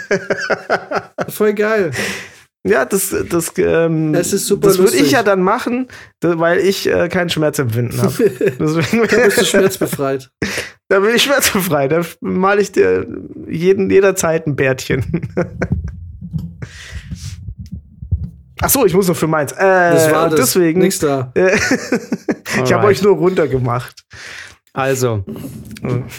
Voll 1.27 1.53
geil. 1.53 1.91
Ja, 2.65 2.85
das, 2.85 3.13
das, 3.29 3.51
ähm, 3.57 4.13
das 4.13 4.31
ist 4.31 4.47
super 4.47 4.69
Das 4.69 4.79
würde 4.79 4.95
ich 4.95 5.11
ja 5.11 5.21
dann 5.21 5.43
machen, 5.43 5.87
weil 6.21 6.59
ich 6.59 6.87
äh, 6.87 7.09
keinen 7.09 7.29
Schmerzempfinden 7.29 8.01
habe. 8.01 8.13
Deswegen 8.59 9.01
bist 9.07 9.41
du 9.41 9.45
schmerzbefreit. 9.45 10.31
Da 10.87 10.99
bin 11.01 11.13
ich 11.13 11.23
schmerzbefreit. 11.23 11.91
Da 11.91 12.03
male 12.21 12.61
ich 12.61 12.71
dir 12.71 13.05
jeden, 13.49 13.89
jederzeit 13.89 14.47
ein 14.47 14.55
Bärtchen. 14.55 15.29
Ach 18.65 18.69
so, 18.71 18.83
ich 18.83 18.95
muss 18.95 19.07
noch 19.07 19.15
für 19.15 19.27
meins. 19.27 19.51
Äh, 19.51 19.57
das 19.59 20.11
war 20.11 20.27
das. 20.27 20.39
Deswegen. 20.39 20.79
Nix 20.79 20.97
da. 20.97 21.31
ich 21.35 22.73
habe 22.73 22.87
euch 22.87 22.99
nur 23.03 23.15
runtergemacht. 23.15 24.03
Also. 24.73 25.23
Kommen 25.83 26.09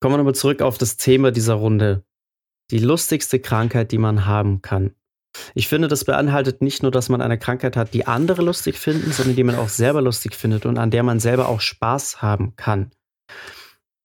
wir 0.00 0.18
nochmal 0.18 0.36
zurück 0.36 0.62
auf 0.62 0.78
das 0.78 0.96
Thema 0.96 1.32
dieser 1.32 1.54
Runde. 1.54 2.04
Die 2.70 2.78
lustigste 2.78 3.40
Krankheit, 3.40 3.90
die 3.90 3.98
man 3.98 4.26
haben 4.26 4.62
kann. 4.62 4.92
Ich 5.54 5.66
finde, 5.66 5.88
das 5.88 6.04
beinhaltet 6.04 6.62
nicht 6.62 6.84
nur, 6.84 6.92
dass 6.92 7.08
man 7.08 7.20
eine 7.20 7.40
Krankheit 7.40 7.76
hat, 7.76 7.92
die 7.92 8.06
andere 8.06 8.42
lustig 8.42 8.78
finden, 8.78 9.10
sondern 9.10 9.34
die 9.34 9.42
man 9.42 9.56
auch 9.56 9.68
selber 9.68 10.02
lustig 10.02 10.36
findet 10.36 10.64
und 10.64 10.78
an 10.78 10.92
der 10.92 11.02
man 11.02 11.18
selber 11.18 11.48
auch 11.48 11.60
Spaß 11.60 12.22
haben 12.22 12.54
kann. 12.54 12.92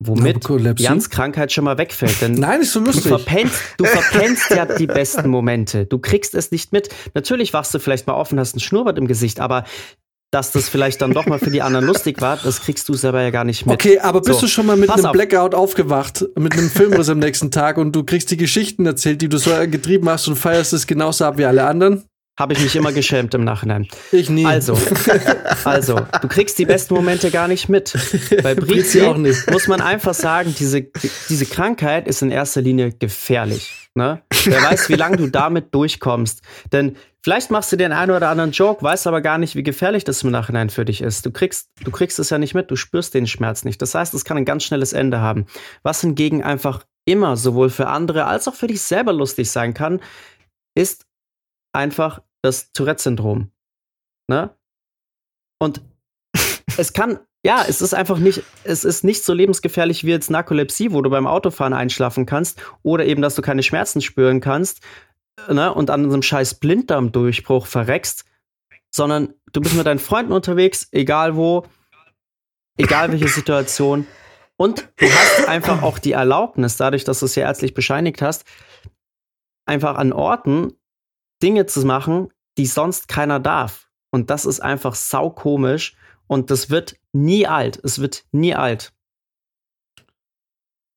Womit 0.03 0.79
Jans 0.79 1.11
Krankheit 1.11 1.51
schon 1.51 1.63
mal 1.63 1.77
wegfällt. 1.77 2.21
Denn 2.21 2.33
Nein, 2.39 2.61
ist 2.61 2.73
so 2.73 2.79
lustig. 2.79 3.03
Du 3.03 3.09
verpennst, 3.09 3.55
du 3.77 3.85
verpennst 3.85 4.49
ja 4.49 4.65
die 4.65 4.87
besten 4.87 5.29
Momente. 5.29 5.85
Du 5.85 5.99
kriegst 5.99 6.33
es 6.33 6.49
nicht 6.49 6.73
mit. 6.73 6.89
Natürlich 7.13 7.53
wachst 7.53 7.71
du 7.75 7.79
vielleicht 7.79 8.07
mal 8.07 8.13
auf 8.13 8.31
und 8.31 8.39
hast 8.39 8.55
einen 8.55 8.61
Schnurrbart 8.61 8.97
im 8.97 9.07
Gesicht, 9.07 9.39
aber 9.39 9.63
dass 10.31 10.51
das 10.51 10.69
vielleicht 10.69 11.01
dann 11.01 11.13
doch 11.13 11.27
mal 11.27 11.39
für 11.39 11.51
die 11.51 11.61
anderen 11.61 11.85
lustig 11.85 12.21
war, 12.21 12.37
das 12.37 12.61
kriegst 12.61 12.87
du 12.89 12.93
selber 12.93 13.21
ja 13.21 13.29
gar 13.29 13.43
nicht 13.43 13.65
mit. 13.65 13.73
Okay, 13.75 13.99
aber 13.99 14.21
bist 14.21 14.39
so, 14.39 14.45
du 14.45 14.51
schon 14.51 14.65
mal 14.65 14.77
mit 14.77 14.89
einem 14.89 15.05
auf. 15.05 15.11
Blackout 15.11 15.53
aufgewacht, 15.53 16.25
mit 16.39 16.53
einem 16.53 16.69
Filmriss 16.69 17.09
am 17.09 17.19
nächsten 17.19 17.51
Tag 17.51 17.77
und 17.77 17.93
du 17.93 18.03
kriegst 18.03 18.31
die 18.31 18.37
Geschichten 18.37 18.85
erzählt, 18.85 19.21
die 19.21 19.29
du 19.29 19.37
so 19.37 19.51
getrieben 19.69 20.09
hast 20.09 20.27
und 20.29 20.37
feierst 20.37 20.71
es 20.71 20.87
genauso 20.87 21.25
ab 21.25 21.37
wie 21.37 21.45
alle 21.45 21.65
anderen? 21.65 22.05
Habe 22.39 22.53
ich 22.53 22.61
mich 22.61 22.75
immer 22.75 22.91
geschämt 22.91 23.33
im 23.33 23.43
Nachhinein. 23.43 23.87
Ich 24.11 24.29
nie. 24.29 24.45
Also, 24.45 24.77
also, 25.63 26.01
du 26.21 26.27
kriegst 26.27 26.57
die 26.59 26.65
besten 26.65 26.93
Momente 26.93 27.31
gar 27.31 27.47
nicht 27.47 27.69
mit. 27.69 27.93
Bei 28.43 28.55
Brizi 28.55 29.01
auch 29.03 29.17
nicht. 29.17 29.49
muss 29.49 29.67
man 29.67 29.79
einfach 29.79 30.13
sagen, 30.13 30.53
diese, 30.57 30.81
diese 31.29 31.45
Krankheit 31.45 32.07
ist 32.07 32.21
in 32.21 32.31
erster 32.31 32.61
Linie 32.61 32.91
gefährlich. 32.91 33.89
Ne? 33.95 34.21
Wer 34.45 34.63
weiß, 34.63 34.89
wie 34.89 34.95
lange 34.95 35.17
du 35.17 35.27
damit 35.27 35.73
durchkommst. 35.73 36.41
Denn 36.71 36.95
vielleicht 37.21 37.51
machst 37.51 37.71
du 37.71 37.77
den 37.77 37.91
einen 37.91 38.11
oder 38.11 38.29
anderen 38.29 38.51
Joke, 38.51 38.83
weißt 38.83 39.07
aber 39.07 39.21
gar 39.21 39.37
nicht, 39.37 39.55
wie 39.55 39.63
gefährlich 39.63 40.03
das 40.03 40.23
im 40.23 40.31
Nachhinein 40.31 40.69
für 40.69 40.85
dich 40.85 41.01
ist. 41.01 41.25
Du 41.25 41.31
kriegst, 41.31 41.69
du 41.83 41.91
kriegst 41.91 42.17
es 42.19 42.29
ja 42.29 42.37
nicht 42.37 42.53
mit, 42.53 42.71
du 42.71 42.75
spürst 42.75 43.13
den 43.13 43.27
Schmerz 43.27 43.65
nicht. 43.65 43.81
Das 43.81 43.93
heißt, 43.93 44.13
es 44.13 44.25
kann 44.25 44.37
ein 44.37 44.45
ganz 44.45 44.63
schnelles 44.63 44.93
Ende 44.93 45.19
haben. 45.19 45.45
Was 45.83 46.01
hingegen 46.01 46.43
einfach 46.43 46.83
immer 47.05 47.35
sowohl 47.37 47.69
für 47.69 47.87
andere 47.87 48.25
als 48.25 48.47
auch 48.47 48.55
für 48.55 48.67
dich 48.67 48.81
selber 48.81 49.13
lustig 49.13 49.51
sein 49.51 49.73
kann, 49.73 49.99
ist 50.75 51.05
einfach 51.73 52.21
das 52.41 52.71
Tourette-Syndrom. 52.73 53.51
Ne? 54.27 54.55
Und 55.59 55.81
es 56.77 56.93
kann, 56.93 57.19
ja, 57.45 57.63
es 57.67 57.81
ist 57.81 57.93
einfach 57.93 58.17
nicht, 58.17 58.43
es 58.63 58.83
ist 58.83 59.03
nicht 59.03 59.23
so 59.23 59.33
lebensgefährlich 59.33 60.03
wie 60.03 60.11
jetzt 60.11 60.29
Narkolepsie, 60.29 60.91
wo 60.91 61.01
du 61.01 61.09
beim 61.09 61.27
Autofahren 61.27 61.73
einschlafen 61.73 62.25
kannst 62.25 62.61
oder 62.83 63.05
eben, 63.05 63.21
dass 63.21 63.35
du 63.35 63.41
keine 63.41 63.63
Schmerzen 63.63 64.01
spüren 64.01 64.41
kannst 64.41 64.81
ne, 65.49 65.73
und 65.73 65.89
an 65.89 66.05
einem 66.05 66.21
scheiß 66.21 66.55
Blinddarmdurchbruch 66.55 67.67
verreckst, 67.67 68.25
sondern 68.89 69.33
du 69.53 69.61
bist 69.61 69.75
mit 69.75 69.85
deinen 69.85 69.99
Freunden 69.99 70.31
unterwegs, 70.31 70.87
egal 70.91 71.35
wo, 71.35 71.65
egal 72.77 73.11
welche 73.11 73.27
Situation. 73.27 74.07
Und 74.57 74.87
du 74.97 75.07
hast 75.07 75.47
einfach 75.47 75.81
auch 75.81 75.97
die 75.97 76.11
Erlaubnis, 76.11 76.77
dadurch, 76.77 77.03
dass 77.03 77.19
du 77.19 77.25
es 77.25 77.35
ja 77.35 77.45
ärztlich 77.45 77.73
bescheinigt 77.73 78.21
hast, 78.21 78.45
einfach 79.65 79.95
an 79.95 80.13
Orten 80.13 80.73
Dinge 81.41 81.65
zu 81.65 81.85
machen, 81.85 82.29
die 82.57 82.65
sonst 82.65 83.07
keiner 83.07 83.39
darf. 83.39 83.89
Und 84.11 84.29
das 84.29 84.45
ist 84.45 84.59
einfach 84.61 84.95
saukomisch 84.95 85.95
und 86.27 86.51
das 86.51 86.69
wird 86.69 86.97
nie 87.13 87.47
alt. 87.47 87.79
Es 87.83 87.99
wird 87.99 88.25
nie 88.31 88.55
alt. 88.55 88.93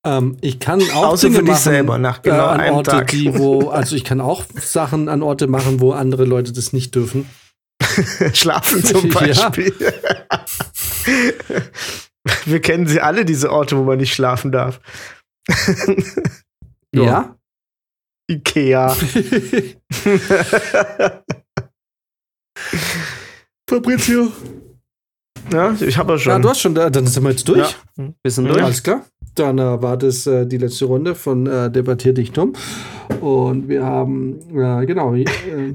Ähm, 0.04 0.36
ich 0.40 0.60
kann 0.60 0.82
auch 0.92 1.06
Außer 1.06 1.28
Dinge 1.28 1.42
machen, 1.42 1.56
selber 1.56 1.98
nach 1.98 2.22
genau 2.22 2.46
äh, 2.46 2.50
an 2.50 2.60
einem 2.60 2.76
Orte, 2.76 2.90
Tag. 2.90 3.08
die 3.08 3.38
wo, 3.38 3.68
also 3.70 3.96
ich 3.96 4.04
kann 4.04 4.20
auch 4.20 4.44
Sachen 4.54 5.08
an 5.08 5.22
Orte 5.22 5.46
machen, 5.46 5.80
wo 5.80 5.92
andere 5.92 6.24
Leute 6.24 6.52
das 6.52 6.72
nicht 6.72 6.94
dürfen. 6.94 7.28
Schlafen 8.34 8.84
zum 8.84 9.08
Beispiel. 9.08 9.74
Wir 12.44 12.60
kennen 12.60 12.86
sie 12.86 13.00
alle, 13.00 13.24
diese 13.24 13.50
Orte, 13.52 13.76
wo 13.76 13.82
man 13.82 13.98
nicht 13.98 14.14
schlafen 14.14 14.52
darf. 14.52 14.80
ja? 16.94 17.36
Ikea. 18.30 18.88
Fabrizio. 23.68 24.32
Ja, 25.52 25.72
ich 25.72 25.98
habe 25.98 26.12
ja 26.12 26.18
schon. 26.18 26.32
Ja, 26.32 26.38
du 26.38 26.48
hast 26.48 26.60
schon, 26.60 26.74
dann 26.74 27.06
sind 27.06 27.22
wir 27.22 27.30
jetzt 27.30 27.46
durch. 27.48 27.76
Ja. 27.96 28.12
Wir 28.22 28.30
sind 28.30 28.48
durch. 28.48 28.62
Alles 28.62 28.82
klar. 28.82 29.04
Dann 29.34 29.58
äh, 29.58 29.82
war 29.82 29.96
das 29.96 30.26
äh, 30.26 30.46
die 30.46 30.58
letzte 30.58 30.86
Runde 30.86 31.14
von 31.14 31.46
äh, 31.46 31.70
Debattier 31.70 32.14
dich 32.14 32.32
dumm. 32.32 32.54
Und 33.20 33.68
wir 33.68 33.84
haben, 33.84 34.40
äh, 34.56 34.86
genau, 34.86 35.14
äh, 35.14 35.24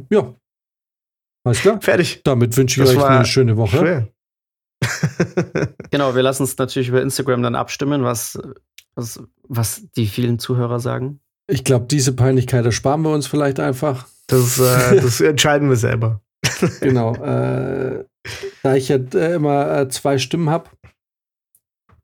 ja. 0.09 0.33
Alles 1.43 1.61
klar. 1.61 1.79
Fertig. 1.81 2.21
Damit 2.23 2.57
wünsche 2.57 2.81
ich 2.81 2.87
das 2.87 2.97
euch 2.97 3.03
eine 3.03 3.25
schöne 3.25 3.57
Woche. 3.57 4.09
Genau, 5.91 6.15
wir 6.15 6.21
lassen 6.21 6.43
uns 6.43 6.57
natürlich 6.57 6.89
über 6.89 7.01
Instagram 7.01 7.41
dann 7.41 7.55
abstimmen, 7.55 8.03
was, 8.03 8.39
was, 8.95 9.21
was 9.47 9.83
die 9.95 10.05
vielen 10.05 10.39
Zuhörer 10.39 10.79
sagen. 10.79 11.19
Ich 11.49 11.63
glaube, 11.63 11.87
diese 11.87 12.13
Peinlichkeit 12.13 12.63
ersparen 12.65 13.01
wir 13.01 13.09
uns 13.09 13.27
vielleicht 13.27 13.59
einfach. 13.59 14.07
Das, 14.27 14.59
äh, 14.59 14.95
das 15.01 15.19
entscheiden 15.19 15.69
wir 15.69 15.75
selber. 15.77 16.21
Genau. 16.81 17.15
Äh, 17.15 18.05
da 18.63 18.75
ich 18.75 18.89
ja 18.89 18.97
äh, 18.97 19.33
immer 19.35 19.79
äh, 19.79 19.89
zwei 19.89 20.17
Stimmen 20.17 20.49
habe, 20.49 20.69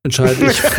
entscheide 0.04 0.46
ich. 0.46 0.62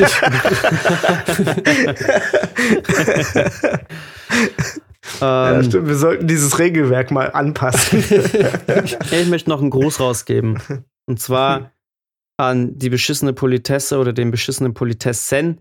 Ja, 5.20 5.58
Ähm, 5.58 5.62
stimmt. 5.64 5.88
Wir 5.88 5.94
sollten 5.94 6.26
dieses 6.26 6.58
Regelwerk 6.58 7.10
mal 7.10 7.30
anpassen. 7.32 8.00
ich 8.00 9.28
möchte 9.28 9.48
noch 9.48 9.60
einen 9.60 9.70
Gruß 9.70 10.00
rausgeben. 10.00 10.58
Und 11.06 11.20
zwar 11.20 11.70
an 12.36 12.76
die 12.78 12.90
beschissene 12.90 13.32
Politesse 13.32 13.98
oder 13.98 14.12
den 14.12 14.30
beschissenen 14.30 14.74
Politessen, 14.74 15.60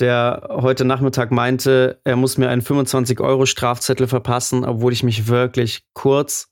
der 0.00 0.48
heute 0.50 0.84
Nachmittag 0.84 1.30
meinte, 1.30 2.00
er 2.04 2.16
muss 2.16 2.38
mir 2.38 2.48
einen 2.48 2.62
25-Euro-Strafzettel 2.62 4.08
verpassen, 4.08 4.64
obwohl 4.64 4.92
ich 4.92 5.02
mich 5.02 5.28
wirklich 5.28 5.84
kurz 5.94 6.48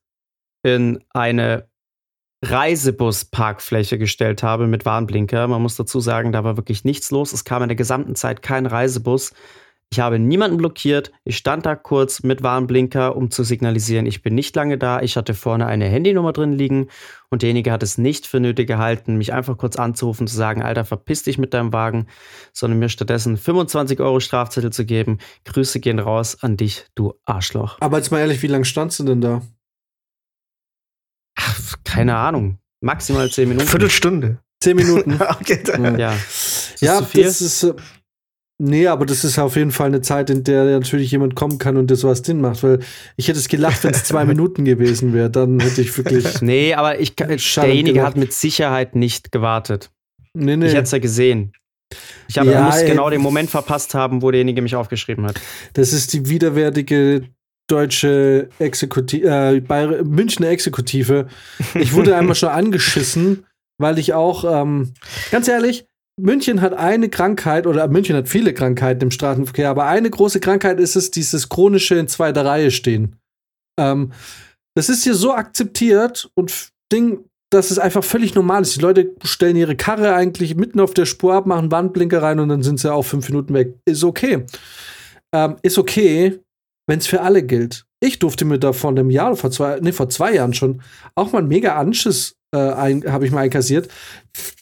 in 0.62 1.02
eine 1.10 1.68
Reisebus-Parkfläche 2.44 3.98
gestellt 3.98 4.42
habe 4.42 4.66
mit 4.66 4.84
Warnblinker. 4.84 5.48
Man 5.48 5.62
muss 5.62 5.76
dazu 5.76 6.00
sagen, 6.00 6.30
da 6.30 6.44
war 6.44 6.56
wirklich 6.56 6.84
nichts 6.84 7.10
los. 7.10 7.32
Es 7.32 7.44
kam 7.44 7.62
in 7.62 7.68
der 7.68 7.76
gesamten 7.76 8.14
Zeit 8.14 8.42
kein 8.42 8.66
Reisebus. 8.66 9.32
Ich 9.90 10.00
habe 10.00 10.18
niemanden 10.18 10.58
blockiert. 10.58 11.12
Ich 11.24 11.38
stand 11.38 11.64
da 11.64 11.74
kurz 11.74 12.22
mit 12.22 12.42
Warnblinker, 12.42 13.16
um 13.16 13.30
zu 13.30 13.42
signalisieren, 13.42 14.04
ich 14.04 14.22
bin 14.22 14.34
nicht 14.34 14.54
lange 14.54 14.76
da. 14.76 15.00
Ich 15.00 15.16
hatte 15.16 15.32
vorne 15.32 15.66
eine 15.66 15.86
Handynummer 15.86 16.32
drin 16.32 16.52
liegen 16.52 16.88
und 17.30 17.40
derjenige 17.40 17.72
hat 17.72 17.82
es 17.82 17.96
nicht 17.96 18.26
für 18.26 18.38
nötig 18.38 18.66
gehalten, 18.66 19.16
mich 19.16 19.32
einfach 19.32 19.56
kurz 19.56 19.76
anzurufen, 19.76 20.26
zu 20.26 20.36
sagen, 20.36 20.62
Alter, 20.62 20.84
verpiss 20.84 21.22
dich 21.22 21.38
mit 21.38 21.54
deinem 21.54 21.72
Wagen, 21.72 22.06
sondern 22.52 22.78
mir 22.78 22.90
stattdessen 22.90 23.38
25 23.38 24.00
Euro 24.00 24.20
Strafzettel 24.20 24.72
zu 24.72 24.84
geben. 24.84 25.18
Grüße 25.46 25.80
gehen 25.80 25.98
raus 25.98 26.42
an 26.42 26.58
dich, 26.58 26.86
du 26.94 27.14
Arschloch. 27.24 27.78
Aber 27.80 27.96
jetzt 27.96 28.10
mal 28.10 28.20
ehrlich, 28.20 28.42
wie 28.42 28.48
lange 28.48 28.66
standst 28.66 29.00
du 29.00 29.04
denn 29.04 29.22
da? 29.22 29.42
Ach, 31.36 31.76
keine 31.84 32.16
Ahnung. 32.16 32.58
Maximal 32.80 33.30
10 33.30 33.48
Minuten. 33.48 33.68
Viertelstunde. 33.68 34.38
Zehn 34.62 34.76
Minuten. 34.76 35.14
okay. 35.40 35.62
Ja. 35.98 36.12
Ist 36.12 36.80
ja, 36.80 36.98
zu 36.98 37.04
viel? 37.06 37.24
das 37.24 37.40
ist. 37.40 37.74
Nee, 38.60 38.88
aber 38.88 39.06
das 39.06 39.24
ist 39.24 39.38
auf 39.38 39.54
jeden 39.54 39.70
Fall 39.70 39.86
eine 39.86 40.00
Zeit, 40.00 40.30
in 40.30 40.42
der 40.42 40.64
natürlich 40.64 41.12
jemand 41.12 41.36
kommen 41.36 41.58
kann 41.58 41.76
und 41.76 41.90
dir 41.90 41.96
sowas 41.96 42.22
drin 42.22 42.40
macht. 42.40 42.64
Weil 42.64 42.80
ich 43.16 43.28
hätte 43.28 43.38
es 43.38 43.48
gelacht, 43.48 43.84
wenn 43.84 43.92
es 43.92 44.02
zwei 44.02 44.24
Minuten 44.26 44.64
gewesen 44.64 45.12
wäre. 45.12 45.30
Dann 45.30 45.60
hätte 45.60 45.80
ich 45.80 45.96
wirklich. 45.96 46.24
Nee, 46.42 46.74
aber 46.74 46.98
ich, 46.98 47.14
derjenige 47.14 47.92
gemacht. 47.94 48.06
hat 48.08 48.16
mit 48.16 48.32
Sicherheit 48.32 48.96
nicht 48.96 49.30
gewartet. 49.30 49.90
Nee, 50.34 50.56
nee. 50.56 50.66
Ich 50.66 50.72
hätte 50.72 50.84
es 50.84 50.90
ja 50.90 50.98
gesehen. 50.98 51.52
Ich 52.28 52.38
habe 52.38 52.50
Ja, 52.50 52.62
muss 52.64 52.84
genau 52.84 53.08
den 53.10 53.20
Moment 53.20 53.48
verpasst 53.48 53.94
haben, 53.94 54.22
wo 54.22 54.30
derjenige 54.30 54.60
mich 54.60 54.74
aufgeschrieben 54.76 55.24
hat. 55.26 55.40
Das 55.74 55.92
ist 55.92 56.12
die 56.12 56.28
widerwärtige 56.28 57.22
deutsche 57.68 58.48
Exekutive, 58.58 59.28
äh, 59.28 59.60
Bayer 59.60 60.04
Münchner 60.04 60.48
Exekutive. 60.48 61.28
Ich 61.74 61.92
wurde 61.92 62.16
einmal 62.16 62.34
schon 62.34 62.48
angeschissen, 62.48 63.46
weil 63.78 63.98
ich 63.98 64.14
auch, 64.14 64.44
ähm, 64.44 64.94
ganz 65.30 65.48
ehrlich, 65.48 65.86
München 66.18 66.60
hat 66.60 66.74
eine 66.74 67.08
Krankheit 67.08 67.66
oder 67.66 67.88
München 67.88 68.16
hat 68.16 68.28
viele 68.28 68.52
Krankheiten 68.52 69.02
im 69.02 69.10
Straßenverkehr, 69.10 69.70
aber 69.70 69.86
eine 69.86 70.10
große 70.10 70.40
Krankheit 70.40 70.80
ist 70.80 70.96
es, 70.96 71.10
dieses 71.10 71.48
chronische 71.48 71.94
in 71.94 72.08
zweiter 72.08 72.44
Reihe 72.44 72.70
stehen. 72.70 73.16
Ähm, 73.78 74.12
das 74.76 74.88
ist 74.88 75.04
hier 75.04 75.14
so 75.14 75.32
akzeptiert 75.32 76.30
und 76.34 76.70
Ding, 76.92 77.24
dass 77.50 77.70
es 77.70 77.78
einfach 77.78 78.04
völlig 78.04 78.34
normal 78.34 78.62
ist. 78.62 78.76
Die 78.76 78.80
Leute 78.80 79.14
stellen 79.22 79.56
ihre 79.56 79.76
Karre 79.76 80.14
eigentlich 80.14 80.54
mitten 80.56 80.80
auf 80.80 80.94
der 80.94 81.06
Spur 81.06 81.34
ab, 81.34 81.46
machen 81.46 81.70
Wandblinker 81.70 82.22
rein 82.22 82.40
und 82.40 82.48
dann 82.48 82.62
sind 82.62 82.78
sie 82.78 82.92
auch 82.92 83.04
fünf 83.04 83.28
Minuten 83.28 83.54
weg. 83.54 83.74
Ist 83.86 84.04
okay. 84.04 84.44
Ähm, 85.32 85.56
ist 85.62 85.78
okay, 85.78 86.38
wenn 86.86 86.98
es 86.98 87.06
für 87.06 87.22
alle 87.22 87.42
gilt. 87.42 87.84
Ich 88.00 88.18
durfte 88.18 88.44
mir 88.44 88.58
da 88.58 88.72
vor 88.72 88.90
einem 88.90 89.10
Jahr, 89.10 89.34
vor 89.36 89.50
zwei, 89.50 89.78
nee, 89.80 89.92
vor 89.92 90.08
zwei 90.08 90.34
Jahren 90.34 90.54
schon, 90.54 90.82
auch 91.14 91.32
mal 91.32 91.38
einen 91.38 91.48
mega 91.48 91.76
Anschiss 91.76 92.37
äh, 92.52 92.58
habe 92.58 93.26
ich 93.26 93.32
mal 93.32 93.40
einkassiert. 93.40 93.88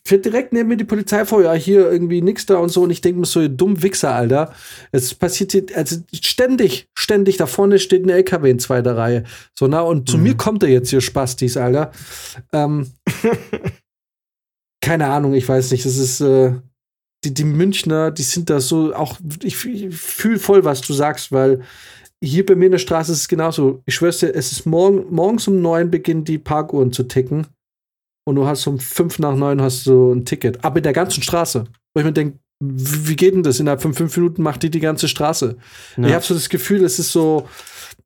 Fährt 0.04 0.24
direkt 0.24 0.52
neben 0.52 0.68
mir 0.68 0.76
die 0.76 0.84
Polizei 0.84 1.24
vor, 1.24 1.42
ja, 1.42 1.52
hier 1.52 1.90
irgendwie 1.90 2.22
nix 2.22 2.46
da 2.46 2.56
und 2.56 2.70
so. 2.70 2.82
Und 2.82 2.90
ich 2.90 3.00
denke 3.00 3.20
mir 3.20 3.26
so, 3.26 3.40
ihr 3.40 3.48
dumm 3.48 3.82
Wichser, 3.82 4.14
Alter. 4.14 4.52
Es 4.92 5.14
passiert 5.14 5.52
hier, 5.52 5.66
also 5.74 5.96
ständig, 6.12 6.88
ständig, 6.96 7.36
da 7.36 7.46
vorne 7.46 7.78
steht 7.78 8.04
ein 8.04 8.10
LKW 8.10 8.50
in 8.50 8.58
zweiter 8.58 8.96
Reihe. 8.96 9.24
So, 9.54 9.66
na, 9.66 9.80
und 9.80 10.08
zu 10.08 10.18
mir 10.18 10.36
kommt 10.36 10.62
er 10.62 10.68
jetzt 10.68 10.90
hier 10.90 11.00
Spastis, 11.00 11.56
Alter. 11.56 11.92
Ähm, 12.52 12.92
keine 14.82 15.08
Ahnung, 15.08 15.34
ich 15.34 15.48
weiß 15.48 15.70
nicht, 15.72 15.84
das 15.84 15.96
ist, 15.96 16.20
äh, 16.20 16.52
die, 17.24 17.34
die 17.34 17.44
Münchner, 17.44 18.10
die 18.10 18.22
sind 18.22 18.50
da 18.50 18.60
so 18.60 18.94
auch, 18.94 19.18
ich, 19.42 19.64
ich 19.64 19.96
fühle 19.96 20.38
voll, 20.38 20.64
was 20.64 20.80
du 20.80 20.92
sagst, 20.92 21.32
weil 21.32 21.62
hier 22.22 22.46
bei 22.46 22.54
mir 22.54 22.66
in 22.66 22.72
der 22.72 22.78
Straße 22.78 23.12
ist 23.12 23.20
es 23.20 23.28
genauso. 23.28 23.82
Ich 23.84 23.94
schwör's 23.94 24.18
dir, 24.18 24.34
es 24.34 24.52
ist 24.52 24.66
morgen, 24.66 25.12
morgens 25.12 25.48
um 25.48 25.60
neun 25.60 25.90
beginnen 25.90 26.24
die 26.24 26.38
Parkuhren 26.38 26.92
zu 26.92 27.04
ticken 27.04 27.46
und 28.27 28.36
du 28.36 28.47
hast 28.47 28.66
um 28.66 28.78
fünf 28.78 29.19
nach 29.19 29.36
neun 29.36 29.62
hast 29.62 29.86
du 29.86 30.12
ein 30.12 30.24
Ticket. 30.24 30.65
Aber 30.65 30.78
in 30.78 30.82
der 30.82 30.93
ganzen 30.93 31.23
Straße. 31.23 31.65
Wo 31.94 32.01
ich 32.01 32.05
mir 32.05 32.12
denke, 32.12 32.39
wie 32.61 33.16
geht 33.16 33.35
denn 33.35 33.43
das? 33.43 33.61
Innerhalb 33.61 33.82
von 33.82 33.94
fünf 33.94 34.16
Minuten 34.16 34.43
macht 34.43 34.62
die 34.62 34.70
die 34.70 34.81
ganze 34.81 35.09
Straße. 35.09 35.57
Ja. 35.97 36.07
Ich 36.07 36.12
habe 36.12 36.24
so 36.24 36.35
das 36.35 36.48
Gefühl, 36.48 36.85
es 36.85 36.98
ist 36.98 37.12
so, 37.12 37.48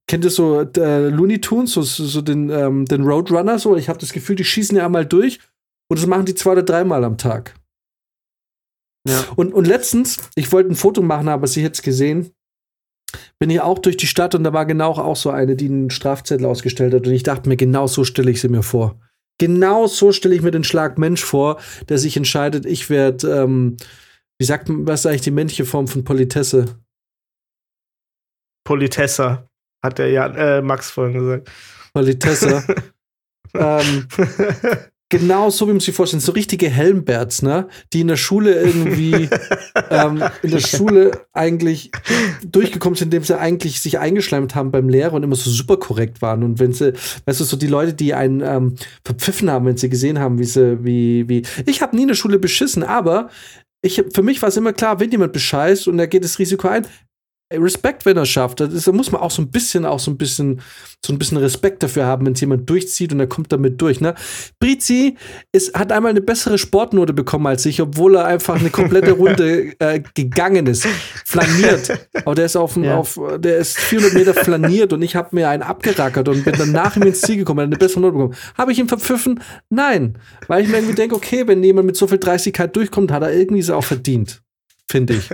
kennt 0.06 0.24
ihr 0.24 0.30
so 0.30 0.60
äh, 0.60 1.08
Looney 1.08 1.40
Tunes, 1.40 1.72
so, 1.72 1.82
so 1.82 2.20
den, 2.20 2.50
ähm, 2.50 2.84
den 2.84 3.02
Roadrunner 3.02 3.58
so? 3.58 3.76
Ich 3.76 3.88
habe 3.88 3.98
das 3.98 4.12
Gefühl, 4.12 4.36
die 4.36 4.44
schießen 4.44 4.76
ja 4.76 4.84
einmal 4.84 5.06
durch 5.06 5.40
und 5.88 5.98
das 5.98 6.06
machen 6.06 6.26
die 6.26 6.34
zwei 6.34 6.52
oder 6.52 6.62
dreimal 6.62 7.04
am 7.04 7.16
Tag. 7.16 7.54
Ja. 9.08 9.24
Und, 9.36 9.54
und 9.54 9.66
letztens, 9.66 10.18
ich 10.34 10.52
wollte 10.52 10.70
ein 10.70 10.76
Foto 10.76 11.00
machen, 11.00 11.28
aber 11.28 11.46
sie 11.46 11.62
hätte 11.62 11.74
es 11.74 11.82
gesehen, 11.82 12.32
bin 13.38 13.48
ich 13.48 13.60
auch 13.60 13.78
durch 13.78 13.96
die 13.96 14.06
Stadt 14.06 14.34
und 14.34 14.44
da 14.44 14.52
war 14.52 14.66
genau 14.66 14.92
auch 14.92 15.16
so 15.16 15.30
eine, 15.30 15.56
die 15.56 15.66
einen 15.66 15.90
Strafzettel 15.90 16.44
ausgestellt 16.44 16.92
hat. 16.92 17.06
Und 17.06 17.12
ich 17.12 17.22
dachte 17.22 17.48
mir, 17.48 17.56
genau 17.56 17.86
so 17.86 18.04
stelle 18.04 18.30
ich 18.30 18.40
sie 18.40 18.48
mir 18.48 18.62
vor. 18.62 19.00
Genau 19.40 19.86
so 19.86 20.12
stelle 20.12 20.34
ich 20.34 20.42
mir 20.42 20.50
den 20.50 20.64
Schlag 20.64 20.98
Mensch 20.98 21.24
vor, 21.24 21.58
der 21.88 21.96
sich 21.96 22.14
entscheidet, 22.14 22.66
ich 22.66 22.90
werde, 22.90 23.26
ähm, 23.26 23.78
wie 24.38 24.44
sagt 24.44 24.68
man, 24.68 24.86
was 24.86 25.00
ist 25.00 25.06
eigentlich 25.06 25.22
die 25.22 25.30
männliche 25.30 25.64
Form 25.64 25.88
von 25.88 26.04
Politesse? 26.04 26.78
Politessa, 28.64 29.48
hat 29.82 29.96
der 29.96 30.10
ja, 30.10 30.26
äh, 30.26 30.60
Max 30.60 30.90
vorhin 30.90 31.14
gesagt. 31.14 31.50
Politesse. 31.94 32.62
ähm, 33.54 34.06
genau 35.10 35.50
so, 35.50 35.66
wie 35.66 35.72
man 35.72 35.80
sich 35.80 35.94
vorstellt, 35.94 36.22
so 36.22 36.32
richtige 36.32 36.70
Helmbärts, 36.70 37.42
ne? 37.42 37.68
Die 37.92 38.00
in 38.00 38.08
der 38.08 38.16
Schule 38.16 38.54
irgendwie, 38.54 39.28
ähm, 39.90 40.22
in 40.42 40.50
der 40.50 40.60
Schule 40.60 41.26
eigentlich 41.34 41.90
durchgekommen 42.46 42.96
sind, 42.96 43.08
indem 43.08 43.24
sie 43.24 43.38
eigentlich 43.38 43.80
sich 43.80 43.98
eingeschleimt 43.98 44.54
haben 44.54 44.70
beim 44.70 44.88
Lehrer 44.88 45.14
und 45.14 45.22
immer 45.22 45.36
so 45.36 45.50
super 45.50 45.76
korrekt 45.76 46.22
waren. 46.22 46.42
Und 46.42 46.58
wenn 46.58 46.72
sie, 46.72 46.94
weißt 47.26 47.40
du, 47.40 47.44
so 47.44 47.56
die 47.56 47.66
Leute, 47.66 47.92
die 47.92 48.14
einen 48.14 48.40
ähm, 48.40 48.76
verpfiffen 49.04 49.50
haben, 49.50 49.66
wenn 49.66 49.76
sie 49.76 49.90
gesehen 49.90 50.18
haben, 50.18 50.38
wie 50.38 50.44
sie, 50.44 50.82
wie, 50.82 51.28
wie. 51.28 51.42
Ich 51.66 51.82
habe 51.82 51.94
nie 51.94 52.02
in 52.02 52.08
der 52.08 52.14
Schule 52.14 52.38
beschissen, 52.38 52.82
aber 52.82 53.28
ich, 53.82 54.02
für 54.12 54.22
mich 54.22 54.40
war 54.42 54.48
es 54.48 54.56
immer 54.56 54.72
klar, 54.72 55.00
wenn 55.00 55.10
jemand 55.10 55.32
bescheißt 55.32 55.88
und 55.88 55.98
er 55.98 56.06
geht 56.06 56.24
das 56.24 56.38
Risiko 56.38 56.68
ein, 56.68 56.86
Respekt, 57.52 58.06
wenn 58.06 58.16
er 58.16 58.22
es 58.22 58.28
schafft. 58.28 58.60
Das 58.60 58.72
ist, 58.72 58.86
da 58.86 58.92
muss 58.92 59.10
man 59.10 59.20
auch 59.20 59.30
so 59.30 59.42
ein 59.42 59.50
bisschen, 59.50 59.84
auch 59.84 59.98
so 59.98 60.10
ein 60.10 60.16
bisschen, 60.16 60.60
so 61.04 61.12
ein 61.12 61.18
bisschen 61.18 61.38
Respekt 61.38 61.82
dafür 61.82 62.06
haben, 62.06 62.26
wenn 62.26 62.34
es 62.34 62.40
jemand 62.40 62.68
durchzieht 62.70 63.12
und 63.12 63.18
er 63.20 63.26
kommt 63.26 63.50
damit 63.52 63.80
durch. 63.80 64.00
Ne? 64.00 64.14
Brizi 64.60 65.16
ist, 65.50 65.74
hat 65.76 65.90
einmal 65.90 66.10
eine 66.10 66.20
bessere 66.20 66.58
Sportnote 66.58 67.12
bekommen 67.12 67.46
als 67.46 67.66
ich, 67.66 67.80
obwohl 67.82 68.16
er 68.16 68.26
einfach 68.26 68.60
eine 68.60 68.70
komplette 68.70 69.12
Runde 69.12 69.72
äh, 69.80 70.00
gegangen 70.14 70.66
ist, 70.68 70.86
flaniert. 71.24 71.90
Aber 72.24 72.34
der 72.34 72.46
ist 72.46 72.56
auf, 72.56 72.76
Ja. 72.76 72.96
auf 72.96 73.18
der 73.38 73.58
ist 73.58 73.78
400 73.78 74.14
Meter 74.14 74.34
flaniert 74.34 74.92
und 74.92 75.02
ich 75.02 75.16
habe 75.16 75.34
mir 75.34 75.48
einen 75.48 75.62
abgerackert 75.62 76.28
und 76.28 76.44
bin 76.44 76.54
dann 76.56 76.72
nach 76.72 76.96
ihm 76.96 77.02
ins 77.02 77.20
Ziel 77.20 77.36
gekommen, 77.38 77.60
hat 77.60 77.66
eine 77.66 77.76
bessere 77.78 78.00
Note 78.00 78.12
bekommen. 78.12 78.34
Habe 78.56 78.72
ich 78.72 78.78
ihn 78.78 78.88
verpfiffen? 78.88 79.40
Nein, 79.70 80.18
weil 80.46 80.62
ich 80.62 80.68
mir 80.70 80.76
irgendwie 80.76 80.94
denke, 80.94 81.16
okay, 81.16 81.46
wenn 81.48 81.64
jemand 81.64 81.86
mit 81.86 81.96
so 81.96 82.06
viel 82.06 82.18
Dreistigkeit 82.18 82.74
durchkommt, 82.76 83.10
hat 83.10 83.22
er 83.22 83.32
irgendwie 83.32 83.60
es 83.60 83.70
auch 83.70 83.84
verdient 83.84 84.42
finde 84.90 85.14
ich. 85.14 85.30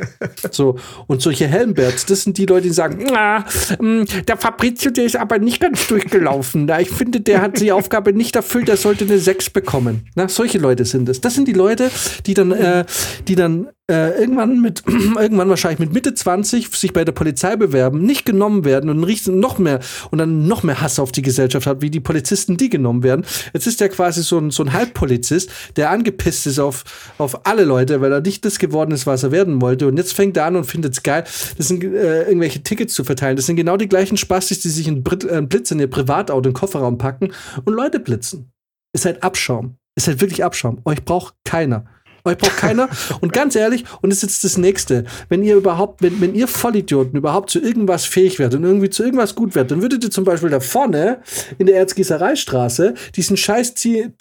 So, 0.51 0.77
und 1.07 1.23
solche 1.23 1.47
Helmbärts, 1.47 2.07
das 2.07 2.23
sind 2.23 2.39
die 2.39 2.47
Leute, 2.47 2.69
die 2.69 2.73
sagen, 2.73 3.07
"Ah, 3.15 3.45
mh, 3.81 4.05
der 4.29 4.37
Fabrizio, 4.37 4.91
der 4.91 5.05
ist 5.05 5.17
aber 5.17 5.39
nicht 5.39 5.61
ganz 5.61 5.87
durchgelaufen. 5.89 6.67
Na, 6.67 6.81
ich 6.81 6.91
finde, 6.91 7.21
der 7.21 7.41
hat 7.41 7.61
die 7.61 7.73
Aufgabe 7.73 8.13
nicht 8.13 8.37
erfüllt, 8.37 8.69
der 8.69 8.77
sollte 8.77 9.05
eine 9.05 9.19
6 9.19 9.51
bekommen. 9.51 10.09
Na, 10.15 10.29
solche 10.29 10.59
Leute 10.59 10.85
sind 10.85 11.09
es. 11.09 11.21
Das 11.21 11.35
sind 11.35 11.49
die 11.49 11.53
Leute, 11.53 11.91
die 12.27 12.35
dann, 12.35 12.53
äh, 12.53 12.85
die 13.27 13.35
dann 13.35 13.69
äh, 13.89 14.19
irgendwann 14.19 14.61
mit, 14.61 14.83
irgendwann 14.87 15.49
wahrscheinlich 15.49 15.79
mit 15.79 15.93
Mitte 15.93 16.15
20 16.15 16.75
sich 16.75 16.93
bei 16.93 17.05
der 17.05 17.13
Polizei 17.13 17.57
bewerben, 17.57 18.03
nicht 18.03 18.27
genommen 18.27 18.65
werden 18.65 18.91
und 18.91 19.05
richten 19.05 19.39
noch 19.39 19.59
mehr 19.59 19.81
und 20.11 20.19
dann 20.19 20.49
noch 20.49 20.63
mehr 20.63 20.81
Hass 20.81 20.99
auf 20.99 21.13
die 21.13 21.23
Gesellschaft 21.23 21.67
hat, 21.67 21.83
wie 21.83 21.91
die 21.91 22.01
Polizisten, 22.01 22.57
die 22.57 22.69
genommen 22.69 23.03
werden. 23.03 23.25
Jetzt 23.53 23.67
ist 23.67 23.81
der 23.81 23.89
quasi 23.89 24.23
so 24.23 24.39
ein, 24.39 24.51
so 24.51 24.65
ein 24.65 24.73
Halbpolizist, 24.73 25.51
der 25.77 25.91
angepisst 25.91 26.47
ist 26.47 26.59
auf, 26.59 26.85
auf 27.19 27.47
alle 27.47 27.65
Leute, 27.65 28.01
weil 28.01 28.13
er 28.13 28.21
nicht 28.21 28.45
das 28.45 28.59
geworden 28.59 28.91
ist, 28.91 29.07
was 29.07 29.23
er 29.23 29.31
werden 29.31 29.61
wollte. 29.61 29.87
Und 29.87 29.97
jetzt 29.97 30.15
fängt 30.15 30.37
er 30.37 30.47
an 30.47 30.57
und 30.57 30.65
findet 30.65 30.95
es 30.95 31.03
geil, 31.03 31.25
das 31.57 31.69
sind 31.69 31.85
äh, 31.85 32.25
irgendwelche 32.25 32.63
Tickets 32.63 32.95
zu 32.95 33.05
verteilen. 33.05 33.37
Das 33.37 33.47
sind 33.47 33.57
genau 33.57 33.77
die 33.77 33.89
gleichen 33.89 34.17
Spastis, 34.17 34.61
die 34.61 34.71
sich 34.71 34.89
einen 34.89 35.05
äh, 35.29 35.43
Blitz 35.43 35.71
in 35.71 35.79
ihr 35.79 35.91
Privatauto, 35.91 36.39
in 36.39 36.43
den 36.43 36.55
Kofferraum 36.55 36.99
packen 36.99 37.33
und 37.65 37.75
Leute 37.75 38.01
blitzen. 38.01 38.51
Ist 38.93 39.05
halt 39.05 39.23
Abschaum. 39.23 39.77
Ist 39.95 40.09
halt 40.09 40.21
wirklich 40.21 40.43
Abschaum. 40.43 40.81
Euch 40.85 41.05
braucht 41.05 41.35
keiner. 41.45 41.85
Euch 42.27 42.39
braucht 42.39 42.57
keiner. 42.57 42.89
Und 43.21 43.33
ganz 43.33 43.55
ehrlich, 43.57 43.85
und 44.03 44.11
das 44.11 44.19
ist 44.19 44.23
jetzt 44.23 44.45
das 44.45 44.59
Nächste. 44.59 45.05
Wenn 45.29 45.43
ihr 45.43 45.57
überhaupt, 45.57 46.03
wenn, 46.03 46.21
wenn 46.21 46.35
ihr 46.35 46.49
Vollidioten 46.49 47.17
überhaupt 47.17 47.51
zu 47.51 47.61
irgendwas 47.61 48.05
fähig 48.05 48.39
werdet 48.39 48.59
und 48.59 48.65
irgendwie 48.65 48.91
zu 48.91 49.05
irgendwas 49.05 49.35
gut 49.35 49.55
werdet, 49.55 49.71
dann 49.73 49.83
würdet 49.83 50.05
ihr 50.05 50.11
zum 50.11 50.25
Beispiel 50.25 50.51
da 50.51 50.61
vorne 50.61 51.21
in 51.59 51.67
der 51.67 51.77
Erzgießereistraße 51.77 52.95
diesen 53.15 53.37
scheiß 53.37 53.75
Ziel, 53.75 54.13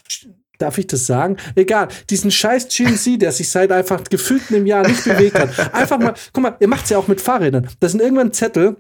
Darf 0.57 0.77
ich 0.77 0.87
das 0.87 1.05
sagen? 1.05 1.37
Egal. 1.55 1.89
Diesen 2.09 2.31
scheiß 2.31 2.69
GNC, 2.69 3.19
der 3.19 3.31
sich 3.31 3.49
seit 3.49 3.71
einfach 3.71 4.03
gefühlt 4.05 4.43
einem 4.49 4.65
Jahr 4.65 4.87
nicht 4.87 5.03
bewegt 5.03 5.37
hat. 5.37 5.73
Einfach 5.73 5.99
mal, 5.99 6.13
guck 6.31 6.43
mal, 6.43 6.55
ihr 6.59 6.67
macht's 6.67 6.89
ja 6.89 6.97
auch 6.97 7.07
mit 7.07 7.19
Fahrrädern. 7.19 7.67
Das 7.79 7.91
sind 7.91 8.01
irgendwann 8.01 8.31
Zettel. 8.31 8.77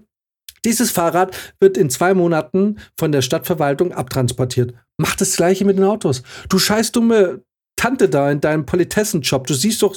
Dieses 0.63 0.89
Fahrrad 0.89 1.35
wird 1.59 1.77
in 1.77 1.89
zwei 1.89 2.13
Monaten 2.13 2.77
von 2.97 3.11
der 3.11 3.21
Stadtverwaltung 3.21 3.91
abtransportiert. 3.91 4.73
Macht 4.97 5.21
das 5.21 5.35
Gleiche 5.35 5.65
mit 5.65 5.77
den 5.77 5.83
Autos. 5.83 6.23
Du 6.49 6.57
scheiß 6.57 6.91
dumme 6.91 7.43
Tante 7.85 8.09
da 8.09 8.31
in 8.31 8.41
deinem 8.41 8.65
Politessenjob. 8.65 9.45
Du 9.45 9.53
siehst 9.53 9.83
doch 9.83 9.95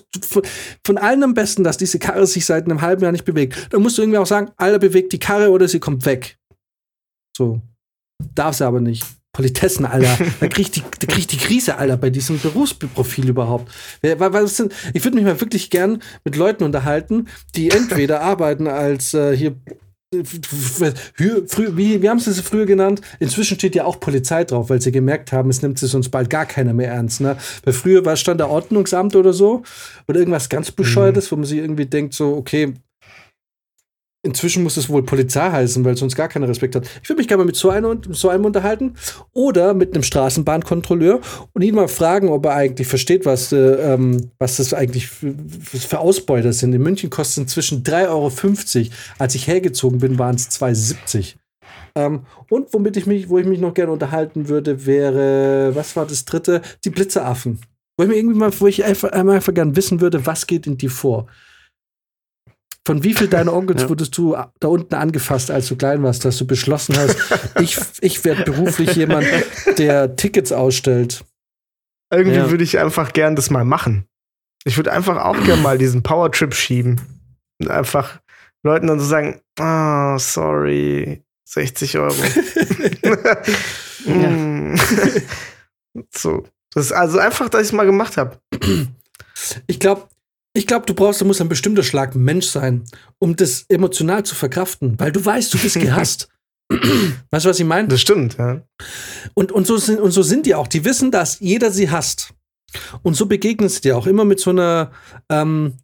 von, 0.84 0.98
allen 0.98 1.22
am 1.22 1.32
besten, 1.32 1.64
dass 1.64 1.78
diese 1.78 1.98
Karre 1.98 2.26
sich 2.26 2.44
seit 2.44 2.66
einem 2.66 2.82
halben 2.82 3.02
Jahr 3.02 3.12
nicht 3.12 3.24
bewegt. 3.24 3.68
Da 3.70 3.78
musst 3.78 3.96
du 3.96 4.02
irgendwie 4.02 4.18
auch 4.18 4.26
sagen, 4.26 4.50
Alter, 4.58 4.78
bewegt 4.78 5.14
die 5.14 5.18
Karre 5.18 5.50
oder 5.50 5.68
sie 5.68 5.80
kommt 5.80 6.04
weg. 6.04 6.36
So. 7.34 7.62
Darf 8.34 8.56
sie 8.56 8.66
aber 8.66 8.82
nicht. 8.82 9.06
Politessen, 9.32 9.86
Alter. 9.86 10.18
Da 10.38 10.48
krieg 10.48 10.66
ich 10.66 10.70
die, 10.70 10.82
krieg 10.82 11.28
die 11.28 11.38
Krise, 11.38 11.78
Alter, 11.78 11.96
bei 11.96 12.10
diesem 12.10 12.38
Berufsprofil 12.38 13.30
überhaupt. 13.30 13.72
Ich 14.02 14.18
würde 14.18 15.14
mich 15.14 15.24
mal 15.24 15.40
wirklich 15.40 15.70
gern 15.70 16.02
mit 16.24 16.36
Leuten 16.36 16.64
unterhalten, 16.64 17.28
die 17.54 17.70
entweder 17.70 18.20
arbeiten 18.20 18.66
als 18.66 19.14
äh, 19.14 19.34
hier 19.34 19.56
Früh, 20.10 21.76
wie, 21.76 22.00
wie 22.00 22.08
haben 22.08 22.18
sie 22.18 22.30
es 22.30 22.40
früher 22.40 22.64
genannt? 22.64 23.02
Inzwischen 23.20 23.58
steht 23.58 23.74
ja 23.74 23.84
auch 23.84 24.00
Polizei 24.00 24.42
drauf, 24.44 24.70
weil 24.70 24.80
sie 24.80 24.90
gemerkt 24.90 25.32
haben, 25.32 25.50
es 25.50 25.60
nimmt 25.60 25.78
sich 25.78 25.90
sonst 25.90 26.08
bald 26.08 26.30
gar 26.30 26.46
keiner 26.46 26.72
mehr 26.72 26.90
ernst. 26.90 27.20
Ne? 27.20 27.36
Weil 27.62 27.74
früher 27.74 28.06
war 28.06 28.16
stand 28.16 28.40
da 28.40 28.46
Ordnungsamt 28.46 29.16
oder 29.16 29.34
so 29.34 29.64
oder 30.08 30.18
irgendwas 30.18 30.48
ganz 30.48 30.70
bescheuertes, 30.72 31.26
mhm. 31.26 31.30
wo 31.30 31.36
man 31.36 31.44
sich 31.44 31.58
irgendwie 31.58 31.84
denkt, 31.84 32.14
so, 32.14 32.34
okay, 32.38 32.72
Inzwischen 34.24 34.64
muss 34.64 34.76
es 34.76 34.88
wohl 34.88 35.04
Polizei 35.04 35.48
heißen, 35.48 35.84
weil 35.84 35.96
sonst 35.96 36.16
gar 36.16 36.26
keiner 36.26 36.48
Respekt 36.48 36.74
hat. 36.74 36.88
Ich 37.02 37.08
würde 37.08 37.20
mich 37.20 37.28
gerne 37.28 37.44
mal 37.44 37.46
mit 37.46 37.54
so 37.54 37.70
einem, 37.70 38.00
so 38.10 38.28
einem 38.28 38.44
unterhalten 38.44 38.94
oder 39.32 39.74
mit 39.74 39.94
einem 39.94 40.02
Straßenbahnkontrolleur 40.02 41.20
und 41.52 41.62
ihn 41.62 41.76
mal 41.76 41.86
fragen, 41.86 42.28
ob 42.28 42.46
er 42.46 42.54
eigentlich 42.54 42.88
versteht, 42.88 43.26
was, 43.26 43.52
äh, 43.52 43.56
ähm, 43.56 44.32
was 44.40 44.56
das 44.56 44.74
eigentlich 44.74 45.06
für, 45.06 45.34
für, 45.62 46.00
Ausbeuter 46.00 46.52
sind. 46.52 46.72
In 46.72 46.82
München 46.82 47.10
kostet 47.10 47.36
es 47.36 47.42
inzwischen 47.44 47.84
3,50 47.84 48.78
Euro. 48.78 48.90
Als 49.18 49.36
ich 49.36 49.46
hergezogen 49.46 50.00
bin, 50.00 50.18
waren 50.18 50.34
es 50.34 50.50
2,70 50.50 51.36
ähm, 51.94 52.26
und 52.50 52.72
womit 52.72 52.96
ich 52.96 53.06
mich, 53.06 53.28
wo 53.28 53.38
ich 53.38 53.46
mich 53.46 53.60
noch 53.60 53.74
gerne 53.74 53.92
unterhalten 53.92 54.48
würde, 54.48 54.84
wäre, 54.86 55.74
was 55.74 55.96
war 55.96 56.06
das 56.06 56.24
dritte? 56.24 56.62
Die 56.84 56.90
Blitzeraffen. 56.90 57.60
Wo 57.96 58.04
ich 58.04 58.08
mir 58.08 58.16
irgendwie 58.16 58.38
mal, 58.38 58.52
wo 58.58 58.66
ich 58.66 58.84
einfach, 58.84 59.10
einfach 59.10 59.54
gerne 59.54 59.74
wissen 59.76 60.00
würde, 60.00 60.26
was 60.26 60.46
geht 60.46 60.66
in 60.66 60.78
die 60.78 60.88
vor? 60.88 61.26
Von 62.88 63.04
wie 63.04 63.12
viel 63.12 63.28
deiner 63.28 63.52
Onkels 63.52 63.82
ja. 63.82 63.88
wurdest 63.90 64.16
du 64.16 64.34
da 64.60 64.68
unten 64.68 64.94
angefasst, 64.94 65.50
als 65.50 65.68
du 65.68 65.76
klein 65.76 66.02
warst, 66.02 66.24
dass 66.24 66.38
du 66.38 66.46
beschlossen 66.46 66.96
hast, 66.96 67.18
ich, 67.60 67.78
ich 68.00 68.24
werde 68.24 68.44
beruflich 68.44 68.96
jemand, 68.96 69.26
der 69.76 70.16
Tickets 70.16 70.52
ausstellt? 70.52 71.22
Irgendwie 72.10 72.38
ja. 72.38 72.50
würde 72.50 72.64
ich 72.64 72.78
einfach 72.78 73.12
gern 73.12 73.36
das 73.36 73.50
mal 73.50 73.66
machen. 73.66 74.06
Ich 74.64 74.78
würde 74.78 74.90
einfach 74.90 75.22
auch 75.22 75.38
gern 75.44 75.60
mal 75.60 75.76
diesen 75.76 76.02
Powertrip 76.02 76.54
schieben. 76.54 76.98
Und 77.60 77.70
einfach 77.70 78.20
Leuten 78.62 78.86
dann 78.86 79.00
so 79.00 79.04
sagen, 79.04 79.42
ah, 79.58 80.14
oh, 80.14 80.18
sorry, 80.18 81.22
60 81.44 81.98
Euro. 81.98 82.14
so. 86.14 86.46
Das 86.72 86.86
ist 86.86 86.92
also 86.92 87.18
einfach, 87.18 87.50
dass 87.50 87.60
ich 87.60 87.66
es 87.66 87.72
mal 87.72 87.84
gemacht 87.84 88.16
habe. 88.16 88.38
Ich 89.66 89.78
glaube, 89.78 90.08
ich 90.58 90.66
glaube, 90.66 90.86
du 90.86 90.94
brauchst, 90.94 91.20
du 91.20 91.24
musst 91.24 91.40
ein 91.40 91.48
bestimmter 91.48 91.84
Schlag 91.84 92.16
Mensch 92.16 92.46
sein, 92.46 92.84
um 93.18 93.36
das 93.36 93.64
emotional 93.68 94.24
zu 94.24 94.34
verkraften, 94.34 94.98
weil 94.98 95.12
du 95.12 95.24
weißt, 95.24 95.54
du 95.54 95.58
bist 95.58 95.78
gehasst. 95.78 96.28
weißt 96.68 97.44
du, 97.44 97.48
was 97.48 97.60
ich 97.60 97.64
meine? 97.64 97.88
Das 97.88 98.00
stimmt, 98.00 98.36
ja. 98.38 98.62
Und, 99.34 99.52
und, 99.52 99.66
so 99.66 99.76
sind, 99.76 100.00
und 100.00 100.10
so 100.10 100.22
sind 100.22 100.46
die 100.46 100.56
auch. 100.56 100.66
Die 100.66 100.84
wissen, 100.84 101.10
dass 101.12 101.38
jeder 101.38 101.70
sie 101.70 101.90
hasst. 101.90 102.34
Und 103.02 103.14
so 103.14 103.26
begegnen 103.26 103.68
sie 103.68 103.80
dir 103.80 103.96
auch 103.96 104.06
immer 104.06 104.24
mit 104.24 104.40
so 104.40 104.50
einer, 104.50 104.90
ähm, 105.30 105.74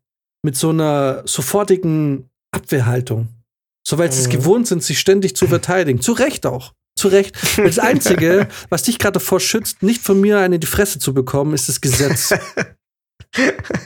mit 0.42 0.56
so 0.56 0.70
einer 0.70 1.22
sofortigen 1.24 2.28
Abwehrhaltung. 2.50 3.28
So, 3.86 3.96
weil 3.96 4.10
sie 4.10 4.20
es 4.20 4.26
mhm. 4.26 4.32
gewohnt 4.32 4.66
sind, 4.66 4.82
sich 4.82 4.98
ständig 4.98 5.36
zu 5.36 5.46
verteidigen. 5.46 6.00
Zu 6.00 6.12
Recht 6.12 6.46
auch. 6.46 6.74
Zu 6.98 7.08
Recht. 7.08 7.36
Das 7.56 7.78
Einzige, 7.78 8.48
was 8.70 8.82
dich 8.82 8.98
gerade 8.98 9.14
davor 9.14 9.38
schützt, 9.38 9.82
nicht 9.82 10.02
von 10.02 10.20
mir 10.20 10.40
eine 10.40 10.56
in 10.56 10.60
die 10.60 10.66
Fresse 10.66 10.98
zu 10.98 11.14
bekommen, 11.14 11.54
ist 11.54 11.68
das 11.68 11.80
Gesetz. 11.80 12.34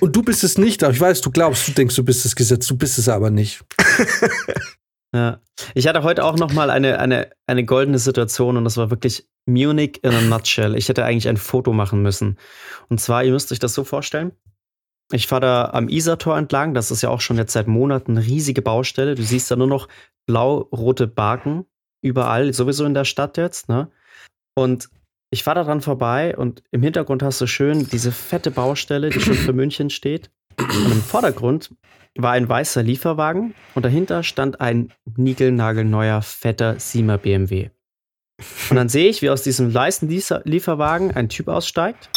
Und 0.01 0.15
du 0.15 0.23
bist 0.23 0.45
es 0.45 0.59
nicht, 0.59 0.83
aber 0.85 0.93
ich 0.93 1.01
weiß, 1.01 1.21
du 1.21 1.31
glaubst, 1.31 1.67
du 1.69 1.73
denkst, 1.73 1.97
du 1.97 2.05
bist 2.05 2.25
das 2.25 2.37
Gesetz, 2.37 2.67
du 2.67 2.77
bist 2.77 2.99
es 2.99 3.09
aber 3.09 3.31
nicht. 3.31 3.65
Ja. 5.15 5.41
Ich 5.75 5.87
hatte 5.87 6.03
heute 6.03 6.25
auch 6.25 6.37
noch 6.37 6.53
mal 6.53 6.71
eine, 6.71 6.99
eine, 6.99 7.31
eine 7.47 7.65
goldene 7.65 7.99
Situation 7.99 8.57
und 8.57 8.65
das 8.65 8.77
war 8.77 8.91
wirklich 8.91 9.27
Munich 9.47 10.01
in 10.03 10.13
a 10.13 10.21
nutshell. 10.21 10.77
Ich 10.77 10.89
hätte 10.89 11.05
eigentlich 11.05 11.29
ein 11.29 11.39
Foto 11.39 11.73
machen 11.73 12.03
müssen. 12.03 12.39
Und 12.89 13.01
zwar, 13.01 13.25
ihr 13.25 13.33
müsst 13.33 13.51
euch 13.51 13.59
das 13.59 13.75
so 13.75 13.85
vorstellen. 13.85 14.33
Ich 15.11 15.27
fahre 15.27 15.41
da 15.41 15.71
am 15.71 15.89
Isartor 15.89 16.37
entlang. 16.37 16.75
Das 16.75 16.91
ist 16.91 17.03
ja 17.03 17.09
auch 17.09 17.23
schon 17.23 17.39
jetzt 17.39 17.55
seit 17.55 17.67
Monaten 17.67 18.19
eine 18.19 18.27
riesige 18.27 18.61
Baustelle. 18.61 19.15
Du 19.15 19.23
siehst 19.23 19.51
da 19.51 19.57
nur 19.57 19.67
noch 19.67 19.89
blau-rote 20.27 21.07
Barken 21.07 21.65
überall, 22.03 22.53
sowieso 22.53 22.85
in 22.85 22.95
der 22.95 23.07
Stadt 23.07 23.39
jetzt. 23.39 23.71
Ne? 23.71 23.91
Und 24.55 24.91
ich 25.31 25.45
fahre 25.45 25.61
daran 25.61 25.81
vorbei 25.81 26.37
und 26.37 26.63
im 26.71 26.83
Hintergrund 26.83 27.23
hast 27.23 27.41
du 27.41 27.47
schön 27.47 27.87
diese 27.89 28.13
fette 28.13 28.51
Baustelle, 28.51 29.11
die 29.11 29.21
schon 29.21 29.35
für 29.35 29.53
München 29.53 29.91
steht. 29.91 30.31
Und 30.59 30.93
im 30.93 31.03
Vordergrund 31.03 31.75
war 32.17 32.33
ein 32.33 32.49
weißer 32.49 32.83
Lieferwagen 32.83 33.55
und 33.75 33.85
dahinter 33.85 34.23
stand 34.23 34.61
ein 34.61 34.93
niegelnagelneuer, 35.17 36.23
fetter 36.23 36.81
Siemer 36.81 37.19
BMW. 37.19 37.71
Und 38.71 38.77
dann 38.77 38.89
sehe 38.89 39.09
ich, 39.09 39.23
wie 39.23 39.31
aus 39.31 39.43
diesem 39.43 39.73
weißen 39.73 40.09
Lieferwagen 40.45 41.15
ein 41.15 41.29
Typ 41.29 41.49
aussteigt, 41.49 42.11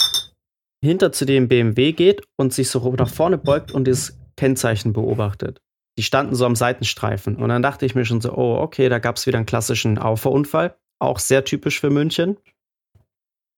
hinter 0.83 1.11
zu 1.11 1.25
dem 1.25 1.47
BMW 1.47 1.91
geht 1.91 2.21
und 2.37 2.53
sich 2.53 2.69
so 2.69 2.93
nach 2.93 3.09
vorne 3.09 3.37
beugt 3.37 3.71
und 3.71 3.87
das 3.87 4.17
Kennzeichen 4.37 4.93
beobachtet. 4.93 5.59
Die 5.97 6.03
standen 6.03 6.35
so 6.35 6.45
am 6.45 6.55
Seitenstreifen. 6.55 7.35
Und 7.35 7.49
dann 7.49 7.61
dachte 7.61 7.85
ich 7.85 7.95
mir 7.95 8.05
schon 8.05 8.21
so, 8.21 8.33
oh, 8.33 8.57
okay, 8.57 8.89
da 8.89 8.99
gab 8.99 9.17
es 9.17 9.27
wieder 9.27 9.37
einen 9.37 9.45
klassischen 9.45 9.97
Auffahrunfall. 9.97 10.75
Auch 10.99 11.19
sehr 11.19 11.43
typisch 11.43 11.79
für 11.79 11.89
München. 11.89 12.37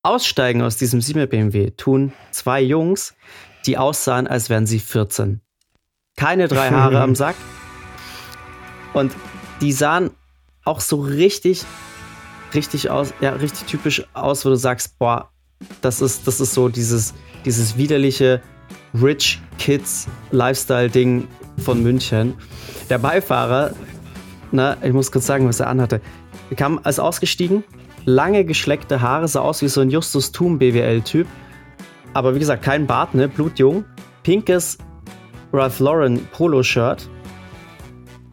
Aussteigen 0.05 0.61
aus 0.61 0.75
diesem 0.75 0.99
7 0.99 1.30
BMW 1.30 1.71
tun 1.71 2.11
zwei 2.31 2.61
Jungs, 2.61 3.15
die 3.65 3.77
aussahen, 3.77 4.27
als 4.27 4.49
wären 4.49 4.65
sie 4.65 4.80
14. 4.80 5.39
Keine 6.17 6.49
drei 6.49 6.71
Haare 6.71 6.99
am 6.99 7.15
Sack. 7.15 7.35
Und 8.93 9.13
die 9.61 9.71
sahen 9.71 10.11
auch 10.65 10.81
so 10.81 10.99
richtig, 10.99 11.63
richtig 12.53 12.89
aus, 12.89 13.13
ja, 13.21 13.31
richtig 13.31 13.65
typisch 13.65 14.05
aus, 14.13 14.45
wo 14.45 14.49
du 14.49 14.55
sagst, 14.55 14.99
boah, 14.99 15.31
das 15.81 16.01
ist, 16.01 16.27
das 16.27 16.41
ist 16.41 16.53
so 16.53 16.67
dieses, 16.67 17.13
dieses 17.45 17.77
widerliche 17.77 18.41
Rich 18.93 19.41
Kids 19.57 20.09
Lifestyle-Ding 20.31 21.30
von 21.63 21.81
München. 21.81 22.34
Der 22.89 22.97
Beifahrer, 22.97 23.73
na, 24.51 24.75
ich 24.84 24.91
muss 24.91 25.13
kurz 25.13 25.25
sagen, 25.25 25.47
was 25.47 25.61
er 25.61 25.67
anhatte, 25.67 26.01
kam 26.57 26.81
als 26.84 26.99
ausgestiegen, 26.99 27.63
lange 28.05 28.45
geschleckte 28.45 29.01
Haare, 29.01 29.27
sah 29.27 29.41
aus 29.41 29.61
wie 29.61 29.67
so 29.67 29.81
ein 29.81 29.89
Justus 29.89 30.31
Thum 30.31 30.59
BWL-Typ. 30.59 31.27
Aber 32.13 32.35
wie 32.35 32.39
gesagt, 32.39 32.63
kein 32.63 32.85
Bart, 32.85 33.15
ne? 33.15 33.27
Blutjung. 33.27 33.85
Pinkes 34.23 34.77
Ralph 35.51 35.80
Lauren 35.80 36.25
Polo-Shirt. 36.31 37.09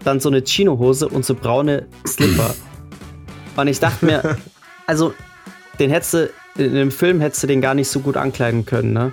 Dann 0.04 0.20
so 0.20 0.28
eine 0.28 0.42
Chino-Hose 0.42 1.08
und 1.08 1.24
so 1.24 1.34
braune 1.34 1.86
Slipper. 2.06 2.54
und 3.56 3.68
ich 3.68 3.80
dachte 3.80 4.04
mir, 4.04 4.36
also, 4.86 5.14
den 5.78 5.90
hättest 5.90 6.14
du, 6.14 6.30
in 6.56 6.74
dem 6.74 6.90
Film 6.90 7.20
hättest 7.20 7.42
du 7.42 7.46
den 7.46 7.60
gar 7.60 7.74
nicht 7.74 7.88
so 7.88 8.00
gut 8.00 8.16
ankleiden 8.16 8.66
können, 8.66 8.92
ne? 8.92 9.12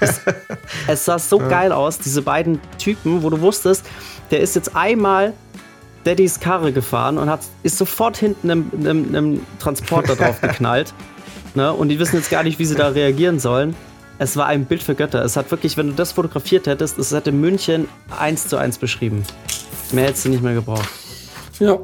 Es, 0.00 0.20
es 0.86 1.04
sah 1.04 1.18
so 1.18 1.38
geil 1.38 1.72
aus, 1.72 1.98
diese 1.98 2.22
beiden 2.22 2.60
Typen, 2.78 3.22
wo 3.22 3.30
du 3.30 3.40
wusstest, 3.40 3.84
der 4.30 4.40
ist 4.40 4.56
jetzt 4.56 4.74
einmal 4.76 5.32
Daddys 6.06 6.38
Karre 6.40 6.72
gefahren 6.72 7.18
und 7.18 7.28
hat, 7.28 7.40
ist 7.62 7.76
sofort 7.76 8.16
hinten 8.16 8.50
einem, 8.50 8.70
einem, 8.78 9.08
einem 9.08 9.40
Transporter 9.58 10.14
drauf 10.16 10.40
geknallt. 10.40 10.94
ne? 11.54 11.72
Und 11.72 11.88
die 11.88 11.98
wissen 11.98 12.16
jetzt 12.16 12.30
gar 12.30 12.44
nicht, 12.44 12.58
wie 12.58 12.64
sie 12.64 12.76
da 12.76 12.88
reagieren 12.88 13.40
sollen. 13.40 13.74
Es 14.18 14.36
war 14.36 14.46
ein 14.46 14.64
Bild 14.64 14.82
für 14.82 14.94
Götter. 14.94 15.22
Es 15.24 15.36
hat 15.36 15.50
wirklich, 15.50 15.76
wenn 15.76 15.88
du 15.88 15.92
das 15.92 16.12
fotografiert 16.12 16.66
hättest, 16.66 16.98
es 16.98 17.12
hätte 17.12 17.32
München 17.32 17.88
eins 18.16 18.48
zu 18.48 18.56
eins 18.56 18.78
beschrieben. 18.78 19.24
Mehr 19.92 20.06
hättest 20.06 20.24
du 20.24 20.30
nicht 20.30 20.42
mehr 20.42 20.54
gebraucht. 20.54 20.88
Ja. 21.58 21.78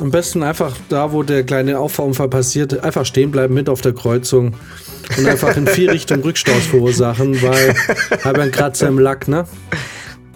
Am 0.00 0.10
besten 0.10 0.42
einfach 0.42 0.72
da, 0.88 1.12
wo 1.12 1.22
der 1.22 1.44
kleine 1.44 1.78
Auffahrunfall 1.78 2.28
passiert, 2.28 2.84
einfach 2.84 3.06
stehen 3.06 3.30
bleiben 3.30 3.54
mit 3.54 3.68
auf 3.68 3.80
der 3.80 3.94
Kreuzung 3.94 4.54
und 5.16 5.26
einfach 5.26 5.56
in 5.56 5.66
vier 5.66 5.92
Richtungen 5.92 6.22
Rückstaus 6.22 6.66
verursachen, 6.66 7.40
weil 7.42 7.74
habe 8.24 8.42
einen 8.42 8.52
Kratzer 8.52 8.88
im 8.88 8.98
Lack, 8.98 9.28
ne? 9.28 9.44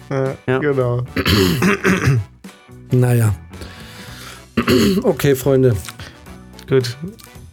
Ja, 0.09 0.57
genau. 0.59 1.05
Naja. 2.91 3.33
Okay, 5.03 5.35
Freunde. 5.35 5.75
Gut. 6.67 6.97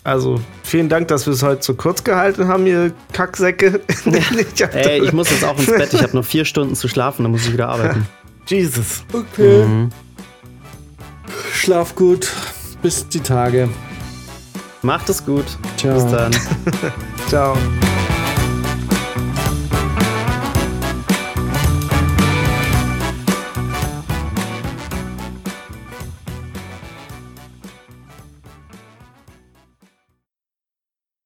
Also, 0.04 0.40
vielen 0.62 0.88
Dank, 0.88 1.08
dass 1.08 1.26
wir 1.26 1.34
es 1.34 1.42
heute 1.42 1.62
so 1.62 1.74
kurz 1.74 2.02
gehalten 2.02 2.48
haben, 2.48 2.66
ihr 2.66 2.92
Kacksäcke. 3.12 3.80
Ich 4.06 4.62
Ey, 4.74 5.04
ich 5.04 5.12
muss 5.12 5.30
jetzt 5.30 5.44
auch 5.44 5.58
ins 5.58 5.66
Bett. 5.66 5.92
Ich 5.92 6.02
habe 6.02 6.16
noch 6.16 6.24
vier 6.24 6.44
Stunden 6.44 6.74
zu 6.74 6.88
schlafen, 6.88 7.24
dann 7.24 7.32
muss 7.32 7.46
ich 7.46 7.52
wieder 7.52 7.68
arbeiten. 7.68 8.06
Jesus. 8.46 9.04
Okay. 9.12 9.64
Mhm. 9.64 9.90
Schlaf 11.52 11.94
gut. 11.94 12.30
Bis 12.80 13.06
die 13.08 13.20
Tage. 13.20 13.68
Macht 14.82 15.08
es 15.08 15.24
gut. 15.24 15.44
Ciao. 15.76 15.94
Bis 15.94 16.06
dann. 16.10 16.34
Ciao. 17.28 17.56